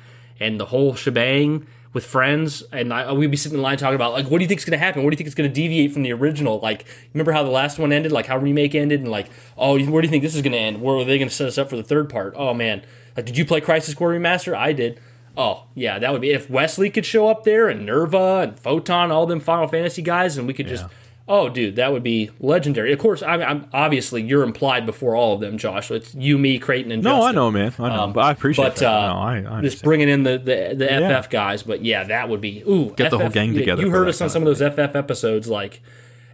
and 0.41 0.59
the 0.59 0.67
whole 0.67 0.95
shebang 0.95 1.67
with 1.97 2.05
friends, 2.05 2.63
and 2.73 2.93
I, 2.93 3.11
we'd 3.13 3.31
be 3.31 3.39
sitting 3.39 3.57
in 3.57 3.63
line 3.63 3.79
talking 3.79 3.95
about 3.95 4.13
like, 4.13 4.27
what 4.27 4.37
do 4.37 4.45
you 4.45 4.49
think 4.49 4.61
is 4.61 4.67
going 4.67 4.79
to 4.79 4.85
happen? 4.85 5.03
What 5.03 5.11
do 5.11 5.15
you 5.15 5.17
think 5.17 5.29
is 5.29 5.35
going 5.35 5.49
to 5.49 5.55
deviate 5.55 5.93
from 5.93 6.03
the 6.03 6.13
original? 6.13 6.61
Like, 6.61 6.85
remember 7.15 7.33
how 7.33 7.43
the 7.43 7.49
last 7.49 7.79
one 7.79 7.91
ended? 7.91 8.13
Like 8.13 8.27
how 8.27 8.37
remake 8.37 8.75
ended, 8.75 9.01
and 9.01 9.11
like, 9.11 9.31
oh, 9.57 9.83
where 9.87 10.03
do 10.03 10.07
you 10.07 10.11
think 10.11 10.23
this 10.23 10.35
is 10.35 10.43
going 10.43 10.53
to 10.53 10.59
end? 10.59 10.83
Where 10.83 10.97
are 10.97 11.05
they 11.05 11.17
going 11.17 11.31
to 11.31 11.35
set 11.35 11.49
us 11.49 11.57
up 11.57 11.71
for 11.71 11.77
the 11.77 11.83
third 11.83 12.11
part? 12.11 12.35
Oh 12.37 12.53
man, 12.53 12.83
like, 13.17 13.25
did 13.25 13.39
you 13.39 13.47
play 13.47 13.63
Crisis 13.63 13.95
Core 13.95 14.11
Remaster? 14.13 14.55
I 14.55 14.75
did. 14.75 15.01
Oh 15.39 15.65
yeah, 15.75 15.99
that 15.99 16.13
would 16.13 16.21
be 16.21 16.33
if 16.33 16.51
Wesley 16.51 16.91
could 16.91 17.07
show 17.07 17.29
up 17.29 17.45
there 17.45 17.67
and 17.67 17.87
Nerva 17.87 18.41
and 18.43 18.59
Photon, 18.59 19.11
all 19.11 19.25
them 19.25 19.41
Final 19.41 19.67
Fantasy 19.67 20.03
guys, 20.03 20.37
and 20.37 20.47
we 20.47 20.53
could 20.53 20.69
just. 20.69 20.85
Oh, 21.29 21.49
dude, 21.49 21.75
that 21.75 21.91
would 21.93 22.05
be 22.05 22.31
legendary. 22.39 22.93
Of 22.93 23.01
course, 23.01 23.21
I'm, 23.21 23.43
I'm 23.43 23.69
obviously 23.73 24.23
you're 24.23 24.45
implied 24.45 24.87
before 24.87 25.17
all 25.17 25.35
of 25.35 25.41
them, 25.41 25.59
Josh. 25.59 25.89
So 25.89 25.97
it's 25.97 26.15
you, 26.15 26.39
me, 26.39 26.59
Creighton, 26.61 26.93
and 26.93 27.03
No, 27.03 27.17
Justin. 27.17 27.29
I 27.29 27.33
know, 27.33 27.51
man. 27.51 27.75
I 27.81 27.97
know, 27.97 28.07
but 28.13 28.21
I 28.21 28.31
appreciate 28.31 28.65
But 28.65 28.77
that. 28.77 28.87
uh, 28.93 29.13
no, 29.13 29.19
I, 29.49 29.59
I 29.59 29.61
just 29.61 29.83
bringing 29.83 30.09
in 30.09 30.23
the 30.23 30.39
the, 30.39 30.75
the 30.77 30.85
Yeah. 30.85 31.21
FF 31.21 31.29
guys. 31.31 31.65
But 31.65 31.85
yeah, 31.85 32.05
that 32.05 32.29
would 32.29 32.41
be 32.41 32.63
ooh. 32.69 32.95
Get 32.97 33.11
the 33.11 33.19
whole 33.19 33.29
gang 33.31 33.55
together 33.55 33.83
You 33.83 33.91
heard 33.91 34.07
us 34.09 34.21
on 34.21 34.31
some 34.31 34.47
of 34.47 34.57
those 34.57 34.61
FF 34.75 34.95
episodes, 34.95 35.49
like. 35.49 35.81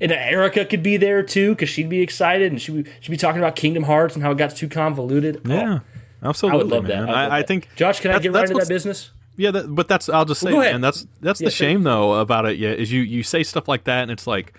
And 0.00 0.10
Erica 0.10 0.64
could 0.64 0.82
be 0.82 0.96
there 0.96 1.22
too 1.22 1.50
because 1.50 1.68
she'd 1.68 1.88
be 1.88 2.00
excited 2.00 2.50
and 2.50 2.60
she 2.60 2.84
she'd 3.00 3.10
be 3.12 3.16
talking 3.16 3.40
about 3.40 3.54
Kingdom 3.54 3.84
Hearts 3.84 4.14
and 4.16 4.22
how 4.24 4.32
it 4.32 4.36
got 4.38 4.50
too 4.56 4.68
convoluted. 4.68 5.40
Oh, 5.46 5.48
yeah, 5.54 5.78
absolutely. 6.24 6.58
I 6.60 6.62
would 6.64 6.72
love 6.72 6.82
man. 6.88 7.06
that. 7.06 7.14
I, 7.14 7.22
would 7.24 7.32
I, 7.32 7.36
I 7.36 7.38
that. 7.40 7.46
think 7.48 7.68
Josh, 7.76 8.00
can 8.00 8.10
I 8.10 8.18
get 8.18 8.32
right 8.32 8.42
into 8.50 8.54
that 8.58 8.68
business? 8.68 9.12
Yeah, 9.36 9.52
that, 9.52 9.72
but 9.74 9.86
that's 9.86 10.08
I'll 10.08 10.24
just 10.24 10.40
say, 10.40 10.52
Well, 10.52 10.60
man. 10.72 10.80
That's 10.80 11.06
that's 11.20 11.40
Yeah, 11.40 11.46
the 11.46 11.50
sure. 11.52 11.68
shame 11.68 11.82
though 11.84 12.14
about 12.14 12.46
it. 12.46 12.58
Yeah, 12.58 12.70
is 12.70 12.90
you 12.90 13.00
you 13.02 13.22
say 13.22 13.44
stuff 13.44 13.68
like 13.68 13.84
that, 13.84 14.02
and 14.02 14.10
it's 14.10 14.26
like, 14.26 14.54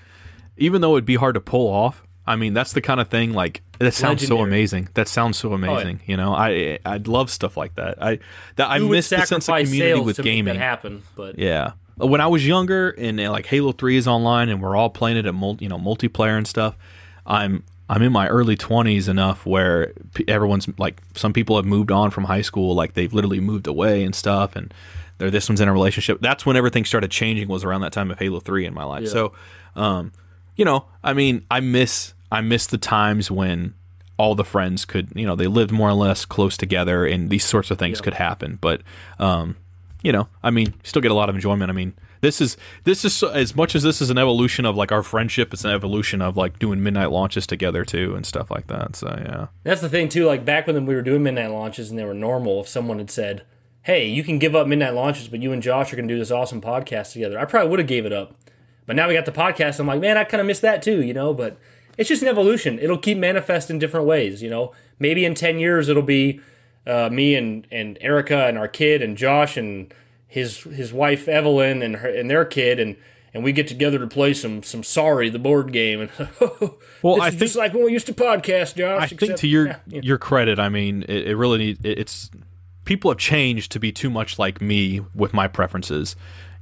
even 0.58 0.82
though 0.82 0.96
it'd 0.96 1.06
be 1.06 1.16
hard 1.16 1.36
to 1.36 1.42
pull 1.42 1.68
off. 1.68 2.04
I 2.26 2.38
mean, 2.38 2.54
that's 2.54 2.72
the 2.72 2.82
kind 2.82 3.02
of 3.02 3.10
thing. 3.10 3.34
Like 3.34 3.62
that 3.80 3.94
sounds 3.94 4.26
so 4.26 4.42
amazing. 4.42 4.88
That 4.94 5.08
sounds 5.08 5.38
so 5.38 5.50
yeah. 5.50 5.56
amazing. 5.56 6.02
You 6.06 6.18
know, 6.18 6.34
I 6.34 6.80
I'd 6.86 7.08
love 7.08 7.30
stuff 7.30 7.58
like 7.58 7.76
that. 7.76 8.02
I 8.02 8.20
that 8.56 8.70
I 8.70 8.80
miss 8.80 9.10
the 9.10 9.26
sense 9.26 9.50
of 9.50 9.56
community 9.56 10.00
with 10.00 10.22
gaming. 10.22 10.56
happen? 10.56 11.04
But 11.16 11.38
Yeah. 11.38 11.74
When 11.98 12.22
I 12.22 12.28
was 12.28 12.48
younger 12.48 12.90
and 12.90 13.20
uh, 13.20 13.30
like 13.30 13.46
Halo 13.46 13.72
3 13.72 13.98
is 13.98 14.08
online 14.08 14.50
and 14.50 14.60
we're 14.62 14.76
all 14.76 14.90
playing 14.90 15.18
it 15.18 15.28
at 15.28 15.36
mul- 15.36 15.58
you 15.60 15.70
know 15.70 15.78
multiplayer 15.78 16.38
and 16.38 16.48
stuff, 16.48 16.76
I'm 17.26 17.64
I'm 17.90 18.02
in 18.02 18.12
my 18.12 18.28
early 18.28 18.56
20s 18.56 19.08
enough 19.10 19.46
where 19.46 19.94
everyone's 20.28 20.68
like 20.80 21.02
some 21.14 21.34
people 21.34 21.58
have 21.58 21.66
moved 21.66 21.92
on 21.92 22.10
from 22.10 22.24
high 22.24 22.42
school 22.42 22.74
like 22.74 22.94
they've 22.94 23.14
literally 23.14 23.40
moved 23.40 23.68
away 23.68 24.04
and 24.04 24.16
stuff 24.16 24.56
and 24.56 24.74
they're 25.18 25.30
this 25.30 25.48
one's 25.50 25.62
in 25.62 25.68
a 25.68 25.74
relationship. 25.74 26.20
That's 26.22 26.46
when 26.46 26.56
everything 26.56 26.86
started 26.86 27.12
changing 27.12 27.48
was 27.48 27.64
around 27.64 27.82
that 27.82 27.94
time 27.94 28.10
of 28.10 28.18
Halo 28.18 28.40
3 28.40 28.66
in 28.66 28.74
my 28.74 28.86
life. 28.86 29.08
So 29.08 29.34
um 29.76 30.12
you 30.56 30.66
know, 30.66 30.86
I 31.04 31.14
mean, 31.14 31.46
I 31.50 31.60
miss 31.60 32.14
I 32.32 32.42
miss 32.42 32.68
the 32.68 32.78
times 32.78 33.30
when 33.30 33.74
all 34.18 34.36
the 34.36 34.46
friends 34.46 34.86
could, 34.86 35.12
you 35.16 35.26
know, 35.26 35.36
they 35.36 35.48
lived 35.48 35.72
more 35.72 35.90
or 35.90 35.94
less 35.94 36.26
close 36.26 36.56
together 36.58 37.06
and 37.06 37.30
these 37.30 37.46
sorts 37.46 37.72
of 37.72 37.80
things 37.80 38.02
could 38.02 38.14
happen. 38.14 38.58
But 38.62 38.82
um 39.20 39.58
you 40.04 40.12
know, 40.12 40.28
I 40.44 40.52
mean, 40.52 40.74
still 40.84 41.02
get 41.02 41.12
a 41.12 41.16
lot 41.16 41.30
of 41.30 41.36
enjoyment. 41.36 41.72
I 41.72 41.74
mean, 41.74 41.94
this 42.24 42.40
is 42.42 42.58
this 42.84 43.04
is 43.06 43.22
as 43.22 43.56
much 43.56 43.76
as 43.76 43.84
this 43.84 44.02
is 44.02 44.10
an 44.10 44.18
evolution 44.18 44.66
of 44.66 44.76
like 44.76 44.92
our 44.92 45.04
friendship, 45.04 45.54
it's 45.54 45.66
an 45.66 45.72
evolution 45.72 46.22
of 46.22 46.38
like 46.38 46.60
doing 46.60 46.82
midnight 46.84 47.12
launches 47.12 47.48
together 47.48 47.84
too 47.84 48.16
and 48.16 48.26
stuff 48.26 48.52
like 48.52 48.68
that. 48.68 48.96
So 48.96 49.08
yeah, 49.08 49.48
That's 49.64 49.82
the 49.82 49.90
thing 49.90 50.10
too. 50.10 50.26
Like 50.26 50.46
back 50.46 50.68
when 50.68 50.86
we 50.86 50.96
were 50.96 51.02
doing 51.02 51.24
midnight 51.24 51.52
launches 51.52 51.90
and 51.90 52.00
they 52.00 52.06
were 52.06 52.14
normal, 52.14 52.62
if 52.62 52.68
someone 52.68 53.00
had 53.00 53.12
said, 53.12 53.44
"Hey, 53.84 54.08
you 54.08 54.24
can 54.24 54.40
give 54.40 54.56
up 54.56 54.68
midnight 54.68 54.94
launches, 54.94 55.28
but 55.28 55.42
you 55.42 55.52
and 55.52 55.62
Josh 55.62 55.92
are 55.92 55.96
going 55.96 56.08
to 56.08 56.14
do 56.14 56.20
this 56.20 56.32
awesome 56.32 56.62
podcast 56.62 57.14
together," 57.14 57.40
I 57.40 57.46
probably 57.46 57.70
would 57.70 57.80
have 57.80 57.88
gave 57.88 58.06
it 58.06 58.14
up. 58.14 58.36
But 58.86 58.96
now 58.96 59.08
we 59.08 59.14
got 59.14 59.26
the 59.26 59.32
podcast. 59.32 59.80
I'm 59.80 59.88
like, 59.88 60.02
man, 60.02 60.18
I 60.18 60.24
kind 60.24 60.42
of 60.42 60.48
miss 60.48 60.60
that 60.60 60.82
too, 60.82 61.02
you 61.02 61.14
know. 61.14 61.34
But 61.34 61.58
it's 61.98 62.10
just 62.10 62.22
an 62.22 62.28
evolution. 62.28 62.80
It'll 62.80 62.98
keep 62.98 63.18
manifest 63.18 63.70
in 63.70 63.80
different 63.80 64.06
ways, 64.06 64.42
you 64.42 64.50
know. 64.50 64.74
Maybe 65.00 65.26
in 65.26 65.36
ten 65.36 65.60
years 65.60 65.90
it'll 65.90 66.02
be 66.04 66.42
uh, 66.86 67.10
me 67.12 67.36
and 67.36 67.68
and 67.72 67.98
Erica 68.02 68.46
and 68.48 68.58
our 68.58 68.68
kid 68.68 69.02
and 69.02 69.18
Josh 69.18 69.58
and 69.58 69.94
his 70.28 70.64
his 70.64 70.92
wife 70.92 71.28
Evelyn 71.28 71.82
and 71.82 71.98
her 71.98 72.10
and 72.10 72.30
their 72.30 72.46
kid 72.46 72.80
and. 72.80 72.96
And 73.36 73.44
we 73.44 73.52
get 73.52 73.68
together 73.68 73.98
to 73.98 74.06
play 74.06 74.36
some 74.36 74.62
some 74.62 74.84
sorry 74.84 75.28
the 75.28 75.40
board 75.40 75.74
game 75.74 76.02
and 76.02 76.12
Well, 77.02 77.20
I 77.20 77.32
think- 77.32 77.40
just 77.40 77.56
like 77.56 77.74
when 77.74 77.84
we 77.84 77.92
used 77.92 78.06
to 78.06 78.14
podcast, 78.14 78.76
Josh. 78.76 79.02
I 79.02 79.08
think 79.08 79.38
to 79.38 79.48
your 79.48 79.66
yeah, 79.66 79.80
yeah. 79.88 80.02
your 80.04 80.20
credit, 80.20 80.60
I 80.60 80.70
mean, 80.70 81.04
it, 81.10 81.30
it 81.30 81.36
really 81.36 81.58
need 81.58 81.84
it, 81.84 81.98
it's 81.98 82.30
people 82.86 83.10
have 83.10 83.18
changed 83.18 83.72
to 83.72 83.80
be 83.80 83.92
too 83.92 84.12
much 84.12 84.38
like 84.38 84.62
me 84.62 85.02
with 85.16 85.34
my 85.34 85.48
preferences. 85.48 86.16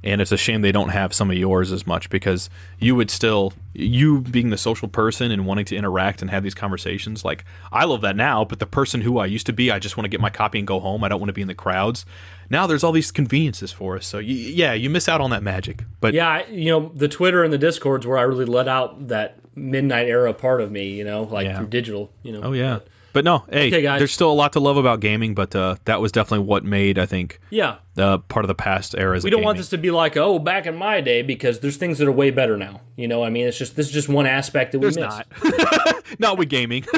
And 0.04 0.20
it's 0.20 0.32
a 0.32 0.36
shame 0.36 0.62
they 0.62 0.72
don't 0.72 0.88
have 0.88 1.14
some 1.14 1.30
of 1.30 1.36
yours 1.36 1.70
as 1.70 1.86
much 1.86 2.10
because 2.10 2.50
you 2.80 2.96
would 2.96 3.08
still, 3.08 3.52
you 3.72 4.20
being 4.20 4.50
the 4.50 4.58
social 4.58 4.88
person 4.88 5.30
and 5.30 5.46
wanting 5.46 5.64
to 5.66 5.76
interact 5.76 6.22
and 6.22 6.30
have 6.30 6.42
these 6.42 6.54
conversations, 6.56 7.24
like 7.24 7.44
I 7.70 7.84
love 7.84 8.00
that 8.00 8.16
now. 8.16 8.44
But 8.44 8.58
the 8.58 8.66
person 8.66 9.02
who 9.02 9.18
I 9.18 9.26
used 9.26 9.46
to 9.46 9.52
be, 9.52 9.70
I 9.70 9.78
just 9.78 9.96
want 9.96 10.04
to 10.06 10.08
get 10.08 10.20
my 10.20 10.30
copy 10.30 10.58
and 10.58 10.66
go 10.66 10.80
home. 10.80 11.04
I 11.04 11.08
don't 11.08 11.20
want 11.20 11.28
to 11.28 11.32
be 11.34 11.42
in 11.42 11.46
the 11.48 11.54
crowds. 11.54 12.04
Now 12.50 12.66
there's 12.66 12.82
all 12.82 12.90
these 12.92 13.12
conveniences 13.12 13.70
for 13.70 13.96
us. 13.96 14.04
So 14.06 14.18
y 14.18 14.24
yeah, 14.24 14.72
you 14.72 14.90
miss 14.90 15.08
out 15.08 15.20
on 15.20 15.30
that 15.30 15.42
magic. 15.44 15.84
But 16.00 16.14
Yeah, 16.14 16.46
you 16.48 16.70
know, 16.72 16.90
the 16.94 17.08
Twitter 17.08 17.44
and 17.44 17.52
the 17.52 17.58
Discords 17.58 18.04
where 18.04 18.18
I 18.18 18.22
really 18.22 18.44
let 18.44 18.66
out 18.66 19.06
that 19.08 19.38
midnight 19.54 20.08
era 20.08 20.34
part 20.34 20.60
of 20.60 20.72
me, 20.72 20.88
you 20.90 21.04
know, 21.04 21.22
like 21.24 21.46
Yeah. 21.46 21.58
through 21.58 21.68
digital, 21.68 22.10
you 22.24 22.32
know. 22.32 22.40
oh 22.42 22.52
yeah, 22.52 22.80
but 22.80 22.88
no, 23.14 23.44
hey, 23.50 23.68
Okay, 23.68 23.82
guys. 23.82 23.98
there's 24.00 24.12
still 24.12 24.30
a 24.30 24.34
lot 24.34 24.54
to 24.54 24.60
love 24.60 24.76
about 24.78 25.00
gaming. 25.00 25.34
But 25.34 25.54
uh, 25.54 25.76
that 25.84 26.00
was 26.00 26.12
definitely 26.12 26.46
what 26.46 26.64
made 26.64 26.98
I 26.98 27.04
think 27.06 27.40
Yeah. 27.50 27.76
uh, 27.98 28.18
part 28.18 28.44
of 28.44 28.48
the 28.48 28.54
past 28.54 28.94
eras. 28.96 29.22
We 29.22 29.30
don't 29.30 29.42
want 29.42 29.58
this 29.58 29.68
to 29.70 29.78
be 29.78 29.90
like, 29.90 30.16
oh, 30.16 30.38
back 30.38 30.66
in 30.66 30.76
my 30.76 31.00
day, 31.00 31.22
because 31.22 31.60
there's 31.60 31.76
things 31.76 31.98
that 31.98 32.08
are 32.08 32.12
way 32.12 32.30
better 32.30 32.56
now. 32.56 32.80
You 32.96 33.08
know, 33.08 33.22
I 33.22 33.30
mean, 33.30 33.46
it's 33.46 33.58
just 33.58 33.76
this 33.76 33.86
is 33.88 33.92
just 33.92 34.08
one 34.08 34.26
aspect 34.26 34.72
that 34.72 34.78
we 34.78 34.90
There's 34.90 34.96
miss. 34.96 35.22
not. 35.44 36.04
not 36.18 36.38
with 36.38 36.48
gaming. 36.48 36.84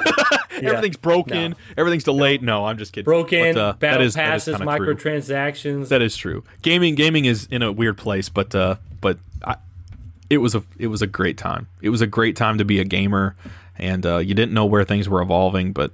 Everything's 0.63 0.97
broken. 0.97 1.51
No. 1.51 1.57
Everything's 1.77 2.05
delayed. 2.05 2.43
No. 2.43 2.65
I'm 2.67 2.79
just 2.79 2.93
kidding. 2.93 3.05
Broken, 3.05 3.55
But, 3.55 3.61
uh, 3.61 3.73
battle 3.75 3.99
that 3.99 4.05
is, 4.05 4.15
passes, 4.15 4.45
that 4.47 4.53
is 4.53 4.59
kinda 4.69 4.77
true. 4.77 4.95
microtransactions. 4.95 5.89
That 5.89 6.01
is 6.03 6.17
true. 6.17 6.45
Gaming 6.63 6.95
gaming 6.95 7.25
is 7.25 7.47
in 7.51 7.63
a 7.63 7.73
weird 7.73 7.97
place, 7.99 8.29
but 8.29 8.55
uh, 8.55 8.77
but 9.01 9.19
I, 9.45 9.57
it 10.31 10.39
was 10.39 10.55
a 10.55 10.63
it 10.79 10.87
was 10.89 11.03
a 11.03 11.07
great 11.07 11.37
time. 11.39 11.67
It 11.83 11.91
was 11.91 12.01
a 12.01 12.07
great 12.07 12.37
time 12.37 12.59
to 12.59 12.65
be 12.65 12.79
a 12.81 12.85
gamer, 12.85 13.35
and 13.79 14.05
uh, 14.07 14.19
you 14.19 14.35
didn't 14.35 14.53
know 14.53 14.67
where 14.67 14.85
things 14.85 15.09
were 15.09 15.23
evolving, 15.23 15.73
but 15.73 15.93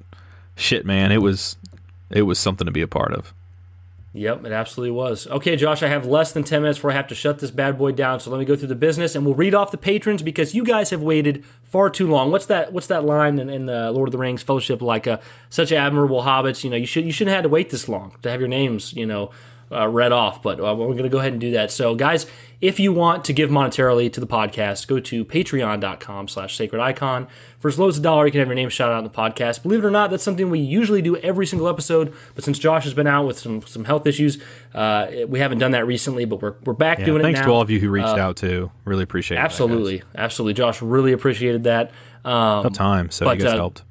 shit, 0.57 0.85
man, 0.85 1.13
it 1.13 1.23
was 1.23 1.57
it 2.11 2.23
was 2.23 2.39
something 2.39 2.65
to 2.67 2.73
be 2.73 2.83
a 2.83 2.89
part 2.89 3.13
of. 3.13 3.33
Yep, 4.13 4.45
it 4.45 4.51
absolutely 4.53 4.91
was. 4.91 5.29
Okay, 5.29 5.55
Josh, 5.55 5.85
I 5.85 5.89
have 5.89 6.05
less 6.05 6.33
than 6.33 6.43
10 6.43 6.63
minutes 6.63 6.79
before 6.79 6.91
I 6.91 6.95
have 6.95 7.07
to 7.09 7.15
shut 7.15 7.39
this 7.39 7.53
bad 7.53 7.79
boy 7.79 7.93
down. 7.93 8.19
So 8.19 8.33
let 8.33 8.41
me 8.41 8.45
go 8.45 8.57
through 8.57 8.67
the 8.67 8.75
business 8.75 9.15
and 9.15 9.25
we'll 9.25 9.37
read 9.37 9.55
off 9.55 9.71
the 9.71 9.79
patrons 9.79 10.21
because 10.21 10.53
you 10.53 10.65
guys 10.65 10.91
have 10.91 11.01
waited 11.01 11.45
far 11.63 11.89
too 11.91 12.09
long. 12.09 12.33
What's 12.33 12.47
that 12.47 12.73
what's 12.73 12.89
that 12.89 13.05
line 13.05 13.39
in, 13.39 13.49
in 13.49 13.67
the 13.67 13.93
Lord 13.93 14.09
of 14.09 14.13
the 14.13 14.19
Rings 14.19 14.43
fellowship 14.43 14.83
like 14.83 15.07
uh, 15.07 15.19
such 15.49 15.71
admirable 15.71 16.23
hobbits, 16.23 16.65
you 16.65 16.71
know, 16.71 16.77
you 16.77 16.87
should 16.87 17.05
you 17.05 17.13
shouldn't 17.13 17.31
have 17.31 17.39
had 17.39 17.43
to 17.45 17.49
wait 17.51 17.71
this 17.71 17.89
long 17.89 18.13
to 18.23 18.31
have 18.31 18.41
your 18.41 18.49
names, 18.49 18.93
you 18.95 19.07
know, 19.07 19.31
uh, 19.73 19.87
read 19.87 20.11
off, 20.13 20.43
but 20.43 20.59
uh, 20.59 20.75
we're 20.75 20.93
going 20.93 21.05
to 21.05 21.09
go 21.09 21.19
ahead 21.19 21.33
and 21.33 21.41
do 21.41 21.53
that. 21.53 21.71
So, 21.71 21.95
guys, 21.95 22.27
if 22.61 22.79
you 22.79 22.93
want 22.93 23.25
to 23.25 23.33
give 23.33 23.49
monetarily 23.49 24.13
to 24.13 24.21
the 24.21 24.27
podcast, 24.27 24.87
go 24.87 25.01
to 25.01 25.25
patreon.com 25.25 26.29
slash 26.29 26.57
sacred 26.57 26.81
icon. 26.81 27.27
For 27.59 27.69
as 27.69 27.79
low 27.79 27.89
as 27.89 27.99
a 27.99 28.03
dollar, 28.03 28.27
you 28.27 28.33
can 28.33 28.41
have 28.41 28.49
your 28.49 28.55
name 28.55 28.69
shout 28.69 28.91
out 28.93 28.99
in 28.99 29.05
the 29.05 29.11
podcast. 29.11 29.63
Believe 29.63 29.83
it 29.83 29.87
or 29.87 29.91
not, 29.91 30.11
that's 30.11 30.23
something 30.23 30.51
we 30.51 30.59
usually 30.59 31.01
do 31.03 31.17
every 31.19 31.47
single 31.47 31.69
episode, 31.69 32.15
but 32.35 32.45
since 32.45 32.59
Josh 32.59 32.85
has 32.85 32.95
been 32.95 33.07
out 33.07 33.27
with 33.27 33.39
some 33.39 33.63
some 33.63 33.85
health 33.85 34.07
issues, 34.07 34.39
uh, 34.75 35.07
we 35.27 35.39
haven't 35.39 35.59
done 35.59 35.71
that 35.73 35.87
recently, 35.87 36.25
but 36.25 36.43
we're, 36.43 36.55
we're 36.65 36.73
back 36.73 36.99
Yeah, 36.99 37.07
doing 37.07 37.23
thanks 37.23 37.39
it 37.39 37.41
now. 37.41 37.45
Thanks 37.45 37.51
to 37.51 37.55
all 37.55 37.63
of 37.63 37.71
you 37.71 37.81
who 37.81 37.91
reached 37.91 38.09
out 38.09 38.37
too. 38.37 38.71
Really 38.85 39.05
appreciate 39.05 39.39
it. 39.39 39.41
Absolutely, 39.41 40.03
absolutely. 40.15 40.55
Josh 40.55 40.83
really 40.83 41.13
appreciated 41.13 41.65
that. 41.65 41.91
Um, 42.25 42.65
Tough 42.65 42.75
time, 42.75 43.11
so 43.11 43.25
But, 43.25 43.39
you 43.39 43.45
guys 43.45 43.55
uh, 43.55 43.57
helped. 43.57 43.85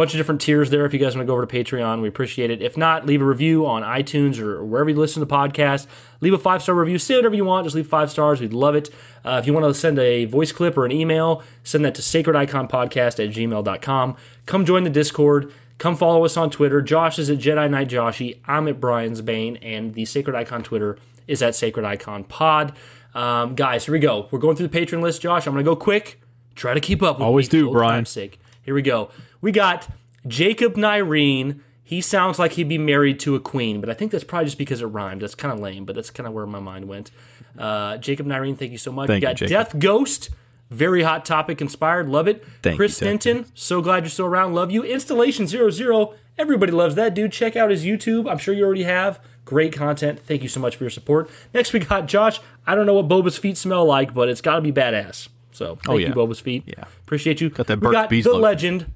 Bunch 0.00 0.14
of 0.14 0.18
different 0.18 0.40
tiers 0.40 0.70
there 0.70 0.86
if 0.86 0.94
you 0.94 0.98
guys 0.98 1.14
want 1.14 1.26
to 1.26 1.30
go 1.30 1.34
over 1.34 1.44
to 1.44 1.54
patreon. 1.64 2.00
We 2.00 2.08
appreciate 2.08 2.50
it. 2.50 2.62
If 2.62 2.74
not 2.74 3.04
leave 3.04 3.20
a 3.20 3.24
review 3.26 3.66
on 3.66 3.82
itunes 3.82 4.38
or 4.38 4.64
wherever 4.64 4.88
you 4.88 4.96
listen 4.96 5.20
to 5.20 5.26
the 5.26 5.34
podcast 5.34 5.86
leave 6.22 6.32
a 6.32 6.38
five 6.38 6.62
star 6.62 6.74
review 6.74 6.96
say 6.96 7.16
whatever 7.16 7.34
you 7.34 7.44
want 7.44 7.66
just 7.66 7.76
leave 7.76 7.86
five 7.86 8.10
stars 8.10 8.40
we'd 8.40 8.54
love 8.54 8.74
it. 8.74 8.88
Uh, 9.26 9.38
if 9.38 9.46
you 9.46 9.52
want 9.52 9.66
to 9.66 9.74
send 9.74 9.98
a 9.98 10.24
voice 10.24 10.52
clip 10.52 10.78
or 10.78 10.86
an 10.86 10.90
email 10.90 11.42
send 11.64 11.84
that 11.84 11.94
to 11.94 12.00
sacrediconpodcast 12.00 13.22
at 13.22 13.34
gmail.com 13.34 14.16
come 14.46 14.64
join 14.64 14.84
the 14.84 14.90
discord 14.90 15.52
come 15.76 15.94
follow 15.94 16.24
us 16.24 16.34
on 16.34 16.48
twitter. 16.48 16.80
Josh 16.80 17.18
is 17.18 17.28
at 17.28 17.36
jedi 17.36 17.68
knight 17.70 17.90
joshy 17.90 18.38
i'm 18.46 18.68
at 18.68 18.80
brian's 18.80 19.20
bane 19.20 19.58
and 19.58 19.92
the 19.92 20.06
sacred 20.06 20.34
icon 20.34 20.62
twitter 20.62 20.96
is 21.26 21.42
at 21.42 21.54
sacred 21.54 21.84
icon 21.84 22.24
pod. 22.24 22.72
Um, 23.14 23.54
guys 23.54 23.84
here 23.84 23.92
we 23.92 23.98
go. 23.98 24.28
We're 24.30 24.38
going 24.38 24.56
through 24.56 24.68
the 24.68 24.72
patron 24.72 25.02
list 25.02 25.20
josh. 25.20 25.46
I'm 25.46 25.52
going 25.52 25.62
to 25.62 25.70
go 25.70 25.76
quick 25.76 26.22
try 26.54 26.72
to 26.72 26.80
keep 26.80 27.02
up 27.02 27.18
with 27.18 27.26
Always 27.26 27.52
me 27.52 27.60
do, 27.60 27.70
Brian. 27.70 28.06
sake. 28.06 28.40
Here 28.62 28.74
we 28.74 28.80
go 28.80 29.10
we 29.40 29.52
got 29.52 29.88
Jacob 30.26 30.74
Nyreen. 30.74 31.60
He 31.82 32.00
sounds 32.00 32.38
like 32.38 32.52
he'd 32.52 32.68
be 32.68 32.78
married 32.78 33.18
to 33.20 33.34
a 33.34 33.40
queen, 33.40 33.80
but 33.80 33.90
I 33.90 33.94
think 33.94 34.12
that's 34.12 34.22
probably 34.24 34.46
just 34.46 34.58
because 34.58 34.80
it 34.80 34.86
rhymed. 34.86 35.22
That's 35.22 35.34
kind 35.34 35.52
of 35.52 35.58
lame, 35.58 35.84
but 35.84 35.96
that's 35.96 36.10
kind 36.10 36.26
of 36.26 36.32
where 36.32 36.46
my 36.46 36.60
mind 36.60 36.86
went. 36.86 37.10
Uh, 37.58 37.96
Jacob 37.96 38.26
Nyreen, 38.26 38.56
thank 38.56 38.70
you 38.70 38.78
so 38.78 38.92
much. 38.92 39.08
Thank 39.08 39.16
we 39.22 39.26
got 39.26 39.36
Jacob. 39.36 39.50
Death 39.50 39.78
Ghost, 39.80 40.30
very 40.70 41.02
hot 41.02 41.24
topic 41.24 41.60
inspired. 41.60 42.08
Love 42.08 42.28
it. 42.28 42.44
Thank 42.62 42.76
Chris 42.76 43.00
you, 43.00 43.08
Death 43.08 43.20
Stenton, 43.20 43.46
so 43.54 43.82
glad 43.82 44.04
you're 44.04 44.10
still 44.10 44.26
around. 44.26 44.54
Love 44.54 44.70
you. 44.70 44.84
Installation 44.84 45.48
00. 45.48 46.14
Everybody 46.38 46.70
loves 46.72 46.94
that 46.94 47.12
dude. 47.14 47.32
Check 47.32 47.56
out 47.56 47.70
his 47.70 47.84
YouTube. 47.84 48.30
I'm 48.30 48.38
sure 48.38 48.54
you 48.54 48.64
already 48.64 48.84
have. 48.84 49.18
Great 49.44 49.72
content. 49.72 50.20
Thank 50.20 50.42
you 50.44 50.48
so 50.48 50.60
much 50.60 50.76
for 50.76 50.84
your 50.84 50.90
support. 50.90 51.28
Next, 51.52 51.72
we 51.72 51.80
got 51.80 52.06
Josh. 52.06 52.38
I 52.68 52.76
don't 52.76 52.86
know 52.86 52.94
what 52.94 53.08
Boba's 53.08 53.36
feet 53.36 53.56
smell 53.56 53.84
like, 53.84 54.14
but 54.14 54.28
it's 54.28 54.40
got 54.40 54.54
to 54.54 54.60
be 54.60 54.70
badass. 54.70 55.28
So 55.50 55.74
thank 55.74 55.88
Oh, 55.88 55.96
yeah. 55.96 56.08
you, 56.08 56.14
Boba's 56.14 56.38
feet. 56.38 56.62
Yeah. 56.66 56.84
appreciate 57.02 57.40
you. 57.40 57.50
Got 57.50 57.66
that 57.66 57.78
we 57.78 57.82
Burt's 57.82 57.92
got 57.94 58.08
Bees 58.10 58.24
the 58.24 58.30
logo. 58.30 58.42
legend, 58.44 58.86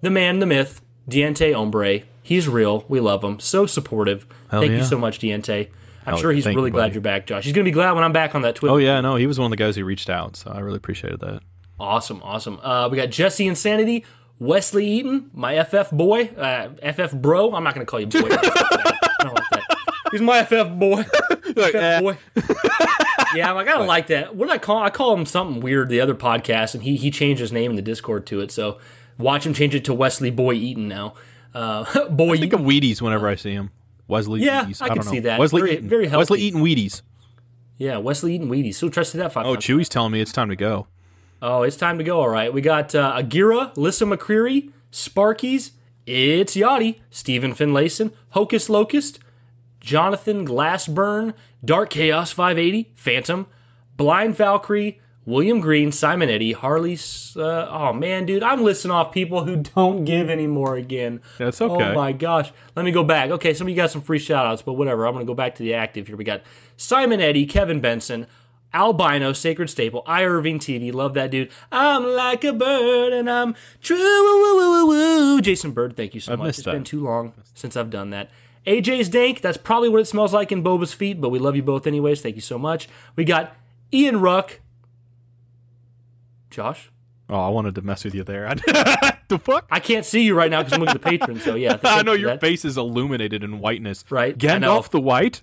the 0.00 0.10
man, 0.10 0.38
the 0.38 0.46
myth, 0.46 0.80
Diente 1.08 1.56
Ombre. 1.56 2.00
He's 2.22 2.48
real. 2.48 2.84
We 2.88 3.00
love 3.00 3.24
him. 3.24 3.40
So 3.40 3.66
supportive. 3.66 4.26
Hell 4.50 4.60
thank 4.60 4.72
yeah. 4.72 4.78
you 4.78 4.84
so 4.84 4.98
much, 4.98 5.18
Diente. 5.18 5.70
I'm 6.06 6.14
Oh, 6.14 6.16
sure 6.18 6.32
he's 6.32 6.46
really 6.46 6.64
you, 6.64 6.70
glad 6.70 6.94
you're 6.94 7.02
back, 7.02 7.26
Josh. 7.26 7.44
He's 7.44 7.52
gonna 7.52 7.64
be 7.64 7.70
glad 7.70 7.92
when 7.92 8.04
I'm 8.04 8.12
back 8.12 8.34
on 8.34 8.42
that 8.42 8.54
Twitter. 8.54 8.74
Oh 8.74 8.78
yeah, 8.78 9.00
no, 9.00 9.16
he 9.16 9.26
was 9.26 9.38
one 9.38 9.46
of 9.46 9.50
the 9.50 9.56
guys 9.56 9.76
who 9.76 9.84
reached 9.84 10.08
out, 10.08 10.36
so 10.36 10.50
I 10.50 10.60
really 10.60 10.76
appreciated 10.76 11.20
that. 11.20 11.40
Awesome, 11.78 12.20
awesome. 12.22 12.58
Uh, 12.62 12.88
we 12.90 12.96
got 12.96 13.10
Jesse 13.10 13.46
Insanity, 13.46 14.04
Wesley 14.38 14.86
Eaton, 14.86 15.30
my 15.32 15.62
FF 15.62 15.90
boy, 15.90 16.26
uh, 16.36 16.70
FF 16.92 17.14
bro. 17.14 17.54
I'm 17.54 17.62
not 17.62 17.74
going 17.74 17.86
to 17.86 17.90
call 17.90 18.00
you 18.00 18.06
boy. 18.06 18.18
I 18.30 19.14
don't 19.20 19.34
like 19.34 19.50
that. 19.50 19.78
He's 20.10 20.20
my 20.20 20.42
FF 20.44 20.70
boy. 20.78 21.02
FF 21.56 21.74
eh. 21.74 22.00
boy. 22.00 22.18
yeah, 23.34 23.54
I 23.54 23.64
kind 23.64 23.80
of 23.80 23.86
like 23.86 24.08
that. 24.08 24.34
What 24.34 24.46
did 24.46 24.54
I 24.54 24.58
call? 24.58 24.82
I 24.82 24.90
call 24.90 25.14
him 25.14 25.26
something 25.26 25.60
weird. 25.60 25.88
The 25.88 26.00
other 26.00 26.14
podcast, 26.14 26.74
and 26.74 26.82
he 26.82 26.96
he 26.96 27.10
changed 27.10 27.40
his 27.40 27.52
name 27.52 27.70
in 27.70 27.76
the 27.76 27.82
Discord 27.82 28.26
to 28.26 28.40
it. 28.40 28.50
So 28.50 28.78
watch 29.18 29.44
him 29.46 29.54
change 29.54 29.74
it 29.74 29.84
to 29.86 29.94
Wesley 29.94 30.30
Boy 30.30 30.54
Eaton 30.54 30.88
now. 30.88 31.14
Uh, 31.54 32.08
boy 32.08 32.34
Think 32.36 32.46
Eaton. 32.46 32.60
of 32.60 32.66
Wheaties 32.66 33.02
whenever 33.02 33.28
I 33.28 33.34
see 33.34 33.52
him. 33.52 33.70
Wesley 34.06 34.42
Yeah, 34.42 34.64
Wheaties. 34.64 34.82
I 34.82 34.84
I, 34.84 34.88
can 34.88 34.96
don't 34.98 35.06
know. 35.06 35.10
see 35.12 35.18
that. 35.20 35.38
Wesley 35.40 35.60
Very- 35.62 35.72
Eaton. 35.74 35.88
very 35.88 36.06
healthy. 36.08 36.18
Wesley 36.20 36.40
eating 36.40 36.60
Wheaties. 36.62 37.02
Yeah, 37.76 37.98
Wesley 37.98 38.34
Eaton 38.34 38.48
Wheaties. 38.48 38.74
So 38.76 38.88
trust 38.88 39.12
that. 39.14 39.32
Five 39.32 39.46
Oh. 39.46 39.56
Chewy's 39.56 39.88
telling 39.88 40.12
me 40.12 40.20
it's 40.20 40.32
time 40.32 40.48
to 40.48 40.56
go. 40.56 40.86
Oh, 41.40 41.62
it's 41.62 41.76
time 41.76 41.98
to 41.98 42.04
go. 42.04 42.20
All 42.20 42.28
right. 42.28 42.52
We 42.52 42.60
got 42.60 42.94
uh, 42.94 43.14
Agira, 43.16 43.76
Lissa 43.76 44.04
McCreary, 44.04 44.72
Sparkies, 44.90 45.70
It's 46.06 46.56
Yachty, 46.56 46.96
Stephen 47.10 47.52
Finlayson, 47.54 48.12
Hocus 48.30 48.68
Locust, 48.68 49.20
Jonathan 49.80 50.44
Glassburn, 50.46 51.34
Dark 51.64 51.90
Chaos 51.90 52.32
580, 52.32 52.90
Phantom, 52.94 53.46
Blind 53.96 54.34
Valkyrie, 54.36 55.00
William 55.28 55.60
Green, 55.60 55.92
Simon 55.92 56.30
Eddy, 56.30 56.52
Harley. 56.52 56.98
Uh, 57.36 57.68
oh, 57.68 57.92
man, 57.92 58.24
dude. 58.24 58.42
I'm 58.42 58.64
listing 58.64 58.90
off 58.90 59.12
people 59.12 59.44
who 59.44 59.56
don't 59.56 60.06
give 60.06 60.30
anymore 60.30 60.76
again. 60.76 61.20
That's 61.36 61.60
okay. 61.60 61.90
Oh, 61.90 61.94
my 61.94 62.12
gosh. 62.12 62.50
Let 62.74 62.86
me 62.86 62.92
go 62.92 63.04
back. 63.04 63.30
Okay, 63.30 63.52
some 63.52 63.66
of 63.66 63.70
you 63.70 63.76
got 63.76 63.90
some 63.90 64.00
free 64.00 64.18
shout 64.18 64.46
outs, 64.46 64.62
but 64.62 64.72
whatever. 64.72 65.06
I'm 65.06 65.12
going 65.12 65.26
to 65.26 65.30
go 65.30 65.34
back 65.34 65.54
to 65.56 65.62
the 65.62 65.74
active 65.74 66.06
here. 66.06 66.16
We 66.16 66.24
got 66.24 66.40
Simon 66.78 67.20
Eddy, 67.20 67.44
Kevin 67.44 67.78
Benson, 67.78 68.26
Albino, 68.72 69.34
Sacred 69.34 69.68
Staple, 69.68 70.02
I 70.06 70.24
Irving 70.24 70.58
TV, 70.58 70.92
love 70.94 71.12
that 71.12 71.30
dude. 71.30 71.50
I'm 71.70 72.06
like 72.06 72.42
a 72.42 72.54
bird 72.54 73.12
and 73.12 73.28
I'm 73.28 73.54
true. 73.82 73.98
Woo, 73.98 74.42
woo, 74.42 74.56
woo, 74.56 74.70
woo, 74.70 74.86
woo. 74.86 75.40
Jason 75.42 75.72
Bird, 75.72 75.94
thank 75.94 76.14
you 76.14 76.20
so 76.20 76.38
much. 76.38 76.46
missed 76.46 76.58
It's 76.60 76.64
that. 76.66 76.72
been 76.72 76.84
too 76.84 77.02
long 77.02 77.34
since 77.52 77.76
I've 77.76 77.90
done 77.90 78.10
that. 78.10 78.30
AJ's 78.66 79.08
Dank, 79.10 79.42
that's 79.42 79.58
probably 79.58 79.88
what 79.90 80.00
it 80.00 80.06
smells 80.06 80.32
like 80.32 80.52
in 80.52 80.62
Boba's 80.62 80.94
feet, 80.94 81.20
but 81.20 81.28
we 81.28 81.38
love 81.38 81.54
you 81.54 81.62
both 81.62 81.86
anyways. 81.86 82.20
Thank 82.22 82.36
you 82.36 82.42
so 82.42 82.58
much. 82.58 82.88
We 83.14 83.24
got 83.24 83.54
Ian 83.92 84.20
Ruck. 84.20 84.60
Josh? 86.50 86.90
Oh, 87.30 87.40
I 87.40 87.48
wanted 87.48 87.74
to 87.74 87.82
mess 87.82 88.04
with 88.04 88.14
you 88.14 88.24
there. 88.24 88.48
the 89.28 89.38
fuck? 89.38 89.66
I 89.70 89.80
can't 89.80 90.06
see 90.06 90.22
you 90.22 90.34
right 90.34 90.50
now 90.50 90.62
because 90.62 90.72
I'm 90.72 90.80
looking 90.80 90.94
at 90.94 91.02
the 91.02 91.10
patron, 91.10 91.40
so 91.40 91.54
yeah. 91.56 91.78
I 91.84 92.02
know 92.02 92.14
your 92.14 92.30
that. 92.30 92.40
face 92.40 92.64
is 92.64 92.78
illuminated 92.78 93.44
in 93.44 93.58
whiteness. 93.58 94.04
Right. 94.08 94.36
Gandalf 94.36 94.88
the 94.88 95.00
White? 95.00 95.42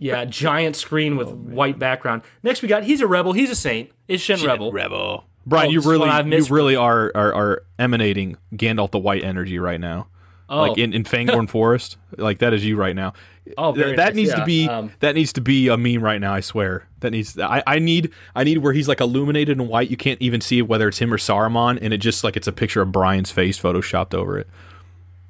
Yeah, 0.00 0.24
giant 0.24 0.76
screen 0.76 1.16
with 1.16 1.28
oh, 1.30 1.32
white 1.32 1.78
background. 1.78 2.22
Next, 2.42 2.62
we 2.62 2.68
got 2.68 2.82
he's 2.84 3.00
a 3.00 3.06
rebel, 3.06 3.32
he's 3.32 3.50
a 3.50 3.54
saint. 3.54 3.90
Is 4.08 4.20
Shen 4.20 4.42
Rebel? 4.44 4.72
Rebel. 4.72 5.24
Brian, 5.46 5.68
Oh, 5.68 5.70
you 5.70 5.80
really, 5.80 6.36
you 6.36 6.44
really 6.46 6.76
are, 6.76 7.12
are 7.14 7.34
are 7.34 7.62
emanating 7.78 8.36
Gandalf 8.54 8.90
the 8.90 8.98
White 8.98 9.22
energy 9.22 9.58
right 9.58 9.80
now. 9.80 10.08
Oh. 10.48 10.62
Like 10.62 10.78
in, 10.78 10.92
in 10.92 11.04
Fangorn 11.04 11.48
Forest, 11.48 11.96
like 12.16 12.38
that 12.38 12.52
is 12.52 12.64
you 12.64 12.76
right 12.76 12.96
now. 12.96 13.12
Oh, 13.58 13.72
very 13.72 13.96
that 13.96 14.06
nice, 14.08 14.14
needs 14.14 14.30
yeah. 14.30 14.36
to 14.36 14.44
be 14.44 14.68
Um, 14.68 14.92
that 15.00 15.14
needs 15.14 15.32
to 15.34 15.40
be 15.40 15.68
a 15.68 15.76
meme 15.76 16.02
right 16.02 16.20
now. 16.20 16.34
I 16.34 16.40
swear 16.40 16.86
that 17.00 17.10
needs. 17.10 17.38
I, 17.38 17.62
I 17.66 17.78
need 17.78 18.10
I 18.34 18.44
need 18.44 18.58
where 18.58 18.72
he's 18.72 18.88
like 18.88 19.00
illuminated 19.00 19.58
in 19.58 19.68
white. 19.68 19.90
You 19.90 19.96
can't 19.96 20.20
even 20.20 20.40
see 20.40 20.62
whether 20.62 20.88
it's 20.88 20.98
him 20.98 21.12
or 21.12 21.18
Saruman, 21.18 21.78
and 21.80 21.92
it 21.94 21.98
just 21.98 22.24
like 22.24 22.36
it's 22.36 22.46
a 22.46 22.52
picture 22.52 22.82
of 22.82 22.92
Brian's 22.92 23.30
face 23.30 23.58
photoshopped 23.60 24.14
over 24.14 24.38
it. 24.38 24.48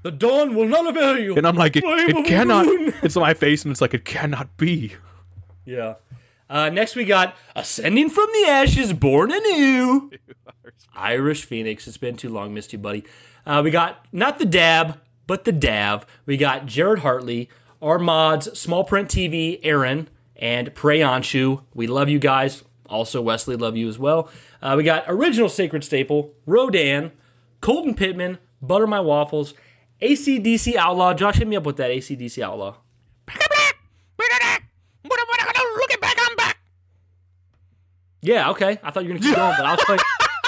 The 0.03 0.11
dawn 0.11 0.55
will 0.55 0.67
not 0.67 0.87
avail 0.87 1.19
you. 1.19 1.37
And 1.37 1.47
I'm 1.47 1.57
like, 1.57 1.77
it, 1.77 1.85
it 1.85 2.25
cannot. 2.27 2.65
moon. 2.67 2.95
It's 3.03 3.17
my 3.17 3.35
face, 3.35 3.65
and 3.65 3.73
it's 3.73 3.81
like 3.81 3.93
it 3.95 4.05
cannot 4.05 4.57
be. 4.57 4.95
Yeah. 5.65 5.95
Uh, 6.49 6.69
next, 6.71 6.97
we 6.97 7.05
got 7.05 7.37
Ascending 7.55 8.11
from 8.11 8.27
the 8.33 8.49
Ashes, 8.51 8.93
Born 8.93 9.31
Anew. 9.31 10.11
Irish 10.97 11.45
Phoenix. 11.45 11.87
It's 11.87 11.97
been 11.97 12.17
too 12.17 12.29
long. 12.29 12.53
Missed 12.55 12.73
you, 12.73 12.79
buddy. 12.79 13.05
Uh, 13.47 13.61
we 13.63 13.71
got 13.71 14.07
not 14.13 14.39
the 14.39 14.47
dab, 14.47 14.99
but 15.27 15.45
the 15.45 15.53
dav. 15.53 16.07
We 16.27 16.37
got 16.37 16.67
Jared 16.67 17.01
Hartley, 17.01 17.49
our 17.83 17.99
mods, 17.99 18.59
Small 18.59 18.85
Print 18.85 19.09
TV, 19.09 19.61
Aaron, 19.63 20.09
and 20.37 20.75
Preyanshu. 20.75 21.63
We 21.75 21.87
love 21.87 22.09
you 22.09 22.19
guys. 22.19 22.65
Also, 22.89 23.23
Wesley, 23.23 23.57
love 23.57 23.77
you 23.77 23.89
as 23.89 23.99
well. 23.99 24.31
Uh, 24.61 24.75
we 24.77 24.83
got 24.83 25.05
Original 25.07 25.49
Sacred 25.49 25.85
Staple, 25.85 26.35
Rodan, 26.45 27.13
Colton 27.61 27.95
Pittman, 27.95 28.39
Butter 28.61 28.87
My 28.87 29.01
Waffles, 29.01 29.55
ACDC 30.03 30.75
Outlaw. 30.77 31.15
Josh, 31.15 31.37
hit 31.37 31.47
me 31.47 31.57
up 31.57 31.65
with 31.65 31.77
that 31.77 31.91
ACDC 31.91 32.43
Outlaw. 32.43 32.77
Yeah, 38.23 38.51
okay. 38.51 38.79
I 38.83 38.91
thought 38.91 39.05
you 39.05 39.13
were 39.13 39.19
gonna 39.19 39.27
keep 39.31 39.37
going, 39.37 39.55
but 39.57 39.65
I 39.67 39.75
was 39.75 39.85
playing. 39.87 40.01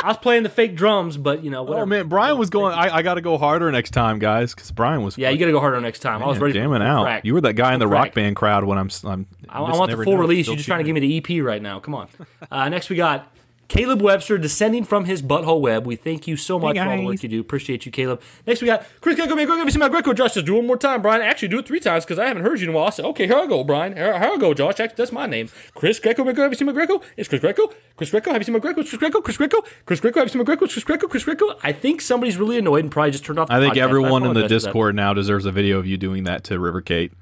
I 0.03 0.09
was 0.09 0.19
playing 0.19 0.43
the 0.43 0.49
fake 0.49 0.75
drums, 0.77 1.17
but 1.17 1.45
you 1.45 1.51
know, 1.51 1.63
whatever. 1.63 1.83
Oh 1.83 1.87
man, 1.87 2.09
Brian 2.09 2.37
was 2.39 2.51
going. 2.51 2.75
I, 2.75 2.97
I 2.97 3.03
got 3.03 3.15
to 3.15 3.21
go 3.21 3.39
harder 3.39 3.71
next 3.71 3.91
time, 3.91 4.19
guys, 4.19 4.55
because 4.55 4.71
Brian 4.71 5.03
was. 5.03 5.17
Yeah, 5.17 5.31
you 5.31 5.39
got 5.39 5.47
to 5.47 5.53
go 5.53 5.61
harder 5.61 5.81
next 5.81 6.01
time. 6.01 6.23
I 6.23 6.27
was 6.27 6.39
ready 6.39 6.55
jamming 6.55 6.83
out. 6.83 7.05
crack. 7.05 7.25
You 7.25 7.35
were 7.35 7.41
that 7.43 7.55
guy 7.55 7.73
in 7.75 7.81
the 7.81 7.87
Full 7.87 7.93
rock 7.93 8.15
band 8.15 8.37
crowd 8.37 8.65
when 8.65 8.79
I'm. 8.79 8.91
I'm. 9.05 9.27
I, 9.49 9.61
I 9.61 9.77
want 9.77 9.91
the 9.91 10.03
full 10.03 10.19
release. 10.19 10.47
You're 10.47 10.57
just 10.57 10.67
trying 10.69 10.81
to 10.81 10.85
give 10.85 10.95
me 10.95 11.01
the 11.01 11.39
EP 11.39 11.45
right 11.45 11.63
now. 11.63 11.81
Come 11.81 11.95
on. 11.95 12.09
Uh, 12.51 12.69
next, 12.69 12.91
we 12.91 12.97
got 12.97 13.32
Caleb 13.73 14.03
Webster 14.03 14.37
descending 14.37 14.85
from 14.85 15.07
his 15.07 15.23
butthole 15.23 15.63
web. 15.63 15.87
We 15.87 15.97
thank 15.97 16.27
you 16.27 16.37
so 16.37 16.59
much 16.59 16.77
for 16.77 16.83
all 16.83 16.95
the 16.95 17.07
work 17.07 17.23
you 17.23 17.29
do. 17.31 17.41
Appreciate 17.41 17.87
you, 17.87 17.91
Caleb. 17.91 18.21
Next, 18.47 18.61
we 18.61 18.67
got 18.67 18.85
Chris 19.01 19.17
Greco. 19.17 19.35
Man, 19.35 19.47
Greco, 19.47 19.61
have 19.61 19.67
you 19.67 19.71
seen 19.71 19.81
my 19.81 19.89
Greco? 19.89 20.13
Josh 20.13 20.35
says, 20.35 20.43
do 20.43 20.57
it 20.57 20.59
one 20.59 20.67
more 20.67 20.77
time, 20.77 21.01
Brian. 21.01 21.23
Actually, 21.23 21.49
do 21.49 21.59
it 21.59 21.67
three 21.67 21.81
times 21.81 22.05
because 22.05 22.19
I 22.19 22.27
haven't 22.27 22.43
heard 22.43 22.61
you 22.61 22.69
in 22.69 22.75
a 22.75 22.77
while. 22.77 22.89
I 22.89 22.91
said, 22.91 23.07
okay, 23.07 23.27
here 23.27 23.39
I 23.39 23.47
go, 23.47 23.65
Brian. 23.65 23.97
Here, 23.97 24.13
here 24.13 24.31
I 24.31 24.37
go, 24.37 24.53
Josh. 24.53 24.79
Actually, 24.79 24.97
that's 24.97 25.11
my 25.11 25.25
name. 25.25 25.49
Chris 25.75 25.99
Greco. 25.99 26.23
Man, 26.23 26.35
Greco, 26.35 26.43
have 26.43 26.53
you 26.53 26.59
seen 26.59 26.67
my 26.67 26.75
Greco? 26.75 27.01
It's 27.17 27.31
Chris 27.31 27.41
Greco. 27.41 27.73
Chris 27.97 28.11
Greco. 28.11 28.31
Have 28.31 28.43
you 28.43 28.45
seen 28.45 28.53
my 28.53 28.59
Greco? 28.59 28.83
It's 28.83 28.91
Chris 28.91 28.99
Greco. 28.99 29.23
Chris 29.23 29.37
Greco. 29.39 29.63
Chris 29.87 30.01
Greco. 30.01 30.21
Have 30.21 30.29
you 30.29 30.33
seen 30.33 30.39
my 30.41 30.45
Greco? 30.45 30.65
It's 30.67 30.75
Chris 30.75 30.85
Greco. 30.85 31.09
Chris 31.09 31.25
Greco. 31.25 31.55
I 31.63 31.73
think 31.73 32.03
somebody's 32.03 32.37
really 32.37 32.59
annoyed 32.59 32.85
and 32.85 32.93
probably 32.93 33.13
just 33.13 33.25
turned 33.25 33.39
off. 33.39 33.49
The 33.49 33.55
I 33.55 33.61
think 33.61 33.77
podcast. 33.77 33.85
everyone 33.85 34.23
in 34.23 34.35
the 34.35 34.41
apologize 34.41 34.43
for 34.43 34.49
that. 34.49 34.67
Discord 34.67 34.97
now 34.97 35.15
deserves 35.15 35.47
a 35.47 35.51
video 35.53 35.79
of 35.79 35.87
you 35.87 35.97
doing 35.97 36.25
that 36.25 36.45
to 36.45 36.59
River 36.59 36.83
Kate. 36.83 37.13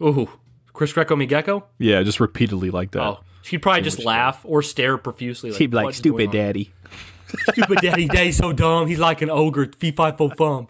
Ooh, 0.00 0.30
Chris 0.72 0.92
Greco 0.92 1.16
Migecko? 1.16 1.64
Yeah, 1.78 2.00
just 2.04 2.20
repeatedly 2.20 2.70
like 2.70 2.92
that. 2.92 3.02
Oh, 3.02 3.20
she'd 3.42 3.58
probably 3.58 3.82
just 3.82 4.04
laugh 4.04 4.40
or 4.44 4.62
stare 4.62 4.98
profusely. 4.98 5.50
Like, 5.50 5.58
He'd 5.58 5.70
be 5.70 5.76
like, 5.76 5.94
"Stupid 5.94 6.30
daddy." 6.30 6.72
Stupid 7.52 7.78
daddy, 7.80 8.08
daddy's 8.08 8.36
so 8.36 8.52
dumb. 8.52 8.88
He's 8.88 8.98
like 8.98 9.22
an 9.22 9.30
ogre. 9.30 9.70
Fee 9.78 9.92
fi 9.92 10.10
fo 10.12 10.30
fum. 10.30 10.68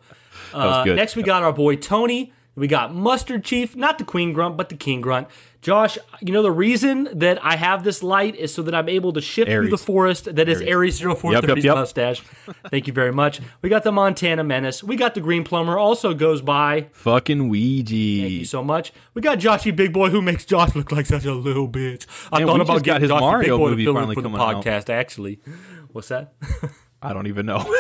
Uh, 0.52 0.84
next, 0.84 1.16
we 1.16 1.22
got 1.22 1.42
our 1.42 1.52
boy 1.52 1.76
Tony. 1.76 2.32
We 2.54 2.66
got 2.66 2.94
Mustard 2.94 3.44
Chief, 3.44 3.74
not 3.76 3.98
the 3.98 4.04
Queen 4.04 4.32
Grunt, 4.32 4.56
but 4.56 4.68
the 4.68 4.76
King 4.76 5.00
Grunt. 5.00 5.28
Josh, 5.62 5.98
you 6.22 6.32
know 6.32 6.42
the 6.42 6.50
reason 6.50 7.06
that 7.12 7.38
I 7.44 7.56
have 7.56 7.84
this 7.84 8.02
light 8.02 8.34
is 8.34 8.52
so 8.54 8.62
that 8.62 8.74
I'm 8.74 8.88
able 8.88 9.12
to 9.12 9.20
shift 9.20 9.50
through 9.50 9.68
the 9.68 9.76
forest 9.76 10.34
that 10.34 10.48
is 10.48 10.62
Aries 10.62 10.98
0430's 10.98 11.32
Yep, 11.32 11.44
yep, 11.48 11.64
yep. 11.64 11.74
mustache. 11.74 12.22
Thank 12.70 12.86
you 12.86 12.94
very 12.94 13.12
much. 13.12 13.40
We 13.60 13.68
got 13.68 13.82
the 13.84 13.92
Montana 13.92 14.42
Menace. 14.42 14.82
We 14.82 14.96
got 14.96 15.14
the 15.14 15.20
Green 15.20 15.44
Plumber, 15.44 15.76
also 15.78 16.14
goes 16.14 16.40
by. 16.40 16.86
Fucking 16.92 17.50
Ouija. 17.50 17.90
Thank 18.22 18.32
you 18.32 18.44
so 18.46 18.64
much. 18.64 18.92
We 19.12 19.20
got 19.20 19.38
Joshy 19.38 19.74
Big 19.76 19.92
Boy, 19.92 20.08
who 20.08 20.22
makes 20.22 20.46
Josh 20.46 20.74
look 20.74 20.92
like 20.92 21.04
such 21.04 21.26
a 21.26 21.34
little 21.34 21.68
bitch. 21.68 22.06
I 22.32 22.38
Man, 22.38 22.48
thought 22.48 22.60
about 22.62 22.82
getting 22.82 23.02
his 23.02 23.10
Joshy 23.10 23.20
Mario 23.20 23.56
Big 23.56 23.58
Boy 23.58 23.70
movie 23.70 23.84
to 23.84 23.92
finally 23.92 24.14
for 24.14 24.22
the 24.22 24.30
coming 24.30 24.40
out. 24.40 24.64
podcast. 24.64 24.88
Actually, 24.88 25.40
what's 25.92 26.08
that? 26.08 26.32
I 27.02 27.12
don't 27.12 27.26
even 27.26 27.44
know. 27.44 27.58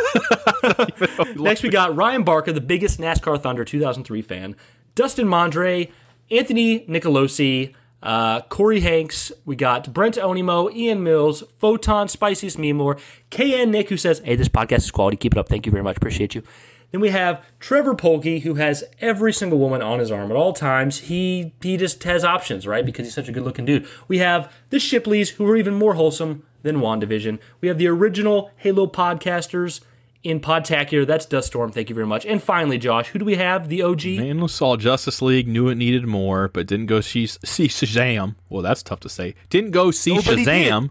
Next, 1.36 1.62
we 1.62 1.68
got 1.70 1.96
Ryan 1.96 2.24
Barker, 2.24 2.52
the 2.52 2.60
biggest 2.60 3.00
NASCAR 3.00 3.40
Thunder 3.40 3.64
2003 3.64 4.22
fan. 4.22 4.56
Dustin 4.94 5.26
Mondre, 5.26 5.90
Anthony 6.30 6.80
Nicolosi, 6.80 7.74
uh, 8.02 8.42
Corey 8.42 8.80
Hanks. 8.80 9.32
We 9.44 9.56
got 9.56 9.92
Brent 9.92 10.16
Onimo, 10.16 10.74
Ian 10.74 11.02
Mills, 11.02 11.42
Photon, 11.58 12.08
Spiciest 12.08 12.58
Memor, 12.58 12.96
KN 13.30 13.70
Nick, 13.70 13.88
who 13.88 13.96
says, 13.96 14.20
Hey, 14.24 14.36
this 14.36 14.48
podcast 14.48 14.78
is 14.78 14.90
quality. 14.90 15.16
Keep 15.16 15.34
it 15.34 15.38
up. 15.38 15.48
Thank 15.48 15.66
you 15.66 15.72
very 15.72 15.84
much. 15.84 15.96
Appreciate 15.96 16.34
you. 16.34 16.42
Then 16.90 17.00
we 17.00 17.10
have 17.10 17.44
Trevor 17.60 17.94
Polke, 17.94 18.42
who 18.42 18.54
has 18.54 18.82
every 19.00 19.32
single 19.32 19.58
woman 19.58 19.80
on 19.80 20.00
his 20.00 20.10
arm 20.10 20.30
at 20.30 20.36
all 20.36 20.52
times. 20.52 21.00
He 21.00 21.52
he 21.62 21.76
just 21.76 22.02
has 22.04 22.24
options, 22.24 22.66
right? 22.66 22.84
Because 22.84 23.06
he's 23.06 23.14
such 23.14 23.28
a 23.28 23.32
good 23.32 23.44
looking 23.44 23.64
dude. 23.64 23.86
We 24.08 24.18
have 24.18 24.52
the 24.70 24.78
Shipleys, 24.78 25.30
who 25.30 25.46
are 25.46 25.56
even 25.56 25.74
more 25.74 25.94
wholesome 25.94 26.42
than 26.62 26.78
WandaVision. 26.78 27.38
We 27.60 27.68
have 27.68 27.78
the 27.78 27.86
original 27.86 28.50
Halo 28.56 28.86
podcasters 28.86 29.80
in 30.22 30.40
Podtacular. 30.40 31.06
That's 31.06 31.26
Duststorm. 31.26 31.72
Thank 31.72 31.88
you 31.88 31.94
very 31.94 32.06
much. 32.06 32.26
And 32.26 32.42
finally, 32.42 32.78
Josh, 32.78 33.08
who 33.08 33.18
do 33.18 33.24
we 33.24 33.36
have? 33.36 33.68
The 33.68 33.82
OG. 33.82 34.04
Man 34.04 34.46
saw 34.48 34.76
Justice 34.76 35.22
League, 35.22 35.48
knew 35.48 35.68
it 35.68 35.76
needed 35.76 36.06
more, 36.06 36.48
but 36.48 36.66
didn't 36.66 36.86
go 36.86 37.00
see, 37.00 37.26
see 37.26 37.68
Shazam. 37.68 38.34
Well, 38.48 38.62
that's 38.62 38.82
tough 38.82 39.00
to 39.00 39.08
say. 39.08 39.34
Didn't 39.48 39.70
go 39.70 39.90
see 39.90 40.14
Nobody 40.14 40.44
Shazam. 40.44 40.90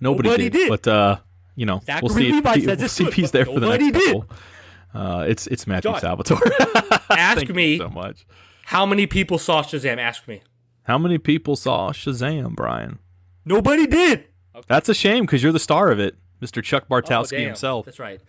Nobody, 0.00 0.28
Nobody 0.28 0.50
did. 0.50 0.52
did. 0.52 0.68
But 0.68 0.86
uh, 0.88 1.16
you 1.56 1.66
know, 1.66 1.80
Zachary 1.84 2.00
we'll 2.08 2.16
see. 2.16 2.32
Levi 2.32 2.54
If, 2.54 2.78
we'll 2.78 2.88
see 2.88 3.04
if 3.06 3.14
he's 3.14 3.30
there 3.32 3.44
for 3.46 3.58
the 3.60 3.68
next 3.68 3.84
did. 3.92 4.04
couple. 4.04 4.26
Uh, 4.94 5.24
it's 5.28 5.46
it's 5.48 5.66
Matthew 5.66 5.90
John, 5.92 6.00
Salvatore. 6.00 6.40
Ask 7.10 7.38
Thank 7.38 7.54
me 7.54 7.78
so 7.78 7.88
much. 7.88 8.26
how 8.66 8.86
many 8.86 9.06
people 9.06 9.38
saw 9.38 9.62
Shazam. 9.62 9.98
Ask 9.98 10.26
me. 10.28 10.40
How 10.84 10.96
many 10.98 11.18
people 11.18 11.56
saw 11.56 11.90
Shazam, 11.92 12.54
Brian? 12.54 12.98
Nobody 13.44 13.86
did. 13.86 14.24
That's 14.66 14.88
a 14.88 14.94
shame 14.94 15.24
because 15.26 15.42
you're 15.42 15.52
the 15.52 15.58
star 15.58 15.90
of 15.90 15.98
it. 16.00 16.16
Mr. 16.40 16.62
Chuck 16.62 16.84
Oh, 16.90 16.94
Bartowski 16.94 17.30
damn. 17.38 17.46
himself. 17.48 17.84
That's 17.84 17.98
right. 17.98 18.20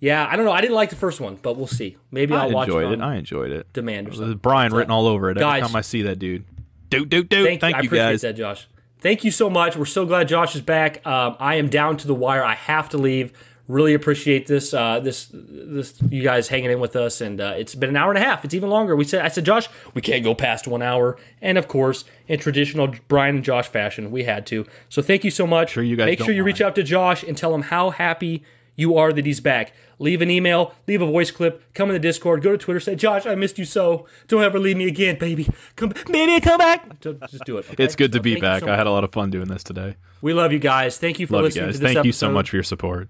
Yeah, 0.00 0.26
I 0.28 0.34
don't 0.36 0.46
know. 0.46 0.52
I 0.52 0.60
didn't 0.62 0.76
like 0.76 0.90
the 0.90 0.96
first 0.96 1.20
one, 1.20 1.38
but 1.42 1.56
we'll 1.56 1.66
see. 1.66 1.96
Maybe 2.10 2.32
I 2.34 2.44
I'll 2.44 2.50
watch 2.52 2.68
enjoyed 2.68 2.92
it. 2.92 3.00
it. 3.00 3.02
I 3.02 3.16
enjoyed 3.16 3.52
it. 3.52 3.70
demand 3.72 4.06
or 4.06 4.10
There's 4.10 4.18
something. 4.20 4.38
Brian 4.38 4.72
written 4.72 4.90
all 4.90 5.06
over 5.06 5.30
it 5.30 5.38
every 5.38 5.60
time 5.60 5.76
I 5.76 5.82
see 5.82 6.02
that 6.02 6.18
dude. 6.18 6.44
Doot 6.88 7.08
doot 7.08 7.28
doot. 7.28 7.46
Thank, 7.46 7.60
Thank, 7.60 7.76
I 7.76 7.80
you 7.82 7.86
appreciate 7.88 8.10
guys. 8.10 8.20
that, 8.22 8.36
Josh. 8.36 8.66
Thank 8.98 9.24
you 9.24 9.30
so 9.30 9.48
much. 9.48 9.76
We're 9.76 9.84
so 9.84 10.04
glad 10.06 10.26
Josh 10.28 10.54
is 10.56 10.62
back. 10.62 11.06
Um, 11.06 11.36
I 11.38 11.54
am 11.56 11.68
down 11.68 11.96
to 11.98 12.06
the 12.06 12.14
wire. 12.14 12.42
I 12.42 12.54
have 12.54 12.88
to 12.90 12.98
leave. 12.98 13.32
Really 13.68 13.94
appreciate 13.94 14.46
this. 14.48 14.74
Uh, 14.74 14.98
this, 15.00 15.28
this, 15.32 15.94
you 16.08 16.22
guys 16.24 16.48
hanging 16.48 16.70
in 16.72 16.80
with 16.80 16.96
us, 16.96 17.20
and 17.20 17.40
uh, 17.40 17.54
it's 17.56 17.74
been 17.76 17.90
an 17.90 17.96
hour 17.96 18.10
and 18.10 18.18
a 18.18 18.26
half. 18.26 18.44
It's 18.44 18.52
even 18.52 18.68
longer. 18.68 18.96
We 18.96 19.04
said, 19.04 19.24
I 19.24 19.28
said, 19.28 19.44
Josh, 19.44 19.68
we 19.94 20.02
can't 20.02 20.24
go 20.24 20.34
past 20.34 20.66
one 20.66 20.82
hour, 20.82 21.16
and 21.40 21.56
of 21.56 21.68
course, 21.68 22.04
in 22.26 22.40
traditional 22.40 22.92
Brian 23.06 23.36
and 23.36 23.44
Josh 23.44 23.68
fashion, 23.68 24.10
we 24.10 24.24
had 24.24 24.44
to. 24.48 24.66
So 24.88 25.02
thank 25.02 25.22
you 25.22 25.30
so 25.30 25.46
much. 25.46 25.70
Sure 25.70 25.84
you 25.84 25.94
guys 25.94 26.06
Make 26.06 26.18
sure 26.18 26.26
don't 26.28 26.36
you 26.36 26.42
reach 26.42 26.58
mind. 26.60 26.70
out 26.70 26.74
to 26.74 26.82
Josh 26.82 27.22
and 27.22 27.36
tell 27.36 27.54
him 27.54 27.62
how 27.62 27.90
happy 27.90 28.42
you 28.76 28.96
are 28.96 29.12
that 29.12 29.26
he's 29.26 29.40
back. 29.40 29.72
Leave 29.98 30.22
an 30.22 30.30
email, 30.30 30.74
leave 30.88 31.02
a 31.02 31.06
voice 31.06 31.30
clip, 31.30 31.62
come 31.74 31.90
in 31.90 31.92
the 31.94 31.98
Discord, 31.98 32.42
go 32.42 32.52
to 32.52 32.58
Twitter, 32.58 32.80
say, 32.80 32.94
Josh, 32.94 33.26
I 33.26 33.34
missed 33.34 33.58
you 33.58 33.66
so. 33.66 34.06
Don't 34.28 34.42
ever 34.42 34.58
leave 34.58 34.76
me 34.78 34.86
again, 34.88 35.18
baby. 35.18 35.46
Come, 35.76 35.92
baby, 36.10 36.40
come 36.40 36.56
back. 36.58 36.98
Just 37.00 37.44
do 37.44 37.58
it. 37.58 37.70
okay? 37.70 37.84
It's 37.84 37.94
good 37.96 38.12
to 38.12 38.20
be 38.20 38.40
back. 38.40 38.60
so 38.60 38.72
I 38.72 38.76
had 38.76 38.86
a 38.86 38.90
lot 38.90 39.04
of 39.04 39.12
fun 39.12 39.30
doing 39.30 39.48
this 39.48 39.62
today. 39.62 39.96
We 40.22 40.32
love 40.32 40.52
you 40.52 40.58
guys. 40.58 40.96
Thank 40.96 41.18
you 41.20 41.26
for 41.26 41.34
Love 41.34 41.42
you 41.42 41.46
listening 41.48 41.64
guys. 41.66 41.74
to 41.76 41.80
this 41.80 41.92
Thank 41.94 42.06
you 42.06 42.12
so 42.12 42.30
much 42.30 42.50
for 42.50 42.56
your 42.56 42.62
support. 42.62 43.08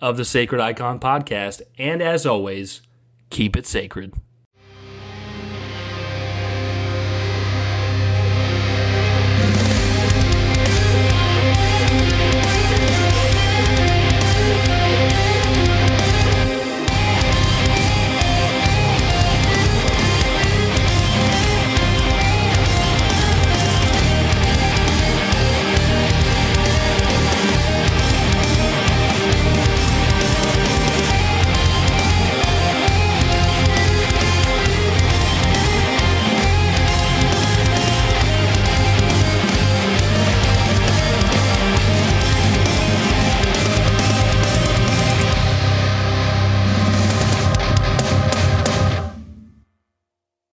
of 0.00 0.16
the 0.18 0.24
Sacred 0.26 0.60
Icon 0.60 1.00
podcast. 1.00 1.62
And 1.78 2.02
as 2.02 2.26
always, 2.26 2.82
keep 3.30 3.56
it 3.56 3.66
sacred. 3.66 4.14